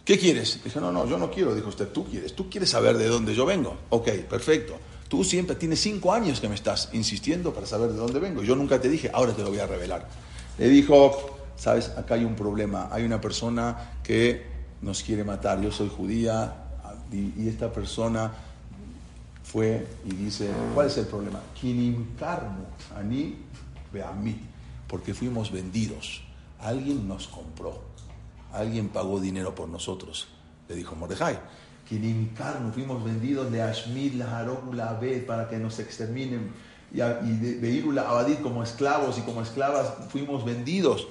¿qué 0.07 0.17
quieres? 0.17 0.61
Dije, 0.63 0.79
no, 0.79 0.89
no, 0.89 1.05
yo 1.05 1.17
no 1.17 1.29
quiero, 1.29 1.53
dijo 1.53 1.67
usted, 1.67 1.89
tú 1.89 2.05
quieres, 2.05 2.33
tú 2.33 2.49
quieres 2.49 2.69
saber 2.69 2.97
de 2.97 3.07
dónde 3.07 3.35
yo 3.35 3.45
vengo. 3.45 3.75
Ok, 3.89 4.09
perfecto. 4.29 4.77
Tú 5.09 5.23
siempre 5.23 5.57
tienes 5.57 5.81
cinco 5.81 6.13
años 6.13 6.39
que 6.39 6.47
me 6.47 6.55
estás 6.55 6.89
insistiendo 6.93 7.53
para 7.53 7.67
saber 7.67 7.89
de 7.89 7.97
dónde 7.97 8.19
vengo. 8.19 8.41
Yo 8.41 8.55
nunca 8.55 8.79
te 8.79 8.87
dije, 8.87 9.11
ahora 9.13 9.33
te 9.33 9.41
lo 9.41 9.49
voy 9.49 9.59
a 9.59 9.67
revelar. 9.67 10.07
Le 10.57 10.69
dijo, 10.69 11.39
sabes, 11.57 11.89
acá 11.89 12.15
hay 12.15 12.23
un 12.23 12.35
problema. 12.35 12.87
Hay 12.91 13.03
una 13.03 13.19
persona 13.19 13.99
que 14.01 14.45
nos 14.81 15.03
quiere 15.03 15.25
matar. 15.25 15.61
Yo 15.61 15.71
soy 15.71 15.89
judía 15.89 16.55
y 17.11 17.47
esta 17.49 17.71
persona 17.71 18.31
fue 19.51 19.87
y 20.05 20.13
dice, 20.13 20.49
¿cuál 20.73 20.87
es 20.87 20.97
el 20.97 21.05
problema? 21.07 21.39
ani 22.95 23.35
mí 24.21 24.41
porque 24.87 25.13
fuimos 25.13 25.51
vendidos. 25.51 26.23
Alguien 26.59 27.07
nos 27.07 27.27
compró, 27.27 27.81
alguien 28.51 28.89
pagó 28.89 29.19
dinero 29.19 29.55
por 29.55 29.69
nosotros, 29.69 30.27
le 30.67 30.75
dijo 30.75 30.95
Mordejai. 30.95 31.39
Kinimkarnu, 31.87 32.73
fuimos 32.73 33.03
vendidos 33.03 33.49
de 33.49 33.61
Ashmid, 33.61 34.15
la 34.15 34.43
la 34.73 34.99
para 35.25 35.47
que 35.47 35.57
nos 35.57 35.79
exterminen 35.79 36.51
y, 36.91 36.97
de 36.97 37.91
la 37.93 38.09
Abadid 38.09 38.39
como 38.39 38.63
esclavos 38.63 39.17
y 39.17 39.21
como 39.21 39.41
esclavas 39.41 39.93
fuimos 40.09 40.43
vendidos. 40.43 41.07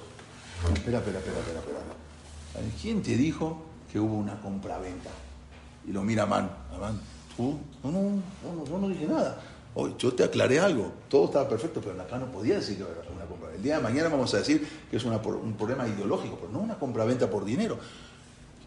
Espera, 0.73 0.99
espera, 0.99 1.19
espera, 1.19 1.39
espera, 1.39 1.59
espera. 1.59 2.71
¿Quién 2.81 3.01
te 3.01 3.15
dijo 3.15 3.63
que 3.91 3.99
hubo 3.99 4.15
una 4.15 4.39
compraventa? 4.41 5.09
Y 5.87 5.91
lo 5.91 6.03
mira 6.03 6.23
Amán. 6.23 6.49
Amán, 6.75 6.99
tú, 7.37 7.57
no, 7.83 7.91
no, 7.91 8.01
no, 8.01 8.65
no, 8.69 8.77
no 8.79 8.89
dije 8.89 9.05
nada. 9.05 9.39
Hoy, 9.75 9.93
yo 9.99 10.11
te 10.11 10.23
aclaré 10.23 10.59
algo, 10.59 10.91
todo 11.07 11.25
estaba 11.25 11.47
perfecto, 11.47 11.79
pero 11.79 12.01
acá 12.01 12.17
no 12.17 12.25
podía 12.31 12.55
decir 12.55 12.77
que 12.77 12.81
era 12.81 13.11
una 13.15 13.25
compra. 13.25 13.53
El 13.53 13.61
día 13.61 13.77
de 13.77 13.83
mañana 13.83 14.09
vamos 14.09 14.33
a 14.33 14.39
decir 14.39 14.67
que 14.89 14.97
es 14.97 15.03
un 15.05 15.53
problema 15.55 15.87
ideológico, 15.87 16.35
pero 16.41 16.51
no 16.51 16.59
una 16.59 16.79
compra-venta 16.79 17.29
por 17.29 17.45
dinero. 17.45 17.77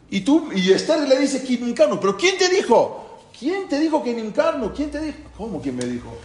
Y 0.08 0.20
tú, 0.20 0.50
y 0.54 0.70
Esther 0.70 1.08
le 1.08 1.18
dice 1.18 1.42
Kinimkarno, 1.42 1.98
pero 1.98 2.16
¿quién 2.16 2.38
te 2.38 2.48
dijo? 2.48 3.18
¿Quién 3.36 3.68
te 3.68 3.80
dijo 3.80 4.02
Kinimkarno? 4.04 4.72
¿Quién 4.72 4.90
te 4.90 5.00
dijo? 5.00 5.18
¿Cómo 5.36 5.60
quién 5.60 5.74
me 5.76 5.84
dijo? 5.84 6.16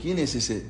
¿Quién 0.00 0.18
es 0.18 0.34
ese? 0.34 0.66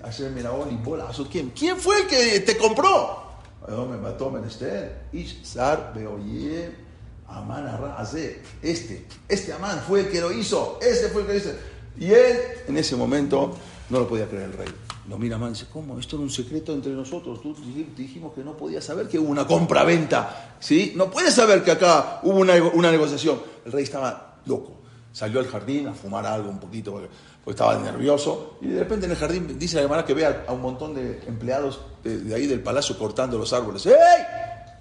¿Quién? 1.30 1.50
¿Quién 1.50 1.76
fue 1.76 2.00
el 2.00 2.06
que 2.06 2.40
te 2.40 2.56
compró? 2.56 3.22
Me 3.68 3.96
mató 3.96 4.30
Menester. 4.30 5.08
Ishzar 5.12 5.92
Beoye 5.94 6.85
Amán 7.28 7.66
hace 7.96 8.42
este, 8.62 9.06
este 9.28 9.52
Amán 9.52 9.80
fue 9.86 10.00
el 10.00 10.08
que 10.08 10.20
lo 10.20 10.32
hizo, 10.32 10.78
este 10.80 11.08
fue 11.08 11.22
el 11.22 11.26
que 11.26 11.32
lo 11.34 11.38
hizo. 11.38 11.50
Y 11.98 12.12
él, 12.12 12.36
en 12.68 12.76
ese 12.76 12.96
momento, 12.96 13.56
no 13.90 14.00
lo 14.00 14.08
podía 14.08 14.28
creer 14.28 14.44
el 14.44 14.52
rey. 14.52 14.68
Lo 15.08 15.18
mira 15.18 15.36
Amán 15.36 15.52
dice, 15.52 15.66
¿cómo? 15.72 15.98
Esto 15.98 16.16
era 16.16 16.24
un 16.24 16.30
secreto 16.30 16.72
entre 16.72 16.92
nosotros. 16.92 17.40
Tú 17.40 17.54
dijimos 17.96 18.32
que 18.34 18.42
no 18.42 18.56
podía 18.56 18.80
saber 18.80 19.08
que 19.08 19.18
hubo 19.18 19.28
una 19.28 19.46
compra-venta. 19.46 20.56
¿sí? 20.58 20.94
No 20.96 21.10
puedes 21.10 21.34
saber 21.34 21.62
que 21.62 21.70
acá 21.70 22.20
hubo 22.24 22.40
una, 22.40 22.54
una, 22.54 22.90
negociación. 22.90 23.40
El 23.64 23.72
rey 23.72 23.84
estaba 23.84 24.40
loco. 24.46 24.72
Salió 25.12 25.38
al 25.38 25.46
jardín 25.46 25.86
a 25.86 25.94
fumar 25.94 26.26
algo 26.26 26.50
un 26.50 26.58
poquito 26.58 26.92
porque, 26.92 27.08
estaba 27.46 27.78
nervioso. 27.78 28.58
Y 28.60 28.66
de 28.66 28.80
repente 28.80 29.06
en 29.06 29.12
el 29.12 29.16
jardín 29.16 29.56
dice 29.58 29.76
la 29.76 29.82
hermana 29.82 30.04
que 30.04 30.12
ve 30.12 30.26
a, 30.26 30.52
un 30.52 30.60
montón 30.60 30.94
de 30.94 31.22
empleados 31.28 31.80
de, 32.02 32.34
ahí 32.34 32.46
del 32.48 32.60
palacio 32.60 32.98
cortando 32.98 33.38
los 33.38 33.52
árboles. 33.52 33.86
¡Ey! 33.86 33.94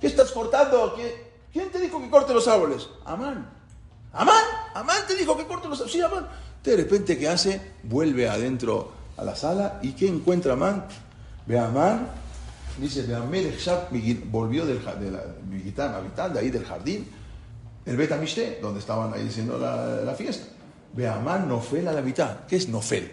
¿Qué 0.02 0.08
estás 0.08 0.32
cortando? 0.32 0.96
¿Qué? 0.96 1.35
¿Quién 1.56 1.72
te 1.72 1.80
dijo 1.80 2.02
que 2.02 2.10
corte 2.10 2.34
los 2.34 2.50
árboles? 2.50 2.90
Amán. 3.06 3.50
Amán, 4.12 4.44
Amán 4.74 5.08
te 5.08 5.16
dijo 5.16 5.38
que 5.38 5.46
corte 5.46 5.70
los 5.70 5.80
árboles. 5.80 5.94
Sí, 5.94 6.02
Amán. 6.02 6.28
De 6.62 6.76
repente, 6.76 7.18
¿qué 7.18 7.30
hace? 7.30 7.62
Vuelve 7.84 8.28
adentro 8.28 8.92
a 9.16 9.24
la 9.24 9.38
sala 9.38 9.80
y 9.82 9.94
¿qué 9.94 10.10
encuentra 10.10 10.52
Amán? 10.52 10.86
Ve 11.46 11.58
a 11.58 11.68
Amán, 11.68 12.10
dice, 12.78 13.04
ve 13.04 13.16
a 13.16 13.24
volvió 14.26 14.66
del, 14.66 14.84
de 14.84 15.12
la, 15.12 15.98
habitante 15.98 16.40
ahí 16.40 16.50
del 16.50 16.66
jardín, 16.66 17.10
el 17.86 17.96
Betamishté, 17.96 18.60
donde 18.62 18.82
estaban 18.82 19.14
ahí 19.14 19.26
haciendo 19.26 19.58
la, 19.58 20.14
fiesta. 20.14 20.48
Ve 20.92 21.08
a 21.08 21.16
Amán 21.16 21.48
Nofel 21.48 21.88
a 21.88 21.94
la 21.94 22.02
mitad. 22.02 22.40
¿Qué 22.50 22.58
es 22.58 22.68
Nofel? 22.68 23.10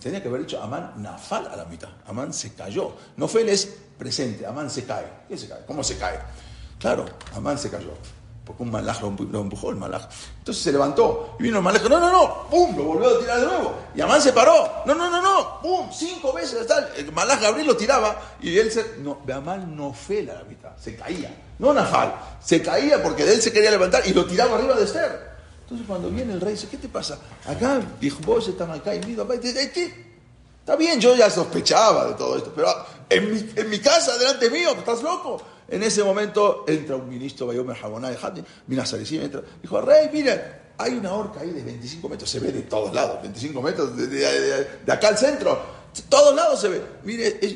Tenía 0.00 0.22
que 0.22 0.28
haber 0.28 0.42
dicho 0.42 0.62
Amán 0.62 1.02
Nafal 1.02 1.48
a 1.48 1.56
la 1.56 1.64
mitad. 1.64 1.88
Amán 2.06 2.32
se 2.32 2.54
cayó. 2.54 2.92
Nofel 3.16 3.48
es 3.48 3.76
presente, 3.98 4.46
Amán 4.46 4.70
se 4.70 4.84
cae. 4.84 5.06
¿Qué 5.28 5.36
se 5.36 5.48
cae? 5.48 5.66
¿Cómo 5.66 5.82
se 5.82 5.98
cae? 5.98 6.20
Claro, 6.84 7.06
Amán 7.34 7.56
se 7.58 7.70
cayó. 7.70 7.94
Porque 8.44 8.62
un 8.62 8.70
malaj 8.70 9.00
lo 9.00 9.40
empujó 9.40 9.70
el 9.70 9.76
malaj. 9.76 10.02
Entonces 10.40 10.62
se 10.62 10.70
levantó 10.70 11.34
y 11.40 11.44
vino 11.44 11.56
el 11.56 11.64
malaj. 11.64 11.82
No, 11.84 11.98
no, 11.98 12.12
no. 12.12 12.46
¡Pum! 12.50 12.76
Lo 12.76 12.84
volvió 12.84 13.08
a 13.08 13.20
tirar 13.20 13.40
de 13.40 13.46
nuevo. 13.46 13.74
Y 13.94 14.02
Amán 14.02 14.20
se 14.20 14.34
paró. 14.34 14.70
No, 14.84 14.94
no, 14.94 15.08
no, 15.10 15.22
no. 15.22 15.62
¡Pum! 15.62 15.88
Cinco 15.90 16.34
veces. 16.34 16.66
El 16.98 17.10
malaj 17.10 17.40
Gabriel 17.40 17.68
lo 17.68 17.74
tiraba 17.74 18.20
y 18.42 18.58
él 18.58 18.70
se. 18.70 18.98
No, 18.98 19.22
Amán 19.34 19.74
no 19.74 19.94
fue 19.94 20.24
la 20.24 20.44
mitad. 20.46 20.76
Se 20.76 20.94
caía. 20.94 21.34
No 21.58 21.72
Nafal. 21.72 22.16
Se 22.38 22.60
caía 22.60 23.02
porque 23.02 23.24
de 23.24 23.32
él 23.32 23.40
se 23.40 23.50
quería 23.50 23.70
levantar 23.70 24.06
y 24.06 24.12
lo 24.12 24.26
tiraba 24.26 24.56
arriba 24.58 24.74
de 24.74 24.84
Esther. 24.84 25.30
Entonces 25.62 25.86
cuando 25.86 26.10
viene 26.10 26.34
el 26.34 26.40
rey 26.42 26.52
dice: 26.52 26.68
¿Qué 26.68 26.76
te 26.76 26.90
pasa? 26.90 27.18
Acá, 27.46 27.80
vos 28.26 28.46
estás 28.46 28.68
acá 28.68 28.94
y 28.94 29.00
mira, 29.06 29.24
¿qué? 29.40 30.04
Está 30.60 30.76
bien, 30.76 31.00
yo 31.00 31.16
ya 31.16 31.30
sospechaba 31.30 32.08
de 32.08 32.14
todo 32.14 32.36
esto, 32.36 32.52
pero 32.54 32.68
en 33.08 33.32
mi, 33.32 33.52
en 33.56 33.70
mi 33.70 33.78
casa, 33.78 34.18
delante 34.18 34.50
mío, 34.50 34.72
¿estás 34.72 35.02
loco? 35.02 35.53
En 35.68 35.82
ese 35.82 36.04
momento 36.04 36.64
entra 36.68 36.96
un 36.96 37.08
ministro, 37.08 37.46
Bayomer 37.46 37.76
Jaboná 37.76 38.10
de 38.10 38.18
Hatim, 38.20 38.44
entra, 39.20 39.42
dijo, 39.62 39.80
rey, 39.80 40.10
mire, 40.12 40.64
hay 40.76 40.94
una 40.94 41.12
horca 41.12 41.40
ahí 41.40 41.50
de 41.50 41.62
25 41.62 42.08
metros, 42.08 42.28
se 42.28 42.40
ve 42.40 42.52
de 42.52 42.62
todos 42.62 42.92
lados, 42.92 43.22
25 43.22 43.62
metros, 43.62 43.96
de, 43.96 44.92
acá 44.92 45.08
al 45.08 45.18
centro, 45.18 45.58
todos 46.08 46.34
lados 46.34 46.60
se 46.60 46.68
ve. 46.68 46.82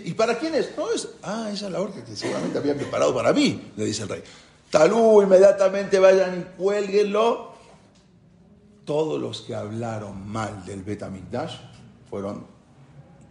¿y 0.04 0.12
para 0.14 0.38
quién 0.38 0.54
es? 0.54 0.76
No, 0.76 0.90
es, 0.90 1.08
ah, 1.22 1.50
esa 1.52 1.66
es 1.66 1.72
la 1.72 1.80
horca 1.80 2.02
que 2.04 2.16
seguramente 2.16 2.58
habían 2.58 2.76
preparado 2.76 3.14
para 3.14 3.32
mí, 3.32 3.72
le 3.76 3.84
dice 3.84 4.04
el 4.04 4.08
rey. 4.08 4.22
Talú, 4.70 5.22
inmediatamente 5.22 5.98
vayan 5.98 6.40
y 6.40 6.56
cuélguenlo. 6.60 7.56
Todos 8.84 9.20
los 9.20 9.42
que 9.42 9.54
hablaron 9.54 10.26
mal 10.26 10.64
del 10.64 10.82
Betamigdash 10.82 11.56
fueron 12.08 12.46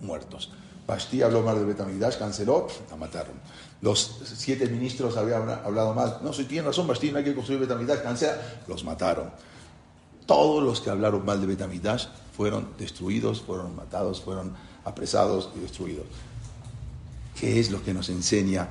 muertos. 0.01 0.51
Basti 0.85 1.21
habló 1.21 1.41
mal 1.41 1.55
del 1.55 1.65
Betamigdash, 1.65 2.17
canceló, 2.17 2.67
la 2.89 2.95
mataron 2.95 3.33
los 3.81 4.21
siete 4.35 4.67
ministros 4.67 5.17
habían 5.17 5.49
hablado 5.49 5.93
mal. 5.93 6.19
No, 6.23 6.33
si 6.33 6.45
tienen 6.45 6.65
razón, 6.65 6.87
Basti, 6.87 7.11
no 7.11 7.19
hay 7.19 7.23
que 7.23 7.35
construir 7.35 7.59
Betamidash, 7.61 8.01
cancela. 8.01 8.37
Los 8.67 8.83
mataron. 8.83 9.29
Todos 10.25 10.63
los 10.63 10.81
que 10.81 10.89
hablaron 10.89 11.23
mal 11.23 11.39
de 11.39 11.47
Betamidash 11.47 12.07
fueron 12.35 12.69
destruidos, 12.77 13.41
fueron 13.41 13.75
matados, 13.75 14.21
fueron 14.21 14.53
apresados 14.83 15.49
y 15.55 15.59
destruidos. 15.59 16.05
¿Qué 17.39 17.59
es 17.59 17.69
lo 17.69 17.83
que 17.83 17.93
nos 17.93 18.09
enseña 18.09 18.67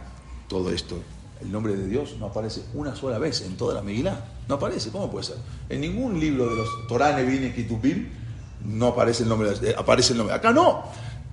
todo 0.49 0.71
esto? 0.71 0.99
El 1.41 1.53
nombre 1.53 1.77
de 1.77 1.87
Dios 1.87 2.17
no 2.19 2.27
aparece 2.27 2.63
una 2.75 2.97
sola 2.97 3.19
vez 3.19 3.43
en 3.43 3.57
toda 3.57 3.75
la 3.75 3.83
Megilá. 3.83 4.25
No 4.49 4.57
aparece, 4.57 4.91
¿cómo 4.91 5.11
puede 5.11 5.25
ser? 5.25 5.37
En 5.69 5.83
ningún 5.83 6.19
libro 6.19 6.49
de 6.49 6.57
los 6.57 6.69
Torah, 6.89 7.15
Nevin 7.17 7.47
y 7.47 7.53
Kitubim 7.53 8.09
no 8.65 8.89
aparece 8.89 9.23
el 9.23 9.29
nombre, 9.29 9.51
aparece 9.77 10.13
el 10.13 10.19
nombre. 10.19 10.35
Acá 10.35 10.53
no. 10.53 10.85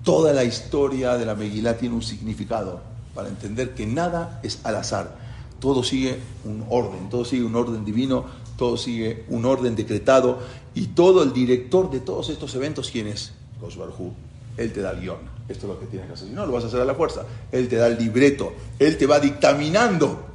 Toda 0.03 0.33
la 0.33 0.43
historia 0.43 1.17
de 1.17 1.25
la 1.25 1.33
Megilá 1.33 1.77
tiene 1.77 1.95
un 1.95 2.01
significado 2.03 2.92
para 3.13 3.29
entender 3.29 3.73
que 3.73 3.85
nada 3.85 4.39
es 4.43 4.59
al 4.63 4.75
azar. 4.75 5.17
Todo 5.59 5.83
sigue 5.83 6.19
un 6.45 6.65
orden, 6.69 7.09
todo 7.09 7.25
sigue 7.25 7.43
un 7.43 7.55
orden 7.55 7.85
divino, 7.85 8.25
todo 8.57 8.77
sigue 8.77 9.25
un 9.29 9.45
orden 9.45 9.75
decretado 9.75 10.39
y 10.75 10.87
todo 10.87 11.23
el 11.23 11.33
director 11.33 11.89
de 11.89 11.99
todos 11.99 12.29
estos 12.29 12.53
eventos, 12.55 12.89
¿quién 12.91 13.07
es? 13.07 13.33
Barhu. 13.61 14.13
Él 14.57 14.71
te 14.71 14.81
da 14.81 14.91
el 14.91 15.01
guion. 15.01 15.17
Esto 15.49 15.67
es 15.67 15.73
lo 15.73 15.79
que 15.79 15.87
tienes 15.87 16.07
que 16.07 16.13
hacer. 16.13 16.27
Si 16.27 16.33
no, 16.33 16.45
lo 16.45 16.53
vas 16.53 16.63
a 16.63 16.67
hacer 16.67 16.81
a 16.81 16.85
la 16.85 16.95
fuerza. 16.95 17.23
Él 17.51 17.67
te 17.67 17.75
da 17.75 17.87
el 17.87 17.97
libreto. 17.97 18.53
Él 18.79 18.97
te 18.97 19.07
va 19.07 19.19
dictaminando. 19.19 20.27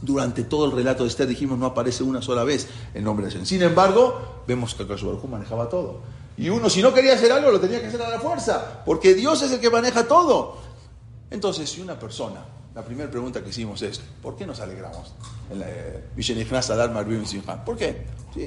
Durante 0.00 0.44
todo 0.44 0.66
el 0.66 0.72
relato 0.72 1.04
de 1.04 1.10
Esther 1.10 1.28
dijimos 1.28 1.58
no 1.58 1.66
aparece 1.66 2.02
una 2.02 2.22
sola 2.22 2.44
vez 2.44 2.68
el 2.94 3.04
nombre 3.04 3.26
de 3.26 3.34
Dios. 3.34 3.48
Sin 3.48 3.62
embargo, 3.62 4.42
vemos 4.46 4.74
que 4.74 4.84
Barhu 4.84 5.28
manejaba 5.28 5.68
todo. 5.68 6.00
Y 6.36 6.48
uno, 6.48 6.70
si 6.70 6.82
no 6.82 6.94
quería 6.94 7.14
hacer 7.14 7.30
algo, 7.30 7.50
lo 7.50 7.60
tenía 7.60 7.80
que 7.80 7.88
hacer 7.88 8.02
a 8.02 8.08
la 8.08 8.18
fuerza. 8.18 8.82
Porque 8.84 9.14
Dios 9.14 9.42
es 9.42 9.52
el 9.52 9.60
que 9.60 9.70
maneja 9.70 10.08
todo. 10.08 10.56
Entonces, 11.32 11.70
si 11.70 11.80
una 11.80 11.98
persona, 11.98 12.44
la 12.74 12.82
primera 12.82 13.10
pregunta 13.10 13.42
que 13.42 13.50
hicimos 13.50 13.82
es, 13.82 14.00
¿por 14.22 14.36
qué 14.36 14.46
nos 14.46 14.60
alegramos? 14.60 15.14
¿Por 17.64 17.76
qué? 17.76 18.06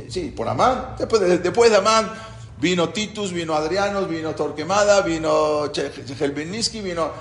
Sí, 0.10 0.34
por 0.36 0.48
Amán. 0.48 0.96
Después 0.98 1.72
de, 1.72 1.78
Amán 1.78 2.12
vino 2.60 2.90
Titus, 2.90 3.34
vino 3.34 3.54
Adriano, 3.54 4.06
vino 4.06 4.34
Torquemada, 4.34 5.02
vino 5.02 5.68
Chejelbeniski, 5.68 6.82
vino, 6.82 7.12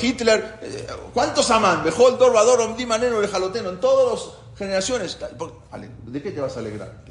Hitler. 0.00 0.58
Eh, 0.62 0.86
¿Cuántos 1.14 1.50
Amán? 1.50 1.82
Bejol, 1.82 2.18
Dorbador, 2.18 2.60
Omdi, 2.60 2.86
Maneno, 2.86 3.16
Jaloteno, 3.26 3.70
en 3.70 3.80
todas 3.80 4.20
las 4.20 4.58
generaciones. 4.58 5.18
¿De 6.06 6.22
qué 6.22 6.30
te 6.30 6.40
vas 6.40 6.56
a 6.56 6.60
alegrar? 6.60 7.02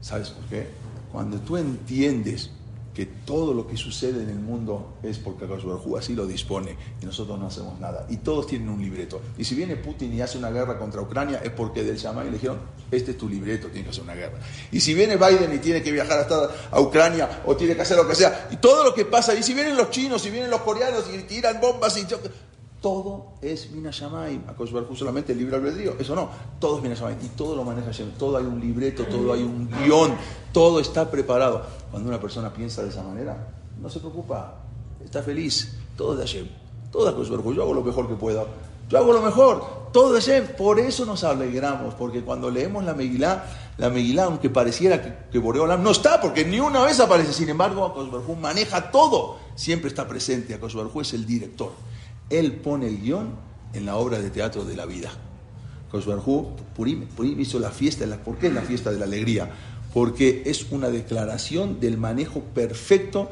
¿Sabes 0.00 0.30
por 0.30 0.44
qué? 0.44 0.68
Cuando 1.12 1.38
tú 1.38 1.56
entiendes 1.56 2.50
que 2.98 3.06
todo 3.06 3.54
lo 3.54 3.64
que 3.64 3.76
sucede 3.76 4.24
en 4.24 4.28
el 4.28 4.40
mundo 4.40 4.98
es 5.04 5.18
porque 5.18 5.44
Hu 5.44 5.96
así 5.96 6.16
lo 6.16 6.26
dispone 6.26 6.76
y 7.00 7.06
nosotros 7.06 7.38
no 7.38 7.46
hacemos 7.46 7.78
nada. 7.78 8.04
Y 8.10 8.16
todos 8.16 8.48
tienen 8.48 8.70
un 8.70 8.82
libreto. 8.82 9.20
Y 9.38 9.44
si 9.44 9.54
viene 9.54 9.76
Putin 9.76 10.12
y 10.14 10.20
hace 10.20 10.36
una 10.36 10.50
guerra 10.50 10.80
contra 10.80 11.00
Ucrania 11.00 11.40
es 11.44 11.52
porque 11.52 11.84
del 11.84 11.96
Shammai 11.96 12.24
le 12.24 12.32
dijeron, 12.32 12.58
este 12.90 13.12
es 13.12 13.16
tu 13.16 13.28
libreto, 13.28 13.68
tiene 13.68 13.84
que 13.84 13.90
hacer 13.90 14.02
una 14.02 14.16
guerra. 14.16 14.40
Y 14.72 14.80
si 14.80 14.94
viene 14.94 15.16
Biden 15.16 15.54
y 15.54 15.58
tiene 15.58 15.80
que 15.80 15.92
viajar 15.92 16.18
hasta 16.18 16.50
a 16.72 16.80
Ucrania 16.80 17.42
o 17.46 17.54
tiene 17.54 17.76
que 17.76 17.82
hacer 17.82 17.96
lo 17.96 18.08
que 18.08 18.16
sea, 18.16 18.48
y 18.50 18.56
todo 18.56 18.82
lo 18.82 18.92
que 18.92 19.04
pasa, 19.04 19.32
y 19.32 19.44
si 19.44 19.54
vienen 19.54 19.76
los 19.76 19.90
chinos, 19.90 20.26
y 20.26 20.30
vienen 20.30 20.50
los 20.50 20.62
coreanos 20.62 21.04
y 21.14 21.18
tiran 21.18 21.60
bombas, 21.60 21.96
y 21.98 22.04
Todo 22.80 23.32
es 23.42 23.72
Minashamayim. 23.72 24.42
Akosh 24.48 24.70
Baruj 24.70 24.92
Hu 24.92 24.96
solamente 24.96 25.32
el 25.32 25.38
libre 25.38 25.56
albedrío. 25.56 25.96
Eso 25.98 26.14
no. 26.14 26.28
Todo 26.60 26.76
es 26.76 26.82
Minashamayim. 26.82 27.18
Y 27.24 27.28
todo 27.30 27.56
lo 27.56 27.64
maneja 27.64 27.86
Hashem. 27.86 28.12
Todo 28.12 28.36
hay 28.36 28.44
un 28.44 28.60
libreto, 28.60 29.04
todo 29.04 29.32
hay 29.32 29.42
un 29.42 29.68
guion. 29.68 30.14
Todo 30.52 30.78
está 30.78 31.10
preparado. 31.10 31.62
Cuando 31.90 32.08
una 32.08 32.20
persona 32.20 32.52
piensa 32.52 32.82
de 32.82 32.90
esa 32.90 33.02
manera, 33.02 33.48
no 33.80 33.90
se 33.90 33.98
preocupa. 33.98 34.54
Está 35.04 35.22
feliz. 35.22 35.76
Todo 35.96 36.12
es 36.12 36.18
de 36.18 36.24
Hashem. 36.24 36.48
Todo 36.92 37.22
es. 37.22 37.28
Yo 37.28 37.62
hago 37.62 37.74
lo 37.74 37.82
mejor 37.82 38.06
que 38.06 38.14
puedo. 38.14 38.46
Yo 38.88 38.98
hago 38.98 39.12
lo 39.12 39.22
mejor. 39.22 39.90
Todo 39.92 40.16
es 40.16 40.26
Hashem. 40.26 40.56
Por 40.56 40.78
eso 40.78 41.04
nos 41.04 41.24
alegramos. 41.24 41.94
Porque 41.94 42.22
cuando 42.22 42.48
leemos 42.48 42.84
la 42.84 42.94
Megilá, 42.94 43.44
la 43.76 43.90
Megilá, 43.90 44.24
aunque 44.24 44.50
pareciera 44.50 45.02
que, 45.02 45.30
que 45.32 45.38
Boreolam 45.40 45.82
no 45.82 45.90
está, 45.90 46.20
porque 46.20 46.44
ni 46.44 46.60
una 46.60 46.84
vez 46.84 47.00
aparece. 47.00 47.32
Sin 47.32 47.48
embargo, 47.48 47.84
Akosh 47.84 48.08
Baruj 48.08 48.28
Hu 48.28 48.36
maneja 48.36 48.92
todo. 48.92 49.36
Siempre 49.56 49.88
está 49.88 50.06
presente. 50.06 50.54
Akosh 50.54 50.74
Baruj 50.74 50.94
Hu 50.94 51.00
es 51.00 51.12
el 51.12 51.26
director. 51.26 51.72
Él 52.30 52.52
pone 52.52 52.88
el 52.88 53.00
guion 53.00 53.30
en 53.72 53.86
la 53.86 53.96
obra 53.96 54.18
de 54.18 54.30
teatro 54.30 54.64
de 54.64 54.76
la 54.76 54.86
vida. 54.86 55.10
Koshbarhu, 55.90 56.56
Purim, 56.76 57.06
Purim 57.08 57.40
hizo 57.40 57.58
la 57.58 57.70
fiesta, 57.70 58.04
¿por 58.24 58.36
qué 58.36 58.48
es 58.48 58.52
la 58.52 58.62
fiesta 58.62 58.90
de 58.90 58.98
la 58.98 59.06
alegría? 59.06 59.50
Porque 59.94 60.42
es 60.44 60.66
una 60.70 60.90
declaración 60.90 61.80
del 61.80 61.96
manejo 61.96 62.40
perfecto 62.40 63.30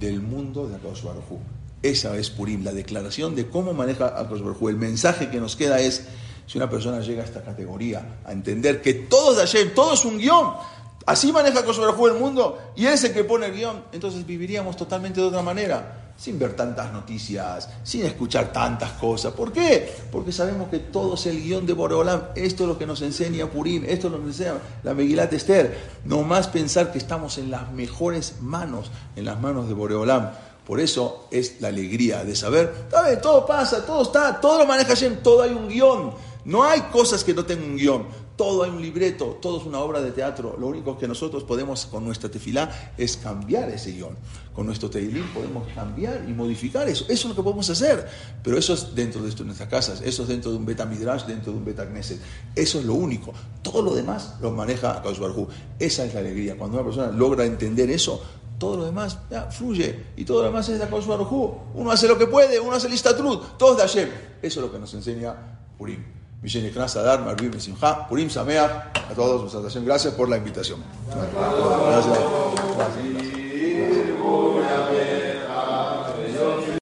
del 0.00 0.20
mundo 0.20 0.68
de 0.68 0.76
Akash 0.76 1.04
Baruj 1.04 1.38
Esa 1.82 2.16
es 2.16 2.30
Purim, 2.30 2.64
la 2.64 2.72
declaración 2.72 3.36
de 3.36 3.48
cómo 3.48 3.72
maneja 3.72 4.10
Baruj 4.10 4.68
El 4.68 4.76
mensaje 4.76 5.30
que 5.30 5.38
nos 5.38 5.54
queda 5.54 5.78
es, 5.78 6.08
si 6.46 6.58
una 6.58 6.68
persona 6.68 7.00
llega 7.00 7.22
a 7.22 7.24
esta 7.24 7.42
categoría, 7.42 8.18
a 8.24 8.32
entender 8.32 8.82
que 8.82 8.94
todo 8.94 9.30
es 9.30 9.36
de 9.36 9.42
Hashem, 9.42 9.74
todo 9.74 9.94
es 9.94 10.04
un 10.04 10.18
guion, 10.18 10.54
así 11.06 11.30
maneja 11.30 11.60
Akash 11.60 11.78
Baruj 11.78 12.08
el 12.08 12.18
mundo, 12.18 12.58
y 12.74 12.86
él 12.86 12.94
es 12.94 13.04
el 13.04 13.12
que 13.12 13.22
pone 13.22 13.46
el 13.46 13.52
guion, 13.52 13.84
entonces 13.92 14.26
viviríamos 14.26 14.76
totalmente 14.76 15.20
de 15.20 15.28
otra 15.28 15.42
manera 15.42 16.01
sin 16.22 16.38
ver 16.38 16.54
tantas 16.54 16.92
noticias, 16.92 17.68
sin 17.82 18.06
escuchar 18.06 18.52
tantas 18.52 18.92
cosas. 18.92 19.32
¿Por 19.32 19.52
qué? 19.52 19.92
Porque 20.12 20.30
sabemos 20.30 20.68
que 20.68 20.78
todo 20.78 21.14
es 21.14 21.26
el 21.26 21.42
guion 21.42 21.66
de 21.66 21.72
Boreolam. 21.72 22.26
Esto 22.36 22.62
es 22.62 22.68
lo 22.68 22.78
que 22.78 22.86
nos 22.86 23.02
enseña 23.02 23.50
Purim, 23.50 23.82
esto 23.88 24.06
es 24.06 24.12
lo 24.12 24.20
que 24.20 24.26
nos 24.26 24.38
enseña 24.38 24.60
la 24.84 24.94
Megilat 24.94 25.32
Esther. 25.32 25.76
No 26.04 26.22
más 26.22 26.46
pensar 26.46 26.92
que 26.92 26.98
estamos 26.98 27.38
en 27.38 27.50
las 27.50 27.72
mejores 27.72 28.36
manos, 28.40 28.92
en 29.16 29.24
las 29.24 29.40
manos 29.40 29.66
de 29.66 29.74
Boreolam. 29.74 30.30
Por 30.64 30.78
eso 30.78 31.26
es 31.32 31.60
la 31.60 31.68
alegría 31.68 32.22
de 32.22 32.36
saber, 32.36 32.72
todo 33.20 33.44
pasa, 33.44 33.84
todo 33.84 34.02
está, 34.02 34.40
todo 34.40 34.58
lo 34.58 34.66
maneja 34.66 34.90
Hashem, 34.90 35.24
todo 35.24 35.42
hay 35.42 35.50
un 35.50 35.68
guion. 35.68 36.12
No 36.44 36.62
hay 36.62 36.82
cosas 36.82 37.24
que 37.24 37.34
no 37.34 37.44
tengan 37.44 37.70
un 37.70 37.76
guion 37.76 38.06
todo 38.36 38.62
hay 38.64 38.70
un 38.70 38.80
libreto, 38.80 39.38
todo 39.40 39.58
es 39.60 39.66
una 39.66 39.78
obra 39.80 40.00
de 40.00 40.10
teatro. 40.10 40.56
Lo 40.58 40.68
único 40.68 40.98
que 40.98 41.06
nosotros 41.06 41.44
podemos 41.44 41.86
con 41.86 42.04
nuestra 42.04 42.30
tefilá 42.30 42.92
es 42.96 43.16
cambiar 43.16 43.68
ese 43.70 43.92
guion. 43.92 44.16
Con 44.54 44.66
nuestro 44.66 44.90
teilín 44.90 45.24
podemos 45.32 45.66
cambiar 45.74 46.24
y 46.28 46.32
modificar 46.32 46.88
eso. 46.88 47.04
Eso 47.04 47.12
es 47.12 47.24
lo 47.26 47.34
que 47.34 47.42
podemos 47.42 47.68
hacer. 47.70 48.08
Pero 48.42 48.58
eso 48.58 48.74
es 48.74 48.94
dentro 48.94 49.22
de 49.22 49.44
nuestras 49.44 49.68
casas, 49.68 50.02
eso 50.02 50.22
es 50.22 50.28
dentro 50.28 50.50
de 50.50 50.56
un 50.56 50.66
beta 50.66 50.84
midrash, 50.84 51.24
dentro 51.24 51.52
de 51.52 51.58
un 51.58 51.64
beta 51.64 51.86
knesset. 51.86 52.20
Eso 52.54 52.78
es 52.78 52.84
lo 52.84 52.94
único. 52.94 53.32
Todo 53.62 53.82
lo 53.82 53.94
demás 53.94 54.36
lo 54.40 54.50
maneja 54.50 55.00
Barhu. 55.00 55.48
Esa 55.78 56.04
es 56.04 56.14
la 56.14 56.20
alegría. 56.20 56.56
Cuando 56.56 56.78
una 56.78 56.84
persona 56.84 57.10
logra 57.10 57.44
entender 57.44 57.90
eso, 57.90 58.22
todo 58.58 58.76
lo 58.76 58.84
demás 58.86 59.18
fluye. 59.50 60.06
Y 60.16 60.24
todo 60.24 60.40
lo 60.40 60.46
demás 60.46 60.68
es 60.68 60.78
de 60.78 60.84
Akash 60.84 61.06
Barhu. 61.06 61.54
Uno 61.74 61.90
hace 61.90 62.08
lo 62.08 62.18
que 62.18 62.26
puede, 62.26 62.60
uno 62.60 62.72
hace 62.72 62.86
el 62.86 62.94
istatrut. 62.94 63.58
Todo 63.58 63.72
es 63.72 63.76
de 63.76 63.82
Hashem. 63.82 64.08
Eso 64.42 64.60
es 64.60 64.66
lo 64.66 64.72
que 64.72 64.78
nos 64.78 64.92
enseña 64.94 65.34
Purim. 65.78 66.21
Misheneknas 66.42 66.96
Adar, 66.96 67.20
Marvim 67.24 67.58
Simcha, 67.60 68.08
Purim 68.08 68.28
Sameach, 68.28 68.90
a 69.10 69.14
todos, 69.14 69.52
gracias 69.84 70.14
por 70.14 70.28
la 70.28 70.36
invitación. 70.36 70.80